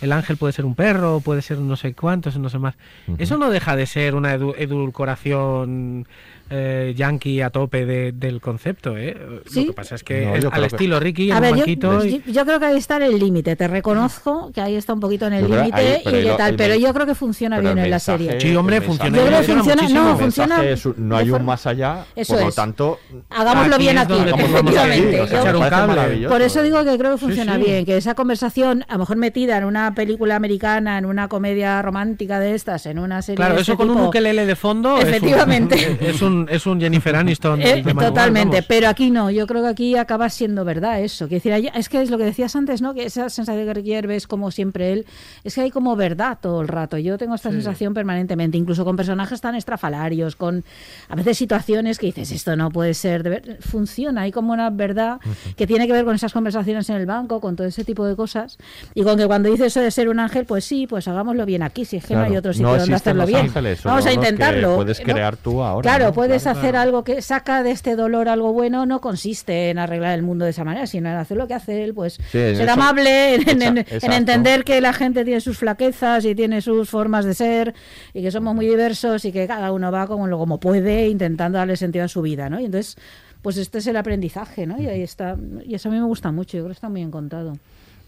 el 0.00 0.12
ángel 0.12 0.36
puede 0.36 0.52
ser 0.52 0.64
un 0.66 0.74
perro, 0.74 1.20
puede 1.20 1.40
ser 1.42 1.58
no 1.58 1.76
sé 1.76 1.94
cuántos, 1.94 2.36
no 2.38 2.50
sé 2.50 2.58
más. 2.58 2.74
Eso 3.18 3.38
no 3.38 3.50
deja 3.50 3.74
de 3.76 3.86
ser 3.86 4.14
una 4.14 4.36
edu- 4.36 4.54
edulcoración 4.58 6.06
eh, 6.50 6.92
yankee 6.94 7.40
a 7.40 7.48
tope 7.48 7.86
de- 7.86 8.12
del 8.12 8.40
concepto, 8.42 8.98
¿eh? 8.98 9.16
Sí. 9.46 9.60
Lo 9.62 9.66
que 9.68 9.72
pasa 9.72 9.94
es 9.94 10.04
que 10.04 10.26
No, 10.26 10.34
es 10.36 10.42
yo 10.42 10.48
al 10.48 10.52
creo 10.52 10.68
que- 10.68 10.76
estilo 10.76 11.00
Ricky, 11.00 11.30
en 11.30 11.32
A 11.32 11.36
un 11.36 11.42
ver, 11.42 11.56
yo, 11.56 11.64
y- 12.04 12.22
yo- 12.26 12.32
yo 12.32 12.44
creo 12.44 12.60
que 12.60 12.66
ahí 12.66 12.76
está 12.76 12.98
el 12.98 13.18
límite. 13.18 13.56
Te 13.56 13.66
reconozco 13.66 14.52
que 14.52 14.60
ahí 14.60 14.74
está 14.76 14.92
un 14.92 15.00
poquito 15.00 15.26
en 15.26 15.32
el 15.32 15.48
límite 15.50 16.02
y 16.04 16.36
tal, 16.36 16.50
el 16.50 16.56
pero 16.56 16.74
yo 16.74 16.92
creo 16.92 17.06
que 17.06 17.14
funciona 17.14 17.60
bien 17.60 17.78
en 17.78 17.88
la 17.90 17.98
serie. 17.98 18.38
Sí, 18.40 18.54
hombre, 18.54 18.82
funciona 18.82 19.16
Yo 19.16 19.24
creo 19.26 19.38
que 19.40 19.44
funciona 19.46 19.82
funciona, 19.82 20.04
no, 20.12 20.16
funciona. 20.44 20.56
mensaje 20.62 20.72
es 20.72 20.86
un- 20.86 21.08
no 21.08 21.16
hay 21.16 21.30
un 21.30 21.44
más 21.44 21.66
allá, 21.66 22.04
Eso 22.16 22.34
por 22.34 22.42
lo 22.42 22.48
es. 22.48 22.54
tanto, 22.54 22.98
Hagámoslo 23.30 23.74
Aquí 23.76 23.84
bien 23.84 23.98
aquí, 23.98 24.12
efectivamente. 24.14 25.20
o 25.20 25.26
sea, 25.26 25.42
un. 25.56 26.28
Por 26.28 26.42
eso 26.42 26.62
digo 26.62 26.84
que 26.84 26.96
creo 26.98 27.12
que 27.12 27.18
funciona 27.18 27.56
sí. 27.56 27.62
bien, 27.64 27.84
que 27.84 27.96
esa 27.96 28.14
conversación, 28.14 28.84
a 28.88 28.94
lo 28.94 29.00
mejor 29.00 29.16
metida 29.16 29.56
en 29.58 29.64
una 29.64 29.94
película 29.94 30.36
americana, 30.36 30.98
en 30.98 31.06
una 31.06 31.28
comedia 31.28 31.80
romántica 31.82 32.38
de 32.40 32.54
estas, 32.54 32.86
en 32.86 32.98
una 32.98 33.22
serie 33.22 33.36
Claro, 33.36 33.54
de 33.56 33.62
eso 33.62 33.72
este 33.72 33.82
con 33.82 33.90
un 33.90 33.96
tipo, 33.96 34.08
ukelele 34.08 34.46
de 34.46 34.56
fondo 34.56 34.98
es 34.98 35.04
un- 35.04 35.10
Efectivamente. 35.10 35.98
es 36.00 36.22
un, 36.22 36.46
es 36.50 36.66
un 36.66 36.80
Jennifer 36.80 37.16
Aniston. 37.16 37.60
Eh, 37.62 37.82
totalmente, 37.82 38.62
pero 38.62 38.88
aquí 38.88 39.10
no, 39.10 39.30
yo 39.30 39.46
creo 39.46 39.62
que 39.62 39.68
aquí 39.68 39.96
acaba 39.96 40.28
siendo 40.30 40.64
verdad 40.64 41.00
eso. 41.00 41.26
Decir, 41.28 41.52
es 41.74 41.88
que 41.88 42.00
es 42.02 42.10
lo 42.10 42.18
que 42.18 42.24
decías 42.24 42.54
antes, 42.56 42.80
¿no? 42.82 42.94
Que 42.94 43.04
esa 43.04 43.28
sensación 43.28 43.72
que 43.72 43.82
Gervais, 43.82 44.26
como 44.26 44.50
siempre 44.50 44.92
él, 44.92 45.06
es 45.42 45.54
que 45.54 45.62
hay 45.62 45.70
como 45.70 45.96
verdad 45.96 46.38
todo 46.40 46.60
el 46.60 46.68
rato. 46.68 46.96
Yo 46.98 47.18
tengo 47.18 47.34
esta 47.34 47.50
sensación 47.50 47.92
permanentemente, 47.94 48.56
incluso 48.56 48.84
con 48.84 48.96
personajes 48.96 49.40
tan 49.40 49.54
estrafalarios, 49.54 50.33
con 50.34 50.64
a 51.08 51.14
veces 51.16 51.38
situaciones 51.38 51.98
que 51.98 52.06
dices, 52.06 52.30
esto 52.32 52.56
no 52.56 52.70
puede 52.70 52.94
ser, 52.94 53.22
de 53.22 53.30
ver-". 53.30 53.58
funciona, 53.60 54.22
hay 54.22 54.32
como 54.32 54.52
una 54.52 54.70
verdad 54.70 55.18
que 55.56 55.66
tiene 55.66 55.86
que 55.86 55.92
ver 55.92 56.04
con 56.04 56.14
esas 56.14 56.32
conversaciones 56.32 56.88
en 56.90 56.96
el 56.96 57.06
banco, 57.06 57.40
con 57.40 57.56
todo 57.56 57.66
ese 57.66 57.84
tipo 57.84 58.06
de 58.06 58.16
cosas, 58.16 58.58
y 58.94 59.02
con 59.02 59.16
que 59.18 59.26
cuando 59.26 59.50
dice 59.50 59.66
eso 59.66 59.80
de 59.80 59.90
ser 59.90 60.08
un 60.08 60.20
ángel, 60.20 60.44
pues 60.46 60.64
sí, 60.64 60.86
pues 60.86 61.06
hagámoslo 61.08 61.44
bien 61.46 61.62
aquí, 61.62 61.84
si 61.84 61.96
es 61.96 62.04
que 62.06 62.14
no 62.14 62.22
hay 62.22 62.36
otro 62.36 62.52
sitio 62.52 62.68
no 62.68 62.76
donde 62.76 62.94
hacerlo 62.94 63.26
bien. 63.26 63.40
ángeles, 63.46 63.82
Vamos 63.82 64.06
a 64.06 64.12
intentarlo. 64.12 64.76
puedes 64.76 64.98
¿no? 65.00 65.12
crear 65.12 65.36
tú 65.36 65.62
ahora, 65.62 65.82
Claro, 65.88 66.06
¿no? 66.06 66.12
puedes 66.14 66.42
Claro, 66.42 66.58
hacer 66.58 66.70
claro. 66.72 66.82
algo 66.88 67.04
que 67.04 67.22
saca 67.22 67.62
de 67.62 67.70
este 67.70 67.96
dolor 67.96 68.28
algo 68.28 68.52
bueno, 68.52 68.86
no 68.86 69.00
consiste 69.00 69.70
en 69.70 69.78
arreglar 69.78 70.14
el 70.14 70.22
mundo 70.22 70.44
de 70.44 70.50
esa 70.52 70.64
manera, 70.64 70.86
sino 70.86 71.08
en 71.08 71.16
hacer 71.16 71.36
lo 71.36 71.46
que 71.46 71.54
hace 71.54 71.84
él, 71.84 71.94
pues 71.94 72.14
Sí, 72.14 72.22
ser 72.32 72.62
eso- 72.62 72.72
amable, 72.72 73.34
en, 73.36 73.62
en- 73.62 73.84
entender 74.12 74.64
que 74.64 74.80
la 74.80 74.92
gente 74.92 75.24
tiene 75.24 75.40
sus 75.40 75.58
flaquezas 75.58 76.24
y 76.24 76.34
tiene 76.34 76.60
sus 76.60 76.88
formas 76.88 77.24
de 77.24 77.34
ser 77.34 77.74
y 78.12 78.22
que 78.22 78.30
somos 78.30 78.54
muy 78.54 78.66
diversos 78.66 79.24
y 79.24 79.32
que 79.32 79.46
cada 79.46 79.72
uno 79.72 79.90
va 79.92 80.06
como, 80.06 80.23
lo- 80.30 80.38
como 80.38 80.58
puede 80.60 81.08
intentando 81.08 81.58
darle 81.58 81.76
sentido 81.76 82.04
a 82.04 82.08
su 82.08 82.22
vida, 82.22 82.48
¿no? 82.50 82.60
Y 82.60 82.64
entonces, 82.66 82.96
pues 83.42 83.56
este 83.56 83.78
es 83.78 83.86
el 83.86 83.96
aprendizaje, 83.96 84.66
¿no? 84.66 84.80
Y 84.80 84.86
ahí 84.86 85.02
está, 85.02 85.36
y 85.64 85.74
eso 85.74 85.88
a 85.88 85.92
mí 85.92 85.98
me 85.98 86.06
gusta 86.06 86.32
mucho, 86.32 86.56
yo 86.56 86.62
creo 86.64 86.68
que 86.70 86.74
está 86.74 86.88
muy 86.88 87.02
encontrado. 87.02 87.56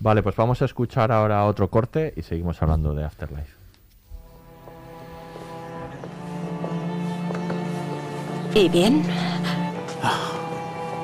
Vale, 0.00 0.22
pues 0.22 0.36
vamos 0.36 0.60
a 0.62 0.64
escuchar 0.66 1.10
ahora 1.12 1.44
otro 1.46 1.68
corte 1.70 2.12
y 2.16 2.22
seguimos 2.22 2.60
hablando 2.62 2.94
de 2.94 3.04
Afterlife. 3.04 3.52
¿Y 8.54 8.68
bien? 8.68 9.02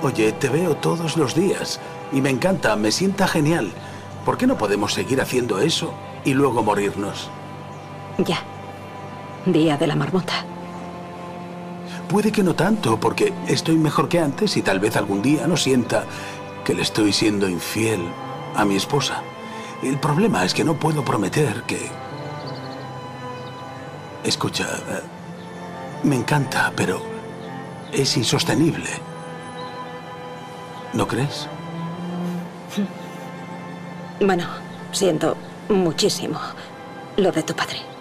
Oye, 0.02 0.32
te 0.32 0.48
veo 0.48 0.74
todos 0.76 1.16
los 1.16 1.34
días 1.34 1.78
y 2.12 2.20
me 2.20 2.30
encanta, 2.30 2.74
me 2.76 2.90
sienta 2.90 3.28
genial. 3.28 3.70
¿Por 4.24 4.36
qué 4.36 4.46
no 4.46 4.56
podemos 4.58 4.92
seguir 4.94 5.20
haciendo 5.20 5.60
eso 5.60 5.92
y 6.24 6.34
luego 6.34 6.62
morirnos? 6.62 7.30
Ya. 8.18 8.38
Día 9.46 9.76
de 9.76 9.86
la 9.86 9.94
marmota. 9.96 10.44
Puede 12.12 12.30
que 12.30 12.42
no 12.42 12.54
tanto, 12.54 13.00
porque 13.00 13.32
estoy 13.48 13.78
mejor 13.78 14.10
que 14.10 14.18
antes 14.18 14.58
y 14.58 14.62
tal 14.62 14.78
vez 14.80 14.98
algún 14.98 15.22
día 15.22 15.46
no 15.46 15.56
sienta 15.56 16.04
que 16.62 16.74
le 16.74 16.82
estoy 16.82 17.10
siendo 17.10 17.48
infiel 17.48 18.02
a 18.54 18.66
mi 18.66 18.76
esposa. 18.76 19.22
El 19.82 19.98
problema 19.98 20.44
es 20.44 20.52
que 20.52 20.62
no 20.62 20.78
puedo 20.78 21.02
prometer 21.02 21.62
que... 21.62 21.90
Escucha, 24.24 24.64
eh, 24.64 25.00
me 26.02 26.16
encanta, 26.16 26.70
pero 26.76 27.00
es 27.90 28.14
insostenible. 28.18 28.90
¿No 30.92 31.08
crees? 31.08 31.48
Bueno, 34.20 34.44
siento 34.92 35.34
muchísimo 35.70 36.38
lo 37.16 37.32
de 37.32 37.42
tu 37.42 37.54
padre. 37.54 37.91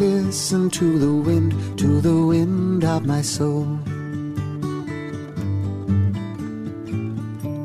Listen 0.00 0.70
to 0.70 0.98
the 0.98 1.12
wind, 1.12 1.52
to 1.78 2.00
the 2.00 2.26
wind 2.26 2.84
of 2.84 3.04
my 3.04 3.20
soul. 3.20 3.64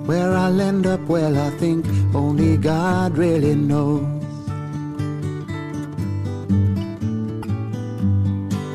Where 0.06 0.34
I'll 0.34 0.62
end 0.62 0.86
up, 0.86 1.00
well, 1.02 1.38
I 1.38 1.50
think 1.52 1.86
only 2.14 2.58
God 2.58 3.18
really 3.18 3.56
knows. 3.56 4.06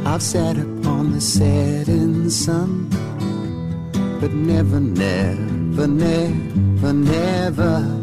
I've 0.06 0.22
sat 0.22 0.56
upon 0.56 1.12
the 1.12 1.20
setting 1.20 2.30
sun, 2.30 2.88
but 4.20 4.32
never, 4.32 4.80
never, 4.80 5.86
never, 5.86 6.92
never. 6.92 8.00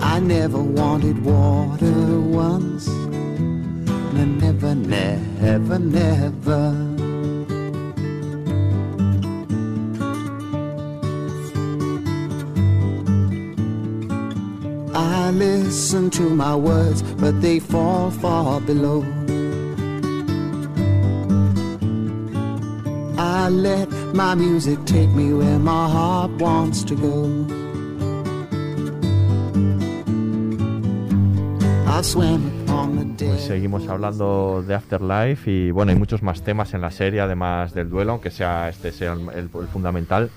I 0.00 0.20
never 0.20 0.62
wanted 0.62 1.24
water 1.24 2.20
once. 2.20 2.86
No, 4.16 4.24
never, 4.24 4.55
never, 4.74 5.78
never. 5.78 5.78
never. 5.78 6.96
I 14.94 15.30
listen 15.30 16.10
to 16.10 16.22
my 16.30 16.54
words, 16.54 17.02
but 17.02 17.40
they 17.42 17.58
fall 17.58 18.10
far 18.10 18.60
below. 18.60 19.02
I 23.18 23.48
let 23.48 23.90
my 24.14 24.34
music 24.34 24.78
take 24.84 25.10
me 25.10 25.32
where 25.32 25.58
my 25.58 25.88
heart 25.88 26.30
wants 26.32 26.82
to 26.84 26.94
go. 26.94 27.56
I 31.88 32.02
dead. 32.02 32.55
Pues 33.18 33.40
seguimos 33.42 33.88
hablando 33.88 34.62
de 34.66 34.74
Afterlife 34.74 35.50
y 35.50 35.70
bueno, 35.70 35.90
hay 35.90 35.98
muchos 35.98 36.22
más 36.22 36.42
temas 36.42 36.74
en 36.74 36.80
la 36.82 36.90
serie, 36.90 37.20
además 37.20 37.72
del 37.72 37.88
duelo, 37.88 38.12
aunque 38.12 38.30
sea 38.30 38.68
este 38.68 38.92
sea 38.92 39.14
el, 39.14 39.20
el- 39.30 39.50
el 39.60 39.68
fundamental. 39.68 40.30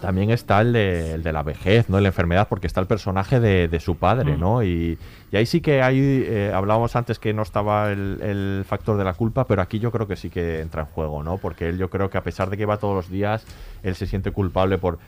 También 0.00 0.30
está 0.30 0.60
el 0.60 0.72
de, 0.74 1.14
el 1.14 1.22
de 1.22 1.32
la 1.32 1.42
vejez, 1.42 1.88
¿no? 1.88 1.98
La 2.00 2.08
enfermedad, 2.08 2.48
porque 2.48 2.66
está 2.66 2.80
el 2.80 2.86
personaje 2.86 3.40
de, 3.40 3.66
de 3.68 3.80
su 3.80 3.96
padre, 3.96 4.36
Mm. 4.36 4.40
¿no? 4.40 4.62
Y, 4.62 4.98
y 5.32 5.36
ahí 5.36 5.46
sí 5.46 5.60
que 5.60 5.82
hay, 5.82 5.98
eh, 6.00 6.52
hablábamos 6.54 6.96
antes 6.96 7.18
que 7.18 7.32
no 7.32 7.42
estaba 7.42 7.90
el, 7.92 8.18
el 8.22 8.64
factor 8.66 8.96
de 8.98 9.04
la 9.04 9.14
culpa, 9.14 9.46
pero 9.46 9.62
aquí 9.62 9.78
yo 9.78 9.90
creo 9.90 10.06
que 10.06 10.16
sí 10.16 10.28
que 10.30 10.60
entra 10.60 10.82
en 10.82 10.88
juego, 10.88 11.22
¿no? 11.22 11.38
Porque 11.38 11.68
él 11.68 11.78
yo 11.78 11.88
creo 11.90 12.10
que 12.10 12.18
a 12.18 12.22
pesar 12.22 12.50
de 12.50 12.56
que 12.58 12.66
va 12.66 12.76
todos 12.78 12.94
los 12.94 13.10
días, 13.10 13.46
él 13.82 13.94
se 13.94 14.06
siente 14.06 14.30
culpable 14.32 14.78
por 14.78 14.98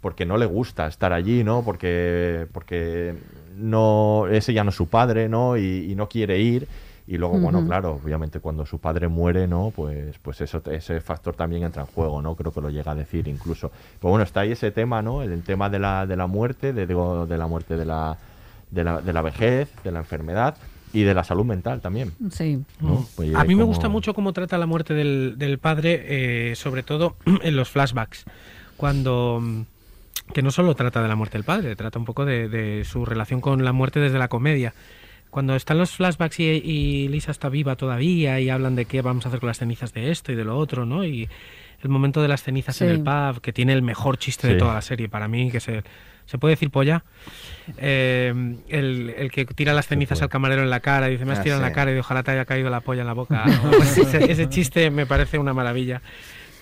porque 0.00 0.26
no 0.26 0.36
le 0.36 0.44
gusta 0.44 0.86
estar 0.86 1.14
allí, 1.14 1.44
¿no? 1.44 1.62
Porque, 1.64 2.46
porque 2.52 3.14
no, 3.56 4.26
ese 4.30 4.52
ya 4.52 4.64
no 4.64 4.70
es 4.70 4.76
su 4.76 4.86
padre, 4.88 5.28
¿no? 5.28 5.56
Y, 5.56 5.90
y 5.90 5.94
no 5.94 6.08
quiere 6.08 6.38
ir. 6.40 6.66
Y 7.06 7.18
luego, 7.18 7.38
bueno, 7.38 7.58
Ujú. 7.58 7.66
claro, 7.68 8.00
obviamente 8.02 8.40
cuando 8.40 8.64
su 8.64 8.78
padre 8.78 9.08
muere, 9.08 9.46
¿no? 9.46 9.72
Pues, 9.76 10.16
pues 10.22 10.40
eso, 10.40 10.62
ese 10.70 11.00
factor 11.02 11.36
también 11.36 11.62
entra 11.62 11.82
en 11.82 11.88
juego, 11.88 12.22
¿no? 12.22 12.34
Creo 12.34 12.50
que 12.50 12.62
lo 12.62 12.70
llega 12.70 12.92
a 12.92 12.94
decir 12.94 13.28
incluso. 13.28 13.70
Pero 14.00 14.10
bueno, 14.10 14.24
está 14.24 14.40
ahí 14.40 14.52
ese 14.52 14.70
tema, 14.70 15.02
¿no? 15.02 15.22
El, 15.22 15.32
el 15.32 15.42
tema 15.42 15.68
de 15.68 15.78
la, 15.78 16.06
de 16.06 16.16
la 16.16 16.26
muerte, 16.26 16.72
de, 16.72 16.86
digo, 16.86 17.26
de 17.26 17.36
la 17.36 17.46
muerte 17.46 17.76
de 17.76 17.84
la, 17.84 18.16
de 18.70 18.84
la, 18.84 19.02
de 19.02 19.12
la 19.12 19.20
vejez, 19.20 19.68
de 19.84 19.92
la 19.92 19.98
enfermedad 19.98 20.56
y 20.94 21.02
de 21.02 21.12
la 21.12 21.24
salud 21.24 21.44
mental 21.44 21.82
también. 21.82 22.12
Sí. 22.30 22.62
¿no? 22.80 23.04
Pues, 23.16 23.34
A 23.34 23.42
mí 23.44 23.54
me 23.54 23.62
como- 23.62 23.66
gusta 23.66 23.90
mucho 23.90 24.14
cómo 24.14 24.32
trata 24.32 24.56
la 24.56 24.64
muerte 24.66 24.94
del, 24.94 25.34
del 25.36 25.58
padre, 25.58 26.04
eh, 26.52 26.54
sobre 26.56 26.82
todo 26.84 27.16
en 27.42 27.54
los 27.54 27.68
flashbacks, 27.68 28.24
cuando 28.78 29.40
mm, 29.42 29.60
que 30.32 30.42
no 30.42 30.50
solo 30.50 30.74
trata 30.74 31.02
de 31.02 31.08
la 31.08 31.16
muerte 31.16 31.38
del 31.38 31.44
padre, 31.44 31.76
trata 31.76 31.98
un 31.98 32.04
poco 32.04 32.24
de, 32.24 32.48
de 32.48 32.84
su 32.84 33.04
relación 33.04 33.40
con 33.40 33.64
la 33.64 33.72
muerte 33.72 34.00
desde 34.00 34.18
la 34.18 34.28
comedia. 34.28 34.74
Cuando 35.30 35.56
están 35.56 35.78
los 35.78 35.90
flashbacks 35.90 36.38
y, 36.40 36.44
y 36.44 37.08
Lisa 37.08 37.32
está 37.32 37.48
viva 37.48 37.74
todavía 37.76 38.38
y 38.40 38.50
hablan 38.50 38.76
de 38.76 38.84
qué 38.84 39.02
vamos 39.02 39.26
a 39.26 39.28
hacer 39.28 39.40
con 39.40 39.48
las 39.48 39.58
cenizas 39.58 39.92
de 39.92 40.10
esto 40.10 40.30
y 40.32 40.36
de 40.36 40.44
lo 40.44 40.56
otro, 40.56 40.86
¿no? 40.86 41.04
Y 41.04 41.28
el 41.82 41.88
momento 41.90 42.22
de 42.22 42.28
las 42.28 42.42
cenizas 42.42 42.80
en 42.82 42.88
el 42.88 43.00
pub, 43.02 43.40
que 43.40 43.52
tiene 43.52 43.72
el 43.72 43.82
mejor 43.82 44.16
chiste 44.16 44.46
de 44.46 44.54
toda 44.54 44.74
la 44.74 44.80
serie, 44.80 45.08
para 45.08 45.26
mí, 45.28 45.50
que 45.50 45.58
se, 45.60 45.82
se 46.24 46.38
puede 46.38 46.52
decir 46.54 46.70
polla. 46.70 47.04
Eh, 47.78 48.32
el, 48.68 49.14
el 49.18 49.30
que 49.30 49.44
tira 49.44 49.74
las 49.74 49.88
cenizas 49.88 50.22
al 50.22 50.28
camarero 50.28 50.62
en 50.62 50.70
la 50.70 50.80
cara 50.80 51.08
y 51.08 51.12
dice, 51.12 51.24
me 51.24 51.32
has 51.32 51.40
Ah, 51.40 51.42
tirado 51.42 51.60
en 51.60 51.66
la 51.68 51.72
cara 51.74 51.92
y 51.92 51.98
ojalá 51.98 52.22
te 52.22 52.30
haya 52.30 52.44
caído 52.44 52.70
la 52.70 52.80
polla 52.80 53.00
en 53.02 53.06
la 53.08 53.12
boca. 53.12 53.42
algo 53.64 53.82
así. 53.82 54.02
ese, 54.02 54.30
ese 54.30 54.48
chiste 54.48 54.90
me 54.90 55.04
parece 55.04 55.38
una 55.38 55.52
maravilla. 55.52 56.00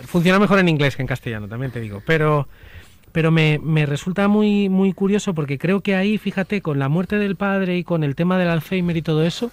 Funciona 0.07 0.39
mejor 0.39 0.59
en 0.59 0.69
inglés 0.69 0.97
que 0.97 1.03
en 1.03 1.09
castellano, 1.09 1.47
también 1.47 1.71
te 1.71 1.79
digo. 1.81 2.03
Pero, 2.05 2.49
pero 3.13 3.31
me, 3.31 3.61
me 3.63 3.87
resulta 3.87 4.27
muy, 4.29 4.69
muy 4.69 4.93
curioso 4.93 5.35
porque 5.35 5.59
creo 5.59 5.81
que 5.83 5.95
ahí, 5.95 6.19
fíjate, 6.19 6.61
con 6.63 6.79
la 6.79 6.89
muerte 6.89 7.17
del 7.19 7.37
padre 7.37 7.77
y 7.79 7.85
con 7.85 8.03
el 8.05 8.15
tema 8.15 8.39
del 8.39 8.49
Alzheimer 8.49 8.97
y 8.97 9.03
todo 9.03 9.25
eso, 9.25 9.51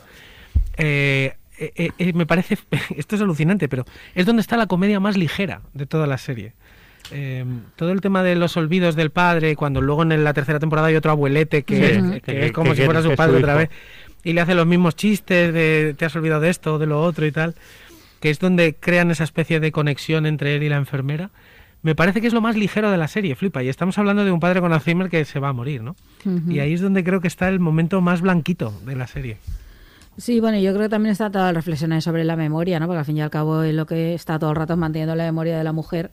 eh, 0.77 1.33
eh, 1.57 1.71
eh, 1.75 1.89
eh, 1.97 2.13
me 2.13 2.25
parece, 2.25 2.57
esto 2.95 3.15
es 3.15 3.21
alucinante, 3.21 3.67
pero 3.67 3.85
es 4.15 4.25
donde 4.25 4.41
está 4.41 4.55
la 4.57 4.67
comedia 4.67 4.99
más 4.99 5.17
ligera 5.17 5.61
de 5.73 5.85
toda 5.85 6.07
la 6.07 6.17
serie. 6.17 6.53
Todo 7.75 7.91
el 7.91 8.01
tema 8.01 8.21
de 8.21 8.35
los 8.35 8.55
olvidos 8.55 8.95
del 8.95 9.09
padre, 9.09 9.55
cuando 9.55 9.81
luego 9.81 10.03
en 10.03 10.23
la 10.23 10.33
tercera 10.33 10.59
temporada 10.59 10.89
hay 10.89 10.95
otro 10.95 11.09
abuelete 11.11 11.63
que, 11.63 11.75
Sí, 11.75 11.83
es, 11.83 12.03
que- 12.03 12.21
que 12.21 12.31
que- 12.33 12.45
es 12.47 12.51
como 12.51 12.75
si 12.75 12.83
fuera 12.83 13.01
su 13.01 13.15
padre 13.15 13.33
su 13.33 13.37
otra 13.39 13.55
vez, 13.55 13.69
y 14.23 14.33
le 14.33 14.41
hace 14.41 14.53
los 14.53 14.67
mismos 14.67 14.95
chistes 14.95 15.51
de 15.53 15.95
te 15.97 16.05
has 16.05 16.15
olvidado 16.15 16.41
de 16.41 16.49
esto 16.51 16.75
o 16.75 16.77
de 16.77 16.85
lo 16.85 17.01
otro 17.01 17.25
y 17.25 17.31
tal, 17.31 17.55
que 18.19 18.29
es 18.29 18.37
donde 18.39 18.75
crean 18.79 19.09
esa 19.09 19.23
especie 19.23 19.59
de 19.59 19.71
conexión 19.71 20.25
entre 20.27 20.55
él 20.55 20.63
y 20.63 20.69
la 20.69 20.75
enfermera. 20.77 21.31
Me 21.81 21.95
parece 21.95 22.19
que 22.19 22.27
es 22.27 22.33
lo 22.33 22.41
más 22.41 22.57
ligero 22.57 22.91
de 22.91 22.97
la 22.97 23.07
serie, 23.07 23.35
flipa. 23.35 23.63
Y 23.63 23.69
estamos 23.69 23.97
hablando 23.97 24.25
de 24.25 24.31
un 24.31 24.39
padre 24.39 24.59
con 24.59 24.73
Alzheimer 24.73 25.09
que 25.09 25.23
se 25.25 25.39
va 25.39 25.49
a 25.49 25.53
morir, 25.53 25.81
¿no? 25.81 25.95
Y 26.49 26.59
ahí 26.59 26.73
es 26.73 26.81
donde 26.81 27.03
creo 27.03 27.21
que 27.21 27.27
está 27.29 27.47
el 27.47 27.59
momento 27.59 28.01
más 28.01 28.21
blanquito 28.21 28.73
de 28.85 28.95
la 28.97 29.07
serie. 29.07 29.37
Sí, 30.17 30.41
bueno, 30.41 30.59
yo 30.59 30.71
creo 30.73 30.83
que 30.87 30.89
también 30.89 31.13
está 31.13 31.31
toda 31.31 31.45
la 31.45 31.53
reflexión 31.53 31.93
ahí 31.93 32.01
sobre 32.01 32.25
la 32.25 32.35
memoria, 32.35 32.77
¿no? 32.81 32.87
Porque 32.87 32.99
al 32.99 33.05
fin 33.05 33.15
y 33.15 33.21
al 33.21 33.29
cabo 33.29 33.63
es 33.63 33.73
lo 33.73 33.85
que 33.85 34.13
está 34.13 34.37
todo 34.37 34.49
el 34.49 34.57
rato 34.57 34.75
manteniendo 34.75 35.15
la 35.15 35.23
memoria 35.23 35.57
de 35.57 35.63
la 35.63 35.71
mujer, 35.71 36.11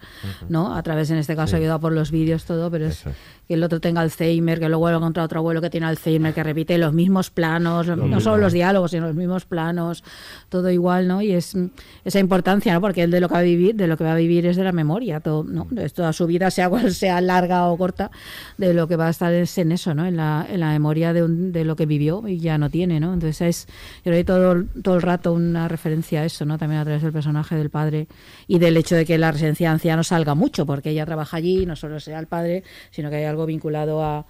¿no? 0.48 0.76
A 0.76 0.82
través, 0.84 1.10
en 1.10 1.18
este 1.18 1.34
caso, 1.34 1.50
Sí. 1.50 1.56
ayudado 1.56 1.80
por 1.80 1.92
los 1.92 2.12
vídeos, 2.12 2.44
todo, 2.44 2.70
pero 2.70 2.86
es. 2.86 3.02
Que 3.46 3.54
el 3.54 3.62
otro 3.62 3.80
tenga 3.80 4.00
Alzheimer, 4.00 4.58
que 4.58 4.68
luego 4.68 4.90
lo 4.90 4.96
encuentra 4.96 5.22
otro 5.24 5.38
abuelo 5.40 5.60
que 5.60 5.70
tiene 5.70 5.86
Alzheimer, 5.86 6.34
que 6.34 6.42
repite 6.42 6.76
los 6.78 6.92
mismos 6.92 7.30
planos, 7.30 7.86
no 7.86 8.20
solo 8.20 8.38
los 8.38 8.52
diálogos, 8.52 8.90
sino 8.90 9.06
los 9.06 9.14
mismos 9.16 9.44
planos, 9.44 10.02
todo 10.48 10.70
igual, 10.70 11.06
¿no? 11.08 11.22
Y 11.22 11.32
es 11.32 11.56
esa 12.04 12.18
importancia, 12.18 12.72
¿no? 12.74 12.80
Porque 12.80 13.02
él 13.02 13.10
de 13.10 13.20
lo 13.20 13.28
que 13.28 13.34
va 13.34 13.40
a 13.40 13.44
vivir, 13.44 13.74
de 13.74 13.86
lo 13.86 13.96
que 13.96 14.04
va 14.04 14.12
a 14.12 14.16
vivir 14.16 14.46
es 14.46 14.56
de 14.56 14.64
la 14.64 14.72
memoria, 14.72 15.20
todo, 15.20 15.44
¿no? 15.44 15.68
Es 15.76 15.92
toda 15.94 16.12
su 16.12 16.26
vida, 16.26 16.50
sea 16.50 16.68
cual 16.68 16.92
sea 16.92 17.20
larga 17.20 17.66
o 17.66 17.76
corta, 17.76 18.10
de 18.58 18.74
lo 18.74 18.88
que 18.88 18.96
va 18.96 19.06
a 19.06 19.10
estar 19.10 19.32
es 19.32 19.56
en 19.58 19.72
eso, 19.72 19.94
¿no? 19.94 20.06
En 20.06 20.16
la, 20.16 20.46
en 20.50 20.60
la 20.60 20.70
memoria 20.70 21.12
de, 21.12 21.22
un- 21.22 21.52
de 21.52 21.64
lo 21.64 21.76
que 21.76 21.86
vivió 21.86 22.26
y 22.26 22.38
ya 22.40 22.58
no 22.58 22.70
tiene, 22.70 23.00
¿no? 23.00 23.14
Entonces 23.14 23.40
es, 23.42 23.66
yo 24.04 24.10
creo 24.10 24.16
que 24.18 24.24
todo, 24.24 24.64
todo 24.82 24.96
el 24.96 25.02
rato 25.02 25.32
una 25.32 25.68
referencia 25.68 26.22
a 26.22 26.24
eso, 26.24 26.44
¿no? 26.44 26.58
También 26.58 26.80
a 26.80 26.84
través 26.84 27.02
del 27.02 27.12
personaje 27.12 27.54
del 27.54 27.70
padre 27.70 28.08
y 28.48 28.58
del 28.58 28.76
hecho 28.76 28.96
de 28.96 29.04
que 29.04 29.18
la 29.18 29.30
residencia 29.32 29.68
de 29.68 29.74
ancianos 29.74 30.08
salga 30.08 30.34
mucho, 30.34 30.66
porque 30.66 30.90
ella 30.90 31.06
trabaja 31.06 31.36
allí, 31.36 31.64
no 31.66 31.76
solo 31.76 32.00
sea 32.00 32.18
el 32.18 32.26
padre, 32.26 32.64
sino 32.90 33.10
que 33.10 33.16
hay 33.16 33.24
algo 33.36 33.46
vinculado 33.46 34.02
a 34.02 34.24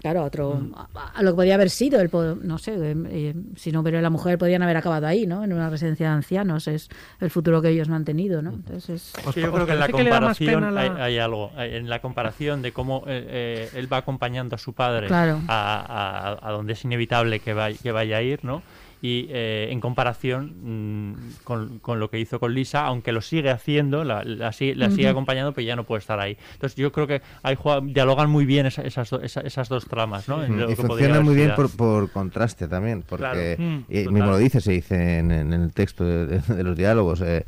claro, 0.00 0.20
a 0.20 0.24
otro, 0.24 0.60
a, 0.76 1.12
a 1.18 1.22
lo 1.22 1.30
que 1.30 1.36
podía 1.36 1.54
haber 1.54 1.70
sido, 1.70 1.98
el, 1.98 2.10
no 2.42 2.58
sé, 2.58 2.74
eh, 2.74 2.94
eh, 3.08 3.34
si 3.56 3.72
no 3.72 3.80
hubiera 3.80 4.02
la 4.02 4.10
mujer 4.10 4.36
podían 4.36 4.62
haber 4.62 4.76
acabado 4.76 5.06
ahí, 5.06 5.26
¿no? 5.26 5.42
En 5.42 5.50
una 5.54 5.70
residencia 5.70 6.08
de 6.08 6.12
ancianos, 6.14 6.68
es 6.68 6.90
el 7.20 7.30
futuro 7.30 7.62
que 7.62 7.70
ellos 7.70 7.88
no 7.88 7.96
han 7.96 8.04
tenido, 8.04 8.42
¿no? 8.42 8.50
Entonces 8.52 8.90
es... 8.90 9.12
Sí, 9.32 9.40
yo 9.40 9.50
creo 9.50 9.64
que 9.64 9.72
en 9.72 9.78
la 9.80 9.88
comparación 9.88 10.74
la- 10.74 10.80
hay, 10.82 10.90
hay 11.00 11.18
algo. 11.18 11.52
En 11.56 11.88
la 11.88 12.02
comparación 12.02 12.60
de 12.60 12.72
cómo 12.72 13.04
eh, 13.06 13.24
eh, 13.26 13.70
él 13.76 13.90
va 13.90 13.96
acompañando 13.96 14.56
a 14.56 14.58
su 14.58 14.74
padre 14.74 15.06
Claro. 15.06 15.40
a, 15.48 16.36
a- 16.38 16.48
a 16.48 16.52
donde 16.52 16.74
es 16.74 16.84
inevitable 16.84 17.40
que 17.40 17.54
vaya, 17.54 17.78
que 17.82 17.90
vaya 17.90 18.18
a 18.18 18.22
ir, 18.22 18.44
¿no? 18.44 18.60
Y 19.06 19.26
eh, 19.28 19.68
en 19.70 19.80
comparación 19.80 20.54
mm, 20.62 21.14
con, 21.44 21.78
con 21.80 22.00
lo 22.00 22.08
que 22.08 22.18
hizo 22.18 22.40
con 22.40 22.54
Lisa, 22.54 22.86
aunque 22.86 23.12
lo 23.12 23.20
sigue 23.20 23.50
haciendo, 23.50 24.02
la, 24.02 24.24
la 24.24 24.50
sigue, 24.52 24.74
la 24.76 24.88
sigue 24.88 25.02
Ujú. 25.04 25.10
acompañando, 25.10 25.52
pero 25.52 25.66
ya 25.66 25.76
no 25.76 25.84
puede 25.84 25.98
estar 25.98 26.18
ahí. 26.20 26.38
Entonces 26.54 26.74
yo 26.76 26.90
creo 26.90 27.06
que 27.06 27.20
ahí 27.42 27.54
dialogan 27.82 28.30
muy 28.30 28.46
bien 28.46 28.64
esa- 28.64 28.80
esas, 28.80 29.10
do- 29.10 29.20
esa- 29.20 29.42
esas 29.42 29.68
dos 29.68 29.84
tramas, 29.84 30.26
¿no? 30.26 30.42
En 30.42 30.58
lo 30.58 30.64
Y 30.64 30.68
que 30.74 30.76
funciona 30.76 31.20
muy 31.20 31.34
bien 31.34 31.52
por, 31.54 31.70
por 31.76 32.10
contraste 32.12 32.66
también, 32.66 33.02
porque 33.06 33.56
Claro. 33.58 33.62
Mm, 34.08 34.10
mismo 34.14 34.30
lo 34.30 34.38
dice, 34.38 34.62
se 34.62 34.72
dice 34.72 35.18
en, 35.18 35.30
en 35.32 35.52
el 35.52 35.74
texto 35.74 36.02
de, 36.04 36.26
de- 36.26 36.54
de 36.54 36.62
los 36.64 36.74
diálogos, 36.74 37.20
eh, 37.20 37.44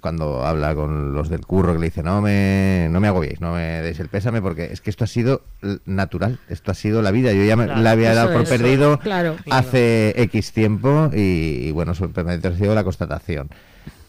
cuando 0.00 0.44
habla 0.46 0.74
con 0.74 1.12
los 1.14 1.28
del 1.28 1.44
curro, 1.46 1.72
que 1.72 1.78
le 1.78 1.86
dice, 1.86 2.02
no 2.02 2.20
me, 2.20 2.88
no 2.90 3.00
me 3.00 3.08
agobiéis, 3.08 3.40
no 3.40 3.52
me 3.54 3.82
deis 3.82 3.98
el 4.00 4.08
pésame, 4.08 4.40
porque 4.42 4.66
es 4.72 4.80
que 4.80 4.90
esto 4.90 5.04
ha 5.04 5.06
sido 5.06 5.42
natural, 5.86 6.38
esto 6.48 6.70
ha 6.70 6.74
sido 6.74 7.02
la 7.02 7.10
vida, 7.10 7.32
yo 7.32 7.44
ya 7.44 7.56
me, 7.56 7.66
Claro, 7.66 7.80
la 7.82 7.90
había 7.92 8.14
dado 8.14 8.32
por 8.32 8.48
perdido 8.48 8.98
claro. 8.98 9.36
hace 9.50 10.14
X 10.22 10.52
tiempo 10.52 11.10
y, 11.14 11.66
y 11.68 11.70
bueno, 11.72 11.94
simplemente 11.94 12.48
ha 12.48 12.56
sido 12.56 12.74
la 12.74 12.84
constatación. 12.84 13.48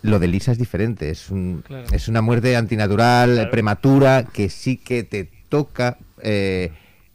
Lo 0.03 0.17
de 0.17 0.27
Lisa 0.27 0.51
es 0.51 0.57
diferente, 0.57 1.09
es, 1.11 1.29
un, 1.29 1.63
Claro. 1.65 1.85
es 1.91 2.07
una 2.07 2.21
muerte 2.21 2.55
antinatural, 2.55 3.49
prematura, 3.51 4.23
que 4.23 4.49
sí 4.49 4.77
que 4.77 5.03
te 5.03 5.29
toca 5.47 5.97
eh, 6.23 6.71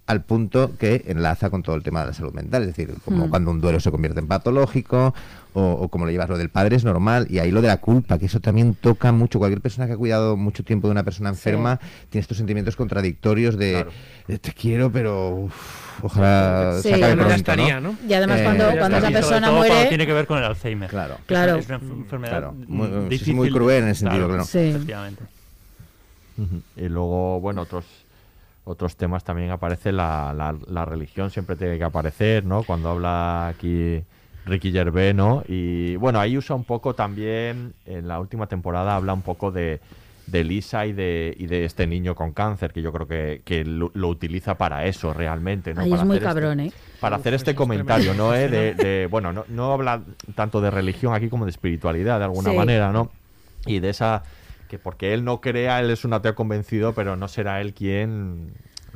al 0.07 0.23
punto 0.23 0.77
que 0.79 1.03
enlaza 1.09 1.51
con 1.51 1.65
todo 1.65 1.75
el 1.75 1.83
tema 1.83 2.03
de 2.03 2.07
la 2.09 2.13
salud 2.13 2.33
mental, 2.33 2.63
es 2.63 2.69
decir, 2.69 2.95
como 3.05 3.27
Mm. 3.27 3.31
cuando 3.31 3.51
un 3.51 3.61
duelo 3.61 3.81
se 3.81 3.91
convierte 3.91 4.21
en 4.21 4.29
patológico 4.29 5.15
o, 5.59 5.71
o 5.73 5.89
como 5.89 6.05
lo 6.05 6.11
llevas 6.13 6.29
lo 6.29 6.37
del 6.37 6.51
padre 6.51 6.77
es 6.77 6.85
normal 6.85 7.27
y 7.31 7.39
ahí 7.39 7.51
lo 7.51 7.63
de 7.63 7.69
la 7.69 7.79
culpa, 7.79 8.19
que 8.19 8.27
eso 8.27 8.41
también 8.41 8.75
toca 8.75 9.11
mucho. 9.11 9.39
Cualquier 9.39 9.63
persona 9.63 9.87
que 9.87 9.95
ha 9.95 9.97
cuidado 9.97 10.37
mucho 10.37 10.63
tiempo 10.65 10.87
de 10.87 10.93
una 10.93 11.03
persona 11.03 11.31
enferma 11.31 11.81
tiene 12.11 12.21
estos 12.21 12.37
sentimientos 12.37 12.77
contradictorios 12.77 13.57
de, 13.57 13.73
Claro. 13.73 13.91
de 14.29 14.39
te 14.39 14.53
quiero, 14.53 14.93
pero 14.93 15.31
uf, 15.31 16.05
ojalá 16.05 16.75
Sí, 16.83 16.89
se 16.91 16.95
acabe 16.97 17.13
ya 17.13 17.17
pronto, 17.17 17.35
estaría, 17.35 17.81
¿no? 17.81 17.93
¿no? 17.93 17.99
Y 18.07 18.13
además 18.13 18.41
Eh, 18.41 18.45
cuando, 18.45 18.65
cuando 18.79 18.99
esa 18.99 19.11
persona 19.11 19.47
todo 19.47 19.57
muere... 19.57 19.87
tiene 19.89 20.07
que 20.07 20.13
ver 20.13 20.27
con 20.27 20.37
el 20.39 20.45
Alzheimer. 20.45 20.91
Claro. 20.91 21.15
Es 21.15 21.19
una- 21.21 21.27
Claro. 21.27 21.57
Es 21.57 21.69
una 21.69 21.79
enf- 21.81 21.93
enfermedad 21.93 22.33
Claro, 22.33 22.53
muy- 22.69 23.15
es 23.15 23.29
muy 23.29 23.51
cruel 23.51 23.85
en 23.85 23.89
ese 23.89 24.01
sentido, 24.01 24.29
claro. 24.29 24.45
Sí. 24.45 24.59
Efectivamente. 24.59 25.23
Ujú. 26.39 26.61
Y 26.77 26.89
luego, 26.91 27.41
bueno, 27.41 27.63
otros 27.63 27.85
otros 28.69 28.97
temas 28.97 29.23
también 29.23 29.51
aparece 29.53 29.93
la, 29.93 30.35
la, 30.37 30.55
la 30.69 30.85
religión, 30.85 31.31
siempre 31.31 31.55
tiene 31.55 31.79
que 31.79 31.85
aparecer, 31.85 32.45
¿no? 32.45 32.65
Cuando 32.65 32.91
habla 32.91 33.47
aquí 33.47 34.03
Ricky 34.47 34.73
Gervais, 34.73 35.15
¿no? 35.15 35.43
Y 35.49 35.97
bueno, 35.97 36.19
ahí 36.21 36.39
usa 36.39 36.57
un 36.57 36.65
poco 36.65 36.95
también, 36.95 37.75
en 37.85 38.09
la 38.09 38.21
última 38.21 38.47
temporada 38.47 38.97
habla 38.97 39.13
un 39.13 39.23
poco 39.23 39.51
de, 39.51 39.81
de 40.29 40.45
Lisa 40.45 40.87
y 40.87 40.93
de, 40.93 41.35
y 41.37 41.47
de 41.47 41.65
este 41.65 41.87
niño 41.87 42.15
con 42.15 42.33
cáncer, 42.33 42.73
que 42.73 42.81
yo 42.81 42.93
creo 42.93 43.09
que, 43.09 43.43
que 43.45 43.65
lo, 43.65 43.91
lo 43.95 44.09
utiliza 44.09 44.57
para 44.57 44.87
eso 44.87 45.13
realmente, 45.13 45.75
¿no? 45.75 45.83
Ahí 45.83 45.91
para 45.91 46.03
es 46.03 46.07
muy 46.07 46.17
hacer 46.17 46.29
este- 46.29 46.41
cabrón, 46.41 46.61
¿eh? 46.61 46.73
para 47.01 47.17
Uf, 47.17 47.21
hacer 47.21 47.35
este 47.35 47.51
es 47.51 47.57
comentario, 47.57 48.13
tremendo. 48.13 48.29
¿no? 48.29 48.35
eh? 48.35 48.49
De, 48.49 48.75
de- 48.85 49.07
bueno, 49.11 49.33
no, 49.33 49.45
no 49.49 49.73
habla 49.73 50.01
tanto 50.35 50.61
de 50.61 50.71
religión 50.71 51.13
aquí 51.13 51.29
como 51.29 51.45
de 51.45 51.51
espiritualidad, 51.51 52.19
de 52.21 52.25
alguna 52.25 52.51
Sí. 52.51 52.57
manera, 52.57 52.93
¿no? 52.93 53.11
Y 53.67 53.81
de 53.81 53.91
esa 53.91 54.23
que 54.69 54.79
porque 54.79 55.13
él 55.15 55.25
no 55.25 55.41
crea, 55.41 55.81
él 55.81 55.91
es 55.91 56.05
un 56.05 56.13
ateo 56.13 56.35
convencido, 56.35 56.93
pero 56.93 57.17
no 57.17 57.29
será 57.29 57.61
él 57.61 57.73
quien 57.75 58.51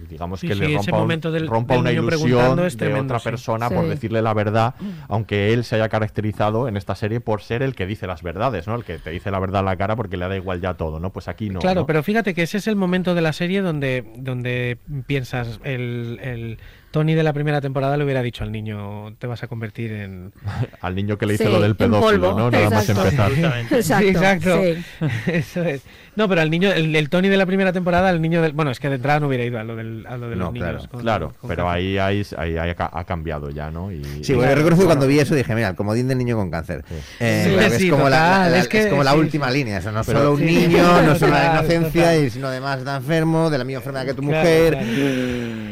digamos 0.09 0.40
Sí, 0.40 0.48
que 0.48 0.55
sí, 0.55 0.60
le 0.60 0.66
ese 0.66 0.77
rompa, 0.77 0.93
un- 0.97 1.02
momento 1.02 1.31
del- 1.32 1.47
rompa 1.48 1.74
del 1.74 1.81
una 1.82 1.93
ilusión 1.93 2.20
preguntando 2.22 2.66
es 2.66 2.74
de 2.74 2.78
tremendo, 2.78 3.14
otra 3.14 3.18
sí. 3.20 3.24
persona 3.24 3.68
por 3.68 3.85
Sí. 3.85 3.90
decirle 3.90 4.22
la 4.22 4.35
verdad, 4.35 4.74
aunque 5.09 5.52
él 5.52 5.64
se 5.64 5.77
haya 5.77 5.89
caracterizado 5.89 6.68
en 6.68 6.77
esta 6.77 6.94
serie 6.94 7.20
por 7.20 7.43
ser 7.43 7.62
el 7.62 7.74
que 7.74 7.86
dice 7.86 8.06
las 8.06 8.22
verdades, 8.22 8.66
¿no? 8.66 8.74
El 8.74 8.85
que 8.85 8.98
te 8.98 9.10
dice 9.10 9.31
la 9.31 9.39
verdad 9.39 9.60
a 9.60 9.64
la 9.64 9.77
cara 9.77 9.97
porque 9.97 10.16
le 10.16 10.28
da 10.28 10.36
igual 10.36 10.60
ya 10.60 10.74
todo, 10.74 11.01
¿no? 11.01 11.10
Pues 11.10 11.28
aquí 11.28 11.51
no. 11.51 11.60
Claro, 11.60 11.81
¿no? 11.81 11.86
pero 11.86 12.02
fíjate 12.02 12.35
que 12.35 12.43
ese 12.43 12.59
es 12.59 12.66
el 12.66 12.77
momento 12.77 13.14
de 13.14 13.20
la 13.20 13.32
serie 13.32 13.62
donde, 13.62 14.05
donde 14.16 14.78
piensas, 15.06 15.60
el, 15.64 16.18
el 16.22 16.59
Tony 16.90 17.14
de 17.14 17.22
la 17.22 17.32
primera 17.32 17.60
temporada 17.60 17.96
le 17.96 18.04
hubiera 18.04 18.20
dicho 18.22 18.42
al 18.42 18.50
niño, 18.50 19.14
te 19.18 19.26
vas 19.28 19.42
a 19.42 19.46
convertir 19.46 19.92
en... 19.92 20.32
al 20.80 20.94
niño 20.94 21.16
que 21.18 21.26
le 21.26 21.38
Sí, 21.38 21.44
lo 21.44 21.60
del 21.60 21.76
pedófilo, 21.76 22.36
¿no? 22.36 22.50
Nada 22.50 22.68
más 22.70 22.88
empezar. 22.88 23.30
Exacto, 23.32 23.82
Sí, 23.82 24.08
exacto. 24.08 24.60
sí. 24.62 25.06
Eso 25.32 25.62
es. 25.62 25.82
No, 26.16 26.28
pero 26.28 26.40
al 26.40 26.50
niño, 26.50 26.70
el, 26.72 26.94
el 26.96 27.08
Tony 27.08 27.28
de 27.28 27.36
la 27.36 27.46
primera 27.46 27.72
temporada, 27.72 28.10
el 28.10 28.20
niño 28.20 28.42
del... 28.42 28.52
Bueno, 28.52 28.72
es 28.72 28.80
que 28.80 28.88
de 28.88 28.96
entrada 28.96 29.20
no 29.20 29.28
hubiera 29.28 29.44
ido 29.44 29.58
a 29.60 29.64
lo, 29.64 29.76
del, 29.76 30.04
a 30.08 30.16
lo 30.16 30.28
de 30.28 30.34
No, 30.36 30.46
los 30.46 30.52
niños. 30.54 30.68
claro, 30.68 30.88
con- 30.90 31.00
Claro, 31.00 31.34
con 31.40 31.48
pero 31.48 31.70
ahí, 31.70 31.96
ahí, 31.98 32.22
ahí, 32.36 32.56
ahí 32.58 32.70
ha, 32.70 32.74
ca- 32.74 32.90
ha 32.92 33.04
cambiado 33.04 33.50
ya, 33.50 33.70
¿no? 33.70 33.92
Y, 33.92 34.02
Sí, 34.22 34.32
y- 34.32 34.34
bueno, 34.34 34.50
yo 34.50 34.56
reconozco 34.56 34.82
que 34.82 34.86
cuando 34.86 35.06
vi 35.06 35.20
eso 35.20 35.34
dije, 35.36 35.54
mira, 35.54 35.68
el 35.68 35.76
comodín 35.76 36.08
del 36.08 36.18
niño 36.18 36.36
con 36.36 36.50
cáncer. 36.50 36.84
Eh, 37.20 37.52
claro, 37.54 37.74
es, 37.74 37.90
como 37.90 38.08
la, 38.08 38.16
total, 38.18 38.40
la- 38.42 38.48
la- 38.50 38.58
es 38.58 38.68
que- 38.68 38.78
es 38.80 38.86
como 38.88 39.04
la 39.04 39.12
sí, 39.12 39.18
última 39.18 39.50
sí. 39.52 39.58
línea, 39.58 39.78
o 39.78 39.82
sea, 39.82 39.92
no 39.92 40.02
Pero- 40.04 40.18
solo 40.18 40.32
un 40.32 40.38
Sí. 40.40 40.44
niño, 40.46 41.02
no 41.02 41.14
solo 41.16 41.32
la 41.32 41.52
inocencia, 41.60 42.30
sino 42.30 42.48
además 42.48 42.78
está 42.80 42.96
enfermo, 42.96 43.48
de 43.48 43.58
la 43.58 43.64
misma 43.64 43.78
enfermedad 43.78 44.06
que 44.06 44.14
tu 44.14 44.22
mujer. 44.22 44.78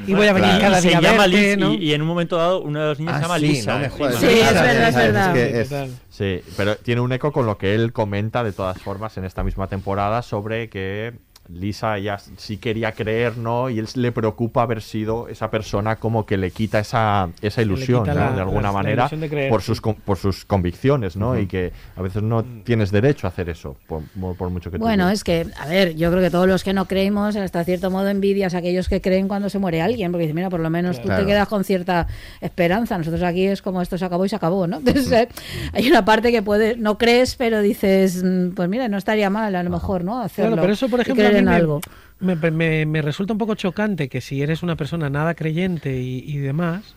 y 0.06 0.14
voy 0.14 0.26
a 0.28 0.32
venir 0.32 0.60
cada 0.60 0.80
día 0.80 1.00
llama 1.10 1.22
verte, 1.26 1.36
Liz 1.48 1.58
¿no? 1.58 1.74
y, 1.74 1.76
y 1.76 1.92
en 1.94 2.02
un 2.02 2.08
momento 2.08 2.36
dado 2.36 2.60
una 2.62 2.80
de 2.82 2.86
los 2.88 2.98
niños 2.98 3.14
Ah, 3.14 3.18
se 3.18 3.22
llama 3.22 3.38
sí, 3.38 3.46
Lisa. 3.48 3.72
no 3.74 3.78
me 3.80 3.88
jodas. 3.88 4.14
Sí, 4.16 4.26
es 4.26 4.52
verdad, 4.54 4.88
es 4.88 4.94
verdad. 4.96 5.32
que 5.34 5.60
es- 5.60 5.68
Total. 5.68 5.90
Sí, 6.10 6.40
pero 6.56 6.76
tiene 6.76 7.00
un 7.00 7.12
eco 7.12 7.30
con 7.32 7.46
lo 7.46 7.58
que 7.58 7.74
él 7.74 7.92
comenta 7.92 8.42
de 8.42 8.52
todas 8.52 8.78
formas 8.80 9.16
en 9.18 9.24
esta 9.24 9.44
misma 9.44 9.66
temporada 9.68 10.22
sobre 10.22 10.68
que 10.68 11.12
Lisa 11.48 11.98
ya 11.98 12.18
sí 12.18 12.58
quería 12.58 12.92
creer, 12.92 13.38
¿no? 13.38 13.70
Y 13.70 13.78
él 13.78 13.88
le 13.94 14.12
preocupa 14.12 14.62
haber 14.62 14.82
sido 14.82 15.28
esa 15.28 15.50
persona 15.50 15.96
como 15.96 16.26
que 16.26 16.36
le 16.36 16.50
quita 16.50 16.78
esa, 16.78 17.30
esa 17.40 17.62
ilusión, 17.62 18.02
quita 18.02 18.14
¿no? 18.14 18.20
la- 18.20 18.32
de 18.32 18.40
alguna 18.42 18.62
la- 18.62 18.72
manera, 18.72 19.02
ilusión 19.04 19.20
de 19.22 19.28
creer, 19.30 19.50
por, 19.50 19.62
sí. 19.62 19.66
sus, 19.68 19.80
con- 19.80 19.94
por 19.94 20.18
sus 20.18 20.44
convicciones, 20.44 21.16
¿no? 21.16 21.38
Y 21.38 21.46
que 21.46 21.72
a 21.96 22.02
veces 22.02 22.22
no 22.22 22.44
tienes 22.64 22.90
derecho 22.90 23.26
a 23.26 23.30
hacer 23.30 23.48
eso, 23.48 23.76
por, 23.86 24.02
por 24.36 24.50
mucho 24.50 24.70
que 24.70 24.76
tú 24.78 24.84
Bueno, 24.84 25.08
es 25.08 25.24
que, 25.24 25.46
a 25.58 25.66
ver, 25.66 25.94
yo 25.96 26.10
creo 26.10 26.22
que 26.22 26.30
todos 26.30 26.46
los 26.46 26.62
que 26.64 26.72
no 26.74 26.86
creemos, 26.86 27.34
hasta 27.36 27.64
cierto 27.64 27.90
modo 27.90 28.08
envidias 28.08 28.54
a 28.54 28.58
aquellos 28.58 28.88
que 28.88 29.00
creen 29.00 29.26
cuando 29.26 29.48
se 29.48 29.58
muere 29.58 29.80
alguien, 29.80 30.12
porque 30.12 30.24
dices, 30.24 30.34
mira, 30.34 30.50
por 30.50 30.60
lo 30.60 30.68
menos 30.70 31.00
tú 31.00 31.08
te 31.08 31.24
quedas 31.26 31.48
con 31.48 31.64
cierta 31.64 32.06
esperanza. 32.42 32.98
Nosotros 32.98 33.22
aquí 33.22 33.46
es 33.46 33.62
como 33.62 33.80
esto 33.82 33.96
se 33.98 34.04
acabó 34.04 34.24
y 34.24 34.28
se 34.28 34.36
acabó, 34.36 34.66
¿no? 34.66 34.78
Entonces, 34.78 35.12
eh, 35.12 35.28
hay 35.72 35.88
una 35.88 36.04
parte 36.04 36.30
que 36.30 36.42
puede, 36.42 36.76
no 36.76 36.98
crees, 36.98 37.36
pero 37.36 37.60
dices, 37.62 38.22
mm, 38.22 38.50
pues 38.50 38.68
mira, 38.68 38.88
no 38.88 38.98
estaría 38.98 39.30
mal 39.30 39.54
a 39.54 39.62
lo 39.62 39.70
mejor, 39.70 40.04
¿no? 40.04 40.20
Hacerlo. 40.20 40.50
Claro, 40.52 40.62
pero 40.62 40.72
eso, 40.74 40.88
por 40.88 41.00
ejemplo, 41.00 41.37
en 41.38 41.44
me, 41.46 41.54
algo. 41.56 41.80
me, 42.20 42.36
me- 42.36 42.86
me 42.86 43.02
resulta 43.02 43.32
un 43.32 43.38
poco 43.38 43.54
chocante 43.54 44.08
que 44.08 44.20
si 44.20 44.42
eres 44.42 44.62
una 44.62 44.76
persona 44.76 45.08
nada 45.10 45.34
creyente 45.34 46.00
y, 46.00 46.18
y 46.26 46.38
demás, 46.38 46.94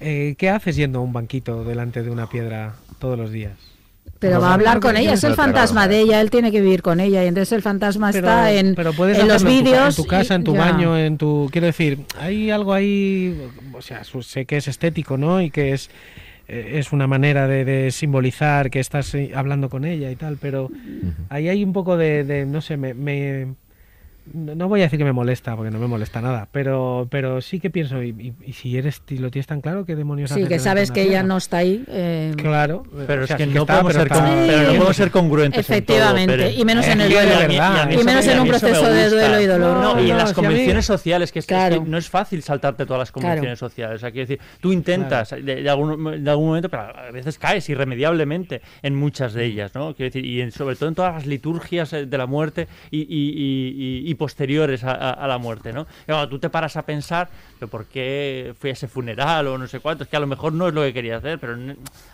eh, 0.00 0.34
¿qué 0.38 0.50
haces 0.50 0.76
yendo 0.76 0.98
a 0.98 1.02
un 1.02 1.12
banquito 1.12 1.64
delante 1.64 2.02
de 2.02 2.10
una 2.10 2.28
piedra 2.28 2.74
todos 2.98 3.18
los 3.18 3.30
días? 3.30 3.52
Pero 4.18 4.38
va 4.40 4.50
a 4.50 4.54
hablar 4.54 4.80
con 4.80 4.96
ella, 4.98 5.14
es 5.14 5.24
el 5.24 5.34
fantasma 5.34 5.88
de 5.88 6.00
ella, 6.00 6.20
él 6.20 6.30
tiene 6.30 6.52
que 6.52 6.60
vivir 6.60 6.82
con 6.82 7.00
ella 7.00 7.24
y 7.24 7.26
entonces 7.28 7.52
el 7.52 7.62
fantasma 7.62 8.12
Pero, 8.12 8.26
está 8.28 8.52
en, 8.52 8.74
pero 8.74 8.92
puedes 8.92 9.18
en 9.18 9.28
los 9.28 9.42
vídeos. 9.44 9.98
en 9.98 10.04
tu 10.04 10.08
casa, 10.08 10.34
en 10.34 10.44
tu 10.44 10.52
ya. 10.52 10.60
baño, 10.60 10.98
en 10.98 11.16
tu... 11.16 11.48
Quiero 11.50 11.66
decir, 11.66 12.00
hay 12.18 12.50
algo 12.50 12.74
ahí, 12.74 13.34
o 13.72 13.80
sea, 13.80 14.02
sé 14.04 14.44
que 14.44 14.58
es 14.58 14.68
estético, 14.68 15.16
¿no? 15.16 15.40
Y 15.40 15.50
que 15.50 15.72
es, 15.72 15.88
eh, 16.48 16.72
es 16.74 16.92
una 16.92 17.06
manera 17.06 17.46
de, 17.48 17.64
de 17.64 17.90
simbolizar 17.92 18.70
que 18.70 18.80
estás 18.80 19.14
eh, 19.14 19.32
hablando 19.34 19.70
con 19.70 19.86
ella 19.86 20.10
y 20.10 20.16
tal, 20.16 20.36
pero 20.38 20.70
ahí 21.30 21.48
hay 21.48 21.64
un 21.64 21.72
poco 21.72 21.96
de, 21.96 22.24
de, 22.24 22.44
no 22.44 22.60
sé, 22.60 22.76
me... 22.76 22.92
me- 22.92 23.54
no 24.32 24.68
voy 24.68 24.80
a 24.80 24.84
decir 24.84 24.98
que 24.98 25.04
me 25.04 25.12
molesta, 25.12 25.56
porque 25.56 25.70
no 25.70 25.78
me 25.78 25.86
molesta 25.86 26.20
nada, 26.20 26.48
pero, 26.52 27.08
pero 27.10 27.40
sí 27.40 27.58
que 27.60 27.70
pienso, 27.70 28.02
y, 28.02 28.10
y- 28.10 28.34
y 28.46 28.52
si 28.52 28.76
eres 28.76 29.02
lo 29.08 29.30
tienes 29.30 29.46
tan 29.46 29.60
claro, 29.60 29.84
¿qué 29.84 29.96
demonios 29.96 30.30
Sí, 30.30 30.44
que 30.46 30.58
sabes 30.58 30.90
que 30.90 31.02
ella 31.02 31.22
no 31.22 31.36
está 31.36 31.58
ahí. 31.58 31.84
eh, 31.88 32.32
Claro, 32.36 32.84
Pero 33.06 33.24
o 33.24 33.26
sea, 33.26 33.36
es 33.36 33.42
que 33.42 33.46
no 33.46 33.62
está, 33.62 33.80
podemos 33.82 33.92
pero 33.92 34.02
ser, 34.04 34.12
está- 34.12 34.46
pero 34.46 34.58
no 34.62 34.66
podemos 34.78 34.96
ser 34.96 35.10
congruentes 35.10 35.58
en 35.58 35.84
todo, 35.84 35.96
Efectivamente, 35.96 36.36
pero- 36.36 36.50
y 36.50 36.64
menos 36.64 36.86
en 36.86 37.00
el 37.00 37.12
Es 37.12 37.14
duelo. 37.14 37.52
Y 37.92 38.04
menos 38.04 38.26
me- 38.26 38.32
en 38.32 38.40
un 38.40 38.48
proceso 38.48 38.92
de 38.92 39.10
duelo 39.10 39.40
y 39.40 39.46
dolor. 39.46 39.76
No, 39.78 40.00
y 40.00 40.04
en 40.04 40.08
No, 40.10 40.16
las 40.16 40.30
si 40.30 40.34
a 40.34 40.42
mí- 40.42 40.46
convenciones 40.48 40.86
sociales, 40.86 41.32
que 41.32 41.38
es, 41.40 41.44
es 41.44 41.48
Claro. 41.48 41.82
que 41.82 41.88
no 41.90 41.98
es 41.98 42.08
fácil 42.08 42.42
saltarte 42.42 42.86
todas 42.86 43.00
las 43.00 43.12
convenciones 43.12 43.58
sociales. 43.58 43.96
O 43.96 43.98
sea, 43.98 44.10
quiero 44.10 44.28
decir, 44.28 44.40
tú 44.60 44.72
intentas 44.72 45.30
de, 45.30 45.42
de 45.42 45.68
algún, 45.70 46.22
de 46.24 46.30
algún 46.30 46.46
momento, 46.48 46.68
pero 46.68 46.82
a 46.82 47.10
veces 47.10 47.38
caes 47.38 47.68
irremediablemente 47.68 48.62
en 48.82 48.94
muchas 48.94 49.32
de 49.34 49.44
ellas, 49.44 49.74
¿no? 49.74 49.94
Quiero 49.94 50.08
decir, 50.10 50.24
y 50.24 50.40
en- 50.40 50.52
sobre 50.52 50.76
todo 50.76 50.88
en 50.88 50.94
todas 50.94 51.14
las 51.14 51.26
liturgias 51.26 51.92
eh, 51.92 52.06
de 52.06 52.18
la 52.18 52.26
muerte 52.26 52.68
y, 52.90 54.09
y- 54.10 54.14
posteriores 54.14 54.84
a, 54.84 54.92
a- 54.92 55.10
a 55.12 55.26
la 55.26 55.38
muerte, 55.38 55.72
¿no? 55.72 55.86
Y 56.02 56.06
cuando 56.06 56.28
tú 56.28 56.38
te 56.38 56.50
paras 56.50 56.76
a 56.76 56.82
pensar, 56.82 57.28
¿pero 57.58 57.68
¿por 57.70 57.86
qué 57.86 58.54
fui 58.58 58.70
a 58.70 58.72
ese 58.74 58.88
funeral 58.88 59.46
o 59.48 59.58
no 59.58 59.66
sé 59.66 59.80
cuánto? 59.80 60.04
Es 60.04 60.10
que 60.10 60.16
a 60.16 60.20
lo 60.20 60.26
mejor 60.26 60.52
no 60.52 60.68
es 60.68 60.74
lo 60.74 60.82
que 60.82 60.92
quería 60.92 61.16
hacer, 61.16 61.38
pero 61.38 61.56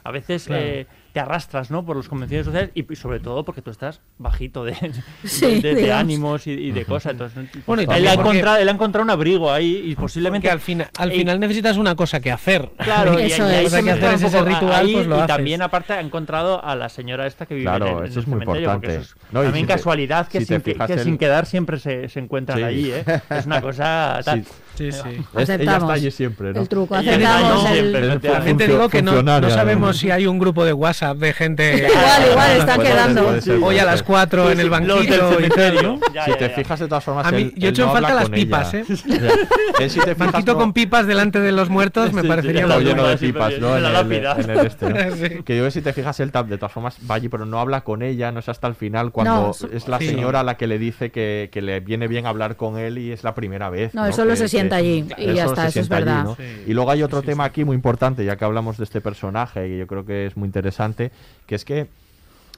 a 0.04 0.10
veces 0.10 0.44
Claro. 0.46 0.62
eh, 0.62 0.86
te 1.16 1.20
arrastras, 1.20 1.70
¿no? 1.70 1.82
Por 1.82 1.96
las 1.96 2.08
convenciones 2.10 2.44
sociales 2.44 2.72
y, 2.74 2.92
y 2.92 2.96
sobre 2.96 3.20
todo 3.20 3.42
porque 3.42 3.62
tú 3.62 3.70
estás 3.70 4.02
bajito 4.18 4.64
de, 4.66 4.72
de- 4.72 4.92
Sí, 5.26 5.62
de- 5.62 5.74
de 5.74 5.74
digamos. 5.80 6.00
ánimos 6.02 6.46
y, 6.46 6.50
y 6.50 6.72
de 6.72 6.84
cosas. 6.84 7.12
Entonces, 7.12 7.48
Bueno, 7.66 7.84
y 7.84 7.86
él, 7.96 8.06
ha 8.06 8.12
encontrado, 8.12 8.58
él 8.58 8.68
ha 8.68 8.72
encontrado 8.72 9.02
un 9.02 9.08
abrigo 9.08 9.50
ahí 9.50 9.80
y 9.86 9.94
posiblemente... 9.94 10.50
Al, 10.50 10.60
final 10.60 10.90
al 10.98 11.14
y- 11.14 11.16
final 11.20 11.40
necesitas 11.40 11.78
una 11.78 11.94
cosa 11.96 12.20
que 12.20 12.30
hacer. 12.30 12.70
Claro, 12.76 13.18
y, 13.18 13.22
Eso 13.32 13.48
es. 13.48 13.72
que 13.72 13.90
hacer 13.90 14.12
ese 14.26 14.42
ritual, 14.42 14.72
ahí, 14.74 14.92
pues 14.92 15.06
lo 15.06 15.16
y 15.16 15.18
haces. 15.20 15.36
también 15.36 15.62
aparte 15.62 15.94
ha 15.94 16.00
encontrado 16.00 16.62
a 16.62 16.74
la 16.76 16.90
señora 16.90 17.26
esta 17.26 17.46
que 17.46 17.54
vive 17.54 17.64
Claro, 17.64 17.86
en, 17.86 17.92
el- 17.92 17.98
en 18.00 18.04
eso 18.10 18.18
el 18.18 18.22
es 18.24 18.28
muy 18.28 18.38
importante. 18.40 18.88
eso 18.88 19.00
es 19.00 19.16
No, 19.32 19.42
también 19.42 19.64
si 19.64 19.68
te- 19.68 19.72
casualidad 19.72 20.28
que, 20.28 20.40
si 20.40 20.44
sin, 20.44 20.60
que, 20.60 20.72
fijas 20.74 20.86
que 20.86 20.92
el- 20.92 21.00
sin 21.00 21.16
quedar 21.16 21.46
siempre 21.46 21.78
se, 21.78 22.10
se 22.10 22.20
encuentran 22.20 22.58
Sí. 22.58 22.64
allí, 22.64 22.90
¿eh? 22.92 23.04
Es 23.30 23.46
una 23.46 23.62
cosa 23.62 24.20
tal. 24.22 24.44
Sí. 24.44 24.50
Sí, 24.76 24.92
sí. 24.92 24.98
Es- 24.98 25.04
ella 25.08 25.20
está 25.24 25.40
Aceptamos 25.54 25.90
allí 25.90 26.10
siempre, 26.10 26.52
¿no? 26.52 26.60
el 26.60 26.68
truco, 26.68 26.94
aceptamos 26.94 27.56
está 27.58 27.68
allí 27.70 27.78
el... 27.78 27.84
siempre, 27.84 28.06
efectivamente. 28.08 28.28
También 28.28 28.56
te 28.58 28.66
digo 28.68 28.88
que 28.88 29.02
no, 29.02 29.22
no 29.22 29.50
sabemos 29.50 29.96
si 29.96 30.10
hay 30.10 30.26
un 30.26 30.38
grupo 30.38 30.64
de 30.64 30.72
WhatsApp 30.72 31.16
de 31.18 31.32
gente 31.32 31.76
Igual, 31.88 32.30
igual, 32.30 32.50
está 32.58 32.78
quedando. 32.78 33.40
ser, 33.40 33.58
hoy 33.62 33.78
a 33.78 33.84
las 33.84 33.98
ser. 33.98 34.06
4 34.06 34.50
en 34.52 34.60
el 34.60 34.70
banquillo 34.70 35.02
y 35.02 35.06
tal, 35.06 35.34
cementerio. 35.34 35.82
¿no? 35.82 36.00
Ya, 36.12 36.24
si 36.24 36.32
te 36.34 36.48
ya. 36.48 36.54
fijas 36.54 36.80
de 36.80 36.88
todas 36.88 37.04
formas 37.04 37.26
A 37.26 37.30
mí- 37.32 37.42
él- 37.42 37.54
yo 37.56 37.68
él 37.68 37.72
echo 37.74 37.82
en 37.82 37.88
no 37.88 37.92
falta 37.94 38.14
las 38.14 38.30
pipas, 38.30 38.74
ella. 38.74 38.84
¿eh? 39.80 39.88
Si 39.88 40.00
te 40.00 40.14
fijas 40.14 40.18
Banquito 40.32 40.52
no- 40.52 40.58
con 40.58 40.72
pipas 40.72 41.06
delante 41.06 41.40
de 41.40 41.52
los 41.52 41.68
muertos 41.70 42.12
me 42.12 42.22
parecería 42.24 42.62
sí, 42.66 42.70
Está 42.70 42.78
la 42.78 42.84
lleno 42.84 43.06
de 43.06 43.16
pipas, 43.16 43.52
¿no? 43.60 43.76
En 43.76 43.82
la 43.82 44.00
el, 44.00 44.50
el 44.50 44.66
este. 44.66 45.42
Que 45.44 45.56
yo 45.56 45.70
si 45.70 45.80
te 45.82 45.92
fijas, 45.92 46.18
él 46.20 46.32
tam- 46.32 46.46
de 46.46 46.58
todas 46.58 46.72
formas 46.72 46.96
va 47.08 47.14
allí, 47.16 47.28
pero 47.28 47.46
no 47.46 47.60
habla 47.60 47.82
con 47.82 48.02
ella, 48.02 48.32
no 48.32 48.40
es 48.40 48.48
hasta 48.48 48.66
el 48.66 48.74
final 48.74 49.12
cuando 49.12 49.54
es 49.72 49.88
la 49.88 49.98
señora 49.98 50.42
la 50.42 50.56
que 50.56 50.66
le 50.66 50.78
dice 50.78 51.10
que, 51.10 51.48
que 51.52 51.62
le 51.62 51.80
viene 51.80 52.08
bien 52.08 52.26
hablar 52.26 52.56
con 52.56 52.78
él 52.78 52.98
y 52.98 53.12
es 53.12 53.24
la 53.24 53.34
primera 53.34 53.70
vez. 53.70 53.94
No, 53.94 54.10
solo 54.12 54.30
Que- 54.30 54.36
se 54.36 54.48
sienta 54.48 54.65
allí 54.74 55.06
y 55.16 55.34
ya 55.34 55.44
está, 55.44 55.68
eso 55.68 55.80
es 55.80 55.90
allí, 55.90 56.04
verdad. 56.04 56.24
¿no? 56.24 56.36
Sí. 56.36 56.42
Y 56.66 56.72
luego 56.74 56.90
hay 56.90 57.02
otro 57.02 57.20
Sí, 57.20 57.26
tema 57.26 57.44
aquí 57.44 57.64
muy 57.64 57.74
importante, 57.76 58.24
ya 58.24 58.36
que 58.36 58.44
hablamos 58.44 58.76
de 58.78 58.84
este 58.84 59.00
personaje, 59.00 59.68
y 59.68 59.78
yo 59.78 59.86
creo 59.86 60.04
que 60.04 60.26
es 60.26 60.36
muy 60.36 60.46
interesante, 60.46 61.10
que 61.46 61.54
es 61.54 61.64
que 61.64 61.88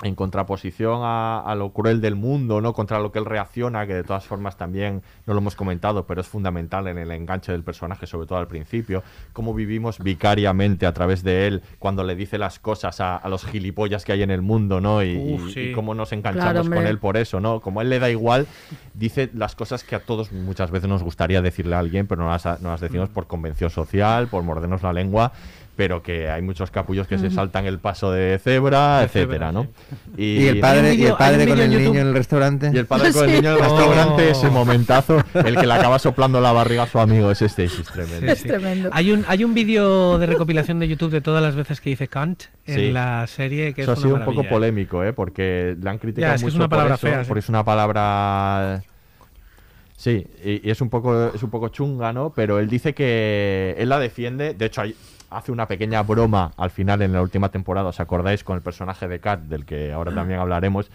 en 0.03 0.15
contraposición 0.15 1.01
a, 1.03 1.41
a 1.41 1.55
lo 1.55 1.71
cruel 1.73 2.01
del 2.01 2.15
mundo, 2.15 2.61
¿no? 2.61 2.73
Contra 2.73 2.99
lo 3.01 3.11
que 3.13 3.19
él 3.19 3.25
reacciona, 3.25 3.87
que 3.87 3.95
de 3.95 4.05
todas 4.05 4.25
formas 4.27 4.57
también 4.57 5.03
no 5.27 5.35
lo 5.35 5.41
hemos 5.41 5.57
comentado, 5.57 6.07
pero 6.07 6.21
es 6.21 6.29
fundamental 6.29 6.87
en 6.89 6.99
el 6.99 7.11
enganche 7.11 7.53
del 7.53 7.63
personaje, 7.65 8.07
sobre 8.07 8.27
todo 8.27 8.39
al 8.39 8.47
principio, 8.49 9.03
cómo 9.33 9.55
vivimos 9.55 9.99
vicariamente 9.99 10.87
a 10.87 10.93
través 10.93 11.23
de 11.23 11.47
él 11.47 11.63
cuando 11.79 12.05
le 12.05 12.15
dice 12.17 12.39
las 12.39 12.59
cosas 12.59 13.01
a, 13.01 13.17
a 13.17 13.29
los 13.29 13.45
gilipollas 13.45 14.05
que 14.05 14.13
hay 14.13 14.23
en 14.23 14.31
el 14.31 14.43
mundo, 14.43 14.81
¿no? 14.81 15.03
Y, 15.03 15.11
y- 15.11 15.35
Uf, 15.35 15.53
sí. 15.53 15.61
y 15.61 15.73
cómo 15.73 15.95
nos 15.95 16.13
enganchamos 16.13 16.67
Claro, 16.69 16.77
con 16.83 16.87
él 16.87 16.99
por 16.99 17.17
eso, 17.17 17.41
¿no? 17.41 17.61
Como 17.61 17.81
a 17.81 17.83
él 17.83 17.91
le 17.91 17.99
da 17.99 18.11
igual, 18.11 18.47
dice 18.95 19.31
las 19.35 19.55
cosas 19.55 19.85
que 19.85 19.95
a 19.97 20.01
todos 20.01 20.33
muchas 20.33 20.71
veces 20.71 20.89
nos 20.89 21.03
gustaría 21.03 21.43
decirle 21.43 21.75
a 21.75 21.79
alguien, 21.81 22.07
pero 22.07 22.23
no 22.23 22.29
las, 22.31 22.45
no 22.61 22.71
las 22.71 22.81
Mm. 22.81 22.85
decimos 22.85 23.09
por 23.09 23.27
convención 23.27 23.71
social, 23.71 24.29
por 24.29 24.43
mordernos 24.43 24.83
la 24.83 24.93
lengua 24.93 25.33
pero 25.79 26.03
que 26.03 26.29
hay 26.29 26.43
muchos 26.43 26.73
capullos 26.73 27.07
que 27.07 27.19
se 27.19 27.31
saltan 27.31 27.65
el 27.65 27.79
paso 27.79 28.11
de 28.11 28.41
cebra, 28.43 28.99
De 28.99 29.05
etcétera, 29.05 29.33
cebra, 29.33 29.53
¿no? 29.53 29.69
Y 30.17 30.47
el 30.49 30.59
padre, 30.59 30.95
y 30.95 31.05
el 31.07 31.15
padre 31.15 31.47
con 31.47 31.61
el 31.61 31.71
niño 31.71 32.01
en 32.01 32.09
el 32.09 32.15
restaurante. 32.15 32.73
Y 32.75 32.79
el 32.79 32.87
padre 32.87 33.13
con 33.13 33.31
el 33.31 33.37
niño 33.37 33.51
en 33.51 33.55
el 33.59 33.61
Oh. 33.63 33.77
restaurante, 33.77 34.29
ese 34.31 34.51
momentazo, 34.51 35.23
el 35.35 35.55
que 35.57 35.67
le 35.69 35.73
acaba 35.73 36.01
soplando 36.01 36.41
la 36.41 36.51
barriga 36.51 36.83
a 36.83 36.87
su 36.89 36.99
amigo, 36.99 37.31
es 37.31 37.43
este, 37.43 37.63
es 37.67 37.81
tremendo. 37.85 38.27
Sí, 38.27 38.27
Es 38.27 38.39
sí. 38.41 38.49
tremendo. 38.49 38.91
Hay 38.93 39.13
un, 39.13 39.25
hay 39.29 39.45
un 39.45 39.55
vídeo 39.55 40.19
de 40.19 40.27
recopilación 40.27 40.81
de 40.81 40.89
YouTube 40.89 41.13
de 41.13 41.21
todas 41.21 41.41
las 41.45 41.55
veces 41.55 41.81
que 41.81 41.91
dice 41.91 42.09
Kant 42.09 42.43
en 42.67 42.75
Sí. 42.75 42.91
la 42.91 43.25
serie 43.29 43.73
que 43.73 43.83
Eso 43.83 43.93
ha 43.93 43.97
sido 43.97 44.17
una 44.17 44.19
un 44.19 44.25
poco 44.25 44.41
¿eh? 44.47 44.49
polémico, 44.51 45.05
¿eh? 45.05 45.13
Porque 45.13 45.77
le 45.81 45.91
han 45.91 45.99
criticado 45.99 46.33
Ya, 46.33 46.35
es 46.35 46.41
que 46.43 46.49
es 46.49 46.55
mucho 46.55 46.65
una 46.65 46.69
palabra 46.69 46.97
por 46.97 47.09
eso, 47.09 47.15
fea, 47.17 47.23
sí. 47.25 47.29
porque 47.29 47.39
es 47.39 47.49
una 47.49 47.65
palabra... 47.65 48.83
Sí, 49.97 50.27
y, 50.45 50.67
y 50.69 50.71
es 50.71 50.81
un 50.81 50.91
poco 50.91 51.33
es 51.35 51.43
un 51.43 51.51
poco 51.51 51.69
chunga, 51.69 52.13
¿no? 52.13 52.33
Pero 52.35 52.59
él 52.59 52.69
dice 52.69 52.95
que 52.95 53.75
él 53.79 53.89
la 53.89 53.99
defiende, 54.01 54.55
de 54.55 54.67
hecho 54.67 54.81
hay- 54.81 54.97
hace 55.31 55.53
una 55.53 55.67
pequeña 55.69 56.03
broma 56.03 56.53
al 56.57 56.71
final 56.71 57.03
en 57.03 57.13
la 57.13 57.23
última 57.23 57.51
temporada, 57.51 57.89
¿os 57.89 58.01
acordáis? 58.01 58.45
Con 58.45 58.57
el 58.57 58.63
personaje 58.63 59.09
de 59.09 59.21
Kat, 59.21 59.41
del 59.43 59.65
que 59.65 59.93
ahora 59.93 60.15
también 60.15 60.41
hablaremos, 60.41 60.91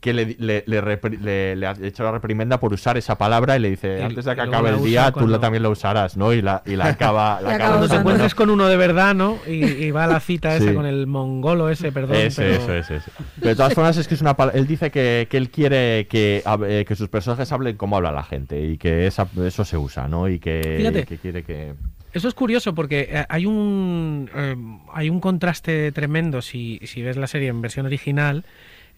que 0.00 0.12
le, 0.12 0.36
le, 0.38 0.62
le 0.66 0.82
repri- 0.82 1.18
le- 1.18 1.56
le 1.56 1.66
ha 1.66 1.74
hecho 1.82 2.04
la 2.04 2.12
reprimenda 2.12 2.60
por 2.60 2.72
usar 2.72 2.98
esa 2.98 3.16
palabra 3.16 3.56
y 3.56 3.60
le 3.60 3.70
dice, 3.70 4.04
antes 4.04 4.26
de 4.26 4.34
que 4.34 4.40
acabe 4.42 4.68
el 4.68 4.82
día, 4.84 5.10
tú 5.10 5.26
la, 5.26 5.40
también 5.40 5.62
la 5.62 5.70
usarás, 5.70 6.18
¿no? 6.18 6.34
Y 6.34 6.42
la, 6.42 6.62
y 6.66 6.76
la 6.76 6.88
acaba, 6.88 7.40
la 7.42 7.50
Y 7.50 7.54
acaba 7.54 7.70
Cuando 7.78 7.88
te 7.88 7.96
encuentres 7.96 8.34
con 8.34 8.50
uno 8.50 8.66
de 8.68 8.76
verdad, 8.76 9.14
¿no? 9.14 9.38
Y, 9.46 9.64
y 9.64 9.90
va 9.92 10.04
a 10.04 10.06
la 10.06 10.20
cita 10.20 10.54
esa 10.54 10.68
Sí. 10.68 10.74
con 10.74 10.84
el 10.84 11.06
mongolo 11.06 11.70
ese, 11.70 11.92
perdón. 11.92 12.16
Ese, 12.16 12.42
pero- 12.42 12.54
eso, 12.62 12.74
ese, 12.74 12.96
ese. 12.96 13.10
Pero 13.36 13.48
de 13.48 13.56
todas 13.56 13.72
formas 13.74 13.96
es 13.96 14.06
que 14.06 14.14
es 14.14 14.20
una 14.20 14.36
pal- 14.36 14.50
él 14.52 14.66
dice 14.66 14.90
que, 14.90 15.26
que 15.30 15.38
él 15.38 15.48
quiere 15.50 16.06
que, 16.08 16.42
eh, 16.68 16.84
que 16.86 16.94
sus 16.94 17.08
personajes 17.08 17.50
hablen 17.50 17.76
como 17.78 17.96
habla 17.96 18.12
la 18.12 18.22
gente 18.22 18.60
y 18.60 18.76
que 18.76 19.06
esa- 19.06 19.26
eso 19.44 19.64
se 19.64 19.78
usa, 19.78 20.08
¿no? 20.08 20.28
Y 20.28 20.38
que, 20.38 20.74
Fíjate. 20.76 21.00
y 21.00 21.04
que 21.04 21.16
quiere 21.16 21.42
que... 21.42 21.72
Eso 22.16 22.28
es 22.28 22.34
curioso 22.34 22.74
porque 22.74 23.08
eh, 23.10 23.24
hay 23.28 23.44
un 23.46 24.30
eh, 24.34 24.56
hay 24.94 25.10
un 25.10 25.20
contraste 25.20 25.92
tremendo 25.92 26.40
si, 26.40 26.80
si 26.84 27.02
ves 27.02 27.16
la 27.16 27.26
serie 27.26 27.48
en 27.48 27.60
versión 27.60 27.84
original 27.84 28.44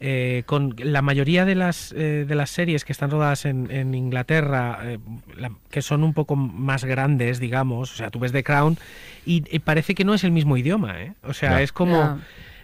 eh, 0.01 0.45
con 0.47 0.77
la 0.79 1.03
mayoría 1.03 1.45
de 1.45 1.57
las 1.57 1.93
eh, 1.93 2.25
de 2.29 2.35
las 2.37 2.51
series 2.51 2.85
que 2.85 2.93
están 2.93 3.11
rodadas 3.11 3.45
en, 3.45 3.69
en 3.73 3.95
Inglaterra 3.95 4.79
eh, 4.85 4.99
la- 5.37 5.51
que 5.71 5.83
son 5.83 6.05
un 6.05 6.15
poco 6.15 6.37
más 6.37 6.85
grandes 6.85 7.41
digamos 7.41 7.93
o 7.93 7.97
sea 7.97 8.09
tú 8.11 8.21
ves 8.21 8.31
The 8.31 8.45
Crown 8.45 8.79
y, 9.27 9.43
y 9.51 9.59
parece 9.59 9.97
que 9.97 10.05
no 10.05 10.15
es 10.15 10.23
el 10.23 10.31
mismo 10.31 10.57
idioma 10.57 11.03
¿eh? 11.03 11.15
o 11.25 11.33
sea 11.35 11.61
es 11.63 11.73
como 11.73 11.95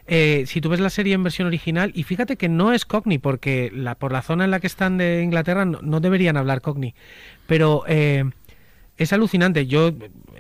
eh, 0.07 0.45
si 0.47 0.61
tú 0.61 0.69
ves 0.69 0.81
la 0.81 0.91
serie 0.91 1.15
en 1.15 1.23
versión 1.23 1.47
original, 1.49 1.91
y 1.95 2.03
fíjate 2.03 2.37
que 2.37 2.51
no 2.51 2.75
es 2.75 2.85
Cockney, 2.85 3.17
porque 3.17 3.73
la, 3.75 3.95
por 3.95 4.13
la 4.13 4.21
zona 4.21 4.45
en 4.45 4.51
la 4.51 4.61
que 4.61 4.67
están 4.67 4.99
de 4.99 5.23
Inglaterra 5.23 5.65
no, 5.65 5.81
no 5.81 5.99
deberían 6.01 6.37
hablar 6.37 6.61
Cockney, 6.61 6.95
pero 7.47 7.85
eh, 7.89 8.25
es 8.97 9.13
alucinante. 9.13 9.67
Yo, 9.67 9.93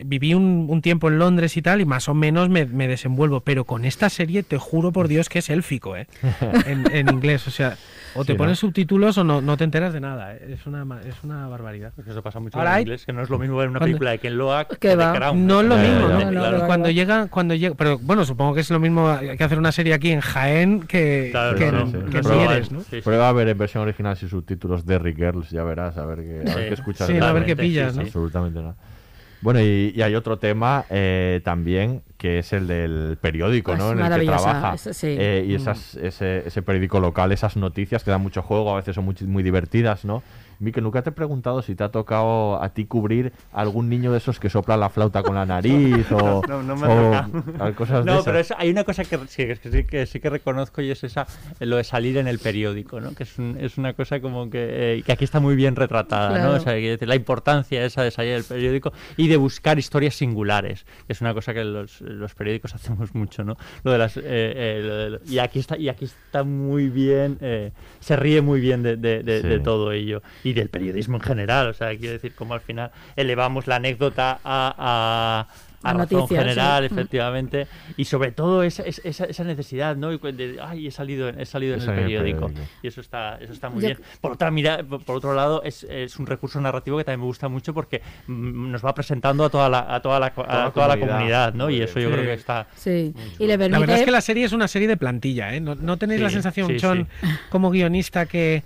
viví 0.05 0.35
un, 0.35 0.67
un 0.69 0.83
tiempo 0.83 1.09
en 1.09 1.19
Londres 1.19 1.57
y 1.57 1.63
tal, 1.63 1.81
y 1.81 1.85
más 1.85 2.09
o 2.09 2.15
menos 2.15 2.49
me, 2.49 2.67
me 2.67 2.89
desenvuelvo. 2.89 3.41
Pero 3.41 3.65
con 3.65 3.85
esta 3.85 4.11
serie 4.11 4.43
te 4.43 4.59
juro 4.59 4.93
por 4.93 5.09
Dios 5.09 5.29
que 5.29 5.41
es 5.41 5.51
élfico, 5.51 5.97
¿eh? 5.97 6.07
en, 6.67 6.91
en 6.95 7.09
inglés. 7.09 7.47
O 7.47 7.51
sea, 7.51 7.77
o 8.15 8.21
te 8.25 8.27
Sí, 8.27 8.33
¿no? 8.33 8.39
pones 8.39 8.59
subtítulos 8.59 9.19
o 9.19 9.25
no, 9.25 9.41
no 9.41 9.57
te 9.57 9.65
enteras 9.65 9.93
de 9.93 10.01
nada. 10.01 10.35
Es 10.37 10.67
una, 10.67 10.85
es 11.01 11.15
una 11.23 11.47
barbaridad. 11.49 11.93
Eso 12.07 12.23
pasa 12.23 12.41
mucho 12.41 12.59
Ahora 12.59 12.71
en 12.73 12.77
hay- 12.77 12.83
inglés, 12.83 13.05
que 13.07 13.13
no 13.13 13.23
es 13.23 13.31
lo 13.31 13.39
mismo 13.39 13.57
ver 13.57 13.69
una 13.69 13.79
Cuando- 13.79 13.87
película 13.93 14.11
de 14.13 14.19
Ken 14.19 14.37
Loach 14.39 14.69
Que 14.79 14.89
de 14.89 14.97
va. 14.97 15.13
Crown. 15.13 15.47
No 15.47 15.61
es 15.61 15.67
lo 15.69 15.77
Eh, 15.79 15.89
mismo, 15.89 16.09
¿no? 16.09 16.31
claro. 16.31 16.67
Cuando 16.67 16.91
llega, 16.91 17.27
cuando 17.29 17.55
llega, 17.55 17.75
pero 17.75 17.99
bueno, 17.99 18.25
supongo 18.25 18.55
que 18.55 18.61
es 18.61 18.71
lo 18.71 18.79
mismo 18.81 19.17
que 19.37 19.45
hacer 19.45 19.59
una 19.59 19.73
serie 19.73 19.95
aquí 19.95 20.11
en 20.11 20.21
Jaén 20.21 20.81
que, 20.87 21.29
Claro, 21.31 21.57
que, 21.59 21.73
no, 21.73 21.81
en- 21.83 21.93
que. 22.07 22.23
Sí, 22.23 22.85
sí. 22.91 23.01
Prueba 23.03 23.29
a 23.29 23.33
ver 23.33 23.49
en 23.49 23.59
versión 23.59 23.83
original 23.83 24.17
sin 24.17 24.29
subtítulos 24.29 24.87
de 24.87 24.99
Rick 24.99 25.17
Girls, 25.17 25.51
ya 25.51 25.65
verás, 25.65 25.97
a 25.97 26.07
ver 26.07 26.19
qué, 26.19 26.51
a 26.51 26.55
ver 26.55 26.69
qué 26.69 26.75
escuchas. 26.75 27.07
Sí, 27.07 27.19
a 27.19 27.33
ver 27.33 27.45
qué 27.45 27.57
pillas, 27.57 27.97
¿no? 27.97 28.03
Absolutamente 28.03 28.61
nada. 28.61 28.75
Bueno, 29.45 29.61
y, 29.61 29.93
y 29.95 30.01
hay 30.01 30.15
otro 30.15 30.39
tema 30.39 30.87
eh, 30.89 31.43
también 31.45 32.01
que 32.17 32.39
es 32.39 32.55
el 32.55 32.67
del 32.67 33.19
periódico, 33.21 33.73
Ah, 33.73 33.77
¿no? 33.77 33.93
En 33.93 34.01
el 34.01 34.21
que 34.21 34.25
trabaja. 34.25 34.73
eso 34.75 34.95
sí. 34.95 35.09
Eh, 35.21 35.45
y 35.47 35.53
Mm. 35.53 35.57
esas, 35.57 35.97
ese, 35.97 36.45
ese 36.47 36.63
periódico 36.63 36.99
local, 36.99 37.31
esas 37.31 37.55
noticias 37.59 38.03
que 38.03 38.11
dan 38.11 38.23
mucho 38.23 38.41
juego, 38.41 38.73
a 38.73 38.77
veces 38.77 38.95
son 38.95 39.05
muy, 39.05 39.15
muy 39.27 39.43
divertidas, 39.43 40.07
¿no? 40.07 40.23
Mikel, 40.59 40.83
nunca 40.85 41.03
te 41.03 41.11
he 41.11 41.13
preguntado 41.13 41.63
si 41.63 41.75
te 41.75 41.85
ha 41.85 41.91
tocado 41.91 42.63
a 42.63 42.69
ti 42.71 42.85
cubrir 42.87 43.33
algún 43.53 43.89
niño 43.89 44.13
de 44.13 44.19
esos 44.19 44.39
que 44.41 44.49
sopla 44.51 44.77
la 44.77 44.89
flauta 44.89 45.23
con 45.23 45.35
la 45.35 45.45
nariz 45.47 46.11
o, 46.13 46.43
No, 46.49 46.63
no 46.63 46.77
me 46.77 46.87
o 46.87 47.15
ha 47.15 47.27
tocado. 47.29 47.65
al- 47.65 47.75
cosas 47.77 48.05
de 48.05 48.11
No, 48.13 48.23
pero 48.25 48.39
es- 48.39 48.55
hay 48.57 48.71
una 48.71 48.85
cosa 48.85 49.05
que 49.05 49.19
sí, 49.29 49.47
que 49.47 49.57
sí 49.71 49.85
que 49.85 50.07
sí 50.07 50.21
que 50.21 50.31
reconozco 50.31 50.81
y 50.83 50.91
es 50.91 51.03
esa 51.05 51.27
lo 51.61 51.77
de 51.77 51.85
salir 51.85 52.17
en 52.19 52.29
el 52.29 52.39
periódico, 52.39 53.01
¿no? 53.01 53.15
Que 53.15 53.25
es, 53.25 53.39
un- 53.39 53.57
es 53.61 53.79
una 53.79 53.95
cosa 53.95 54.21
como 54.21 54.49
que, 54.51 54.99
eh, 54.99 55.03
que 55.05 55.13
aquí 55.13 55.25
está 55.25 55.41
muy 55.41 55.57
bien 55.57 55.77
retratada, 55.77 56.39
¿no? 56.43 56.53
O 56.57 56.61
sea, 56.61 56.75
la 56.75 57.15
importancia 57.17 57.85
esa 57.85 58.03
de 58.03 58.11
salir 58.11 58.33
en 58.33 58.39
el 58.39 58.45
periódico 58.45 58.93
y 59.17 59.29
de 59.29 59.37
buscar 59.37 59.79
historias 59.79 60.15
singulares, 60.15 60.85
que 61.07 61.13
es 61.13 61.21
una 61.21 61.35
cosa 61.35 61.53
que 61.55 61.65
los, 61.65 62.01
los 62.01 62.35
periódicos 62.35 62.75
hacemos 62.75 63.15
mucho, 63.15 63.45
¿no? 63.45 63.57
Lo 63.83 63.93
de 63.93 63.99
las 63.99 64.17
eh, 64.17 64.23
eh, 64.25 64.81
lo 64.85 64.97
de 64.97 65.11
lo- 65.11 65.21
y 65.27 65.39
aquí 65.39 65.59
está 65.59 65.77
y 65.77 65.89
aquí 65.89 66.05
está 66.07 66.45
muy 66.45 66.89
bien, 66.89 67.39
eh, 67.41 67.73
se 68.01 68.17
ríe 68.17 68.41
muy 68.41 68.61
bien 68.61 68.83
de, 68.83 68.97
de- 68.97 69.23
de- 69.23 69.43
Sí. 69.43 69.49
de 69.49 69.59
todo 69.61 69.93
ello 69.93 70.23
y 70.45 70.53
del 70.53 70.69
periodismo 70.69 71.17
en 71.17 71.23
general, 71.23 71.69
o 71.69 71.75
sea, 71.75 71.89
quiero 71.97 72.13
decir, 72.13 72.35
como 72.35 72.55
al 72.55 72.61
final 72.61 72.91
elevamos 73.17 73.67
la 73.67 73.77
anécdota 73.77 74.39
a, 74.45 74.75
a, 74.79 75.47
A 75.83 75.93
razón 75.93 76.19
noticias, 76.21 76.43
general, 76.45 76.83
sí. 76.89 76.95
Mm. 76.95 76.99
efectivamente, 76.99 77.67
y 77.97 78.05
sobre 78.07 78.31
todo 78.33 78.63
esa, 78.63 78.83
esa- 78.85 79.25
esa, 79.25 79.45
necesidad, 79.45 79.97
¿no? 79.97 80.17
De, 80.17 80.59
ay, 80.63 80.87
he 80.87 80.91
salido, 80.91 81.29
en- 81.29 81.41
he 81.41 81.45
salido 81.47 81.75
en 81.75 81.81
el 81.81 81.87
periódico. 81.87 82.47
periódico. 82.47 82.69
Y 82.83 82.87
eso 82.89 83.01
está, 83.01 83.37
eso 83.41 83.53
está 83.53 83.69
muy 83.71 83.83
Yo- 83.83 83.89
bien. 83.89 84.01
Por 84.21 84.33
otra 84.33 84.51
mira, 84.51 84.83
por 84.83 85.17
otro 85.17 85.35
lado, 85.35 85.63
es, 85.63 85.85
es 85.85 86.19
un 86.19 86.27
recurso 86.27 86.61
narrativo 86.61 86.97
que 86.99 87.05
también 87.05 87.21
me 87.21 87.27
gusta 87.27 87.49
mucho 87.49 87.75
porque 87.75 88.01
mm, 88.27 88.71
nos 88.71 88.85
va 88.85 88.95
presentando 88.95 89.45
a 89.45 89.51
toda 89.51 89.69
la, 89.69 89.95
a 89.95 90.01
toda 90.01 90.21
la, 90.21 90.27
a 90.27 90.31
Toda 90.33 90.65
la 90.65 90.71
toda 90.73 90.89
la 90.89 90.97
comunidad. 90.99 91.55
¿no? 91.55 91.69
Y 91.71 91.81
eso 91.83 91.99
yo 92.01 92.09
Sí. 92.09 92.13
creo 92.15 92.25
que 92.27 92.33
está. 92.35 92.67
Sí, 92.77 93.15
y 93.39 93.47
le 93.47 93.59
permite... 93.59 93.71
La 93.71 93.79
verdad 93.81 93.99
es 93.99 94.05
que 94.05 94.11
la 94.11 94.21
serie 94.21 94.45
es 94.45 94.53
una 94.53 94.69
serie 94.69 94.89
de 94.89 94.97
plantilla, 94.97 95.55
¿eh? 95.55 95.61
No, 95.61 95.75
no 95.75 95.97
tenéis 95.99 96.21
la 96.21 96.29
Sí, 96.29 96.35
sensación, 96.35 96.69
sí, 96.69 96.77
John, 96.81 97.09
como 97.51 97.71
guionista, 97.71 98.27
que 98.27 98.63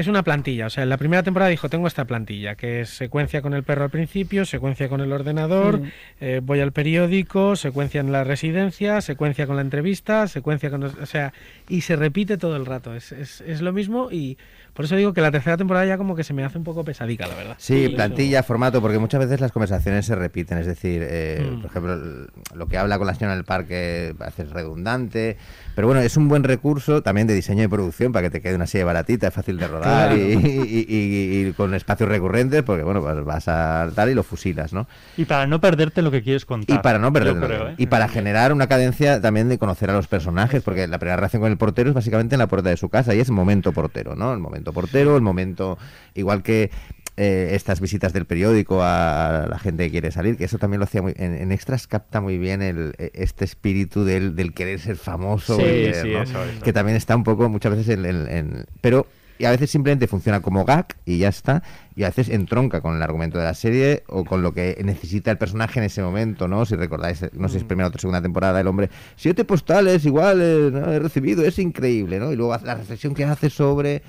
es 0.00 0.06
una 0.06 0.22
plantilla. 0.22 0.66
O 0.66 0.70
sea, 0.70 0.84
en 0.84 0.88
la 0.90 0.96
primera 0.96 1.22
temporada 1.22 1.50
dijo, 1.50 1.68
tengo 1.68 1.86
esta 1.88 2.04
plantilla, 2.04 2.54
que 2.54 2.82
es 2.82 2.90
secuencia 2.90 3.42
con 3.42 3.52
el 3.52 3.64
perro 3.64 3.84
al 3.84 3.90
principio, 3.90 4.44
secuencia 4.44 4.88
con 4.88 5.00
el 5.00 5.12
ordenador, 5.12 5.80
Sí. 5.82 5.90
eh, 6.20 6.40
voy 6.42 6.60
al 6.60 6.70
periódico, 6.72 7.56
secuencia 7.56 8.00
en 8.00 8.12
la 8.12 8.22
residencia, 8.24 9.00
secuencia 9.00 9.46
con 9.46 9.56
la 9.56 9.62
entrevista, 9.62 10.28
secuencia 10.28 10.70
con... 10.70 10.84
O 10.84 11.06
sea, 11.06 11.32
y 11.68 11.80
se 11.80 11.96
repite 11.96 12.38
todo 12.38 12.56
el 12.56 12.64
rato. 12.66 12.94
Es, 12.94 13.10
es, 13.12 13.40
es 13.40 13.60
lo 13.60 13.72
mismo 13.72 14.10
y 14.12 14.38
por 14.78 14.84
eso 14.84 14.94
digo 14.94 15.12
que 15.12 15.20
la 15.20 15.32
tercera 15.32 15.56
temporada 15.56 15.84
ya 15.86 15.98
como 15.98 16.14
que 16.14 16.22
se 16.22 16.32
me 16.32 16.44
hace 16.44 16.56
un 16.56 16.62
poco 16.62 16.84
pesadica, 16.84 17.26
la 17.26 17.34
verdad. 17.34 17.54
Sí, 17.58 17.88
plantilla, 17.88 18.44
formato, 18.44 18.80
porque 18.80 19.00
muchas 19.00 19.18
veces 19.18 19.40
las 19.40 19.50
conversaciones 19.50 20.06
se 20.06 20.14
repiten. 20.14 20.56
Es 20.58 20.66
decir, 20.68 21.04
eh, 21.04 21.50
Mm. 21.52 21.56
por 21.62 21.66
ejemplo, 21.70 21.92
el- 21.94 22.26
lo 22.54 22.68
que 22.68 22.78
habla 22.78 22.96
con 22.96 23.08
la 23.08 23.14
señora 23.16 23.34
del 23.34 23.42
parque 23.42 24.14
a 24.20 24.24
veces 24.26 24.46
es 24.46 24.52
redundante. 24.52 25.36
Pero 25.74 25.88
bueno, 25.88 26.00
es 26.00 26.16
un 26.16 26.28
buen 26.28 26.44
recurso 26.44 27.02
también 27.02 27.26
de 27.26 27.34
diseño 27.34 27.64
y 27.64 27.66
producción 27.66 28.12
para 28.12 28.22
que 28.22 28.30
te 28.30 28.40
quede 28.40 28.54
una 28.54 28.68
serie 28.68 28.84
baratita, 28.84 29.26
es 29.26 29.34
fácil 29.34 29.56
de 29.58 29.66
rodar 29.66 30.10
Claro. 30.10 30.16
y, 30.16 30.32
y- 30.32 30.86
y- 30.88 31.46
y 31.48 31.52
con 31.54 31.74
espacios 31.74 32.08
recurrentes, 32.08 32.62
porque 32.62 32.84
bueno, 32.84 33.00
pues 33.02 33.24
vas 33.24 33.48
a 33.48 33.88
tal 33.96 34.10
y 34.10 34.14
lo 34.14 34.22
fusilas, 34.22 34.72
¿no? 34.72 34.86
Y 35.16 35.24
para 35.24 35.48
no 35.48 35.60
perderte 35.60 36.02
lo 36.02 36.12
que 36.12 36.22
quieres 36.22 36.44
contar. 36.44 36.76
Y 36.76 36.78
para 36.80 36.98
no 37.00 37.08
yo 37.08 37.12
perder 37.14 37.36
creo, 37.36 37.68
¿eh? 37.70 37.74
y 37.78 37.86
para 37.86 38.06
generar 38.08 38.52
una 38.52 38.68
cadencia 38.68 39.20
también 39.20 39.48
de 39.48 39.58
conocer 39.58 39.90
a 39.90 39.92
los 39.94 40.06
personajes, 40.06 40.62
porque 40.62 40.86
la 40.86 40.98
primera 40.98 41.16
relación 41.16 41.42
con 41.42 41.50
el 41.50 41.58
portero 41.58 41.88
es 41.90 41.94
básicamente 41.94 42.36
en 42.36 42.38
la 42.38 42.46
puerta 42.46 42.68
de 42.70 42.76
su 42.76 42.88
casa 42.88 43.12
y 43.14 43.18
es 43.20 43.30
momento 43.30 43.72
portero, 43.72 44.14
¿no? 44.14 44.32
El 44.32 44.38
momento 44.38 44.67
portero, 44.72 45.16
el 45.16 45.22
momento 45.22 45.78
igual 46.14 46.42
que 46.42 46.70
eh, 47.16 47.50
estas 47.54 47.80
visitas 47.80 48.12
del 48.12 48.26
periódico 48.26 48.80
a 48.82 49.46
la 49.50 49.58
gente 49.58 49.84
que 49.86 49.90
quiere 49.90 50.12
salir, 50.12 50.36
que 50.36 50.44
eso 50.44 50.58
también 50.58 50.78
lo 50.78 50.84
hacía 50.84 51.02
muy 51.02 51.14
en, 51.16 51.34
en 51.34 51.50
extras 51.50 51.86
capta 51.88 52.20
muy 52.20 52.38
bien 52.38 52.62
el, 52.62 52.94
eh, 52.98 53.10
este 53.14 53.44
espíritu 53.44 54.04
del, 54.04 54.36
del 54.36 54.54
querer 54.54 54.78
ser 54.78 54.96
famoso, 54.96 55.56
Sí, 55.56 55.62
querer, 55.62 55.94
sí, 55.96 56.12
¿no? 56.12 56.22
eso, 56.22 56.44
eso. 56.44 56.62
que 56.62 56.72
también 56.72 56.96
está 56.96 57.16
un 57.16 57.24
poco 57.24 57.48
muchas 57.48 57.76
veces 57.76 57.88
en, 57.98 58.04
en- 58.04 58.28
en- 58.30 58.66
pero 58.80 59.06
y 59.40 59.44
a 59.44 59.50
veces 59.52 59.70
simplemente 59.70 60.08
funciona 60.08 60.40
como 60.40 60.64
gag 60.64 60.86
y 61.04 61.18
ya 61.18 61.28
está 61.28 61.62
y 61.94 62.02
a 62.02 62.08
veces 62.08 62.28
entronca 62.28 62.80
con 62.80 62.96
el 62.96 63.02
argumento 63.02 63.38
de 63.38 63.44
la 63.44 63.54
serie 63.54 64.02
o 64.08 64.24
con 64.24 64.42
lo 64.42 64.52
que 64.52 64.76
necesita 64.84 65.30
el 65.30 65.38
personaje 65.38 65.78
en 65.78 65.84
ese 65.86 66.02
momento 66.02 66.48
no 66.48 66.66
si 66.66 66.74
recordáis 66.74 67.24
no 67.34 67.46
sé 67.48 67.52
si 67.52 67.58
es 67.58 67.64
primera 67.64 67.88
o 67.88 67.98
segunda 67.98 68.20
temporada 68.20 68.60
el 68.60 68.66
hombre 68.66 68.90
siete 69.14 69.44
postales 69.44 70.04
iguales 70.04 70.72
¿no? 70.72 70.92
he 70.92 70.98
recibido 70.98 71.44
es 71.44 71.56
increíble 71.60 72.18
no 72.18 72.32
y 72.32 72.36
luego 72.36 72.56
la 72.64 72.74
reflexión 72.74 73.14
que 73.14 73.24
hace 73.24 73.48
sobre 73.48 74.02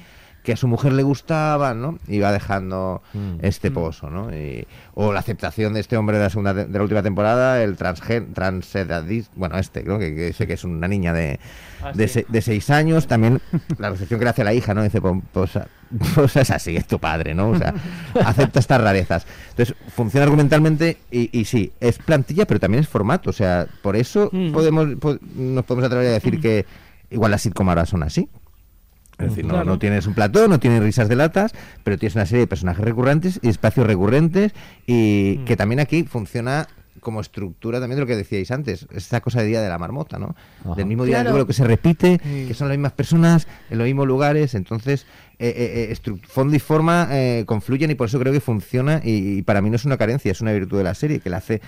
que 0.49 0.53
a 0.53 0.57
su 0.57 0.67
mujer 0.67 0.93
le 0.93 1.03
gustaba, 1.03 1.76
¿no? 1.76 1.99
Y 2.07 2.17
va 2.19 2.31
dejando 2.31 3.03
Mm. 3.13 3.35
este 3.43 3.69
pozo, 3.69 4.09
¿no? 4.09 4.35
Y- 4.35 4.65
o 4.95 5.13
la 5.13 5.19
aceptación 5.19 5.73
de 5.76 5.80
este 5.80 5.95
hombre 5.95 6.17
de 6.17 6.23
la 6.23 6.30
segunda 6.31 6.55
de 6.55 6.67
la 6.67 6.81
última 6.81 7.03
temporada, 7.03 7.61
el 7.63 7.77
transgen, 7.77 8.34
transedadis, 8.34 9.30
bueno, 9.35 9.57
este, 9.59 9.84
¿no? 9.84 9.99
Que, 9.99 10.15
que 10.15 10.26
dice 10.27 10.47
que 10.47 10.53
es 10.53 10.63
una 10.63 10.88
niña 10.88 11.13
de, 11.13 11.39
Ah, 11.84 11.91
de, 11.93 12.07
sí. 12.07 12.13
se- 12.21 12.26
de 12.27 12.41
seis 12.41 12.69
años, 12.71 13.05
también 13.07 13.39
la 13.77 13.91
recepción 13.91 14.19
que 14.19 14.23
le 14.26 14.31
hace 14.31 14.43
la 14.43 14.53
hija, 14.53 14.73
¿no? 14.73 14.81
Dice, 14.84 14.99
pues, 15.01 15.21
pues, 15.31 16.35
es 16.35 16.49
así, 16.51 16.76
es 16.76 16.88
tu 16.88 16.97
padre, 16.99 17.35
¿no? 17.35 17.49
O 17.51 17.57
sea, 17.57 17.73
acepta 18.26 18.59
estas 18.59 18.81
rarezas. 18.81 19.27
Entonces, 19.51 19.76
funciona 19.95 20.23
argumentalmente 20.23 20.97
y, 21.11 21.30
y 21.38 21.45
sí, 21.45 21.71
es 21.80 21.99
plantilla, 21.99 22.45
pero 22.47 22.59
también 22.59 22.81
es 22.81 22.89
formato. 22.89 23.30
O 23.30 23.34
sea, 23.34 23.67
por 23.84 23.95
eso 23.95 24.30
Mm. 24.34 24.51
podemos, 24.51 24.88
po- 24.99 25.17
nos 25.35 25.63
podemos 25.65 25.85
atrever 25.85 26.07
a 26.07 26.11
decir 26.13 26.41
que 26.41 26.65
igual 27.11 27.30
las 27.31 27.43
sitcom 27.43 27.69
ahora 27.69 27.85
son 27.85 28.01
así. 28.01 28.27
Es 29.19 29.29
decir, 29.29 29.43
no, 29.45 29.51
Claro. 29.55 29.65
no 29.65 29.79
tienes 29.79 30.07
un 30.07 30.13
plató, 30.13 30.47
no 30.47 30.59
tienes 30.59 30.81
risas 30.81 31.09
de 31.09 31.15
latas, 31.15 31.53
pero 31.83 31.97
tienes 31.97 32.15
una 32.15 32.25
serie 32.25 32.41
de 32.41 32.47
personajes 32.47 32.83
recurrentes 32.85 33.39
y 33.43 33.49
espacios 33.49 33.85
recurrentes 33.85 34.53
y 34.87 35.39
Mm. 35.41 35.45
que 35.45 35.57
también 35.57 35.79
aquí 35.79 36.03
funciona 36.03 36.67
como 37.01 37.21
estructura 37.21 37.79
también 37.79 37.95
de 37.95 38.01
lo 38.01 38.07
que 38.07 38.15
decíais 38.17 38.51
antes, 38.51 38.85
esta 38.91 39.21
cosa 39.21 39.39
de 39.41 39.47
día 39.47 39.61
de 39.61 39.69
la 39.69 39.77
marmota, 39.77 40.19
¿no? 40.19 40.35
Ajá. 40.65 40.75
Del 40.75 40.85
mismo 40.85 41.05
día 41.05 41.17
del 41.17 41.23
Claro. 41.27 41.35
duelo 41.37 41.47
que 41.47 41.53
se 41.53 41.63
repite, 41.63 42.19
Mm. 42.23 42.47
que 42.49 42.53
son 42.53 42.67
las 42.67 42.77
mismas 42.77 42.91
personas, 42.91 43.47
en 43.69 43.77
los 43.77 43.85
mismos 43.85 44.05
lugares, 44.07 44.53
entonces 44.55 45.05
eh, 45.41 45.53
eh, 45.55 45.97
eh, 46.05 46.15
fondo 46.27 46.53
y 46.57 46.59
forma 46.59 47.07
eh, 47.11 47.43
confluyen 47.45 47.89
y 47.91 47.95
por 47.95 48.07
eso 48.09 48.19
creo 48.19 48.33
que 48.33 48.41
funciona 48.41 48.99
y, 49.01 49.37
y 49.37 49.41
para 49.43 49.61
mí 49.61 49.69
no 49.69 49.77
es 49.77 49.85
una 49.85 49.95
carencia, 49.95 50.29
es 50.33 50.41
una 50.41 50.51
virtud 50.51 50.77
de 50.79 50.83
la 50.83 50.93
serie 50.93 51.21
que 51.21 51.29
la 51.29 51.37
hace 51.37 51.61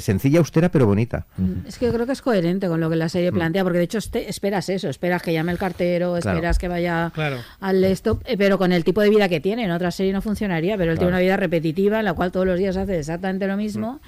sencilla, 0.00 0.38
austera, 0.38 0.70
pero 0.70 0.86
bonita. 0.86 1.26
Es 1.66 1.78
que 1.78 1.86
yo 1.86 1.92
creo 1.92 2.06
que 2.06 2.12
es 2.12 2.22
coherente 2.22 2.68
con 2.68 2.80
lo 2.80 2.88
que 2.88 2.96
la 2.96 3.08
serie 3.08 3.30
plantea, 3.32 3.62
porque 3.62 3.78
de 3.78 3.84
hecho 3.84 3.98
este- 3.98 4.28
esperas 4.30 4.68
eso, 4.68 4.88
esperas 4.88 5.22
que 5.22 5.32
llame 5.32 5.52
el 5.52 5.58
cartero, 5.58 6.16
Claro. 6.20 6.36
esperas 6.38 6.58
que 6.58 6.68
vaya 6.68 7.10
Claro. 7.14 7.38
al 7.60 7.84
esto, 7.84 8.20
eh, 8.24 8.36
pero 8.38 8.58
con 8.58 8.72
el 8.72 8.84
tipo 8.84 9.00
de 9.02 9.10
vida 9.10 9.28
que 9.28 9.40
tiene. 9.40 9.64
En 9.64 9.70
otra 9.70 9.90
serie 9.90 10.12
no 10.12 10.22
funcionaría, 10.22 10.76
pero 10.78 10.92
él 10.92 10.98
tiene 10.98 11.10
Claro. 11.10 11.16
una 11.18 11.22
vida 11.22 11.36
repetitiva 11.36 11.98
en 11.98 12.04
la 12.06 12.14
cual 12.14 12.32
todos 12.32 12.46
los 12.46 12.58
días 12.58 12.76
hace 12.76 12.98
exactamente 12.98 13.46
lo 13.46 13.56
mismo. 13.56 14.00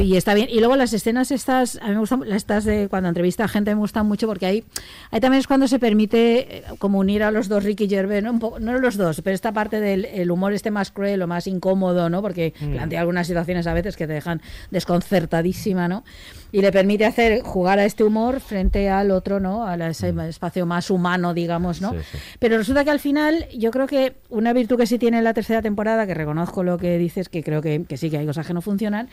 Y 0.00 0.16
está 0.16 0.32
bien. 0.34 0.48
Y 0.48 0.60
luego 0.60 0.76
las 0.76 0.92
escenas 0.92 1.32
estas, 1.32 1.76
a 1.82 1.86
mí 1.88 1.94
me 1.94 1.98
gustan, 1.98 2.22
estas 2.32 2.64
de 2.64 2.86
cuando 2.88 3.08
entrevista 3.08 3.44
a 3.44 3.48
gente 3.48 3.74
me 3.74 3.80
gustan 3.80 4.06
mucho 4.06 4.28
porque 4.28 4.46
ahí, 4.46 4.64
ahí 5.10 5.18
también 5.20 5.40
es 5.40 5.48
cuando 5.48 5.66
se 5.66 5.80
permite 5.80 6.58
eh, 6.58 6.64
como 6.78 7.00
unir 7.00 7.24
a 7.24 7.32
los 7.32 7.48
dos 7.48 7.64
Ricky 7.64 7.88
Gervais, 7.88 8.22
¿no? 8.22 8.38
Poco- 8.38 8.60
no 8.60 8.78
los 8.78 8.96
dos, 8.96 9.20
pero 9.22 9.34
esta 9.34 9.50
parte 9.52 9.80
del 9.80 10.04
el 10.04 10.30
humor 10.30 10.52
este 10.52 10.70
más 10.70 10.92
cruel 10.92 11.20
o 11.22 11.26
más 11.26 11.48
incómodo, 11.48 12.08
¿no? 12.10 12.22
Porque 12.22 12.54
plantea 12.60 13.00
algunas 13.00 13.26
situaciones 13.26 13.66
a 13.66 13.74
veces 13.74 13.96
que 13.96 14.06
te 14.06 14.12
dejan 14.12 14.40
desconcertadísima, 14.70 15.88
¿no? 15.88 16.04
Y 16.52 16.60
le 16.60 16.70
permite 16.70 17.04
hacer 17.06 17.40
jugar 17.42 17.78
a 17.78 17.84
este 17.84 18.04
humor 18.04 18.40
frente 18.40 18.88
al 18.88 19.10
otro, 19.10 19.40
¿no? 19.40 19.66
A 19.66 19.74
ese 19.88 20.14
espacio 20.28 20.66
más 20.66 20.90
humano, 20.90 21.34
digamos, 21.34 21.80
¿no? 21.80 21.92
Sí, 21.92 21.98
sí. 22.12 22.18
Pero 22.38 22.56
resulta 22.58 22.84
que 22.84 22.90
al 22.90 23.00
final, 23.00 23.48
yo 23.56 23.70
creo 23.70 23.86
que 23.86 24.14
una 24.28 24.52
virtud 24.52 24.76
que 24.78 24.86
sí 24.86 24.98
tiene 24.98 25.22
la 25.22 25.34
tercera 25.34 25.62
temporada, 25.62 26.06
que 26.06 26.14
reconozco 26.14 26.62
lo 26.62 26.78
que 26.78 26.98
dices, 26.98 27.28
que 27.28 27.42
creo 27.42 27.62
que, 27.62 27.84
que 27.88 27.96
sí, 27.96 28.10
que 28.10 28.18
hay 28.18 28.26
cosas 28.26 28.46
que 28.46 28.52
no 28.54 28.60
funcionan, 28.60 29.08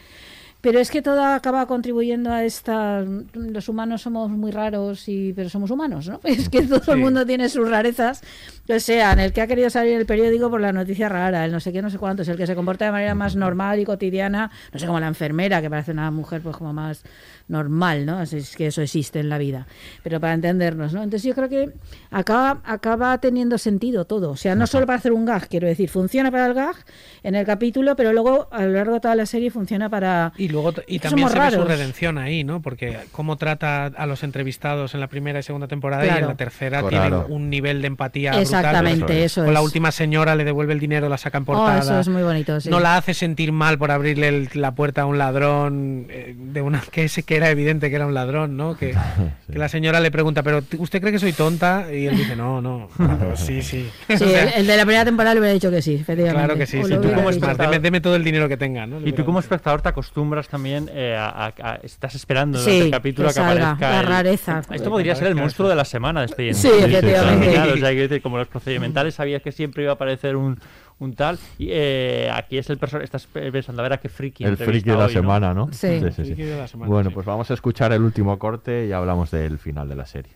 pero 0.62 0.80
es 0.80 0.92
que 0.92 1.02
todo 1.02 1.24
acaba 1.24 1.66
contribuyendo 1.68 2.32
a 2.32 2.44
esta. 2.44 3.06
Los 3.34 3.70
humanos 3.70 4.02
somos 4.02 4.30
muy 4.30 4.52
raros, 4.52 5.08
y 5.08 5.32
pero 5.34 5.50
somos 5.50 5.72
humanos, 5.72 6.08
¿no? 6.10 6.20
Es 6.30 6.50
que 6.50 6.64
todo 6.64 6.94
el 6.94 7.00
mundo 7.00 7.26
tiene 7.26 7.48
sus 7.48 7.70
rarezas, 7.70 8.22
o 8.68 8.80
sea, 8.80 9.14
en 9.14 9.20
el 9.20 9.34
que 9.34 9.42
ha 9.42 9.48
querido 9.48 9.70
salir 9.70 9.94
en 9.94 10.00
el 10.00 10.06
periódico 10.06 10.50
por 10.50 10.60
la 10.60 10.74
noticia 10.74 11.08
rara, 11.08 11.46
el 11.46 11.52
no 11.52 11.60
sé 11.60 11.72
qué, 11.72 11.82
no 11.82 11.90
sé 11.90 11.98
cuántos, 11.98 12.28
el 12.28 12.38
que 12.38 12.46
se 12.46 12.56
comporta 12.56 12.86
de 12.86 12.92
manera 12.92 13.16
más 13.16 13.36
normal 13.36 13.80
y 13.80 13.86
cotidiana, 13.86 14.52
no 14.74 14.80
sé, 14.80 14.86
como 14.86 15.00
la 15.00 15.08
enfermera, 15.08 15.62
que 15.62 15.70
parece 15.70 15.92
una 15.92 16.12
mujer 16.12 16.42
pues 16.42 16.58
como 16.58 16.74
más 16.74 17.04
normal, 17.48 18.06
¿no? 18.06 18.20
Así 18.20 18.38
Es 18.38 18.56
que 18.56 18.68
eso 18.68 18.82
existe 18.82 19.20
en 19.20 19.30
la 19.30 19.38
vida, 19.38 19.66
pero 20.04 20.20
para 20.20 20.34
entendernos, 20.34 20.94
¿no? 20.94 21.04
Entonces 21.04 21.24
yo 21.24 21.36
creo 21.36 21.50
que 21.50 21.74
acaba, 22.12 22.62
acaba 22.66 23.18
teniendo 23.20 23.58
sentido 23.58 24.06
todo, 24.06 24.32
o 24.32 24.38
sea, 24.38 24.56
no 24.56 24.68
solo 24.68 24.86
para 24.86 25.00
hacer 25.00 25.14
un 25.14 25.26
gag, 25.26 25.48
quiero 25.48 25.68
decir, 25.68 25.90
funciona 25.90 26.30
para 26.32 26.48
el 26.48 26.54
gag 26.54 26.76
en 27.24 27.36
el 27.36 27.46
capítulo, 27.46 27.96
pero 27.96 28.12
luego 28.12 28.50
a 28.52 28.66
lo 28.66 28.74
largo 28.74 28.96
de 28.96 29.00
toda 29.00 29.16
la 29.16 29.26
serie 29.26 29.52
funciona 29.52 29.90
para 29.90 30.34
Y 30.38 30.49
luego 30.50 30.74
y 30.88 30.96
Es 30.98 31.02
también 31.02 31.30
se 31.30 31.40
ve 31.40 31.52
su 31.52 31.64
redención 31.64 32.18
ahí, 32.18 32.44
¿no? 32.44 32.62
Porque 32.62 32.98
cómo 33.12 33.38
trata 33.38 33.86
a 33.86 34.06
los 34.06 34.24
entrevistados 34.24 34.94
en 34.94 35.00
la 35.00 35.08
primera 35.08 35.40
y 35.40 35.44
segunda 35.44 35.68
temporada 35.68 36.06
y 36.06 36.10
en 36.10 36.28
la 36.28 36.36
tercera 36.36 36.82
Claro. 36.82 37.24
tiene 37.24 37.36
un 37.36 37.50
nivel 37.50 37.82
de 37.82 37.88
empatía 37.88 38.32
brutal. 38.32 38.42
Exactamente, 38.42 39.24
eso 39.24 39.44
Con 39.46 39.54
la 39.54 39.60
es. 39.60 39.66
última 39.66 39.92
señora 39.92 40.36
le 40.36 40.44
devuelve 40.44 40.74
el 40.74 40.80
dinero, 40.80 41.10
la 41.10 41.18
saca 41.18 41.38
en 41.38 41.44
Oh, 41.44 41.46
portada. 41.48 41.80
eso 41.80 42.00
es 42.00 42.08
muy 42.10 42.24
bonito, 42.24 42.60
sí. 42.60 42.70
No 42.70 42.80
la 42.80 42.98
hace 42.98 43.14
sentir 43.14 43.52
mal 43.52 43.78
por 43.78 43.92
abrirle 43.92 44.28
el- 44.28 44.50
la 44.54 44.74
puerta 44.76 45.02
a 45.02 45.06
un 45.06 45.18
ladrón 45.18 46.08
eh, 46.10 46.36
de 46.38 46.62
una 46.62 46.82
que 46.92 47.04
ese 47.06 47.24
que 47.24 47.36
era 47.38 47.50
evidente 47.50 47.90
que 47.90 47.96
era 47.96 48.06
un 48.06 48.14
ladrón, 48.14 48.58
¿no? 48.58 48.76
Que, 48.78 48.94
que 49.52 49.58
la 49.60 49.70
señora 49.70 50.00
le 50.00 50.12
pregunta, 50.12 50.44
pero 50.44 50.62
¿usted 50.78 51.02
cree 51.02 51.12
que 51.12 51.20
soy 51.20 51.34
tonta? 51.34 51.88
Y 51.94 52.08
él 52.08 52.18
dice, 52.18 52.36
no, 52.36 52.62
no, 52.62 52.90
claro, 52.96 53.36
sí, 53.36 53.62
sí. 53.62 53.90
Sí, 54.08 54.14
O 54.14 54.18
sea, 54.18 54.44
el, 54.44 54.50
el 54.62 54.68
de 54.68 54.78
la 54.78 54.84
primera 54.84 55.06
temporada 55.06 55.34
le 55.34 55.40
hubiera 55.42 55.54
dicho 55.54 55.70
que 55.72 55.82
sí, 55.82 55.96
efectivamente. 55.96 56.38
Claro 56.46 56.58
que 56.58 56.66
sí, 56.66 56.78
O 56.80 57.02
Tú 57.02 57.12
como 57.14 57.30
espectador, 57.30 57.58
deme, 57.72 57.80
deme 57.80 58.02
todo 58.02 58.16
el 58.16 58.24
dinero 58.24 58.48
que 58.48 58.58
tenga, 58.58 58.86
¿no? 58.86 59.06
Y 59.06 59.12
tú 59.14 59.26
como 59.26 59.40
espectador 59.40 59.82
te 59.82 59.90
acostumbras 59.90 60.39
también 60.48 60.90
eh, 60.94 61.16
a, 61.18 61.28
a- 61.48 61.54
a- 61.62 61.76
Estás 61.84 62.16
esperando 62.16 62.58
Sí, 62.60 62.80
el 62.82 62.92
capítulo 62.92 63.28
que 63.28 63.34
que, 63.34 63.40
salga, 63.42 63.72
aparezca 63.72 63.90
la 63.92 64.00
el- 64.02 64.06
rareza. 64.08 64.62
Esto 64.72 64.90
podría 64.90 65.16
ser 65.16 65.28
el 65.28 65.36
monstruo 65.36 65.68
de 65.68 65.76
la 65.76 65.86
semana 65.86 66.22
de 66.22 66.28
Expediente. 66.28 66.60
Sí, 66.60 66.70
efectivamente. 66.70 67.52
Claro, 67.52 67.74
o 67.74 67.78
sea, 67.78 67.90
quiero 67.90 68.08
decir, 68.08 68.22
como 68.22 68.38
los 68.38 68.48
procedimentales 68.48 69.16
sabías 69.16 69.42
que 69.42 69.52
siempre 69.52 69.84
iba 69.84 69.92
a 69.92 69.96
aparecer 69.96 70.36
un, 70.36 70.60
un 71.00 71.14
tal. 71.14 71.38
Y 71.58 71.68
eh, 71.72 72.30
aquí 72.34 72.58
es 72.58 72.70
el 72.70 72.78
personaje. 72.78 73.06
Estás 73.06 73.28
pensando, 73.28 73.82
a 73.82 73.84
ver 73.84 73.94
a 73.94 73.98
qué 73.98 74.10
friki. 74.10 74.44
El 74.46 74.58
friki 74.58 74.90
de 74.90 74.96
la 74.96 75.10
semana, 75.10 75.54
¿no? 75.54 75.68
Sí. 75.72 76.00
Friki 76.16 76.44
de 76.44 76.58
la 76.58 76.68
semana, 76.68 76.90
Bueno, 76.92 77.10
sí. 77.10 77.14
pues 77.16 77.26
vamos 77.26 77.50
a 77.52 77.54
escuchar 77.54 77.92
el 77.94 78.02
último 78.02 78.38
corte 78.40 78.86
y 78.88 78.92
hablamos 78.92 79.32
del 79.32 79.58
final 79.60 79.90
de 79.90 79.96
la 79.96 80.06
serie. 80.06 80.34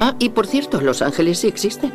Ah, 0.00 0.16
y 0.18 0.30
por 0.30 0.46
cierto, 0.46 0.80
los 0.80 1.02
ángeles 1.02 1.38
sí 1.38 1.46
existen. 1.46 1.92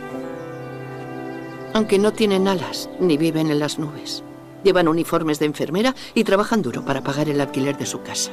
Aunque 1.74 2.00
no 2.00 2.14
tienen 2.14 2.48
alas 2.48 2.90
ni 3.00 3.18
viven 3.18 3.52
en 3.52 3.60
las 3.60 3.78
nubes. 3.78 4.24
Llevan 4.64 4.88
uniformes 4.88 5.40
de 5.40 5.46
enfermera 5.46 5.96
y 6.14 6.24
trabajan 6.24 6.62
duro 6.62 6.84
para 6.84 7.02
pagar 7.02 7.30
el 7.30 7.40
alquiler 7.40 7.78
de 7.78 7.86
su 7.86 8.02
casa. 8.02 8.32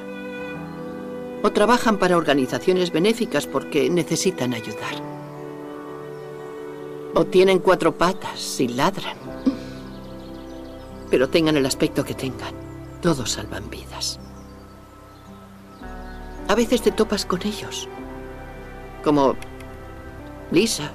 O 1.42 1.52
trabajan 1.52 1.98
para 1.98 2.16
organizaciones 2.16 2.90
benéficas 2.90 3.46
porque 3.46 3.88
necesitan 3.88 4.54
ayudar. 4.54 4.94
O 7.14 7.24
tienen 7.24 7.60
cuatro 7.60 7.96
patas 7.96 8.60
y 8.60 8.68
ladran. 8.68 9.16
Pero 11.10 11.28
tengan 11.28 11.56
el 11.56 11.66
aspecto 11.66 12.04
que 12.04 12.14
tengan, 12.14 12.54
todos 13.00 13.32
salvan 13.32 13.70
vidas. 13.70 14.18
A 16.48 16.54
veces 16.54 16.82
te 16.82 16.92
topas 16.92 17.24
con 17.24 17.42
ellos. 17.42 17.88
Como 19.02 19.34
Lisa. 20.50 20.90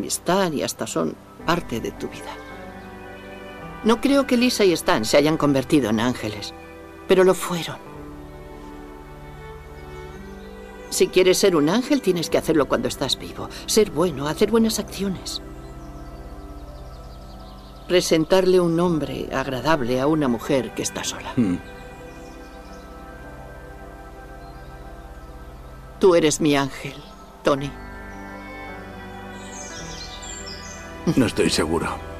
Y 0.00 0.06
Stan 0.06 0.54
y 0.54 0.62
hasta 0.62 0.86
son 0.86 1.14
parte 1.46 1.80
de 1.80 1.92
tu 1.92 2.08
vida. 2.08 2.41
No 3.84 4.00
creo 4.00 4.26
que 4.26 4.36
Lisa 4.36 4.64
y 4.64 4.72
Stan 4.72 5.04
se 5.04 5.16
hayan 5.16 5.36
convertido 5.36 5.90
en 5.90 6.00
ángeles, 6.00 6.54
pero 7.08 7.24
lo 7.24 7.34
fueron. 7.34 7.76
Si 10.90 11.08
quieres 11.08 11.38
ser 11.38 11.56
un 11.56 11.68
ángel, 11.68 12.02
tienes 12.02 12.28
que 12.28 12.38
hacerlo 12.38 12.68
cuando 12.68 12.86
estás 12.86 13.18
vivo. 13.18 13.48
Ser 13.66 13.90
bueno, 13.90 14.28
hacer 14.28 14.50
buenas 14.50 14.78
acciones. 14.78 15.40
Presentarle 17.88 18.60
un 18.60 18.76
nombre 18.76 19.28
agradable 19.32 20.00
a 20.00 20.06
una 20.06 20.28
mujer 20.28 20.74
que 20.74 20.82
está 20.82 21.02
sola. 21.02 21.32
Mm. 21.36 21.56
Tú 25.98 26.14
eres 26.14 26.40
mi 26.40 26.56
ángel, 26.56 26.96
Tony. 27.42 27.70
No 31.16 31.26
estoy 31.26 31.48
seguro. 31.48 32.11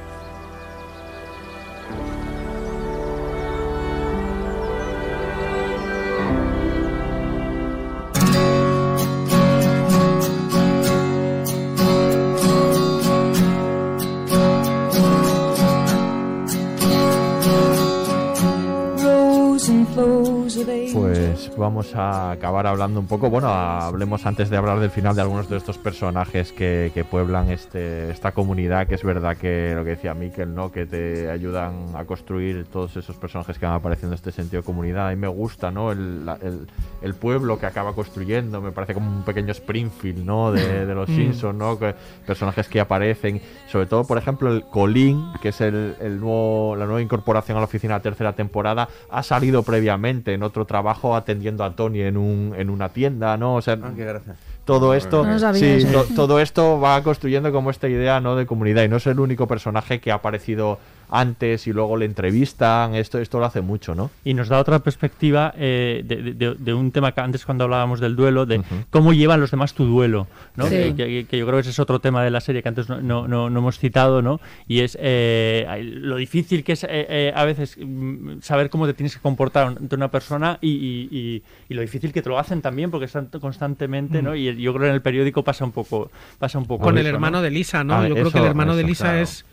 Vamos 21.57 21.93
a 21.95 22.31
acabar 22.31 22.65
hablando 22.67 22.99
un 22.99 23.07
poco. 23.07 23.29
Bueno, 23.29 23.47
hablemos 23.49 24.25
antes 24.25 24.49
de 24.49 24.57
hablar 24.57 24.79
del 24.79 24.89
final 24.89 25.15
de 25.15 25.21
algunos 25.21 25.49
de 25.49 25.57
estos 25.57 25.77
personajes 25.77 26.51
que, 26.51 26.91
que 26.93 27.03
pueblan 27.03 27.49
este, 27.51 28.09
esta 28.11 28.31
comunidad, 28.31 28.87
que 28.87 28.95
es 28.95 29.03
verdad 29.03 29.37
que 29.37 29.73
lo 29.75 29.83
que 29.83 29.91
decía 29.91 30.13
Miquel, 30.13 30.53
¿no? 30.55 30.71
Que 30.71 30.85
te 30.85 31.29
ayudan 31.29 31.95
a 31.95 32.05
construir 32.05 32.65
todos 32.65 32.97
esos 32.97 33.15
personajes 33.17 33.59
que 33.59 33.65
van 33.65 33.75
apareciendo 33.75 34.13
en 34.13 34.17
este 34.17 34.31
sentido 34.31 34.61
de 34.61 34.65
comunidad. 34.65 35.07
A 35.07 35.11
mí 35.11 35.15
me 35.17 35.27
gusta, 35.27 35.69
¿no? 35.71 35.91
El, 35.91 36.27
el- 36.41 36.67
el 37.01 37.13
pueblo 37.15 37.59
que 37.59 37.65
acaba 37.65 37.93
construyendo, 37.93 38.61
me 38.61 38.71
parece 38.71 38.93
como 38.93 39.09
un 39.11 39.23
pequeño 39.23 39.51
Springfield, 39.51 40.25
¿no? 40.25 40.51
De, 40.51 40.85
de 40.85 40.95
los 40.95 41.09
Mm. 41.09 41.15
Simpsons, 41.15 41.57
¿no? 41.59 41.77
Que- 41.77 41.93
personajes 42.25 42.67
que 42.69 42.79
aparecen. 42.79 43.41
Sobre 43.67 43.85
todo, 43.85 44.05
por 44.05 44.17
ejemplo, 44.17 44.49
el 44.51 44.63
Colin, 44.63 45.21
que 45.41 45.49
es 45.49 45.61
el, 45.61 45.95
el 46.01 46.19
nuevo, 46.19 46.75
la 46.77 46.85
nueva 46.85 47.01
incorporación 47.01 47.57
a 47.57 47.59
la 47.59 47.65
oficina 47.65 47.93
de 47.95 47.99
la 47.99 48.03
tercera 48.03 48.33
temporada, 48.33 48.87
ha 49.11 49.21
salido 49.23 49.63
previamente 49.63 50.33
en 50.33 50.41
otro 50.43 50.65
trabajo 50.65 51.15
atendiendo 51.15 51.42
a 51.47 51.75
Tony 51.75 52.01
en, 52.01 52.17
un, 52.17 52.53
en 52.57 52.69
una 52.69 52.89
tienda, 52.89 53.37
¿no? 53.37 53.55
O 53.55 53.61
sea, 53.61 53.77
Ah, 53.81 53.91
qué 53.95 54.05
gracia. 54.05 54.35
todo 54.65 54.93
esto, 54.93 55.25
No 55.25 55.37
sabía 55.39 55.59
sí, 55.59 55.85
eso. 55.87 56.03
to- 56.03 56.13
todo 56.15 56.39
esto 56.39 56.79
va 56.79 57.01
construyendo 57.03 57.51
como 57.51 57.69
esta 57.69 57.87
idea, 57.89 58.19
¿no? 58.19 58.35
De 58.35 58.45
comunidad 58.45 58.83
y 58.83 58.87
no 58.87 58.97
es 58.97 59.07
el 59.07 59.19
único 59.19 59.47
personaje 59.47 59.99
que 59.99 60.11
ha 60.11 60.15
aparecido 60.15 60.79
antes 61.09 61.67
y 61.67 61.73
luego 61.73 61.97
le 61.97 62.05
entrevistan. 62.05 62.95
Esto, 62.95 63.19
esto 63.19 63.39
lo 63.39 63.45
hace 63.45 63.61
mucho, 63.61 63.95
¿no? 63.95 64.09
Y 64.23 64.33
nos 64.33 64.49
da 64.49 64.59
otra 64.59 64.79
perspectiva 64.79 65.53
eh, 65.57 66.01
de, 66.05 66.33
de- 66.33 66.55
de 66.55 66.73
un 66.73 66.91
tema 66.91 67.11
que 67.11 67.21
antes 67.21 67.45
cuando 67.45 67.63
hablábamos 67.65 67.99
del 67.99 68.15
duelo, 68.15 68.45
de 68.45 68.61
cómo 68.89 69.13
llevan 69.13 69.39
los 69.39 69.51
demás 69.51 69.73
tu 69.73 69.85
duelo, 69.85 70.27
¿no? 70.55 70.65
Sí. 70.67 70.75
Que, 70.75 70.95
que- 70.95 71.25
que 71.29 71.37
yo 71.37 71.45
creo 71.45 71.57
que 71.57 71.61
ese 71.61 71.69
es 71.71 71.79
otro 71.79 71.99
tema 71.99 72.23
de 72.23 72.31
la 72.31 72.41
serie 72.41 72.61
que 72.63 72.69
antes 72.69 72.89
no, 72.89 73.01
no- 73.01 73.27
no- 73.27 73.49
no 73.49 73.59
hemos 73.59 73.77
citado, 73.79 74.21
¿no? 74.21 74.39
Y 74.67 74.79
es 74.79 74.97
eh, 75.01 75.65
lo 75.83 76.15
difícil 76.17 76.63
que 76.63 76.73
es 76.73 76.83
eh, 76.83 76.87
eh, 76.91 77.33
a 77.35 77.45
veces 77.45 77.77
mm, 77.79 78.39
saber 78.41 78.69
cómo 78.69 78.85
te 78.87 78.93
tienes 78.93 79.15
que 79.15 79.21
comportar 79.21 79.67
ante 79.67 79.95
una 79.95 80.09
persona 80.09 80.57
y, 80.61 80.69
y- 80.69 81.07
y- 81.11 81.43
y 81.69 81.73
lo 81.73 81.81
difícil 81.81 82.11
que 82.13 82.21
te 82.21 82.29
lo 82.29 82.39
hacen 82.39 82.61
también 82.61 82.91
porque 82.91 83.05
están 83.05 83.27
constantemente, 83.39 84.21
¿no? 84.21 84.31
Mm. 84.31 84.35
Y 84.35 84.61
yo 84.61 84.71
creo 84.73 84.83
que 84.83 84.89
en 84.89 84.95
el 84.95 85.01
periódico 85.01 85.43
pasa 85.43 85.63
un 85.65 85.71
poco, 85.71 86.11
pasa 86.39 86.57
un 86.57 86.65
poco 86.65 86.83
Con 86.85 86.97
el 86.97 87.05
hermano 87.05 87.41
de 87.41 87.49
Lisa, 87.51 87.83
¿no? 87.83 87.95
Ah, 87.95 88.07
Yo 88.07 88.15
creo 88.15 88.31
que 88.31 88.39
el 88.39 88.45
hermano 88.45 88.75
de 88.75 88.83
Lisa 88.83 89.05
claro. 89.05 89.19
es, 89.19 89.45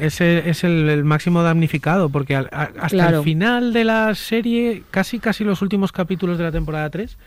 es, 0.00 0.20
el, 0.20 0.38
es 0.46 0.64
el- 0.64 0.88
el 0.88 1.04
máximo 1.04 1.42
damnificado, 1.42 2.08
porque 2.08 2.36
al- 2.36 2.48
a- 2.52 2.70
hasta 2.78 2.88
Claro. 2.88 3.18
el 3.18 3.24
final 3.24 3.72
de 3.72 3.84
la 3.84 4.14
serie, 4.14 4.82
casi 4.90 5.18
casi 5.18 5.44
los 5.44 5.62
últimos 5.62 5.92
capítulos 5.92 6.38
de 6.38 6.44
la 6.44 6.52
temporada 6.52 6.88
3, 6.90 7.16
n- 7.16 7.18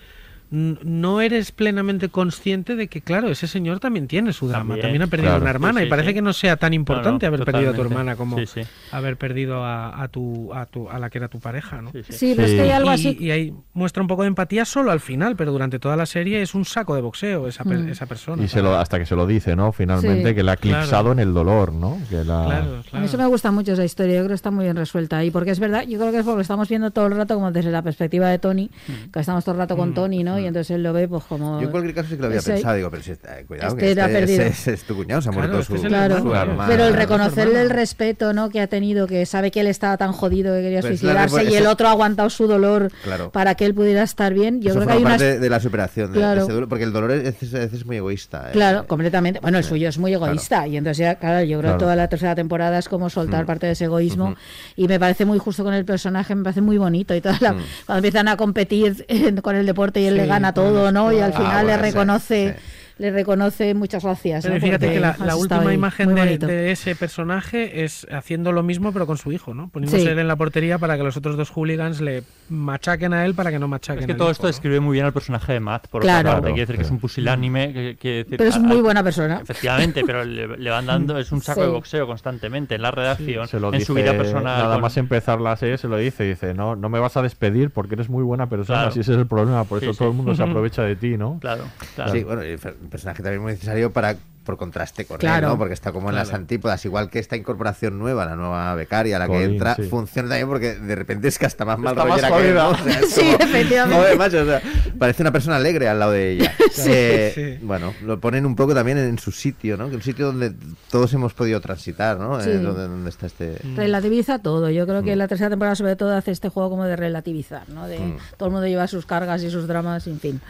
no 0.52 1.20
eres 1.22 1.52
plenamente 1.52 2.10
consciente 2.10 2.76
de 2.76 2.88
que, 2.88 3.02
claro, 3.02 3.30
ese 3.30 3.48
señor 3.48 3.80
también 3.80 4.07
tiene 4.07 4.34
su 4.34 4.48
drama, 4.48 4.76
También, 4.76 4.82
también, 4.82 5.02
ha 5.02 5.07
perdido 5.07 5.30
claro. 5.32 5.41
una 5.41 5.49
hermana 5.49 5.80
Sí, 5.82 5.88
y 5.88 5.90
parece 5.90 6.10
sí. 6.10 6.14
que 6.14 6.22
no 6.22 6.34
sea 6.34 6.57
tan 6.57 6.74
importante 6.74 7.26
No, 7.26 7.32
no, 7.32 7.36
haber 7.38 7.45
perdido 7.52 7.72
a 7.72 7.74
tu 7.74 7.82
hermana 7.82 8.15
como 8.15 8.38
Sí, 8.38 8.45
sí. 8.45 8.61
haber 8.91 9.18
perdido 9.18 9.64
a, 9.64 10.02
a 10.03 10.07
tu, 10.10 10.53
a 10.53 10.65
tu 10.68 10.90
a 10.90 10.99
la 10.99 11.10
que 11.10 11.18
era 11.18 11.28
tu 11.28 11.40
pareja, 11.40 11.82
¿no? 11.82 11.91
Sí, 12.10 12.34
pero 12.36 12.48
es 12.48 12.53
que 12.53 12.61
hay 12.61 12.70
algo 12.70 12.91
Y- 12.91 12.94
así- 12.94 13.18
Y, 13.20 13.32
ahí 13.32 13.53
muestra 13.74 14.02
un 14.02 14.07
poco 14.07 14.22
de 14.22 14.28
empatía 14.28 14.65
solo 14.65 14.91
al 14.91 14.99
final, 14.99 15.36
pero 15.36 15.52
durante 15.52 15.80
toda 15.80 15.95
la 15.95 16.06
serie 16.06 16.41
es 16.41 16.53
un 16.53 16.65
saco 16.65 16.94
de 16.95 17.02
boxeo 17.02 17.48
esa, 17.48 17.64
per- 17.64 17.80
Mm. 17.80 17.90
esa 17.90 18.06
persona. 18.06 18.44
Y 18.44 18.48
se 18.48 18.61
lo, 18.61 18.78
hasta 18.78 18.99
que 18.99 19.06
se 19.07 19.15
lo 19.15 19.26
dice, 19.26 19.56
¿no? 19.56 19.72
Finalmente, 19.72 20.30
Sí. 20.30 20.36
que 20.36 20.44
le 20.44 20.52
ha 20.52 20.53
eclipsado 20.53 20.88
Claro. 20.88 21.11
en 21.14 21.20
el 21.20 21.34
dolor, 21.34 21.74
¿no? 21.74 21.98
Que 22.10 22.24
la... 22.24 22.60
A 22.91 22.99
mí 22.99 23.06
eso 23.06 23.18
me 23.18 23.26
gusta 23.26 23.52
mucho 23.52 23.74
esa 23.74 23.84
historia, 23.86 24.14
yo 24.15 24.20
creo 24.22 24.30
que 24.30 24.34
está 24.36 24.52
muy 24.52 24.65
bien 24.65 24.76
resuelta. 24.76 25.24
Y 25.24 25.32
porque 25.32 25.52
es 25.52 25.60
verdad, 25.60 25.84
yo 25.88 25.98
creo 25.98 26.11
que 26.11 26.20
es 26.20 26.26
porque 26.26 26.41
estamos 26.44 26.70
viendo 26.70 26.91
todo 26.91 27.07
el 27.07 27.15
rato 27.15 27.34
como 27.36 27.52
desde 27.52 27.72
la 27.72 27.82
perspectiva 27.82 28.30
de 28.30 28.38
Tony, 28.40 28.70
que 29.11 29.20
estamos 29.20 29.44
todo 29.44 29.53
el 29.56 29.60
rato 29.60 29.76
con 29.76 29.94
Tony, 29.94 30.24
¿no? 30.24 30.43
Y 30.44 30.48
entonces 30.48 30.76
él 30.76 30.84
lo 30.84 30.94
ve 30.94 31.07
pues 31.07 31.24
como... 31.26 31.60
Yo 31.60 31.65
en 31.65 31.72
cualquier 31.72 31.95
caso 31.95 32.10
sí 32.10 32.15
que 32.15 32.22
lo 32.22 32.28
había 32.28 32.40
ese- 32.40 32.53
pensado, 32.53 32.76
digo, 32.76 32.90
pero 32.91 33.03
si 33.03 33.11
está, 33.11 33.40
eh, 33.40 33.45
cuidado, 33.45 33.70
este 33.70 33.80
que 33.80 33.91
este, 33.91 34.07
perdido. 34.10 34.44
ese- 34.44 34.74
es 34.74 34.84
tu 34.84 34.95
cuñado, 34.95 35.22
se 35.22 35.30
ha 35.30 35.32
Claro, 35.32 35.48
muerto 35.53 35.65
su, 35.65 35.76
el 35.76 35.88
Claro, 35.88 36.22
su 36.22 36.34
hermana. 36.36 36.65
pero 36.68 36.84
el 36.84 36.90
hermano. 36.94 36.95
reconocerle 36.95 37.61
el 37.61 37.70
respeto 37.70 38.34
¿no? 38.34 38.49
que 38.49 38.61
ha 38.61 38.68
tenido, 38.68 39.07
que 39.07 39.26
sabe 39.26 39.52
que 39.52 39.61
él 39.61 39.68
estaba 39.68 39.98
tan 39.98 40.11
jodido 40.11 40.53
que 40.56 40.61
quería 40.61 40.82
Pues 40.82 40.99
suicidarse 40.99 41.36
revo- 41.38 41.52
y 41.52 41.56
el 41.56 41.68
otro 41.68 41.88
ha 41.88 41.91
aguantado 41.91 42.30
su 42.30 42.48
dolor 42.48 42.91
Claro. 43.03 43.32
para 43.32 43.56
que 43.56 43.65
él 43.65 43.74
pudiera 43.74 44.03
estar 44.03 44.34
bien. 44.34 44.61
Yo 44.61 44.72
Eso 44.72 44.80
creo 44.80 44.88
que 44.88 44.94
hay 44.94 45.02
una... 45.02 45.10
parte 45.11 45.40
de 45.40 45.49
la 45.49 45.60
superación 45.60 46.07
de, 46.11 46.14
de 46.14 46.20
Claro. 46.20 46.44
ese 46.44 46.52
dolor, 46.53 46.70
porque 46.70 46.84
el 46.84 46.94
dolor 46.94 47.11
es, 47.11 47.41
es- 47.44 47.53
es 47.53 47.86
muy 47.86 47.98
egoísta. 47.98 48.49
eh. 48.49 48.52
Claro, 48.53 48.86
completamente. 48.88 49.40
Bueno, 49.40 49.57
el 49.57 49.64
suyo 49.64 49.90
es 49.90 49.98
muy 49.98 50.14
egoísta 50.14 50.68
y 50.68 50.78
entonces 50.78 50.98
ya, 50.99 51.15
claro, 51.15 51.44
yo 51.44 51.57
creo 51.60 51.61
Claro. 51.61 51.78
que 51.78 51.84
toda 51.84 51.95
la 51.95 52.07
tercera 52.07 52.36
temporada 52.36 52.78
es 52.80 52.90
como 52.90 53.10
soltar 53.10 53.44
Mm. 53.44 53.48
parte 53.48 53.65
de 53.68 53.72
ese 53.74 53.86
egoísmo 53.86 54.36
y 54.76 54.88
me 54.88 54.99
parece 54.99 55.26
muy 55.26 55.38
justo 55.40 55.64
con 55.64 55.74
el 55.74 55.86
personaje, 55.86 56.36
me 56.36 56.44
parece 56.44 56.61
muy 56.61 56.78
bonito 56.78 57.15
y 57.15 57.22
toda 57.22 57.38
la- 57.41 57.53
Mm. 57.53 57.61
cuando 57.86 57.98
empiezan 57.99 58.28
a 58.28 58.38
competir 58.38 59.06
eh, 59.07 59.34
con 59.41 59.56
el 59.56 59.65
deporte 59.65 60.02
y 60.02 60.06
él 60.06 60.18
le 60.24 60.28
gana 60.28 60.54
todo, 60.54 60.91
¿no? 60.91 61.12
Y 61.12 61.20
al 61.20 61.34
final 61.34 61.52
Ah, 61.52 61.64
le 61.64 61.78
reconoce. 61.78 62.56
Le 62.98 63.11
reconoce 63.11 63.74
muchas 63.74 64.03
gracias. 64.03 64.44
Pero 64.44 64.56
¿no? 64.56 64.61
fíjate 64.61 64.86
Porque 64.88 64.94
que 65.20 65.26
la, 65.26 65.36
última 65.36 65.74
imagen 65.74 66.14
de, 66.15 66.72
ese 66.72 66.95
personaje 66.95 67.84
es 67.84 68.06
haciendo 68.11 68.52
lo 68.52 68.64
mismo 68.64 68.91
pero 68.91 69.06
con 69.07 69.18
su 69.18 69.32
hijo, 69.32 69.53
¿no? 69.53 69.70
Poniéndose 69.70 70.03
Sí. 70.03 70.10
él 70.10 70.20
en 70.20 70.28
la 70.28 70.36
portería 70.36 70.78
para 70.78 70.98
que 70.98 71.03
los 71.03 71.18
otros 71.18 71.36
dos 71.38 71.49
hooligans 71.49 72.02
le 72.02 72.24
machaquen 72.49 73.14
a 73.14 73.26
él 73.26 73.34
para 73.34 73.52
que 73.52 73.60
no 73.60 73.68
machaquen 73.68 74.02
Es 74.03 74.07
que 74.07 74.14
todo 74.14 74.26
hijo, 74.28 74.32
esto 74.32 74.44
¿no? 74.44 74.48
describe 74.48 74.80
muy 74.80 74.94
bien 74.94 75.06
al 75.06 75.14
personaje 75.14 75.53
de 75.53 75.60
Matt, 75.60 75.88
por 75.88 76.02
Claro. 76.02 76.20
otra 76.20 76.32
parte. 76.34 76.41
Claro, 76.44 76.53
Quiere 76.56 76.65
decir 76.68 76.76
que 76.78 76.82
es 76.84 76.91
un 76.91 76.99
pusilánime. 76.99 77.74
Que, 77.74 77.98
que 77.99 78.10
decir, 78.24 78.38
Pero 78.38 78.49
es 78.49 78.56
a- 78.56 78.60
muy 78.60 78.82
buena 78.82 79.03
persona. 79.03 79.40
Efectivamente, 79.41 80.03
pero 80.06 80.24
le, 80.26 80.57
le 80.57 80.70
van 80.70 80.86
dando. 80.86 81.18
Es 81.18 81.32
un 81.32 81.41
saco 81.41 81.61
Sí. 81.61 81.65
de 81.68 81.72
boxeo 81.74 82.07
constantemente 82.07 82.76
en 82.76 82.82
la 82.82 82.91
redacción, 82.91 83.48
Se 83.48 83.60
lo 83.60 83.68
en 83.68 83.74
dice, 83.74 83.86
su 83.86 83.94
vida 83.94 84.11
personal. 84.15 84.44
Nada 84.44 84.74
con- 84.76 84.82
más 84.82 84.98
empezar 84.98 85.41
la 85.41 85.56
serie 85.56 85.78
se 85.78 85.88
lo 85.88 85.98
dice, 85.98 86.24
dice, 86.24 86.53
no, 86.53 86.76
no 86.76 86.90
me 86.90 86.99
vas 86.99 87.18
a 87.18 87.22
despedir 87.22 87.72
porque 87.72 87.95
eres 87.95 88.10
muy 88.10 88.24
buena 88.24 88.48
persona, 88.49 88.80
Claro. 88.80 88.91
si 88.91 88.99
ese 88.99 89.14
es 89.14 89.18
el 89.18 89.28
problema, 89.28 89.64
por 89.64 89.82
eso 89.82 89.94
sí. 89.94 89.99
todo 89.99 90.10
el 90.10 90.14
mundo 90.15 90.36
se 90.36 90.44
aprovecha 90.44 90.84
de 90.84 90.95
ti, 90.95 91.18
¿no? 91.18 91.38
Claro, 91.40 91.64
claro. 91.95 92.11
Sí, 92.11 92.24
bueno, 92.24 92.41
personaje 92.90 93.24
también 93.24 93.42
muy 93.42 93.54
necesario 93.54 93.92
para 93.92 94.18
por 94.44 94.57
contraste 94.57 95.06
con 95.06 95.18
Claro. 95.18 95.48
él, 95.48 95.53
¿no? 95.53 95.57
Porque 95.57 95.74
está 95.74 95.91
como 95.91 96.10
en 96.10 96.15
las 96.15 96.34
antípodas, 96.34 96.84
igual 96.86 97.10
que 97.10 97.20
esta 97.20 97.36
incorporación 97.36 97.98
nueva, 97.98 98.26
la 98.26 98.36
nueva 98.36 98.76
becaria, 98.76 99.18
la 99.20 99.28
que 99.28 99.44
entra, 99.44 99.76
sí. 99.76 99.84
funciona 99.84 100.30
también 100.30 100.48
porque 100.48 100.76
de 100.76 100.95
repente 100.95 101.28
es 101.28 101.40
que 101.40 101.45
hasta 101.45 101.65
más 101.65 101.80
mal 101.80 101.94
Está 101.94 102.06
más 102.06 102.22
rollera 102.22 102.38
que 102.38 102.49
él, 102.49 102.57
jodida. 102.57 102.64
¿no? 102.64 102.70
O 102.72 102.78
sea, 102.78 102.99
es 102.99 103.10
Sí, 103.14 103.22
como, 103.32 103.44
efectivamente. 103.44 104.02
Joder, 104.02 104.18
macho, 104.18 104.41
o 104.41 104.45
sea, 104.45 104.61
parece 104.99 105.22
una 105.24 105.32
persona 105.32 105.56
alegre 105.56 105.88
al 105.88 105.99
lado 105.99 106.11
de 106.11 106.32
ella. 106.32 106.53
Sí. 106.74 106.90
Eh, 106.91 107.32
Sí. 107.36 107.65
Bueno, 107.65 107.94
lo 108.03 108.20
ponen 108.20 108.45
un 108.45 108.56
poco 108.56 108.74
también 108.74 108.98
en 108.98 109.18
su 109.20 109.32
sitio, 109.32 109.78
¿no? 109.78 109.90
Que 109.90 109.95
un 109.95 110.02
sitio 110.02 110.26
donde 110.28 110.53
todos 110.91 111.14
hemos 111.14 111.34
podido 111.34 111.61
transitar, 111.61 112.18
¿no? 112.20 112.41
Sí. 112.41 112.49
Eh, 112.49 112.57
donde, 112.57 112.84
donde 112.88 113.10
está 113.10 113.28
este... 113.28 113.57
Relativiza 113.76 114.40
todo. 114.40 114.70
Yo 114.70 114.86
creo 114.88 115.02
Mm. 115.02 115.06
que 115.06 115.15
la 115.15 115.28
tercera 115.28 115.49
temporada, 115.49 115.76
sobre 115.76 115.95
todo, 115.95 116.15
hace 116.15 116.32
este 116.32 116.49
juego 116.49 116.70
como 116.72 116.86
de 116.86 116.95
relativizar, 116.95 117.70
¿no? 117.70 117.88
De 117.88 117.99
Mm. 117.99 118.18
todo 118.38 118.48
el 118.48 118.53
mundo 118.53 118.68
lleva 118.68 118.88
sus 118.88 119.06
cargas 119.06 119.44
y 119.44 119.49
sus 119.52 119.68
dramas, 119.68 120.07
en 120.07 120.20
fin. 120.20 120.41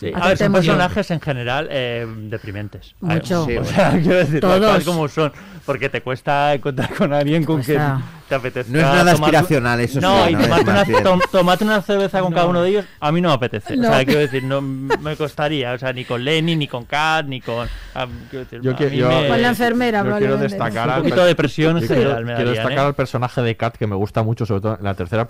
Sí, 0.00 0.12
A 0.14 0.28
ver, 0.28 0.38
son 0.38 0.52
personajes 0.52 1.10
en 1.10 1.20
general 1.20 1.68
eh, 1.70 2.06
deprimentes. 2.28 2.94
Mucho. 3.00 3.41
Ay, 3.48 3.58
o 3.58 3.64
sea, 3.64 3.90
quiero 4.00 4.16
decir, 4.18 4.40
Todos. 4.40 4.60
tal 4.60 4.84
como 4.84 5.08
son. 5.08 5.32
Porque 5.64 5.88
te 5.88 6.00
cuesta 6.00 6.54
encontrar 6.54 6.92
con 6.94 7.12
alguien 7.12 7.44
con 7.44 7.62
quien 7.62 7.78
Cuesta. 7.78 8.02
Te 8.32 8.36
apetezca. 8.36 8.72
No 8.72 8.78
es 8.78 8.84
nada 8.84 9.12
tomar- 9.12 9.34
aspiracional, 9.34 9.80
eso 9.80 10.00
No, 10.00 10.24
sí, 10.26 10.30
y 10.32 10.34
¿no? 10.34 10.42
Tomarte 10.56 10.90
una, 10.92 11.02
tom- 11.02 11.20
tomarte 11.30 11.64
una 11.64 11.82
cerveza 11.82 12.20
con 12.20 12.32
cada 12.32 12.46
uno 12.46 12.62
de 12.62 12.70
ellos, 12.70 12.84
a 13.00 13.12
mí 13.12 13.20
no 13.20 13.28
me 13.28 13.34
apetece. 13.34 13.76
No. 13.76 13.88
O 13.88 13.92
sea, 13.92 14.04
quiero 14.04 14.20
decir, 14.20 14.42
no 14.44 14.60
me 14.62 15.16
costaría. 15.16 15.72
O 15.72 15.78
sea, 15.78 15.92
ni 15.92 16.04
con 16.04 16.24
Lenny, 16.24 16.56
ni 16.56 16.66
con 16.68 16.84
Kat, 16.84 17.26
ni 17.26 17.40
con. 17.40 17.68
ah, 17.94 18.06
quiero 18.30 18.44
decir, 18.44 18.60
Yo 18.62 18.72
a 18.72 18.76
que- 18.76 18.86
mí 18.90 18.96
yo- 18.96 19.08
me- 19.08 19.28
Con 19.28 19.42
la 19.42 19.48
enfermera, 19.48 20.04
Yo 20.04 20.16
quiero 20.18 20.36
destacar 20.38 20.88
Un 20.88 20.94
al 20.94 20.98
poquito 21.02 21.20
de 21.22 21.26
depresión 21.26 21.76
en 21.78 21.86
quiero- 21.86 21.94
general 22.02 22.24
me 22.24 22.34
Quiero 22.34 22.50
darían, 22.50 22.54
destacar 22.64 22.84
¿eh? 22.84 22.88
al 22.88 22.94
personaje 22.94 23.42
de 23.42 23.56
Kat 23.56 23.76
que 23.76 23.86
me 23.86 23.96
gusta 23.96 24.22
mucho, 24.22 24.46
sobre 24.46 24.60
todo 24.62 24.76
en 24.78 24.84
la 24.84 24.94
tercera 24.94 25.26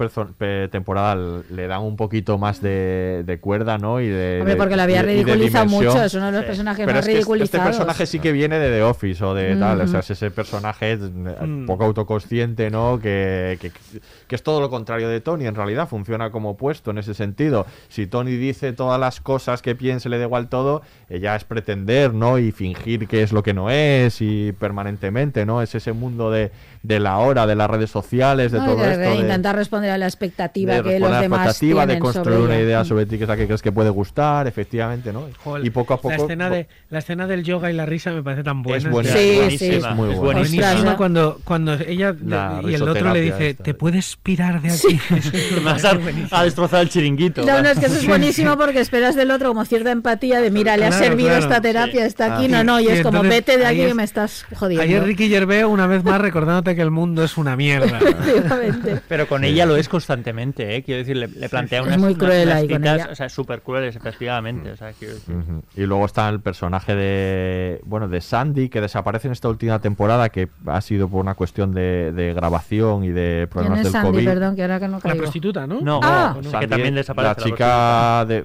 temporada 0.71 1.17
le 1.51 1.67
dan 1.67 1.83
un 1.83 1.97
poquito 1.97 2.39
más 2.39 2.61
de, 2.61 3.23
de 3.27 3.41
cuerda, 3.41 3.79
¿no? 3.79 4.01
Y 4.01 4.09
de, 4.09 4.39
Hombre, 4.41 4.57
porque 4.57 4.77
la 4.77 4.85
había 4.85 5.03
ridiculizado 5.03 5.67
mucho. 5.67 6.03
Es 6.03 6.15
uno 6.15 6.27
de 6.27 6.33
los 6.33 6.41
Sí. 6.43 6.47
personajes 6.47 6.87
Pero 6.87 6.99
más 6.99 7.07
es 7.09 7.15
que 7.15 7.21
este- 7.21 7.43
este 7.45 7.59
personaje 7.59 8.07
sí 8.07 8.19
que 8.19 8.33
viene 8.33 8.59
de 8.59 8.71
The 8.71 8.83
Office 8.83 9.25
o 9.25 9.35
de 9.35 9.57
tal, 9.57 9.81
o 9.81 9.87
sea, 9.89 10.01
es 10.01 10.11
ese 10.11 10.31
personaje 10.31 10.93
eh, 10.93 10.97
Mm. 10.99 11.67
poco 11.67 11.85
autoconsciente, 11.85 12.71
¿no? 12.71 12.92
Que, 12.99 13.59
que, 13.61 14.35
es 14.35 14.43
todo 14.43 14.61
lo 14.61 14.71
contrario 14.71 15.09
de 15.09 15.21
Tony, 15.21 15.47
en 15.47 15.55
realidad 15.55 15.89
funciona 15.89 16.31
como 16.31 16.51
opuesto 16.51 16.91
en 16.91 16.99
ese 16.99 17.15
sentido. 17.15 17.67
Si 17.89 18.07
Tony 18.07 18.33
dice 18.33 18.73
todas 18.73 18.99
las 18.99 19.21
cosas 19.21 19.63
que 19.63 19.75
piense, 19.75 20.09
le 20.09 20.19
da 20.19 20.25
igual 20.25 20.49
todo, 20.49 20.83
ella 21.15 21.37
es 21.37 21.45
pretender, 21.45 22.15
¿no? 22.15 22.39
Y 22.39 22.53
fingir 22.53 23.07
que 23.07 23.23
es 23.23 23.33
lo 23.33 23.43
que 23.43 23.53
no 23.55 23.71
es 23.71 24.21
y 24.21 24.53
permanentemente, 24.53 25.45
¿no? 25.47 25.63
Es 25.63 25.75
ese 25.75 25.93
mundo 25.93 26.31
de, 26.31 26.51
de 26.83 27.01
la 27.01 27.19
hora, 27.19 27.47
de 27.47 27.55
las 27.55 27.69
redes 27.71 27.91
sociales, 27.91 28.53
de 28.53 28.59
No, 28.59 28.67
todo 28.67 28.77
de- 28.83 28.91
esto. 28.93 29.01
de 29.01 29.09
de- 29.11 29.17
intentar 29.17 29.55
responder 29.57 29.91
a 29.91 29.99
la 29.99 30.07
expectativa 30.07 30.75
de 30.75 30.83
que 30.83 30.99
los 31.01 31.09
a 31.11 31.13
la 31.13 31.21
demás 31.21 31.47
expectativa, 31.47 31.83
de 31.83 31.87
tienen 31.87 32.03
construir 32.03 32.35
sobre 32.37 32.45
una 32.47 32.55
ella. 32.57 32.65
idea 32.65 32.85
sobre 32.85 33.07
ti 33.07 33.19
que 33.19 33.25
es 33.25 33.29
la 33.29 33.37
que 33.37 33.47
crees 33.47 33.63
que 33.63 33.73
puede 33.73 33.91
gustar, 33.91 34.47
efectivamente, 34.47 35.13
¿no? 35.13 35.27
Joder, 35.45 35.67
Y 35.67 35.71
poco 35.71 35.95
a 35.95 35.97
poco... 35.99 36.11
La 36.11 36.17
escena, 36.17 36.51
de, 36.51 36.67
la 36.91 36.99
escena 36.99 37.27
del 37.27 37.45
yoga 37.45 37.71
y 37.71 37.75
la 37.75 37.87
risa 37.87 38.11
me 38.13 38.23
parece 38.23 38.43
tan 38.43 38.63
buena. 38.63 38.79
Es 38.79 38.91
buena, 38.91 39.11
Sí, 39.11 39.19
es 39.19 39.59
sí. 39.59 39.69
buenísima, 39.69 39.91
es 39.91 39.97
muy 39.97 40.11
Es 40.11 40.17
buena. 40.19 40.33
buenísima. 40.33 40.43
Ostras, 40.63 40.73
Buenísima 40.73 40.97
cuando, 40.97 41.41
cuando 41.45 41.73
ella 41.75 42.15
La 42.27 42.61
y 42.65 42.75
el 42.75 42.83
otro 42.89 43.13
le 43.13 43.21
dice, 43.21 43.51
esta. 43.51 43.65
¿te 43.65 43.75
puedes 43.75 44.17
pirar 44.17 44.61
de 44.63 44.71
aquí? 44.71 44.99
Me 45.57 45.61
vas 45.65 45.85
a, 45.85 45.99
a 46.31 46.45
destrozar 46.45 46.81
el 46.83 46.89
chiringuito. 46.89 47.45
No, 47.45 47.63
no, 47.63 47.69
es 47.69 47.79
que 47.79 47.87
eso 47.87 47.97
es 47.97 48.07
buenísimo 48.07 48.57
porque 48.59 48.81
esperas 48.81 49.15
del 49.15 49.31
otro 49.31 49.49
como 49.49 49.65
cierta 49.65 49.91
empatía 49.91 50.41
de 50.41 50.51
mira, 50.51 50.77
le 50.77 50.87
ha 50.87 50.89
Claro, 50.89 51.02
servido 51.09 51.29
claro. 51.29 51.45
esta 51.45 51.61
terapia, 51.61 52.07
está 52.07 52.35
aquí, 52.37 52.45
Ah. 52.47 52.49
no, 52.49 52.65
no, 52.65 52.81
y 52.81 52.85
Y 52.85 52.89
es 52.89 53.03
como 53.03 53.19
entonces, 53.19 53.31
vete 53.47 53.59
de 53.59 53.67
aquí 53.67 53.77
que 53.79 53.89
es- 53.89 53.95
me 53.95 54.05
estás 54.05 54.45
jodiendo. 54.55 54.83
Ayer 54.83 55.03
Ricky 55.05 55.29
Gervais 55.29 55.65
una 55.65 55.87
vez 55.87 56.05
más 56.05 56.21
recordándote 56.21 56.75
que 56.75 56.83
el 56.83 56.91
mundo 56.91 57.23
es 57.25 57.37
una 57.37 57.57
mierda. 57.57 57.99
Pero 59.09 59.27
con 59.29 59.45
ella 59.45 59.67
lo 59.67 59.77
es 59.77 59.89
constantemente, 59.89 60.77
¿eh? 60.77 60.83
Quiero 60.83 60.99
decir, 60.99 61.17
le, 61.17 61.29
le 61.29 61.49
plantea 61.49 61.81
Es 61.81 61.87
unas, 61.87 61.99
muy 61.99 62.09
unas- 62.15 62.19
cruel 62.19 62.47
unas 62.49 62.57
ahí 62.59 62.69
con 62.69 62.77
citas, 62.79 62.95
ella. 63.01 63.09
o 63.11 63.15
sea, 63.15 63.29
súper 63.29 63.63
crueles, 63.63 63.97
efectivamente. 63.97 64.71
O 64.71 64.77
sea, 64.77 64.93
quiero 64.93 65.15
decir. 65.15 65.35
Ujú. 65.35 65.63
Y 65.77 65.83
luego 65.83 66.07
está 66.07 66.29
el 66.29 66.41
personaje 66.41 66.95
de 66.95 67.81
bueno 67.85 68.09
de 68.09 68.21
Sandy 68.21 68.69
que 68.69 68.81
desaparece 68.81 69.29
en 69.29 69.33
esta 69.33 69.49
última 69.49 69.81
temporada 69.81 70.29
que 70.29 70.49
ha 70.67 70.81
sido 70.81 71.09
por 71.09 71.21
una 71.21 71.35
cuestión 71.35 71.73
de, 71.75 72.13
de 72.13 72.35
grabación 72.35 73.05
y 73.05 73.09
de 73.11 73.23
¿Quién 73.23 73.49
problemas 73.49 73.79
es 73.79 73.85
del 73.85 73.93
Sandy? 73.93 74.11
COVID. 74.13 74.25
Perdón, 74.25 74.57
que 74.57 74.63
ahora 74.63 74.81
que 74.81 74.89
no 74.89 74.97
La 74.97 75.01
caigo. 75.01 75.19
prostituta, 75.19 75.67
¿no? 75.67 75.81
No, 75.81 76.01
Ah. 76.03 76.33
no, 76.37 76.43
que 76.43 76.49
Sandy, 76.51 76.67
también 76.67 76.95
desaparece. 76.95 77.41
la 77.41 77.45
chica 77.47 78.25
de, 78.27 78.45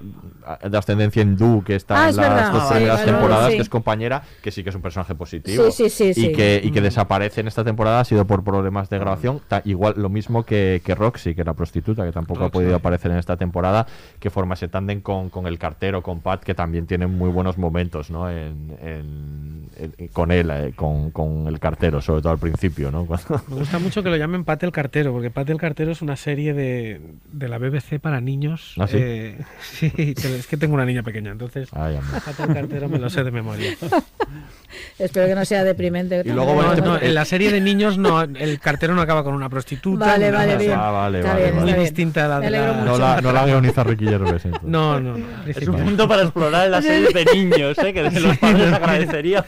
de 0.70 0.78
ascendencia 0.78 1.22
hindú 1.22 1.64
que 1.64 1.76
está 1.76 1.96
Ah, 1.96 2.04
en 2.06 2.10
es 2.12 2.16
las 2.18 2.30
verdad. 2.30 2.52
dos 2.54 2.64
Ah, 2.64 2.70
primeras 2.74 2.96
vale, 3.00 3.12
vale, 3.12 3.18
temporadas, 3.20 3.50
sí. 3.52 3.56
que 3.58 3.62
es 3.62 3.70
compañera, 3.70 4.24
que 4.42 4.52
sí 4.52 4.64
que 4.64 4.70
es 4.70 4.76
un 4.76 4.82
personaje 4.82 5.16
positivo. 5.16 5.72
Sí, 5.72 5.90
sí, 5.90 6.14
sí, 6.14 6.22
y 6.22 6.26
sí. 6.28 6.32
que, 6.32 6.62
y 6.64 6.72
que 6.72 6.82
desaparece 6.82 7.42
en 7.42 7.48
esta 7.48 7.64
temporada 7.64 8.00
ha 8.00 8.06
sido 8.06 8.26
por 8.26 8.44
problemas 8.44 8.90
de 8.90 9.00
grabación. 9.00 9.42
Ta- 9.48 9.62
igual 9.66 9.96
lo 9.98 10.10
mismo 10.10 10.44
que, 10.44 10.82
que 10.84 10.96
Roxy, 10.96 11.36
que 11.36 11.42
era 11.42 11.54
prostituta, 11.54 12.06
que 12.06 12.12
tampoco 12.12 12.46
ha 12.46 12.50
podido 12.50 12.76
aparecer 12.76 13.12
en 13.12 13.18
esta 13.18 13.38
temporada, 13.38 13.86
que 14.20 14.30
forma 14.30 14.54
ese 14.56 14.68
tándem 14.68 15.02
con, 15.02 15.30
con 15.30 15.48
el 15.48 15.58
cartero, 15.60 16.02
con 16.02 16.22
Pat, 16.22 16.44
que 16.44 16.54
también 16.54 16.88
tiene 16.88 17.08
muy 17.08 17.30
buenos 17.30 17.58
momentos 17.58 18.10
¿no? 18.10 18.30
en, 18.30 18.78
en- 18.82 19.68
en- 19.98 20.08
con 20.10 20.32
él, 20.32 20.50
eh, 20.52 20.74
con, 20.76 21.12
con 21.12 21.48
el 21.48 21.60
cartero, 21.60 22.02
sobre 22.02 22.22
todo 22.22 22.32
al 22.34 22.40
principio. 22.40 22.92
¿no? 22.92 23.06
Cuando- 23.08 23.42
Me 23.48 23.56
gusta 23.56 23.80
mucho 23.80 24.04
que 24.04 24.10
lo 24.10 24.16
llamen 24.18 24.44
Pate 24.44 24.66
el 24.66 24.72
Cartero, 24.72 25.12
porque 25.12 25.30
Pate 25.30 25.52
el 25.52 25.58
Cartero 25.60 25.92
es 25.92 26.02
una 26.02 26.16
serie 26.16 26.54
de, 26.54 27.02
de 27.32 27.48
la 27.48 27.58
BBC 27.58 28.00
para 28.00 28.22
niños. 28.22 28.74
¿Ah, 28.80 28.88
sí? 28.88 28.98
Eh, 29.00 29.38
sí, 29.62 29.92
es 30.40 30.48
que 30.48 30.58
tengo 30.58 30.74
una 30.74 30.86
niña 30.86 31.04
pequeña, 31.04 31.32
entonces 31.32 31.70
Ay. 31.74 32.00
Pate 32.26 32.44
el 32.44 32.54
Cartero 32.54 32.90
me 32.90 33.00
lo 33.00 33.10
sé 33.10 33.24
de 33.24 33.32
memoria. 33.32 33.76
Espero 35.00 35.28
que 35.28 35.36
no 35.36 35.46
sea 35.46 35.64
deprimente. 35.64 36.22
Y 36.26 36.30
luego, 36.30 36.52
No, 36.52 36.56
bueno, 36.56 36.76
no, 36.76 36.96
este- 36.96 37.08
en 37.08 37.16
la 37.16 37.26
serie 37.26 37.52
de 37.52 37.62
niños 37.62 37.98
no, 37.98 38.22
el 38.22 38.60
cartero 38.60 38.94
no 38.96 39.02
acaba 39.02 39.24
con 39.24 39.34
una 39.34 39.50
prostituta. 39.50 40.06
Vale, 40.06 40.26
ni 40.32 40.32
vale, 40.38 40.58
bien. 40.58 40.72
Ah, 40.76 40.92
vale, 40.92 41.20
Está 41.20 41.32
vale, 41.34 41.44
bien, 41.44 41.56
vale. 41.56 41.62
Muy 41.62 41.70
está 41.70 41.82
bien. 41.82 41.86
distinta 41.96 42.26
a 42.26 42.28
la 42.28 42.40
de 42.40 42.50
la-. 42.50 42.74
No 42.84 42.98
la, 42.98 43.22
no 43.22 43.32
la 43.32 43.46
guioniza 43.46 43.84
Ricky 43.84 44.06
Gervais. 44.06 44.46
entonces. 44.46 44.70
No, 44.70 45.00
no. 45.00 45.16
Es 45.46 45.68
un 45.68 45.76
punto 45.84 46.08
para 46.08 46.24
explorar 46.24 46.66
en 46.66 46.72
las 46.72 46.84
series 46.86 47.14
de 47.14 47.26
niños, 47.34 47.78
¿eh? 47.80 47.94
que 47.94 48.04
desde 48.04 48.20
los 48.20 48.38
padres 48.38 48.74
agradeceríamos. 48.74 49.48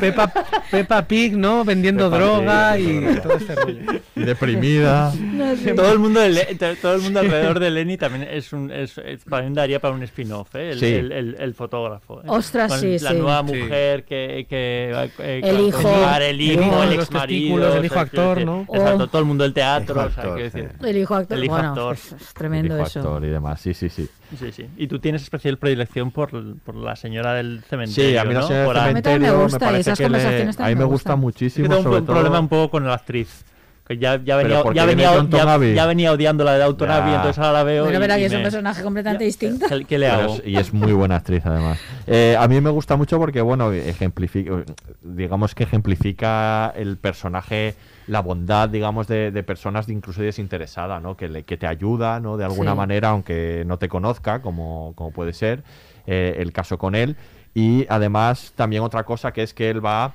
Peppa, 0.00 0.32
Peppa 0.70 1.06
Pig, 1.06 1.36
¿no? 1.36 1.64
Vendiendo 1.64 2.10
Peppa 2.10 2.18
droga 2.24 2.72
Pig, 2.76 3.10
y 3.16 3.20
todo 3.20 3.34
este 3.34 3.54
rollo. 3.54 3.80
Y 4.16 4.20
deprimida. 4.24 5.12
No 5.30 5.56
sé. 5.56 5.72
Todo 5.72 5.92
el 5.92 5.98
mundo 5.98 6.20
de 6.20 6.30
Le- 6.30 6.54
to- 6.56 6.76
todo 6.82 6.94
el 6.96 7.00
mundo 7.02 7.20
alrededor 7.20 7.58
de 7.60 7.70
Lenny 7.70 7.96
también 7.96 8.28
es 8.30 8.52
un 8.52 8.70
es, 8.70 8.98
es- 8.98 9.24
también 9.24 9.54
daría 9.54 9.80
para 9.80 9.94
un 9.94 10.02
spin-off, 10.02 10.54
¿eh? 10.54 10.70
el, 10.72 10.78
Sí. 10.80 10.86
el, 10.86 11.12
el- 11.12 11.36
el 11.38 11.54
fotógrafo. 11.54 12.20
¿eh? 12.20 12.24
Ostras, 12.26 12.70
Con 12.72 12.80
sí, 12.80 12.98
la 12.98 13.10
sí. 13.10 13.16
nueva 13.16 13.42
Sí. 13.46 13.52
Mujer 13.90 14.04
que, 14.04 14.46
que 14.48 15.10
eh, 15.18 15.40
El 15.44 15.60
hijo. 15.60 15.78
el 15.78 16.40
hijo, 16.40 16.60
El 16.60 16.64
hijo, 16.66 16.82
el 16.82 16.92
ex 16.94 17.10
marido, 17.10 17.74
el 17.76 17.84
hijo 17.84 17.98
actor, 17.98 18.44
¿no? 18.44 18.60
Exacto, 18.72 19.04
Oh. 19.04 19.06
todo 19.08 19.18
el 19.20 19.24
mundo 19.26 19.44
del 19.44 19.52
teatro, 19.54 19.94
Hijo 19.94 20.06
o 20.06 20.10
sea, 20.10 20.22
actor, 20.22 20.34
quiero 20.36 20.50
decir, 20.50 20.70
sí. 20.80 20.86
El 20.88 20.96
hijo 20.96 21.14
actor. 21.14 21.36
El 21.38 21.44
hijo 21.44 21.52
bueno, 21.54 21.68
actor. 21.70 21.94
Es, 21.94 22.12
es 22.12 22.34
tremendo 22.34 22.74
Dijo 22.74 22.86
eso. 22.86 22.98
actor 23.00 23.24
y 23.24 23.28
demás. 23.28 23.60
Sí, 23.60 23.74
sí, 23.74 23.88
sí. 23.88 24.08
Sí, 24.38 24.52
sí. 24.52 24.66
Y 24.76 24.86
tú 24.86 24.98
tienes 25.00 25.22
especial 25.22 25.58
predilección 25.58 26.10
por, 26.10 26.30
por 26.58 26.74
la 26.76 26.94
señora 26.96 27.34
del 27.34 27.62
cementerio, 27.68 28.10
Sí, 28.10 28.16
a 28.16 28.24
mí 28.24 28.34
la 28.34 28.40
¿no? 28.40 28.46
señora 28.46 28.64
Por 28.64 28.74
del 28.74 28.82
Ana. 28.82 28.88
A 28.90 28.92
mí 28.92 28.94
me 28.94 29.02
cementerio 29.02 29.42
gusta, 29.42 29.58
parece 29.58 29.80
esas 29.80 29.98
que 29.98 30.04
le- 30.04 30.08
conversaciones 30.08 30.60
a 30.60 30.62
mí 30.62 30.68
me 30.68 30.74
me 30.76 30.84
gusta 30.84 30.94
gustan. 30.94 31.18
Es 31.18 31.20
muchísimo. 31.22 31.64
que 31.64 31.68
tengo 31.68 31.78
un, 31.80 31.84
sobre 31.84 31.98
un 32.00 32.06
problema 32.06 32.30
todo- 32.30 32.40
un 32.42 32.48
poco 32.48 32.70
con 32.70 32.84
la 32.86 32.94
actriz. 32.94 33.44
Que 33.90 33.98
ya, 33.98 34.22
ya, 34.22 34.36
Pero 34.36 34.62
venía, 34.62 34.72
ya, 34.72 34.86
venía, 34.86 35.74
ya, 35.74 35.86
venía 35.86 36.12
odiando 36.12 36.44
la 36.44 36.56
de. 36.56 36.62
Abbey, 36.62 37.12
entonces 37.12 37.38
ahora 37.38 37.52
la 37.54 37.62
veo. 37.64 37.82
Bueno, 37.82 37.98
y- 37.98 38.00
verá 38.00 38.16
y 38.18 38.20
que 38.20 38.26
es 38.26 38.32
un 38.34 38.42
personaje 38.42 38.84
completamente 38.84 39.24
distinto. 39.24 39.66
¿Qué, 39.68 39.84
qué 39.84 39.98
le 39.98 40.08
Pero 40.08 40.20
hago? 40.22 40.34
es- 40.36 40.42
y 40.46 40.56
es 40.56 40.72
muy 40.72 40.92
buena 40.92 41.16
actriz 41.16 41.44
además. 41.44 41.76
Eh, 42.06 42.36
a 42.38 42.46
mí 42.46 42.60
me 42.60 42.70
gusta 42.70 42.94
mucho 42.96 43.18
porque, 43.18 43.40
bueno, 43.40 43.72
ejemplifica, 43.72 44.62
digamos 45.02 45.56
que 45.56 45.64
ejemplifica 45.64 46.72
el 46.76 46.98
personaje, 46.98 47.74
la 48.06 48.20
bondad, 48.20 48.68
digamos, 48.68 49.08
de, 49.08 49.32
de 49.32 49.42
personas 49.42 49.88
de 49.88 49.92
incluso 49.94 50.22
desinteresada, 50.22 51.00
¿no? 51.00 51.16
Que, 51.16 51.28
le- 51.28 51.42
que 51.42 51.56
te 51.56 51.66
ayuda, 51.66 52.20
¿no? 52.20 52.36
De 52.36 52.44
alguna 52.44 52.70
Sí. 52.72 52.76
manera, 52.76 53.08
aunque 53.08 53.64
no 53.66 53.76
te 53.78 53.88
conozca, 53.88 54.40
como, 54.40 54.92
como 54.94 55.10
puede 55.10 55.32
ser 55.32 55.64
eh, 56.06 56.36
el 56.38 56.52
caso 56.52 56.78
con 56.78 56.94
él. 56.94 57.16
Y 57.54 57.86
además, 57.88 58.52
también 58.54 58.84
otra 58.84 59.02
cosa 59.02 59.32
que 59.32 59.42
es 59.42 59.52
que 59.52 59.68
él 59.70 59.84
va 59.84 60.12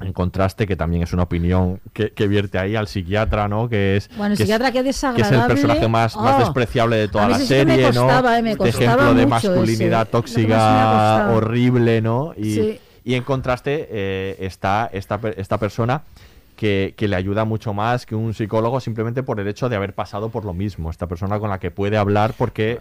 en 0.00 0.12
contraste, 0.12 0.66
que 0.66 0.76
también 0.76 1.02
es 1.02 1.12
una 1.12 1.24
opinión 1.24 1.80
que, 1.92 2.12
que 2.12 2.26
vierte 2.26 2.58
ahí 2.58 2.74
al 2.76 2.88
psiquiatra, 2.88 3.48
¿no? 3.48 3.68
Que 3.68 3.96
es, 3.96 4.08
Bueno, 4.16 4.32
el 4.32 4.36
que 4.38 4.42
es- 4.44 4.48
psiquiatra, 4.48 4.68
qué 4.68 4.72
que 4.72 4.78
es 4.78 4.84
desagradable. 4.86 5.38
el 5.40 5.46
personaje 5.46 5.88
más, 5.88 6.16
más 6.16 6.36
Oh. 6.36 6.38
despreciable 6.44 6.96
de 6.96 7.08
toda 7.08 7.28
la 7.28 7.38
sí 7.38 7.46
que 7.48 7.64
me 7.66 7.72
serie, 7.74 7.86
costaba, 7.88 8.30
¿no? 8.30 8.36
eh, 8.36 8.42
me 8.42 8.50
ejemplo 8.52 9.14
de 9.14 9.26
masculinidad 9.26 10.02
ese. 10.02 10.06
Que 10.06 10.12
tóxica, 10.12 11.30
horrible, 11.34 12.00
¿no? 12.00 12.32
Y, 12.36 12.54
Sí. 12.54 12.80
y 13.04 13.14
en 13.14 13.22
contraste 13.24 13.88
eh, 13.90 14.36
está 14.40 14.88
esta, 14.92 15.20
esta 15.36 15.58
persona 15.58 16.02
que, 16.56 16.94
que 16.96 17.08
le 17.08 17.16
ayuda 17.16 17.44
mucho 17.44 17.72
más 17.74 18.04
que 18.06 18.14
un 18.14 18.34
psicólogo 18.34 18.80
simplemente 18.80 19.22
por 19.22 19.40
el 19.40 19.48
hecho 19.48 19.68
de 19.68 19.76
haber 19.76 19.94
pasado 19.94 20.28
por 20.30 20.44
lo 20.44 20.52
mismo. 20.54 20.90
Esta 20.90 21.06
persona 21.06 21.38
con 21.38 21.50
la 21.50 21.58
que 21.58 21.70
puede 21.70 21.96
hablar 21.96 22.34
porque 22.36 22.80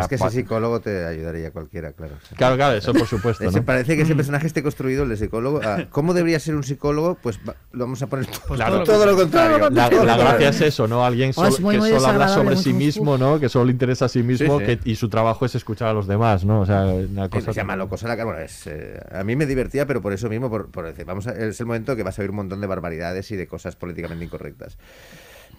Es 0.00 0.08
que 0.08 0.14
ese 0.16 0.30
psicólogo 0.30 0.80
te 0.80 1.04
ayudaría 1.04 1.50
cualquiera, 1.50 1.92
claro. 1.92 2.14
Claro, 2.36 2.56
claro, 2.56 2.76
eso 2.76 2.92
por 2.92 3.06
supuesto, 3.06 3.50
¿no? 3.50 3.62
Parece 3.64 3.96
que 3.96 4.02
ese 4.02 4.14
personaje 4.14 4.46
esté 4.46 4.62
construido, 4.62 5.02
el 5.04 5.08
de 5.10 5.16
psicólogo. 5.16 5.60
ah, 5.64 5.84
¿Cómo 5.90 6.14
debería 6.14 6.38
ser 6.40 6.54
un 6.54 6.64
psicólogo? 6.64 7.16
Pues 7.22 7.38
lo 7.72 7.84
vamos 7.84 8.02
a 8.02 8.06
poner 8.06 8.26
todo, 8.26 8.54
Claro. 8.56 8.84
todo 8.84 9.06
lo 9.06 9.16
contrario. 9.16 9.70
La, 9.70 9.90
la 9.90 10.16
gracia 10.16 10.48
es 10.48 10.60
eso, 10.60 10.88
¿no? 10.88 11.04
Alguien 11.04 11.30
Oh, 11.30 11.34
solo- 11.44 11.48
es 11.48 11.60
muy, 11.60 11.74
que 11.74 11.80
muy 11.80 11.90
solo 11.90 12.06
habla 12.06 12.28
sobre 12.28 12.56
sí 12.56 12.72
mismo, 12.72 13.18
¿no? 13.18 13.38
Que 13.40 13.48
solo 13.48 13.66
le 13.66 13.72
interesa 13.72 14.06
a 14.06 14.08
sí 14.08 14.22
mismo 14.22 14.58
Sí, 14.60 14.66
sí. 14.66 14.76
que- 14.78 14.90
y 14.90 14.96
su 14.96 15.08
trabajo 15.08 15.44
es 15.46 15.54
escuchar 15.54 15.88
a 15.88 15.92
los 15.92 16.06
demás, 16.06 16.44
¿no? 16.44 16.60
O 16.60 16.66
sea, 16.66 16.82
una 16.84 17.28
Que 17.28 17.38
cosa... 17.40 17.52
se 17.52 17.60
llama 17.60 17.76
locos 17.76 18.02
a 18.04 18.08
la 18.08 18.16
cara. 18.16 18.24
Bueno, 18.24 18.40
es, 18.40 18.66
eh, 18.66 19.00
a 19.12 19.22
mí 19.24 19.36
me 19.36 19.46
divertía, 19.46 19.86
pero 19.86 20.00
por 20.02 20.12
eso 20.12 20.28
mismo, 20.28 20.48
por, 20.50 20.70
por 20.70 20.86
decir, 20.86 21.04
vamos 21.04 21.26
a- 21.26 21.32
es 21.32 21.58
el 21.60 21.66
momento 21.66 21.96
que 21.96 22.02
vas 22.02 22.18
a 22.18 22.22
oír 22.22 22.30
un 22.30 22.36
montón 22.36 22.60
de 22.60 22.66
barbaridades 22.66 23.30
y 23.30 23.36
de 23.36 23.46
cosas 23.46 23.76
políticamente 23.76 24.24
incorrectas. 24.24 24.76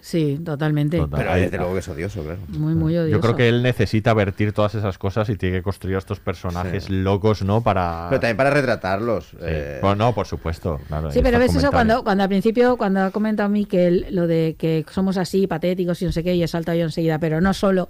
Sí, 0.04 0.38
totalmente. 0.44 1.02
Pero 1.10 1.34
desde 1.34 1.58
luego 1.58 1.74
que 1.74 1.80
es 1.80 1.88
odioso, 1.88 2.24
claro. 2.24 2.40
Muy, 2.50 2.76
muy 2.76 2.98
odioso. 2.98 3.16
Yo 3.16 3.22
creo 3.22 3.38
que 3.38 3.48
él 3.48 3.64
necesita 3.64 4.14
vertir 4.14 4.52
todas 4.52 4.76
esas 4.76 4.98
cosas 4.98 5.30
y 5.30 5.38
tiene 5.38 5.56
que 5.60 5.64
construir 5.64 5.96
a 5.96 6.00
estos 6.00 6.20
personajes 6.20 6.90
locos, 6.90 7.42
¿no? 7.42 7.62
Para... 7.64 8.08
Pero 8.10 8.20
también 8.20 8.36
para 8.36 8.50
retratarlos. 8.50 9.28
Sí. 9.30 9.38
eh, 9.40 9.80
Bueno, 9.82 9.96
no, 10.08 10.14
por 10.14 10.28
supuesto. 10.28 10.82
claro, 10.90 11.10
Sí, 11.10 11.22
pero 11.24 11.40
ves 11.40 11.56
eso 11.56 11.72
cuando, 11.72 12.04
cuando 12.04 12.24
al 12.24 12.28
principio, 12.30 12.76
cuando 12.76 13.00
ha 13.00 13.12
comentado 13.12 13.48
Miquel 13.48 14.08
lo 14.12 14.28
de 14.28 14.58
que 14.60 14.86
somos 14.92 15.16
así, 15.16 15.48
patéticos 15.48 16.02
y 16.02 16.06
no 16.06 16.12
sé 16.12 16.22
qué, 16.22 16.36
y 16.36 16.44
he 16.44 16.48
saltado 16.50 16.78
yo 16.78 16.84
enseguida, 16.84 17.18
pero 17.18 17.40
no 17.40 17.54
solo. 17.54 17.88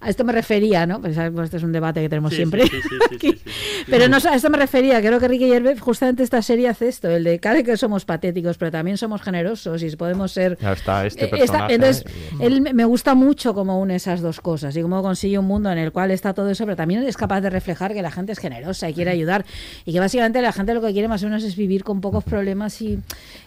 A 0.00 0.10
esto 0.10 0.24
me 0.24 0.32
refería, 0.32 0.84
¿no? 0.84 1.00
Pues, 1.00 1.16
pues 1.32 1.44
este 1.44 1.58
es 1.58 1.62
un 1.62 1.70
debate 1.70 2.00
que 2.02 2.08
tenemos 2.08 2.32
Sí, 2.32 2.38
siempre. 2.38 2.66
sí, 2.66 2.70
sí, 2.70 2.80
sí, 2.82 2.88
sí, 2.90 3.18
sí, 3.20 3.40
sí. 3.44 3.84
Pero 3.88 4.08
no, 4.08 4.16
a 4.16 4.34
esto 4.34 4.50
me 4.50 4.58
refería, 4.58 5.00
creo 5.00 5.20
que 5.20 5.28
Ricky 5.28 5.46
Gervais 5.48 5.80
justamente 5.80 6.24
esta 6.24 6.42
serie 6.42 6.68
hace 6.68 6.88
esto, 6.88 7.08
el 7.08 7.22
de 7.22 7.38
cada 7.38 7.62
que 7.62 7.76
somos 7.76 8.04
patéticos, 8.04 8.58
pero 8.58 8.72
también 8.72 8.96
somos 8.96 9.22
generosos 9.22 9.80
y 9.84 9.94
podemos 9.94 10.32
ser... 10.32 10.58
Ya 10.58 10.72
está 10.72 11.06
este 11.06 11.26
Eh, 11.26 11.51
entonces, 11.68 12.04
él 12.40 12.60
me- 12.60 12.72
me 12.72 12.84
gusta 12.84 13.14
mucho 13.14 13.54
cómo 13.54 13.80
une 13.80 13.94
esas 13.96 14.20
dos 14.20 14.40
cosas 14.40 14.76
y 14.76 14.82
cómo 14.82 15.02
consigue 15.02 15.38
un 15.38 15.46
mundo 15.46 15.70
en 15.70 15.78
el 15.78 15.92
cual 15.92 16.10
está 16.10 16.32
todo 16.34 16.50
eso, 16.50 16.64
pero 16.64 16.76
también 16.76 17.02
es 17.02 17.16
capaz 17.16 17.40
de 17.40 17.50
reflejar 17.50 17.92
que 17.94 18.02
la 18.02 18.10
gente 18.10 18.32
es 18.32 18.38
generosa 18.38 18.88
y 18.88 18.94
quiere 18.94 19.10
ayudar 19.10 19.44
y 19.84 19.92
que 19.92 20.00
básicamente 20.00 20.40
la 20.42 20.52
gente 20.52 20.74
lo 20.74 20.80
que 20.80 20.92
quiere 20.92 21.08
más 21.08 21.22
o 21.22 21.26
menos 21.26 21.44
es 21.44 21.56
vivir 21.56 21.84
con 21.84 22.00
pocos 22.00 22.24
problemas 22.24 22.80
y, 22.82 22.98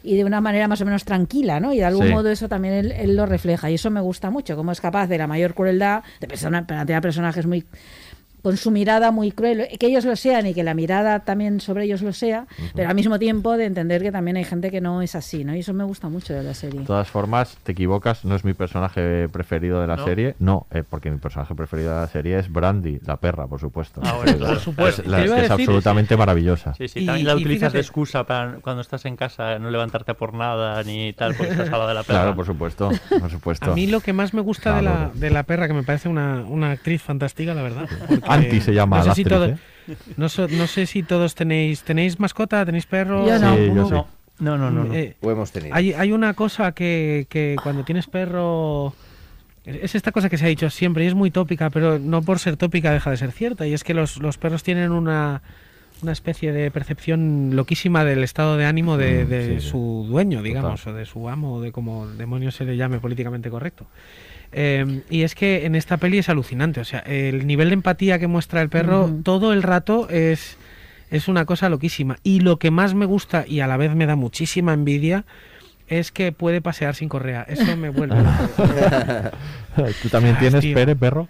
y 0.03 0.15
de 0.17 0.23
una 0.25 0.41
manera 0.41 0.67
más 0.67 0.81
o 0.81 0.85
menos 0.85 1.03
tranquila, 1.05 1.59
¿no? 1.59 1.73
Y 1.73 1.77
de 1.77 1.85
algún 1.85 2.07
Sí. 2.07 2.13
modo 2.13 2.29
eso 2.29 2.47
también 2.49 2.73
él, 2.75 2.91
él 2.91 3.15
lo 3.15 3.25
refleja 3.25 3.69
y 3.71 3.75
eso 3.75 3.89
me 3.91 4.01
gusta 4.01 4.29
mucho, 4.29 4.55
cómo 4.55 4.71
es 4.71 4.81
capaz 4.81 5.07
de 5.07 5.17
la 5.17 5.27
mayor 5.27 5.53
crueldad, 5.53 6.03
de 6.19 6.27
persona, 6.27 6.65
plantear 6.67 7.01
personajes 7.01 7.45
muy 7.45 7.65
con 8.45 8.57
su 8.57 8.69
mirada 8.69 9.09
muy 9.09 9.31
cruel, 9.31 9.67
que 9.79 9.87
ellos 9.87 10.05
lo 10.05 10.15
sean 10.15 10.45
y 10.45 10.53
que 10.53 10.63
la 10.63 10.75
mirada 10.75 11.21
también 11.21 11.59
sobre 11.59 11.85
ellos 11.85 12.03
lo 12.03 12.13
sea, 12.13 12.45
pero 12.75 12.87
al 12.89 12.93
mismo 12.93 13.17
tiempo 13.17 13.57
de 13.57 13.65
entender 13.65 14.03
que 14.03 14.11
también 14.11 14.37
hay 14.37 14.43
gente 14.43 14.69
que 14.69 14.81
no 14.81 15.01
es 15.01 15.15
así, 15.15 15.43
¿no? 15.43 15.55
Y 15.55 15.61
eso 15.61 15.73
me 15.73 15.83
gusta 15.83 16.09
mucho 16.09 16.31
de 16.35 16.43
la 16.43 16.53
serie. 16.53 16.81
De 16.81 16.85
todas 16.85 17.07
formas, 17.07 17.57
te 17.63 17.71
equivocas, 17.71 18.23
no 18.23 18.35
es 18.35 18.45
mi 18.45 18.53
personaje 18.53 19.27
preferido 19.29 19.81
de 19.81 19.87
la 19.87 19.95
¿No? 19.95 20.05
serie. 20.05 20.35
No, 20.37 20.67
eh, 20.69 20.83
porque 20.87 21.09
mi 21.09 21.17
personaje 21.17 21.55
preferido 21.55 21.89
de 21.95 22.01
la 22.01 22.07
serie 22.07 22.37
es 22.37 22.51
Brandy, 22.51 22.99
la 23.03 23.17
perra, 23.17 23.47
por 23.47 23.59
supuesto. 23.59 23.99
Ah, 24.03 24.13
bueno, 24.23 24.53
es- 24.53 24.59
supuesto. 24.61 25.01
es, 25.01 25.07
la- 25.07 25.23
es 25.25 25.31
decir- 25.31 25.51
absolutamente 25.51 26.15
maravillosa. 26.15 26.75
Sí, 26.75 26.87
sí, 26.87 26.99
Y- 26.99 27.05
también 27.07 27.25
la 27.25 27.33
utilizas 27.35 27.73
de 27.73 27.79
excusa 27.79 28.25
para 28.25 28.57
cuando 28.61 28.81
estás 28.81 29.05
en 29.05 29.15
casa, 29.15 29.57
no 29.57 29.71
levantarte 29.71 30.13
por 30.13 30.35
nada 30.35 30.83
ni 30.83 31.13
tal, 31.13 31.33
porque 31.33 31.53
estás 31.53 31.65
al 31.65 31.71
lado 31.71 31.87
de 31.87 31.93
la 31.95 32.03
perra. 32.03 32.19
Claro, 32.19 32.35
por 32.35 32.45
supuesto, 32.45 32.91
por 33.19 33.31
supuesto. 33.31 33.71
A 33.71 33.73
mí 33.75 33.87
lo 33.87 34.01
que 34.01 34.13
más 34.13 34.35
me 34.35 34.41
gusta 34.41 34.75
de 34.75 34.83
la, 34.83 35.09
de 35.15 35.31
la 35.31 35.41
perra, 35.41 35.67
que 35.67 35.73
me 35.73 35.81
parece 35.81 36.09
una, 36.09 36.43
una 36.47 36.69
actriz 36.69 37.01
fantástica, 37.01 37.55
la 37.55 37.63
verdad. 37.63 37.89
porque 38.07 38.21
Anti 38.35 38.61
se 38.61 38.73
llama 38.73 38.97
no 38.97 39.03
sé 39.03 39.09
la 39.09 39.15
si 39.15 39.21
actriz, 39.21 39.37
todo- 39.37 39.45
¿eh? 39.47 39.57
no, 40.17 40.29
so- 40.29 40.47
no 40.47 40.67
sé 40.67 40.85
si 40.85 41.03
todos 41.03 41.35
tenéis 41.35 41.83
tenéis 41.83 42.19
mascota, 42.19 42.65
tenéis 42.65 42.85
perro. 42.85 43.27
Yo 43.27 43.37
no. 43.39 43.55
Sí, 43.55 43.65
yo 43.65 43.71
¿Uno? 43.71 43.87
sí. 43.89 43.95
No, 44.43 44.57
no, 44.57 44.69
no. 44.69 44.83
no. 44.85 44.93
Eh, 44.93 45.15
o 45.21 45.31
hemos 45.31 45.51
tenido. 45.51 45.73
hay, 45.75 45.93
hay 45.93 46.11
una 46.11 46.33
cosa 46.33 46.73
que, 46.73 47.25
que 47.29 47.55
cuando 47.63 47.83
tienes 47.83 48.07
perro... 48.07 48.93
Es 49.65 49.95
esta 49.95 50.11
cosa 50.11 50.29
que 50.29 50.37
se 50.37 50.45
ha 50.45 50.47
dicho 50.49 50.69
siempre 50.69 51.05
y 51.05 51.07
es 51.07 51.15
muy 51.15 51.31
tópica, 51.31 51.69
pero 51.71 51.97
no 51.97 52.21
por 52.21 52.37
ser 52.37 52.55
tópica 52.55 52.91
deja 52.91 53.09
de 53.09 53.17
ser 53.17 53.31
cierta. 53.31 53.65
Y 53.65 53.73
es 53.73 53.83
que 53.83 53.93
los, 53.95 54.17
los 54.17 54.37
perros 54.37 54.61
tienen 54.61 54.91
una, 54.91 55.41
una 56.03 56.11
especie 56.11 56.51
de 56.51 56.69
percepción 56.69 57.51
loquísima 57.55 58.03
del 58.05 58.23
estado 58.23 58.57
de 58.57 58.65
ánimo 58.65 58.97
de, 58.97 59.25
Mm, 59.25 59.27
de 59.29 59.61
sí, 59.61 59.67
su 59.69 60.05
dueño, 60.07 60.43
digamos, 60.43 60.85
o 60.85 60.93
de 60.93 61.05
su 61.07 61.29
amo, 61.29 61.55
o 61.55 61.61
de 61.61 61.71
como 61.71 62.05
demonios 62.07 62.53
se 62.55 62.65
le 62.65 62.77
llame 62.77 62.99
políticamente 62.99 63.49
correcto. 63.49 63.87
Eh, 64.51 65.01
y 65.09 65.23
es 65.23 65.35
que 65.35 65.65
en 65.65 65.75
esta 65.75 65.97
peli 65.97 66.17
es 66.19 66.29
alucinante. 66.29 66.79
O 66.79 66.85
sea, 66.85 66.99
el 66.99 67.45
nivel 67.47 67.69
de 67.69 67.73
empatía 67.75 68.19
que 68.19 68.27
muestra 68.27 68.61
el 68.61 68.69
perro 68.69 69.11
todo 69.23 69.53
el 69.53 69.63
rato 69.63 70.07
es, 70.09 70.57
es 71.11 71.27
una 71.27 71.45
cosa 71.45 71.69
loquísima. 71.69 72.17
Y 72.23 72.39
lo 72.39 72.57
que 72.57 72.71
más 72.71 72.93
me 72.93 73.05
gusta 73.05 73.45
y 73.47 73.59
a 73.59 73.67
la 73.67 73.77
vez 73.77 73.93
me 73.95 74.05
da 74.05 74.15
muchísima 74.15 74.73
envidia 74.73 75.25
es 75.87 76.11
que 76.11 76.31
puede 76.31 76.61
pasear 76.61 76.95
sin 76.95 77.09
correa. 77.09 77.45
Eso 77.47 77.75
me 77.77 77.89
vuelve. 77.89 78.15
¿Tú 80.01 80.09
también 80.09 80.35
Ah, 80.35 80.39
tienes. 80.39 80.65
Pere, 80.65 80.95
perro? 80.95 81.27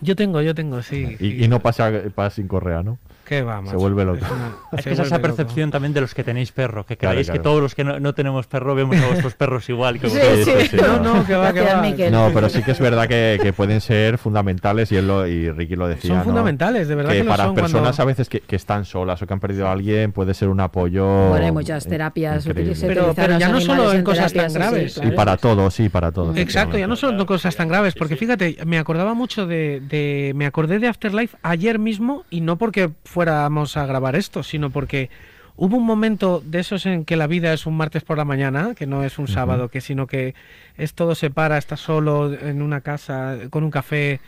yo 0.00 0.16
tengo, 0.16 0.40
yo 0.40 0.54
tengo, 0.54 0.82
sí. 0.82 1.16
Y, 1.20 1.44
y 1.44 1.48
no 1.48 1.60
pasa, 1.60 1.90
pasa 2.14 2.36
sin 2.36 2.48
correa, 2.48 2.82
¿no? 2.82 2.98
¿Qué 3.30 3.42
va, 3.44 3.62
Se 3.64 3.76
vuelve 3.76 4.04
loco. 4.04 4.18
Es 4.24 4.30
una- 4.32 4.50
Es 4.72 4.82
se 4.82 4.90
que 4.90 4.94
es 4.94 4.98
esa 4.98 5.16
loco. 5.18 5.22
percepción 5.28 5.70
también 5.70 5.92
de 5.94 6.00
los 6.00 6.14
que 6.14 6.24
tenéis 6.24 6.50
perro, 6.50 6.84
que 6.84 6.96
creéis 6.96 7.28
claro. 7.28 7.40
que 7.40 7.42
todos 7.44 7.62
los 7.62 7.76
que 7.76 7.84
no, 7.84 8.00
no 8.00 8.12
tenemos 8.12 8.48
perro 8.48 8.74
vemos 8.74 8.96
a 8.96 9.06
vuestros 9.06 9.34
perros 9.34 9.68
igual 9.68 10.00
que 10.00 10.10
Sí, 10.10 10.18
vosotros. 10.18 10.62
sí. 10.62 10.68
sí, 10.70 10.76
No, 10.76 10.98
no, 10.98 11.24
que 11.24 11.36
va, 11.36 11.52
que 11.52 11.60
va. 11.60 11.80
Miquel. 11.80 12.10
No, 12.12 12.30
pero 12.34 12.48
sí 12.48 12.60
que 12.64 12.72
es 12.72 12.80
verdad 12.80 13.06
que, 13.06 13.38
que 13.40 13.52
pueden 13.52 13.80
ser 13.80 14.18
fundamentales 14.18 14.90
y 14.90 14.96
él 14.96 15.06
lo, 15.06 15.28
y 15.28 15.48
Ricky 15.50 15.76
lo 15.76 15.86
decía. 15.86 16.08
Son 16.08 16.18
¿no? 16.18 16.24
fundamentales, 16.24 16.88
de 16.88 16.94
verdad 16.96 17.12
que 17.12 17.22
para 17.22 17.44
son 17.44 17.54
personas 17.54 17.82
cuando- 17.96 18.02
a 18.02 18.04
veces 18.06 18.28
que, 18.28 18.40
que 18.40 18.56
están 18.56 18.84
solas 18.84 19.22
o 19.22 19.26
que 19.28 19.32
han 19.32 19.38
perdido 19.40 19.68
a 19.68 19.72
alguien 19.72 20.10
puede 20.10 20.34
ser 20.34 20.48
un 20.48 20.58
apoyo. 20.58 21.28
Bueno, 21.28 21.46
hay 21.46 21.52
muchas 21.52 21.86
terapias 21.86 22.44
Pero- 22.44 23.12
pero 23.14 23.38
ya 23.38 23.48
no 23.48 23.60
solo 23.60 23.92
en 23.92 24.02
cosas 24.02 24.32
tan 24.32 24.52
graves. 24.52 24.94
claro. 24.94 25.08
Y 25.08 25.12
para 25.14 25.36
todo, 25.36 25.70
sí, 25.70 25.88
para 25.88 26.10
todo. 26.10 26.34
Exacto, 26.34 26.76
ya 26.78 26.88
no 26.88 26.94
efectivamente. 26.94 27.18
son 27.18 27.26
cosas 27.26 27.54
tan 27.54 27.68
graves, 27.68 27.94
porque 27.94 28.16
fíjate, 28.16 28.56
me 28.66 28.78
acordaba 28.78 29.14
mucho 29.14 29.46
de, 29.46 29.80
de- 29.88 30.32
Me 30.34 30.46
acordé 30.46 30.80
de 30.80 30.88
Afterlife 30.88 31.36
ayer 31.42 31.78
mismo, 31.78 32.24
y 32.30 32.40
no 32.40 32.56
porque 32.56 32.90
fuéramos 33.24 33.76
a 33.76 33.84
grabar 33.84 34.16
esto, 34.16 34.42
sino 34.42 34.70
porque 34.70 35.10
hubo 35.56 35.76
un 35.76 35.84
momento 35.84 36.42
de 36.42 36.60
esos 36.60 36.86
en 36.86 37.04
que 37.04 37.16
la 37.16 37.26
vida 37.26 37.52
es 37.52 37.66
un 37.66 37.76
martes 37.76 38.02
por 38.02 38.16
la 38.16 38.24
mañana, 38.24 38.74
que 38.74 38.86
no 38.86 39.04
es 39.04 39.18
un 39.18 39.26
sábado, 39.34 39.68
que 39.68 39.82
sino 39.82 40.06
que 40.06 40.34
es 40.78 40.94
todo 40.94 41.14
se 41.14 41.28
para, 41.28 41.58
estás 41.58 41.80
solo 41.80 42.32
en 42.32 42.62
una 42.62 42.80
casa, 42.80 43.36
con 43.50 43.62
un 43.62 43.70
café, 43.70 44.20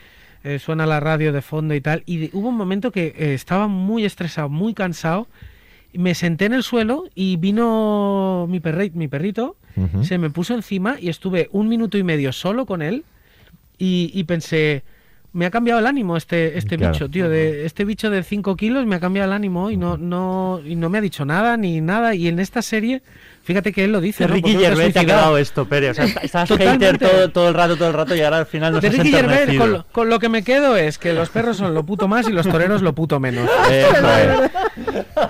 eh, 0.45 0.59
suena 0.59 0.85
la 0.85 1.01
radio 1.01 1.33
de 1.33 1.41
fondo 1.41 1.73
y 1.75 1.81
tal, 1.81 2.03
y 2.05 2.19
de- 2.19 2.31
hubo 2.35 2.51
un 2.51 2.57
momento 2.59 2.91
que 2.93 3.15
eh, 3.17 3.33
estaba 3.33 3.67
muy 3.67 4.05
estresado, 4.05 4.51
muy 4.51 4.75
cansado, 4.75 5.27
y 5.95 5.99
me 5.99 6.15
senté 6.15 6.45
en 6.45 6.53
el 6.53 6.63
suelo 6.63 7.05
y 7.15 7.37
vino 7.39 8.47
mi, 8.51 8.61
perri- 8.61 8.93
mi 8.93 9.09
perrito, 9.09 9.57
se 10.05 10.19
me 10.19 10.29
puso 10.29 10.53
encima 10.55 10.97
y 11.01 11.09
estuve 11.09 11.49
un 11.53 11.67
minuto 11.67 11.97
y 11.97 12.03
medio 12.03 12.31
solo 12.33 12.67
con 12.67 12.83
él 12.83 13.05
y, 13.79 14.11
y 14.13 14.25
pensé, 14.25 14.83
me 15.33 15.47
ha 15.47 15.51
cambiado 15.51 15.81
el 15.81 15.87
ánimo 15.87 16.17
este, 16.17 16.59
este 16.59 16.77
Claro. 16.77 16.93
bicho, 16.93 17.09
tío, 17.11 17.29
de 17.29 17.65
este 17.65 17.85
bicho 17.85 18.11
de 18.11 18.23
5 18.23 18.55
kilos 18.57 18.85
me 18.87 18.97
ha 18.97 19.01
cambiado 19.01 19.29
el 19.31 19.33
ánimo 19.35 19.71
y 19.71 19.77
no, 19.77 19.97
no, 19.97 20.61
y 20.65 20.77
no 20.77 20.91
me 20.91 20.99
ha 20.99 21.01
dicho 21.01 21.25
nada 21.25 21.57
ni 21.57 21.81
nada 21.81 22.15
y 22.15 22.29
en 22.29 22.39
esta 22.39 22.61
serie, 22.63 23.03
fíjate 23.45 23.73
que 23.73 23.85
él 23.85 23.93
lo 23.93 24.01
dice, 24.01 24.25
De 24.25 24.29
¿no? 24.29 24.35
Ricky 24.35 24.57
Gervais 24.57 24.93
te 24.93 25.01
ha 25.01 25.05
quedado 25.05 25.39
esto, 25.39 25.65
Pere. 25.67 25.91
O 25.91 25.95
sea, 25.95 26.05
estás 26.23 26.49
hater 26.49 26.99
todo, 26.99 27.29
todo 27.31 27.49
el 27.49 27.55
rato, 27.55 27.77
todo 27.77 27.89
el 27.89 27.95
rato 27.95 28.15
y 28.15 28.21
ahora 28.23 28.39
al 28.39 28.47
final 28.47 28.73
nos 28.75 28.83
De 28.83 28.89
has 28.89 28.95
Ricky 28.97 29.11
Gervais, 29.11 29.59
con 29.59 29.73
lo, 29.73 29.87
con 29.93 30.09
lo 30.09 30.19
que 30.19 30.29
me 30.29 30.43
quedo 30.43 30.77
es 30.77 30.99
que 30.99 31.13
los 31.13 31.29
perros 31.31 31.57
son 31.57 31.75
lo 31.75 31.85
puto 31.85 32.09
más 32.09 32.29
y 32.29 32.33
los 32.33 32.47
toreros 32.49 32.83
lo 32.83 32.95
puto 32.95 33.19
menos. 33.21 33.49
Eso 33.71 33.89
es. 33.91 34.51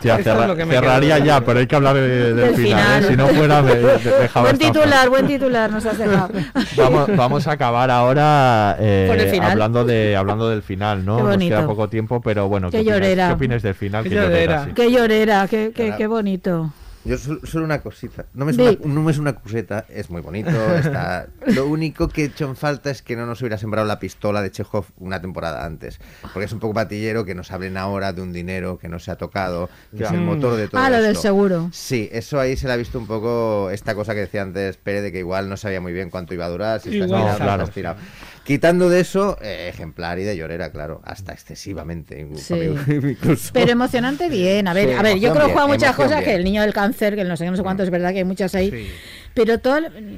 Tía, 0.00 0.14
Eso 0.14 0.18
es 0.20 0.24
cerra- 0.24 0.46
lo 0.46 0.56
que 0.56 0.64
me 0.64 0.74
cerraría 0.74 1.16
quedo. 1.16 1.26
ya, 1.26 1.40
pero 1.44 1.60
hay 1.60 1.66
que 1.66 1.76
hablar 1.76 1.94
de- 1.94 2.08
del, 2.08 2.36
Del 2.36 2.54
final. 2.54 2.80
final. 2.82 3.04
¿eh? 3.04 3.06
Si 3.08 3.16
no 3.16 3.26
fuera, 3.28 3.62
me, 3.62 3.74
me 3.74 3.80
dejaba 3.82 4.50
Buen 4.50 4.60
esta 4.62 4.72
titular, 4.72 5.08
buen 5.08 5.26
titular 5.26 5.70
nos 5.70 5.86
has 5.86 5.98
dejado. 5.98 6.30
Vamos, 6.76 7.16
vamos 7.16 7.46
a 7.46 7.52
acabar 7.52 7.90
ahora 7.90 8.76
eh, 8.80 9.06
Por 9.08 9.18
el 9.18 9.28
final. 9.28 9.50
hablando 9.52 9.84
de 9.84 10.16
hablando 10.16 10.48
del 10.48 10.62
final, 10.62 11.04
¿no? 11.04 11.16
Qué 11.18 11.22
Nos 11.22 11.36
queda 11.38 11.66
poco 11.66 11.88
tiempo, 11.88 12.20
pero 12.20 12.48
bueno, 12.48 12.70
Qué 12.70 12.78
¿qué, 12.78 12.80
opinas, 12.82 12.96
llorera. 13.00 13.26
¿qué 13.28 13.32
opinas 13.34 13.62
del 13.62 13.74
final? 13.74 14.02
Qué 14.04 14.08
Qué 14.10 14.14
llorera, 14.16 14.32
llorera. 14.32 14.64
sí. 14.64 14.70
Qué 14.74 14.90
llorera, 14.92 15.46
qué, 15.48 15.72
qué, 15.74 15.82
Claro. 15.84 15.98
qué 15.98 16.06
bonito. 16.06 16.72
Yo 17.04 17.18
sol- 17.18 17.40
solo 17.42 17.64
una 17.64 17.80
cosita. 17.80 18.26
No 18.32 18.44
me, 18.44 18.52
es 18.52 18.58
una, 18.58 18.72
no 18.84 19.02
me 19.02 19.10
es 19.10 19.18
una 19.18 19.34
coseta, 19.34 19.86
es 19.88 20.08
muy 20.08 20.20
bonito. 20.22 20.50
Está... 20.76 21.26
Lo 21.48 21.66
único 21.66 22.08
que 22.08 22.22
he 22.22 22.24
hecho 22.26 22.44
en 22.44 22.54
falta 22.54 22.90
es 22.90 23.02
que 23.02 23.16
no 23.16 23.26
nos 23.26 23.40
hubiera 23.40 23.58
sembrado 23.58 23.88
la 23.88 23.98
pistola 23.98 24.40
de 24.40 24.52
Chekhov 24.52 24.84
una 24.98 25.20
temporada 25.20 25.64
antes. 25.64 25.98
Porque 26.32 26.44
es 26.44 26.52
un 26.52 26.60
poco 26.60 26.74
patillero 26.74 27.24
que 27.24 27.34
nos 27.34 27.50
hablen 27.50 27.76
ahora 27.76 28.12
de 28.12 28.22
un 28.22 28.32
dinero 28.32 28.78
que 28.78 28.88
no 28.88 29.00
se 29.00 29.10
ha 29.10 29.16
tocado, 29.16 29.68
que 29.96 30.04
es 30.04 30.10
el 30.12 30.20
motor 30.20 30.54
de 30.56 30.68
todo 30.68 30.80
Ah, 30.80 30.90
lo 30.90 30.96
del 31.02 31.06
esto. 31.12 31.22
seguro. 31.22 31.70
Sí, 31.72 32.08
eso 32.12 32.38
ahí 32.38 32.56
se 32.56 32.68
le 32.68 32.74
ha 32.74 32.76
visto 32.76 32.98
un 33.00 33.08
poco 33.08 33.70
esta 33.70 33.96
cosa 33.96 34.14
que 34.14 34.20
decía 34.20 34.42
antes 34.42 34.76
Pérez 34.76 35.02
de 35.02 35.10
que 35.10 35.18
igual 35.18 35.48
no 35.48 35.56
sabía 35.56 35.80
muy 35.80 35.92
bien 35.92 36.08
cuánto 36.08 36.34
iba 36.34 36.44
a 36.46 36.50
durar, 36.50 36.80
si 36.80 36.90
estás 36.90 37.08
Igual, 37.08 37.20
tirado, 37.22 37.36
si 37.38 37.42
claro. 37.42 37.62
estás 37.64 37.74
tirado. 37.74 37.96
Quitando 38.44 38.88
de 38.88 39.00
eso, 39.00 39.36
eh, 39.40 39.68
ejemplar 39.72 40.18
y 40.18 40.24
de 40.24 40.36
llorera, 40.36 40.72
claro, 40.72 41.00
hasta 41.04 41.32
excesivamente. 41.32 42.20
incluso. 42.20 42.56
Sí. 42.56 42.74
Incluso. 43.10 43.50
Pero 43.52 43.70
emocionante 43.72 44.28
bien. 44.28 44.66
A 44.66 44.72
ver, 44.74 44.88
Sí, 44.88 44.94
a 44.94 45.02
ver, 45.02 45.18
yo 45.20 45.32
creo 45.32 45.46
que 45.46 45.52
juega 45.52 45.68
muchas 45.68 45.94
cosas, 45.94 46.18
bien. 46.18 46.24
que 46.24 46.34
el 46.34 46.44
niño 46.44 46.62
del 46.62 46.72
cáncer, 46.72 47.14
que 47.14 47.22
no 47.24 47.36
sé 47.36 47.44
qué, 47.44 47.50
no 47.50 47.56
sé 47.56 47.62
cuánto, 47.62 47.82
es 47.84 47.90
verdad 47.90 48.10
que 48.12 48.18
hay 48.18 48.24
muchas 48.24 48.54
ahí. 48.56 48.70
Sí. 48.70 48.88
Pero 49.34 49.54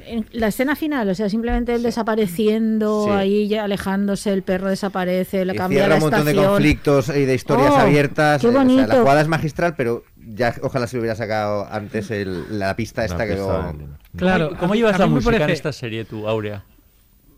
en 0.07 0.25
la 0.33 0.47
escena 0.47 0.75
final, 0.75 1.07
o 1.09 1.15
sea, 1.15 1.29
simplemente 1.29 1.73
él 1.75 1.83
desapareciendo, 1.83 3.05
Sí. 3.05 3.11
ahí 3.11 3.47
ya 3.47 3.63
alejándose, 3.63 4.33
el 4.33 4.43
perro 4.43 4.69
desaparece, 4.69 5.45
le 5.45 5.53
Y 5.53 5.57
cambia 5.57 5.79
cierra 5.81 5.89
la 5.89 5.95
un 5.95 6.01
montón 6.01 6.25
de 6.25 6.35
conflictos 6.35 7.09
y 7.09 7.25
de 7.25 7.33
historias 7.35 7.71
Oh, 7.71 7.77
abiertas. 7.77 8.41
qué 8.41 8.47
eh, 8.47 8.49
o 8.49 8.53
sea, 8.53 8.63
la 8.63 8.65
bonito. 8.73 8.99
jugada 8.99 9.21
es 9.21 9.27
magistral, 9.27 9.75
pero 9.77 10.03
ya 10.17 10.53
ojalá 10.63 10.87
se 10.87 10.97
hubiera 10.97 11.15
sacado 11.15 11.67
antes 11.71 12.09
el- 12.11 12.59
la 12.59 12.75
pista 12.75 13.05
esta 13.05 13.19
La 13.19 13.27
que 13.27 13.35
pista 13.35 13.73
Claro, 14.17 14.51
¿Cómo 14.59 14.75
llevas 14.75 14.95
a 14.95 14.99
la 14.99 15.07
música 15.07 15.35
en 15.35 15.39
parece- 15.41 15.53
esta 15.53 15.71
serie 15.73 16.05
tú, 16.05 16.27
Aurea? 16.27 16.63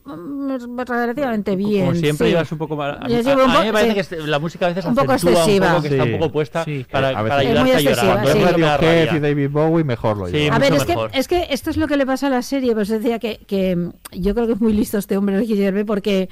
Mm, 0.07 0.79
relativamente 0.87 1.55
bien. 1.55 1.85
Como 1.87 1.97
siempre 1.99 2.27
sí. 2.27 2.31
ibas 2.31 2.51
un 2.51 2.57
poco 2.57 2.75
más... 2.75 2.97
A, 3.01 3.07
mí 3.07 3.13
me 3.15 3.71
parece 3.73 3.89
sí. 3.89 3.93
que 3.93 3.99
este- 3.99 4.27
la 4.27 4.39
música 4.39 4.65
a 4.65 4.69
veces 4.69 4.85
Un 4.85 4.95
poco 4.95 5.13
excesiva. 5.13 5.67
un 5.67 5.71
poco, 5.73 5.81
que 5.83 5.87
está 5.89 6.03
Sí. 6.05 6.11
un 6.13 6.19
poco 6.19 6.31
puesta 6.31 6.63
Sí. 6.63 6.85
para, 6.91 7.09
A 7.09 7.13
para 7.23 7.37
ayudarte 7.37 7.73
a 7.75 7.79
llorar. 7.81 8.23
Cuando 8.23 8.87
es 8.87 9.13
y 9.13 9.19
David 9.19 9.49
Bowie 9.49 9.83
mejor 9.83 10.17
lo 10.17 10.27
Sí, 10.27 10.33
llevan. 10.33 10.53
A 10.55 10.59
ver, 10.59 10.73
es 10.73 10.85
que, 10.85 10.95
es 11.13 11.27
que 11.27 11.47
esto 11.49 11.69
es 11.69 11.77
lo 11.77 11.87
que 11.87 11.97
le 11.97 12.05
pasa 12.05 12.27
a 12.27 12.29
la 12.29 12.41
serie, 12.41 12.73
pues 12.73 12.87
decía 12.87 13.19
que, 13.19 13.39
que 13.47 13.89
yo 14.13 14.33
creo 14.33 14.47
que 14.47 14.53
es 14.53 14.61
muy 14.61 14.73
listo 14.73 14.97
este 14.97 15.17
hombre, 15.17 15.45
Gervais, 15.45 15.85
porque 15.85 16.29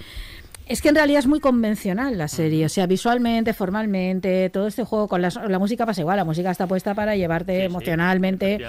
es 0.67 0.81
que 0.81 0.89
en 0.89 0.95
realidad 0.95 1.19
es 1.19 1.27
muy 1.27 1.39
convencional 1.39 2.17
la 2.17 2.27
serie, 2.27 2.65
o 2.65 2.69
sea, 2.69 2.87
visualmente, 2.87 3.53
formalmente, 3.53 4.49
todo 4.49 4.67
este 4.67 4.83
juego 4.83 5.07
con 5.07 5.21
las- 5.21 5.35
la 5.47 5.59
música 5.59 5.85
pasa 5.85 6.01
igual, 6.01 6.17
la 6.17 6.23
música 6.23 6.51
está 6.51 6.67
puesta 6.67 6.93
para 6.93 7.15
llevarte 7.15 7.63
emocionalmente, 7.63 8.59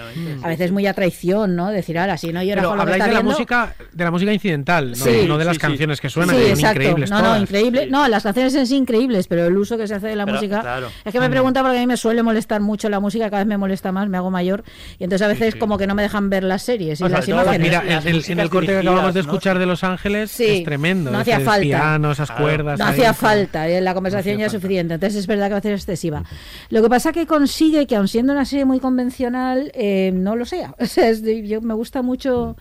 a 0.43 0.47
veces 0.47 0.71
muy 0.71 0.85
a 0.87 0.93
traición, 0.93 1.55
¿no? 1.55 1.69
Decir, 1.69 1.97
ahora, 1.97 2.17
si 2.17 2.31
no 2.31 2.41
lloras 2.43 2.61
Pero 2.63 2.69
con 2.69 2.77
lo 2.77 2.83
que 2.85 2.91
habláis 2.93 3.03
está 3.03 3.07
de 3.07 3.23
la 3.23 3.29
música, 3.29 3.75
de 3.91 4.03
la 4.03 4.11
música 4.11 4.33
incidental, 4.33 4.89
no, 4.91 4.95
Sí, 4.95 5.25
no 5.27 5.37
de 5.37 5.45
las 5.45 5.55
sí, 5.55 5.59
sí. 5.61 5.67
canciones 5.67 6.01
que 6.01 6.09
suenan, 6.09 6.35
Sí, 6.35 6.41
que 6.41 6.49
son 6.49 6.59
exacto. 6.59 6.81
increíbles 6.81 7.09
No, 7.09 7.17
no, 7.17 7.23
todas. 7.23 7.41
increíble. 7.41 7.87
No, 7.89 8.07
las 8.07 8.23
canciones 8.23 8.55
en 8.55 8.67
sí 8.67 8.75
increíbles, 8.75 9.27
pero 9.27 9.45
el 9.45 9.57
uso 9.57 9.77
que 9.77 9.87
se 9.87 9.95
hace 9.95 10.07
de 10.07 10.15
la 10.15 10.25
Pero, 10.25 10.37
música. 10.37 10.61
claro. 10.61 10.87
Es 11.05 11.11
que 11.11 11.19
me 11.19 11.29
pregunta 11.29 11.61
porque 11.61 11.77
a 11.77 11.79
mí 11.81 11.87
me 11.87 11.97
suele 11.97 12.23
molestar 12.23 12.61
mucho 12.61 12.89
la 12.89 12.99
música, 12.99 13.25
cada 13.29 13.39
vez 13.43 13.47
me 13.47 13.57
molesta 13.57 13.91
más, 13.91 14.07
me 14.09 14.17
hago 14.17 14.29
mayor. 14.31 14.63
Y 14.99 15.03
entonces 15.03 15.25
a 15.25 15.27
veces 15.29 15.55
como 15.55 15.77
que 15.77 15.87
no 15.87 15.95
me 15.95 16.03
dejan 16.03 16.29
ver 16.29 16.43
las 16.43 16.61
series 16.63 16.99
y 17.01 17.03
las 17.09 17.27
imágenes. 17.27 17.59
Mira, 17.59 17.83
en, 17.87 18.07
el- 18.07 18.23
en 18.27 18.39
el 18.39 18.49
corte 18.49 18.67
que 18.73 18.77
acabamos 18.79 19.13
de 19.13 19.21
escuchar 19.21 19.59
de 19.59 19.65
Los 19.65 19.83
Ángeles 19.83 20.31
Sí, 20.31 20.45
es 20.45 20.63
tremendo. 20.63 21.11
no 21.11 21.19
hacía 21.19 21.39
falta. 21.39 21.86
Piano, 21.89 22.11
esas 22.11 22.29
Claro. 22.29 22.43
cuerdas. 22.43 22.79
No 22.79 22.85
ahí, 22.85 22.91
hacía 22.93 23.13
falta, 23.13 23.67
eh, 23.67 23.81
la 23.81 23.93
conversación 23.93 24.37
ya 24.37 24.45
es 24.47 24.51
suficiente. 24.51 24.93
Entonces 24.95 25.19
es 25.19 25.27
verdad 25.27 25.47
que 25.47 25.53
va 25.53 25.57
a 25.59 25.61
ser 25.61 25.73
excesiva. 25.73 26.23
Lo 26.69 26.81
que 26.81 26.89
pasa 26.89 27.11
que 27.11 27.25
consigue 27.25 27.85
que, 27.87 27.95
aun 27.95 28.07
siendo 28.07 28.33
una 28.33 28.45
serie 28.45 28.65
muy 28.65 28.79
convencional, 28.79 29.71
eh, 29.73 30.11
no 30.13 30.35
lo 30.35 30.45
sea. 30.45 30.75
O 30.79 30.85
sea, 30.85 31.09
es 31.09 31.21
de- 31.21 31.47
yo, 31.47 31.61
me 31.61 31.73
gusta 31.73 32.01
mucho 32.01 32.55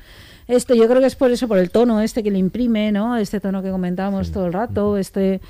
esto. 0.48 0.74
Yo 0.74 0.86
creo 0.88 1.00
que 1.00 1.06
es 1.06 1.16
por 1.16 1.30
eso, 1.30 1.48
por 1.48 1.58
el 1.58 1.70
tono 1.70 2.00
este 2.00 2.22
que 2.22 2.30
le 2.30 2.38
imprime, 2.38 2.92
¿no? 2.92 3.16
Este 3.16 3.40
tono 3.40 3.62
que 3.62 3.70
comentábamos 3.70 4.30
todo 4.32 4.46
el 4.46 4.52
rato, 4.52 4.96
este 4.96 5.40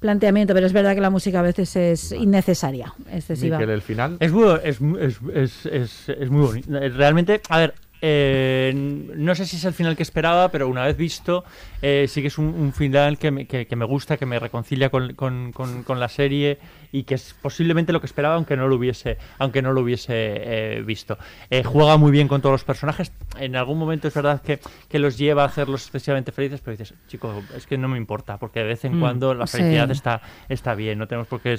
planteamiento. 0.00 0.52
Pero 0.54 0.66
es 0.66 0.72
verdad 0.72 0.94
que 0.94 1.00
la 1.00 1.10
música 1.10 1.40
a 1.40 1.42
veces 1.42 1.74
es 1.76 2.12
innecesaria, 2.12 2.92
excesiva. 3.10 3.58
Miquel, 3.58 3.70
el 3.74 3.82
final. 3.82 4.16
Es 4.20 4.32
muy, 4.32 4.46
es, 4.62 4.80
mu- 4.80 4.98
es, 4.98 5.16
es, 5.34 5.66
es, 5.66 6.08
es 6.08 6.30
muy 6.30 6.42
bonito. 6.46 6.68
Realmente, 6.70 7.40
a 7.48 7.58
ver, 7.58 7.74
eh, 8.00 8.72
no 8.74 9.34
sé 9.34 9.46
si 9.46 9.56
es 9.56 9.64
el 9.64 9.72
final 9.72 9.96
que 9.96 10.02
esperaba, 10.02 10.50
pero 10.50 10.68
una 10.68 10.84
vez 10.84 10.96
visto, 10.96 11.44
eh, 11.82 12.06
sí 12.08 12.20
que 12.20 12.28
es 12.28 12.38
un, 12.38 12.46
un 12.46 12.72
final 12.72 13.18
que 13.18 13.30
me, 13.30 13.46
que, 13.46 13.66
que 13.66 13.76
me 13.76 13.84
gusta, 13.84 14.16
que 14.16 14.26
me 14.26 14.38
reconcilia 14.38 14.90
con, 14.90 15.14
con- 15.14 15.52
con- 15.52 15.82
con 15.84 16.00
la 16.00 16.08
serie 16.08 16.58
y 16.92 17.02
que 17.04 17.14
es 17.16 17.34
posiblemente 17.40 17.92
lo 17.92 18.00
que 18.00 18.06
esperaba, 18.06 18.34
aunque 18.36 18.56
no 18.56 18.68
lo 18.68 18.76
hubiese, 18.76 19.16
aunque 19.38 19.62
no 19.62 19.72
lo 19.72 19.80
hubiese 19.80 20.12
eh, 20.16 20.82
visto. 20.86 21.18
Juega 21.64 21.96
muy 21.96 22.12
bien 22.12 22.28
con 22.28 22.40
todos 22.40 22.52
los 22.52 22.64
personajes. 22.64 23.10
En 23.38 23.56
algún 23.56 23.78
momento 23.78 24.06
es 24.08 24.14
verdad 24.14 24.40
que, 24.42 24.60
que 24.88 24.98
los 25.00 25.18
lleva 25.18 25.42
a 25.42 25.46
hacerlos 25.46 25.82
excesivamente 25.84 26.30
felices, 26.30 26.60
pero 26.62 26.76
dices, 26.76 26.94
chico, 27.08 27.42
es 27.56 27.66
que 27.66 27.76
no 27.78 27.88
me 27.88 27.96
importa, 27.98 28.38
porque 28.38 28.60
de 28.60 28.66
vez 28.66 28.84
en 28.84 28.96
Mm, 28.98 29.00
cuando 29.00 29.34
la 29.34 29.46
sí. 29.48 29.56
felicidad 29.58 29.90
está, 29.90 30.20
está 30.48 30.74
bien, 30.76 30.98
no 30.98 31.08
tenemos 31.08 31.26
por 31.26 31.40
qué 31.40 31.54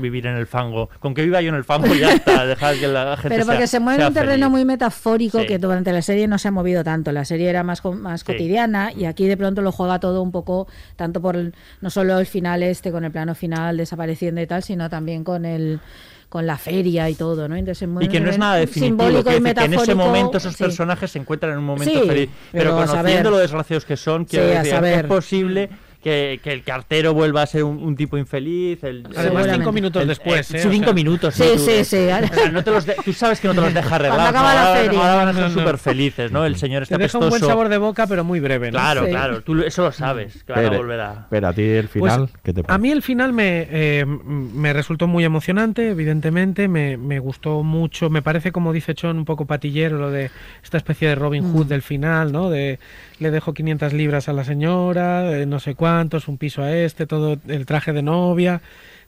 vivir- 0.00 0.26
en 0.26 0.36
el 0.36 0.46
fango. 0.46 0.88
Con 1.00 1.14
que 1.14 1.22
viva 1.24 1.40
yo 1.42 1.48
en 1.48 1.56
el 1.56 1.64
fango 1.64 1.92
ya 1.94 2.12
está, 2.12 2.46
dejar 2.46 2.76
que 2.76 2.86
la 2.86 3.16
gente 3.16 3.30
Pero 3.30 3.46
porque 3.46 3.66
sea- 3.66 3.66
se 3.66 3.80
mueve 3.80 4.02
en 4.02 4.08
un 4.08 4.14
terreno 4.14 4.32
feliz. 4.46 4.50
muy 4.50 4.64
metafórico 4.64 5.21
Sí. 5.30 5.46
que 5.46 5.58
durante 5.58 5.92
la 5.92 6.02
serie 6.02 6.26
no 6.28 6.38
se 6.38 6.48
ha 6.48 6.50
movido 6.50 6.82
tanto. 6.82 7.12
La 7.12 7.24
serie 7.24 7.48
era 7.48 7.62
más, 7.62 7.84
más 7.84 8.20
Sí. 8.20 8.26
cotidiana 8.26 8.92
y 8.96 9.04
aquí 9.04 9.26
de 9.26 9.36
pronto 9.36 9.62
lo 9.62 9.72
juega 9.72 10.00
todo 10.00 10.22
un 10.22 10.32
poco, 10.32 10.66
tanto 10.96 11.20
por 11.20 11.36
el- 11.36 11.54
no 11.80 11.90
solo 11.90 12.18
el 12.18 12.26
final 12.26 12.62
este 12.62 12.90
con 12.92 13.04
el 13.04 13.12
plano 13.12 13.34
final 13.34 13.76
desapareciendo 13.76 14.40
y 14.40 14.46
tal, 14.46 14.62
sino 14.62 14.88
también 14.90 15.24
con 15.24 15.44
el 15.44 15.80
con 16.28 16.46
la 16.46 16.56
feria 16.56 17.10
y 17.10 17.14
todo, 17.14 17.46
¿no? 17.46 17.56
Entonces 17.56 17.86
Y 18.00 18.08
que 18.08 18.18
no 18.18 18.30
es 18.30 18.38
nada 18.38 18.56
definitivo, 18.56 18.86
simbólico 19.04 19.22
quiero 19.24 19.36
y 19.36 19.42
decir 19.42 19.54
que 19.54 19.64
en 19.66 19.74
ese 19.74 19.94
momento 19.94 20.38
esos 20.38 20.54
sí. 20.56 20.64
personajes 20.64 21.10
se 21.10 21.18
encuentran 21.18 21.52
en 21.52 21.58
un 21.58 21.64
momento 21.66 22.06
feliz. 22.06 22.30
Pero, 22.50 22.74
conociendo 22.74 23.30
lo 23.30 23.36
desgraciados 23.36 23.84
que 23.84 23.98
son, 23.98 24.24
quiero 24.24 24.46
decir, 24.46 24.82
es 24.82 25.02
posible 25.04 25.68
que, 26.02 26.40
que 26.42 26.52
el 26.52 26.62
cartero 26.64 27.14
vuelva 27.14 27.42
a 27.42 27.46
ser 27.46 27.64
un, 27.64 27.82
un 27.82 27.94
tipo 27.96 28.18
infeliz. 28.18 28.82
el- 28.82 29.06
Además, 29.16 29.46
cinco 29.52 29.70
minutos 29.72 30.02
el- 30.02 30.08
después. 30.08 30.50
eh, 30.52 30.58
¿eh? 30.58 30.66
O 30.66 30.70
cinco 30.70 30.84
sea, 30.86 30.92
minutos. 30.94 31.34
Sí, 31.34 31.44
sí, 31.58 31.84
sí. 31.84 31.96
o 32.08 32.28
sea, 32.34 32.50
no 32.52 32.64
te 32.64 32.70
los 32.72 32.84
de- 32.86 32.96
tú 33.04 33.12
sabes 33.12 33.40
que 33.40 33.48
no 33.48 33.54
te 33.54 33.60
los 33.60 33.72
deja 33.74 33.94
arreglar. 33.94 34.28
acaba 34.28 34.48
¿no? 34.48 34.54
la 34.54 34.66
ahora, 34.68 34.80
feria. 34.80 34.98
ahora 35.00 35.14
van 35.14 35.28
a 35.28 35.32
ser 35.32 35.42
No, 35.42 35.48
no. 35.48 35.54
súper 35.60 35.78
felices, 35.78 36.32
¿no? 36.32 36.44
El 36.44 36.56
señor 36.56 36.82
está 36.82 36.96
Te 36.96 37.02
deja 37.04 37.18
un 37.18 37.28
buen 37.28 37.40
sabor 37.40 37.68
de 37.68 37.78
boca, 37.78 38.06
pero 38.06 38.24
muy 38.24 38.40
breve. 38.40 38.70
¿no? 38.72 38.78
Claro, 38.78 39.04
Sí. 39.04 39.10
claro. 39.10 39.42
Tú 39.42 39.60
eso 39.62 39.82
lo 39.84 39.92
sabes. 39.92 40.42
Que 40.44 40.52
van 40.52 40.60
a 40.60 40.62
Espera, 40.64 40.78
volver 40.82 41.00
a... 41.00 41.12
espera, 41.22 41.48
a 41.50 41.52
ti 41.52 41.62
el 41.62 41.88
final, 41.88 42.28
¿qué 42.42 42.52
te 42.52 42.60
A 42.60 42.64
parece? 42.64 42.82
mí 42.82 42.90
el 42.90 43.02
final 43.02 43.32
me, 43.32 43.68
eh, 43.70 44.04
me 44.06 44.72
resultó 44.72 45.06
muy 45.06 45.24
emocionante, 45.24 45.88
evidentemente, 45.90 46.66
me, 46.68 46.96
me 46.96 47.18
gustó 47.20 47.62
mucho, 47.62 48.10
me 48.10 48.22
parece 48.22 48.50
como 48.50 48.72
dice 48.72 48.94
Chon 48.94 49.18
un 49.18 49.24
poco 49.24 49.46
patillero 49.46 49.98
lo 49.98 50.10
de 50.10 50.30
esta 50.64 50.76
especie 50.78 51.08
de 51.08 51.14
Robin 51.14 51.44
Hood 51.52 51.66
del 51.66 51.82
final, 51.82 52.32
¿no? 52.32 52.50
De 52.50 52.78
le 53.22 53.30
dejo 53.30 53.54
500 53.54 53.92
libras 53.92 54.28
a 54.28 54.32
la 54.32 54.44
señora, 54.44 55.38
eh, 55.38 55.46
no 55.46 55.60
sé 55.60 55.74
cuántos, 55.74 56.28
un 56.28 56.38
piso 56.38 56.62
a 56.62 56.76
este, 56.76 57.06
todo 57.06 57.38
el 57.48 57.66
traje 57.66 57.92
de 57.92 58.02
novia, 58.02 58.60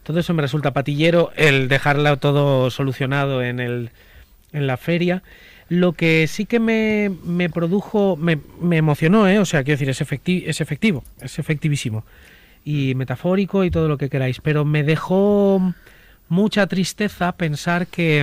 todo 0.02 0.20
eso 0.20 0.32
me 0.34 0.42
resulta 0.42 0.72
patillero, 0.72 1.32
el 1.36 1.68
dejarla 1.68 2.16
todo 2.16 2.70
solucionado 2.70 3.42
en, 3.42 3.60
el, 3.60 3.90
en 4.52 4.66
la 4.66 4.76
feria. 4.76 5.22
Lo 5.68 5.92
que 5.92 6.26
sí 6.28 6.44
que 6.44 6.60
me, 6.60 7.10
me 7.24 7.48
produjo, 7.50 8.16
me, 8.16 8.38
me 8.60 8.76
emocionó, 8.76 9.28
¿eh? 9.28 9.38
o 9.38 9.44
sea, 9.44 9.64
quiero 9.64 9.78
decir, 9.78 9.90
es, 9.90 10.00
es 10.00 10.60
efectivo, 10.60 11.04
es 11.20 11.38
efectivísimo 11.38 12.04
y 12.64 12.94
metafórico 12.94 13.64
y 13.64 13.70
todo 13.70 13.88
lo 13.88 13.98
que 13.98 14.08
queráis, 14.08 14.40
pero 14.40 14.64
me 14.64 14.82
dejó 14.82 15.74
mucha 16.28 16.66
tristeza 16.66 17.32
pensar 17.32 17.86
que 17.86 18.20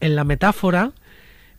en 0.00 0.16
la 0.16 0.24
metáfora, 0.24 0.92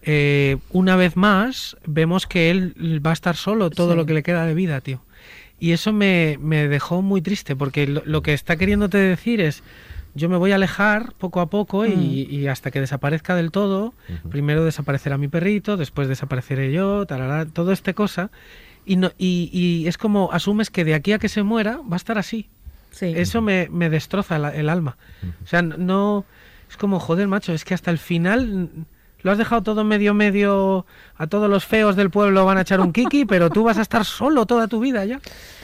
eh, 0.05 0.57
una 0.71 0.95
vez 0.95 1.15
más, 1.15 1.77
vemos 1.85 2.27
que 2.27 2.51
él 2.51 3.01
va 3.05 3.11
a 3.11 3.13
estar 3.13 3.35
solo 3.35 3.69
todo 3.69 3.91
Sí. 3.91 3.97
lo 3.97 4.05
que 4.05 4.13
le 4.13 4.23
queda 4.23 4.45
de 4.45 4.53
vida, 4.53 4.81
tío. 4.81 5.01
Y 5.59 5.71
eso 5.71 5.93
me, 5.93 6.37
me 6.41 6.67
dejó 6.67 7.01
muy 7.01 7.21
triste, 7.21 7.55
porque 7.55 7.87
lo, 7.87 8.01
lo 8.05 8.21
que 8.21 8.33
está 8.33 8.55
queriéndote 8.57 8.97
decir 8.97 9.39
es, 9.39 9.63
yo 10.13 10.27
me 10.29 10.37
voy 10.37 10.51
a 10.51 10.55
alejar 10.55 11.13
poco 11.17 11.39
a 11.41 11.49
poco 11.49 11.85
y, 11.85 12.27
y 12.29 12.47
hasta 12.47 12.69
que 12.69 12.79
desaparezca 12.81 13.33
del 13.35 13.49
todo, 13.51 13.93
primero 14.29 14.63
desaparecerá 14.65 15.17
mi 15.17 15.27
perrito, 15.27 15.77
después 15.77 16.07
desapareceré 16.07 16.71
yo, 16.71 17.05
tarará, 17.05 17.45
todo 17.45 17.71
este 17.71 17.93
cosa, 17.93 18.29
y, 18.85 18.97
no, 18.97 19.11
y, 19.17 19.49
y 19.53 19.87
es 19.87 19.97
como 19.97 20.31
asumes 20.33 20.69
que 20.69 20.83
de 20.83 20.93
aquí 20.93 21.13
a 21.13 21.19
que 21.19 21.29
se 21.29 21.43
muera 21.43 21.77
va 21.77 21.93
a 21.93 21.95
estar 21.95 22.17
así. 22.17 22.49
Sí. 22.91 23.13
Eso 23.15 23.41
me, 23.41 23.69
me 23.71 23.89
destroza 23.89 24.37
la- 24.37 24.53
el 24.53 24.69
alma. 24.69 24.97
O 25.43 25.47
sea, 25.47 25.61
no. 25.63 26.25
Es 26.69 26.77
como, 26.77 26.99
joder, 26.99 27.27
macho, 27.27 27.53
es 27.53 27.65
que 27.65 27.73
hasta 27.73 27.89
el 27.89 27.97
final 27.97 28.47
mm, 28.47 28.85
lo 29.23 29.31
has 29.31 29.37
dejado 29.37 29.63
todo 29.63 29.83
medio, 29.83 30.13
medio. 30.13 30.85
A 31.17 31.27
todos 31.27 31.49
los 31.49 31.65
feos 31.65 31.95
del 31.95 32.09
pueblo 32.09 32.45
van 32.45 32.57
a 32.57 32.61
echar 32.61 32.79
un 32.81 32.93
kiki, 32.93 33.25
pero 33.27 33.49
tú 33.49 33.63
vas 33.63 33.77
a 33.77 33.81
estar 33.81 34.05
solo 34.05 34.45
toda 34.45 34.67
tu 34.67 34.79
vida 34.79 35.03
ya. 35.05 35.19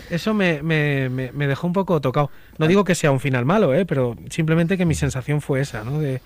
Eso 0.10 0.34
me, 0.34 0.64
me, 0.64 1.10
me, 1.10 1.32
me 1.32 1.46
dejó 1.48 1.68
un 1.68 1.74
poco 1.74 2.02
tocado. 2.02 2.32
No 2.58 2.68
digo 2.68 2.84
que 2.84 2.96
sea 2.96 3.12
un 3.12 3.20
final 3.20 3.46
malo, 3.46 3.74
¿eh? 3.76 3.86
pero 3.86 4.16
simplemente 4.30 4.78
que 4.78 4.86
mi 4.86 4.96
sensación 4.96 5.42
fue 5.42 5.62
esa, 5.62 5.84
¿no? 5.84 6.00
De. 6.00 6.22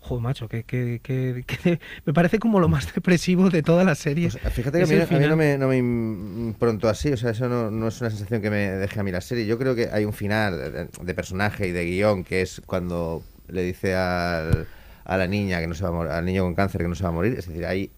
Joder, 0.00 0.22
macho, 0.22 0.48
que, 0.48 0.62
que, 0.62 1.00
que- 1.02 1.42
que 1.44 1.80
me 2.04 2.12
parece 2.12 2.38
como 2.38 2.60
lo 2.60 2.68
más 2.68 2.94
depresivo 2.94 3.50
de 3.50 3.64
toda 3.64 3.82
la 3.82 3.96
serie. 3.96 4.28
Pues, 4.30 4.54
fíjate 4.54 4.78
que 4.78 4.84
a 4.84 4.86
mí, 5.18 5.24
a 5.24 5.28
no 5.28 5.36
me, 5.36 5.58
no 5.58 5.66
me 5.66 5.78
impronto 5.78 6.88
así, 6.88 7.10
o 7.12 7.16
sea, 7.16 7.30
eso 7.30 7.48
no, 7.48 7.72
no 7.72 7.88
es 7.88 8.00
una 8.00 8.10
sensación 8.10 8.40
que 8.40 8.48
me 8.50 8.68
deje 8.70 9.00
a 9.00 9.02
mí 9.02 9.10
la 9.10 9.20
serie. 9.20 9.46
Yo 9.46 9.58
creo 9.58 9.74
que 9.74 9.88
hay 9.92 10.04
un 10.04 10.12
final 10.12 10.56
de, 10.72 10.88
de 11.02 11.14
personaje 11.14 11.66
y 11.66 11.72
de 11.72 11.84
guion 11.86 12.22
que 12.22 12.42
es 12.42 12.62
cuando 12.66 13.24
le 13.48 13.62
dice 13.62 13.96
al- 13.96 14.68
a 15.06 15.16
la 15.16 15.26
niña 15.26 15.60
que 15.60 15.66
no 15.66 15.74
se 15.74 15.82
va 15.84 15.90
a 15.90 15.92
morir, 15.92 16.12
al 16.12 16.24
niño 16.24 16.42
con 16.44 16.54
cáncer 16.54 16.82
que 16.82 16.88
no 16.88 16.94
se 16.94 17.02
va 17.04 17.08
a 17.10 17.12
morir, 17.12 17.34
es 17.38 17.46
decir, 17.46 17.64
ahí 17.66 17.90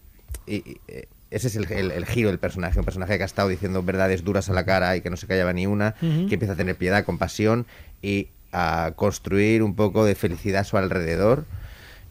y- 0.47 0.57
y, 0.57 0.81
eh, 0.89 1.07
ese 1.31 1.49
es 1.49 1.57
el, 1.57 1.71
el- 1.73 1.91
el 1.91 2.07
giro 2.07 2.29
del 2.31 2.39
personaje, 2.39 2.79
un 2.79 2.85
personaje 2.85 3.17
que 3.17 3.23
ha 3.23 3.27
estado 3.27 3.49
diciendo 3.49 3.83
verdades 3.83 4.25
duras 4.25 4.49
a 4.49 4.53
la 4.55 4.65
cara 4.65 4.97
y 4.97 5.01
que 5.03 5.11
no 5.11 5.17
se 5.17 5.27
callaba 5.27 5.53
ni 5.53 5.67
una, 5.67 5.95
que 6.29 6.35
empieza 6.35 6.53
a 6.53 6.57
tener 6.57 6.77
piedad, 6.77 7.05
compasión 7.05 7.67
y 8.03 8.29
a 8.53 8.93
construir 8.97 9.63
un 9.63 9.75
poco 9.75 10.05
de 10.07 10.15
felicidad 10.15 10.63
a 10.63 10.65
su 10.65 10.79
alrededor 10.79 11.45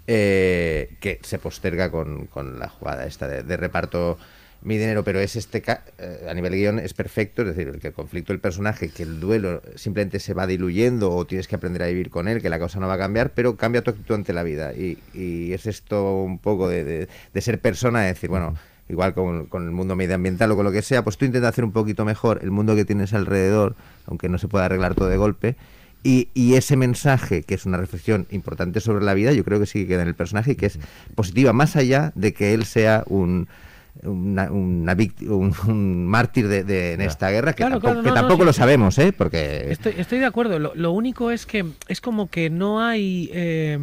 eh, 0.07 0.95
que 0.99 1.19
se 1.23 1.37
posterga 1.39 1.89
con, 1.91 2.27
con 2.27 2.59
la 2.59 2.69
jugada 2.69 3.05
esta 3.05 3.27
de, 3.27 3.43
de 3.43 3.57
reparto 3.57 4.17
mi 4.63 4.77
dinero, 4.77 5.03
pero 5.03 5.19
es 5.19 5.35
este 5.35 5.61
ca- 5.61 5.83
eh, 5.97 6.27
a 6.29 6.33
nivel 6.33 6.53
guion 6.53 6.79
es 6.79 6.93
perfecto, 6.93 7.43
es 7.43 7.55
decir, 7.55 7.79
que 7.79 7.87
el 7.87 7.93
conflicto 7.93 8.33
del 8.33 8.39
personaje, 8.39 8.89
que 8.89 9.03
el 9.03 9.19
duelo 9.19 9.61
simplemente 9.75 10.19
se 10.19 10.33
va 10.33 10.47
diluyendo 10.47 11.11
o 11.11 11.25
tienes 11.25 11.47
que 11.47 11.55
aprender 11.55 11.83
a 11.83 11.87
vivir 11.87 12.09
con 12.09 12.27
él, 12.27 12.41
que 12.41 12.49
la 12.49 12.59
cosa 12.59 12.79
no 12.79 12.87
va 12.87 12.95
a 12.95 12.97
cambiar, 12.97 13.31
pero 13.31 13.55
cambia 13.55 13.81
tu 13.83 13.91
actitud 13.91 14.15
ante 14.15 14.33
la 14.33 14.43
vida. 14.43 14.73
Y, 14.73 14.97
y 15.13 15.53
es 15.53 15.65
esto 15.67 16.21
un 16.23 16.39
poco 16.39 16.67
de, 16.67 16.83
de- 16.83 17.07
de 17.33 17.41
ser 17.41 17.59
persona, 17.59 18.01
de 18.01 18.07
decir, 18.07 18.29
bueno, 18.29 18.55
igual 18.89 19.13
con, 19.13 19.45
con 19.47 19.63
el 19.65 19.71
mundo 19.71 19.95
medioambiental 19.95 20.51
o 20.51 20.55
con 20.55 20.65
lo 20.65 20.71
que 20.71 20.81
sea, 20.81 21.03
pues 21.03 21.17
tú 21.17 21.25
intentas 21.25 21.49
hacer 21.49 21.63
un 21.63 21.71
poquito 21.71 22.03
mejor 22.05 22.39
el 22.41 22.51
mundo 22.51 22.75
que 22.75 22.85
tienes 22.85 23.13
alrededor, 23.13 23.75
aunque 24.05 24.29
no 24.29 24.37
se 24.37 24.47
pueda 24.47 24.65
arreglar 24.65 24.95
todo 24.95 25.09
de 25.09 25.17
golpe, 25.17 25.55
y, 26.03 26.29
y 26.33 26.53
ese 26.55 26.77
mensaje, 26.77 27.43
que 27.43 27.55
es 27.55 27.65
una 27.65 27.77
reflexión 27.77 28.27
importante 28.31 28.79
sobre 28.79 29.03
la 29.03 29.13
vida, 29.13 29.33
yo 29.33 29.43
creo 29.43 29.59
que 29.59 29.65
sí 29.65 29.79
que 29.81 29.87
queda 29.87 30.03
en 30.03 30.07
el 30.07 30.15
personaje 30.15 30.51
y 30.51 30.55
que 30.55 30.67
es 30.67 30.79
positiva, 31.15 31.51
más 31.53 31.75
allá 31.75 32.11
de 32.15 32.33
que 32.33 32.53
él 32.53 32.65
sea 32.65 33.03
un 33.07 33.47
una- 34.03 34.51
una 34.51 34.95
un, 35.29 35.53
un 35.67 36.05
mártir 36.05 36.47
de, 36.47 36.63
de- 36.63 36.93
en 36.93 37.01
esta 37.01 37.29
guerra, 37.29 37.53
que 37.53 37.57
Claro, 37.57 37.75
tampoco, 37.75 37.93
claro, 37.93 38.03
que 38.03 38.09
no, 38.09 38.15
no, 38.15 38.21
tampoco 38.21 38.43
sí. 38.43 38.45
lo 38.45 38.53
sabemos, 38.53 38.97
¿eh? 38.99 39.13
Porque... 39.17 39.71
Estoy, 39.71 39.93
estoy 39.97 40.19
de 40.19 40.25
acuerdo. 40.25 40.59
Lo, 40.59 40.73
lo 40.75 40.91
único 40.91 41.31
es 41.31 41.45
que 41.45 41.65
es 41.87 42.01
como 42.01 42.29
que 42.29 42.49
no 42.49 42.81
hay. 42.83 43.29
eh, 43.33 43.79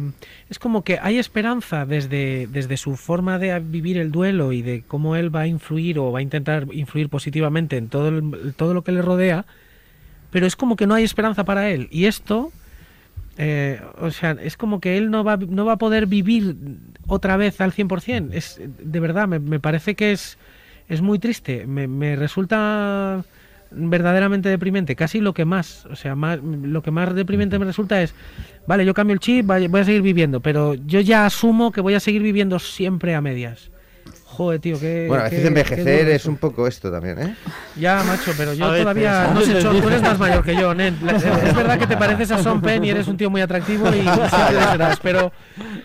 es 0.49 0.59
como 0.59 0.83
que 0.83 0.99
hay 1.01 1.17
esperanza 1.17 1.85
desde, 1.85 2.47
desde 2.47 2.77
su 2.77 2.95
forma 2.95 3.39
de 3.39 3.59
vivir 3.59 3.97
el 3.97 4.11
duelo 4.11 4.51
y 4.51 4.61
de 4.61 4.83
cómo 4.87 5.15
él 5.15 5.33
va 5.35 5.41
a 5.41 5.47
influir 5.47 5.99
o 5.99 6.11
va 6.11 6.19
a 6.19 6.21
intentar 6.21 6.67
influir 6.71 7.09
positivamente 7.09 7.77
en 7.77 7.89
todo, 7.89 8.07
el- 8.09 8.53
todo 8.55 8.73
lo 8.73 8.83
que 8.83 8.91
le 8.91 9.01
rodea. 9.01 9.45
Pero 10.31 10.45
es 10.47 10.55
como 10.55 10.75
que 10.75 10.85
no 10.87 10.95
hay 10.95 11.03
esperanza 11.03 11.45
para 11.45 11.69
él. 11.69 11.87
Y 11.91 12.05
esto. 12.05 12.51
eh, 13.37 13.81
o 13.99 14.11
sea, 14.11 14.31
es 14.41 14.55
como 14.57 14.79
que 14.79 14.97
él 14.97 15.09
no 15.11 15.23
va, 15.23 15.35
no 15.37 15.65
va 15.65 15.73
a 15.73 15.77
poder 15.77 16.05
vivir 16.07 16.55
otra 17.07 17.37
vez 17.37 17.61
al 17.61 17.73
100%. 17.73 18.29
Es, 18.33 18.59
de 18.59 18.99
verdad, 18.99 19.27
me, 19.27 19.59
parece 19.59 19.95
que 19.95 20.11
es, 20.11 20.37
es 20.89 21.01
muy 21.01 21.19
triste. 21.19 21.65
Me, 21.67 22.15
resulta 22.15 23.23
verdaderamente 23.71 24.47
deprimente, 24.47 24.95
casi 24.95 25.19
lo 25.19 25.33
que 25.33 25.43
más, 25.43 25.85
o 25.87 25.95
sea, 25.95 26.15
lo 26.15 26.81
que 26.81 26.91
más 26.91 27.13
deprimente 27.13 27.59
me 27.59 27.65
resulta 27.65 28.01
es, 28.01 28.13
vale, 28.67 28.85
yo 28.85 28.93
cambio 28.93 29.13
el 29.15 29.19
chip, 29.19 29.45
voy 29.45 29.81
a 29.81 29.83
seguir 29.83 30.01
viviendo, 30.01 30.39
pero 30.39 30.75
yo 30.75 31.01
ya 31.01 31.25
asumo 31.25 31.71
que 31.71 31.81
voy 31.81 31.95
a 31.95 31.99
seguir 31.99 32.21
viviendo 32.21 32.59
siempre 32.59 33.15
a 33.15 33.21
medias. 33.21 33.71
Joder, 34.35 34.59
tío, 34.59 34.77
qué... 34.79 35.05
Bueno, 35.07 35.21
a 35.21 35.25
veces 35.25 35.39
qué 35.41 35.47
envejecer 35.47 36.09
es 36.09 36.25
un 36.25 36.35
poco 36.35 36.67
esto 36.67 36.91
también, 36.91 37.19
¿eh? 37.21 37.35
Ya, 37.77 38.03
macho, 38.03 38.31
pero 38.37 38.53
yo 38.53 38.65
A 38.65 38.77
todavía 38.77 39.31
no 39.33 39.39
sé, 39.41 39.61
tú 39.61 39.87
eres 39.87 40.01
más 40.01 40.19
mayor 40.19 40.43
que 40.43 40.55
yo, 40.55 40.73
Nen. 40.75 40.97
Es, 41.15 41.55
verdad 41.55 41.79
que 41.79 41.87
te 41.87 41.95
pareces 41.95 42.31
a 42.31 42.43
Son 42.43 42.61
Penn 42.61 42.83
y 42.83 42.89
eres 42.89 43.07
un 43.07 43.15
tío 43.15 43.29
muy 43.29 43.39
atractivo 43.41 43.87
y 43.89 44.01
siempre 44.01 44.53
lo 44.53 44.71
serás, 44.71 44.99
pero, 45.01 45.31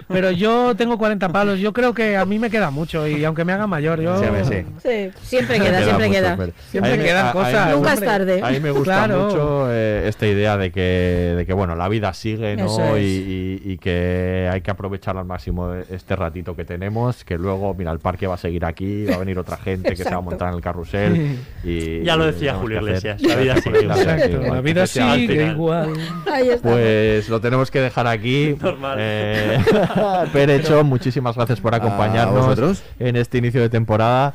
pero 0.08 0.30
yo 0.32 0.74
tengo 0.74 0.98
40 0.98 1.28
palos, 1.28 1.58
yo 1.60 1.72
creo 1.72 1.94
que 1.94 2.16
a 2.16 2.24
mí 2.24 2.38
me 2.40 2.50
queda 2.50 2.70
mucho 2.70 3.06
y 3.06 3.24
aunque 3.24 3.44
me 3.44 3.52
haga 3.52 3.66
mayor, 3.68 4.00
yo... 4.00 4.18
Sí, 4.18 4.24
a 4.26 4.30
ver, 4.30 4.44
sí. 4.44 4.64
Sí, 4.82 5.10
siempre 5.22 5.60
queda, 5.60 5.82
siempre 5.84 6.10
queda. 6.10 6.36
Siempre 6.70 6.92
a 6.92 6.96
mí 6.96 6.98
me- 7.02 7.04
quedan 7.08 7.26
a- 7.28 7.32
cosas. 7.32 7.66
me 7.66 7.72
Nunca 7.74 7.92
es 7.94 8.00
tarde. 8.00 8.40
A 8.42 8.50
mí 8.50 8.58
me 8.60 8.70
gusta 8.72 9.04
Claro. 9.06 9.26
mucho 9.26 9.66
eh, 9.70 10.04
esta 10.08 10.26
idea 10.26 10.56
de 10.56 10.72
que, 10.72 11.34
de 11.36 11.46
que, 11.46 11.52
bueno, 11.52 11.76
la 11.76 11.88
vida 11.88 12.12
sigue, 12.14 12.56
¿no? 12.56 12.98
Y, 12.98 13.02
y- 13.02 13.72
y 13.72 13.78
que 13.78 14.48
hay 14.52 14.60
que 14.62 14.70
aprovechar 14.72 15.16
al 15.16 15.24
máximo 15.24 15.72
este 15.88 16.16
ratito 16.16 16.56
que 16.56 16.64
tenemos, 16.64 17.24
que 17.24 17.38
luego, 17.38 17.74
mira, 17.74 17.92
el 17.92 18.00
parque 18.00 18.26
va 18.26 18.34
a 18.34 18.38
seguir 18.40 18.64
aquí, 18.64 19.04
va 19.04 19.14
a 19.16 19.18
venir 19.18 19.38
otra 19.38 19.56
gente 19.56 19.90
que 19.90 19.96
se 19.96 20.10
va 20.10 20.16
a 20.16 20.20
montar 20.20 20.48
en 20.48 20.54
el 20.56 20.60
carrusel. 20.60 21.38
Y, 21.64 22.02
Ya 22.02 22.16
lo 22.16 22.24
decía 22.24 22.54
Julio 22.54 22.78
Iglesias, 22.78 23.20
la 23.20 23.36
vida 23.36 23.56
sigue 23.60 23.82
igual. 23.82 23.98
Exacto, 24.00 24.40
la 24.54 24.60
vida 24.62 24.82
Al 24.82 24.88
sigue 24.88 25.28
final. 25.28 25.50
igual. 25.52 25.92
Ahí 26.32 26.48
está. 26.48 26.70
Pues 26.70 27.28
lo 27.28 27.40
tenemos 27.40 27.70
que 27.70 27.80
dejar 27.80 28.06
aquí. 28.06 28.56
Normal. 28.60 28.96
Eh, 28.98 29.58
Perecho, 30.32 30.82
muchísimas 30.84 31.36
gracias 31.36 31.60
por 31.60 31.74
acompañarnos 31.74 32.82
en 32.98 33.16
este 33.16 33.38
inicio 33.38 33.60
de 33.60 33.68
temporada. 33.68 34.34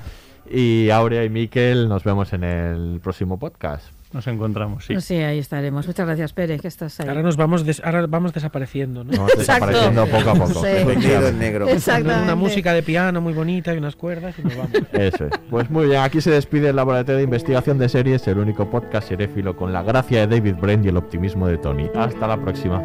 Y 0.49 0.91
Aurea 0.91 1.23
y 1.23 1.29
Miquel, 1.29 1.89
nos 1.89 2.03
vemos 2.03 2.31
en 2.33 2.43
el 2.43 2.99
próximo 3.01 3.39
podcast. 3.39 3.94
Nos 4.15 4.27
encontramos, 4.27 4.85
sí. 4.85 5.01
Sí, 5.01 5.15
ahí 5.15 5.39
estaremos. 5.39 5.85
Muchas 5.85 6.05
gracias, 6.05 6.31
Pérez, 6.31 6.61
que 6.61 6.69
estás 6.69 6.97
ahí. 7.01 7.09
Ahora 7.09 7.21
nos 7.21 7.35
vamos, 7.35 7.65
des- 7.65 7.81
ahora 7.83 8.07
vamos 8.07 8.31
desapareciendo, 8.33 9.03
¿no? 9.03 9.11
Vamos 9.11 9.33
desapareciendo 9.37 10.05
poco 10.07 10.29
a 10.29 10.33
poco. 10.35 10.61
Sí. 10.61 10.67
En 10.69 11.37
negro. 11.37 11.67
Una 12.01 12.35
música 12.35 12.71
de 12.73 12.81
piano 12.81 13.19
muy 13.19 13.33
bonita 13.33 13.73
y 13.73 13.77
unas 13.77 13.97
cuerdas 13.97 14.33
y 14.39 14.43
nos 14.43 14.55
vamos. 14.55 14.71
Eso 14.93 15.25
es. 15.25 15.31
Pues 15.49 15.69
muy 15.69 15.87
bien, 15.87 15.99
aquí 15.99 16.21
se 16.21 16.31
despide 16.31 16.69
el 16.69 16.77
Laboratorio 16.77 17.17
de 17.17 17.23
Investigación 17.23 17.77
de 17.77 17.89
Series, 17.89 18.25
el 18.29 18.37
único 18.37 18.69
podcast 18.69 19.09
seréfilo 19.09 19.57
con 19.57 19.73
la 19.73 19.83
gracia 19.83 20.25
de 20.25 20.27
David 20.39 20.55
Brent 20.61 20.85
y 20.85 20.87
el 20.87 20.95
optimismo 20.95 21.47
de 21.49 21.57
Tony. 21.57 21.89
Hasta 21.93 22.25
la 22.25 22.37
próxima. 22.37 22.81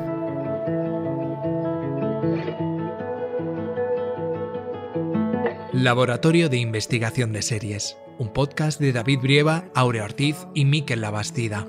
Laboratorio 5.72 6.48
de 6.48 6.56
Investigación 6.58 7.32
de 7.32 7.42
Series, 7.42 7.96
un 8.20 8.28
podcast 8.34 8.78
de 8.78 8.92
David 8.92 9.20
Brieva, 9.20 9.64
Aurea 9.74 10.04
Ortiz 10.04 10.36
y 10.54 10.66
Miquel 10.66 11.00
Labastida. 11.00 11.66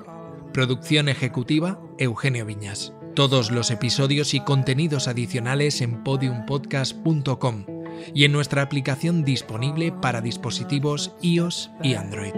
Producción 0.52 1.08
ejecutiva, 1.08 1.80
Eugenio 1.96 2.44
Viñas. 2.44 2.92
Todos 3.14 3.50
los 3.50 3.70
episodios 3.70 4.34
y 4.34 4.40
contenidos 4.40 5.08
adicionales 5.08 5.80
en 5.80 6.04
podiumpodcast.com 6.04 7.64
y 8.14 8.24
en 8.24 8.32
nuestra 8.32 8.60
aplicación 8.60 9.24
disponible 9.24 9.92
para 9.92 10.20
dispositivos 10.20 11.16
iOS 11.22 11.70
y 11.82 11.94
Android. 11.94 12.34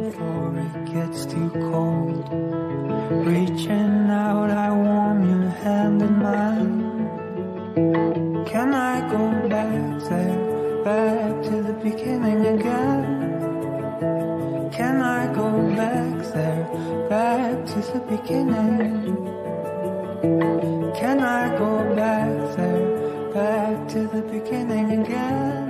Can 14.94 15.02
I 15.02 15.26
go 15.34 15.50
back 15.74 16.14
there, 16.34 16.64
back 17.08 17.66
to 17.66 17.80
the 17.80 17.98
beginning? 18.08 19.26
Can 20.94 21.18
I 21.18 21.58
go 21.58 21.96
back 21.96 22.56
there, 22.56 23.32
back 23.34 23.88
to 23.88 24.06
the 24.06 24.22
beginning 24.22 24.92
again? 25.02 25.68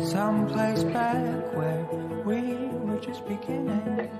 Someplace 0.00 0.84
back 0.84 1.56
where 1.56 1.84
we 2.24 2.40
were 2.86 3.00
just 3.00 3.26
beginning. 3.26 4.10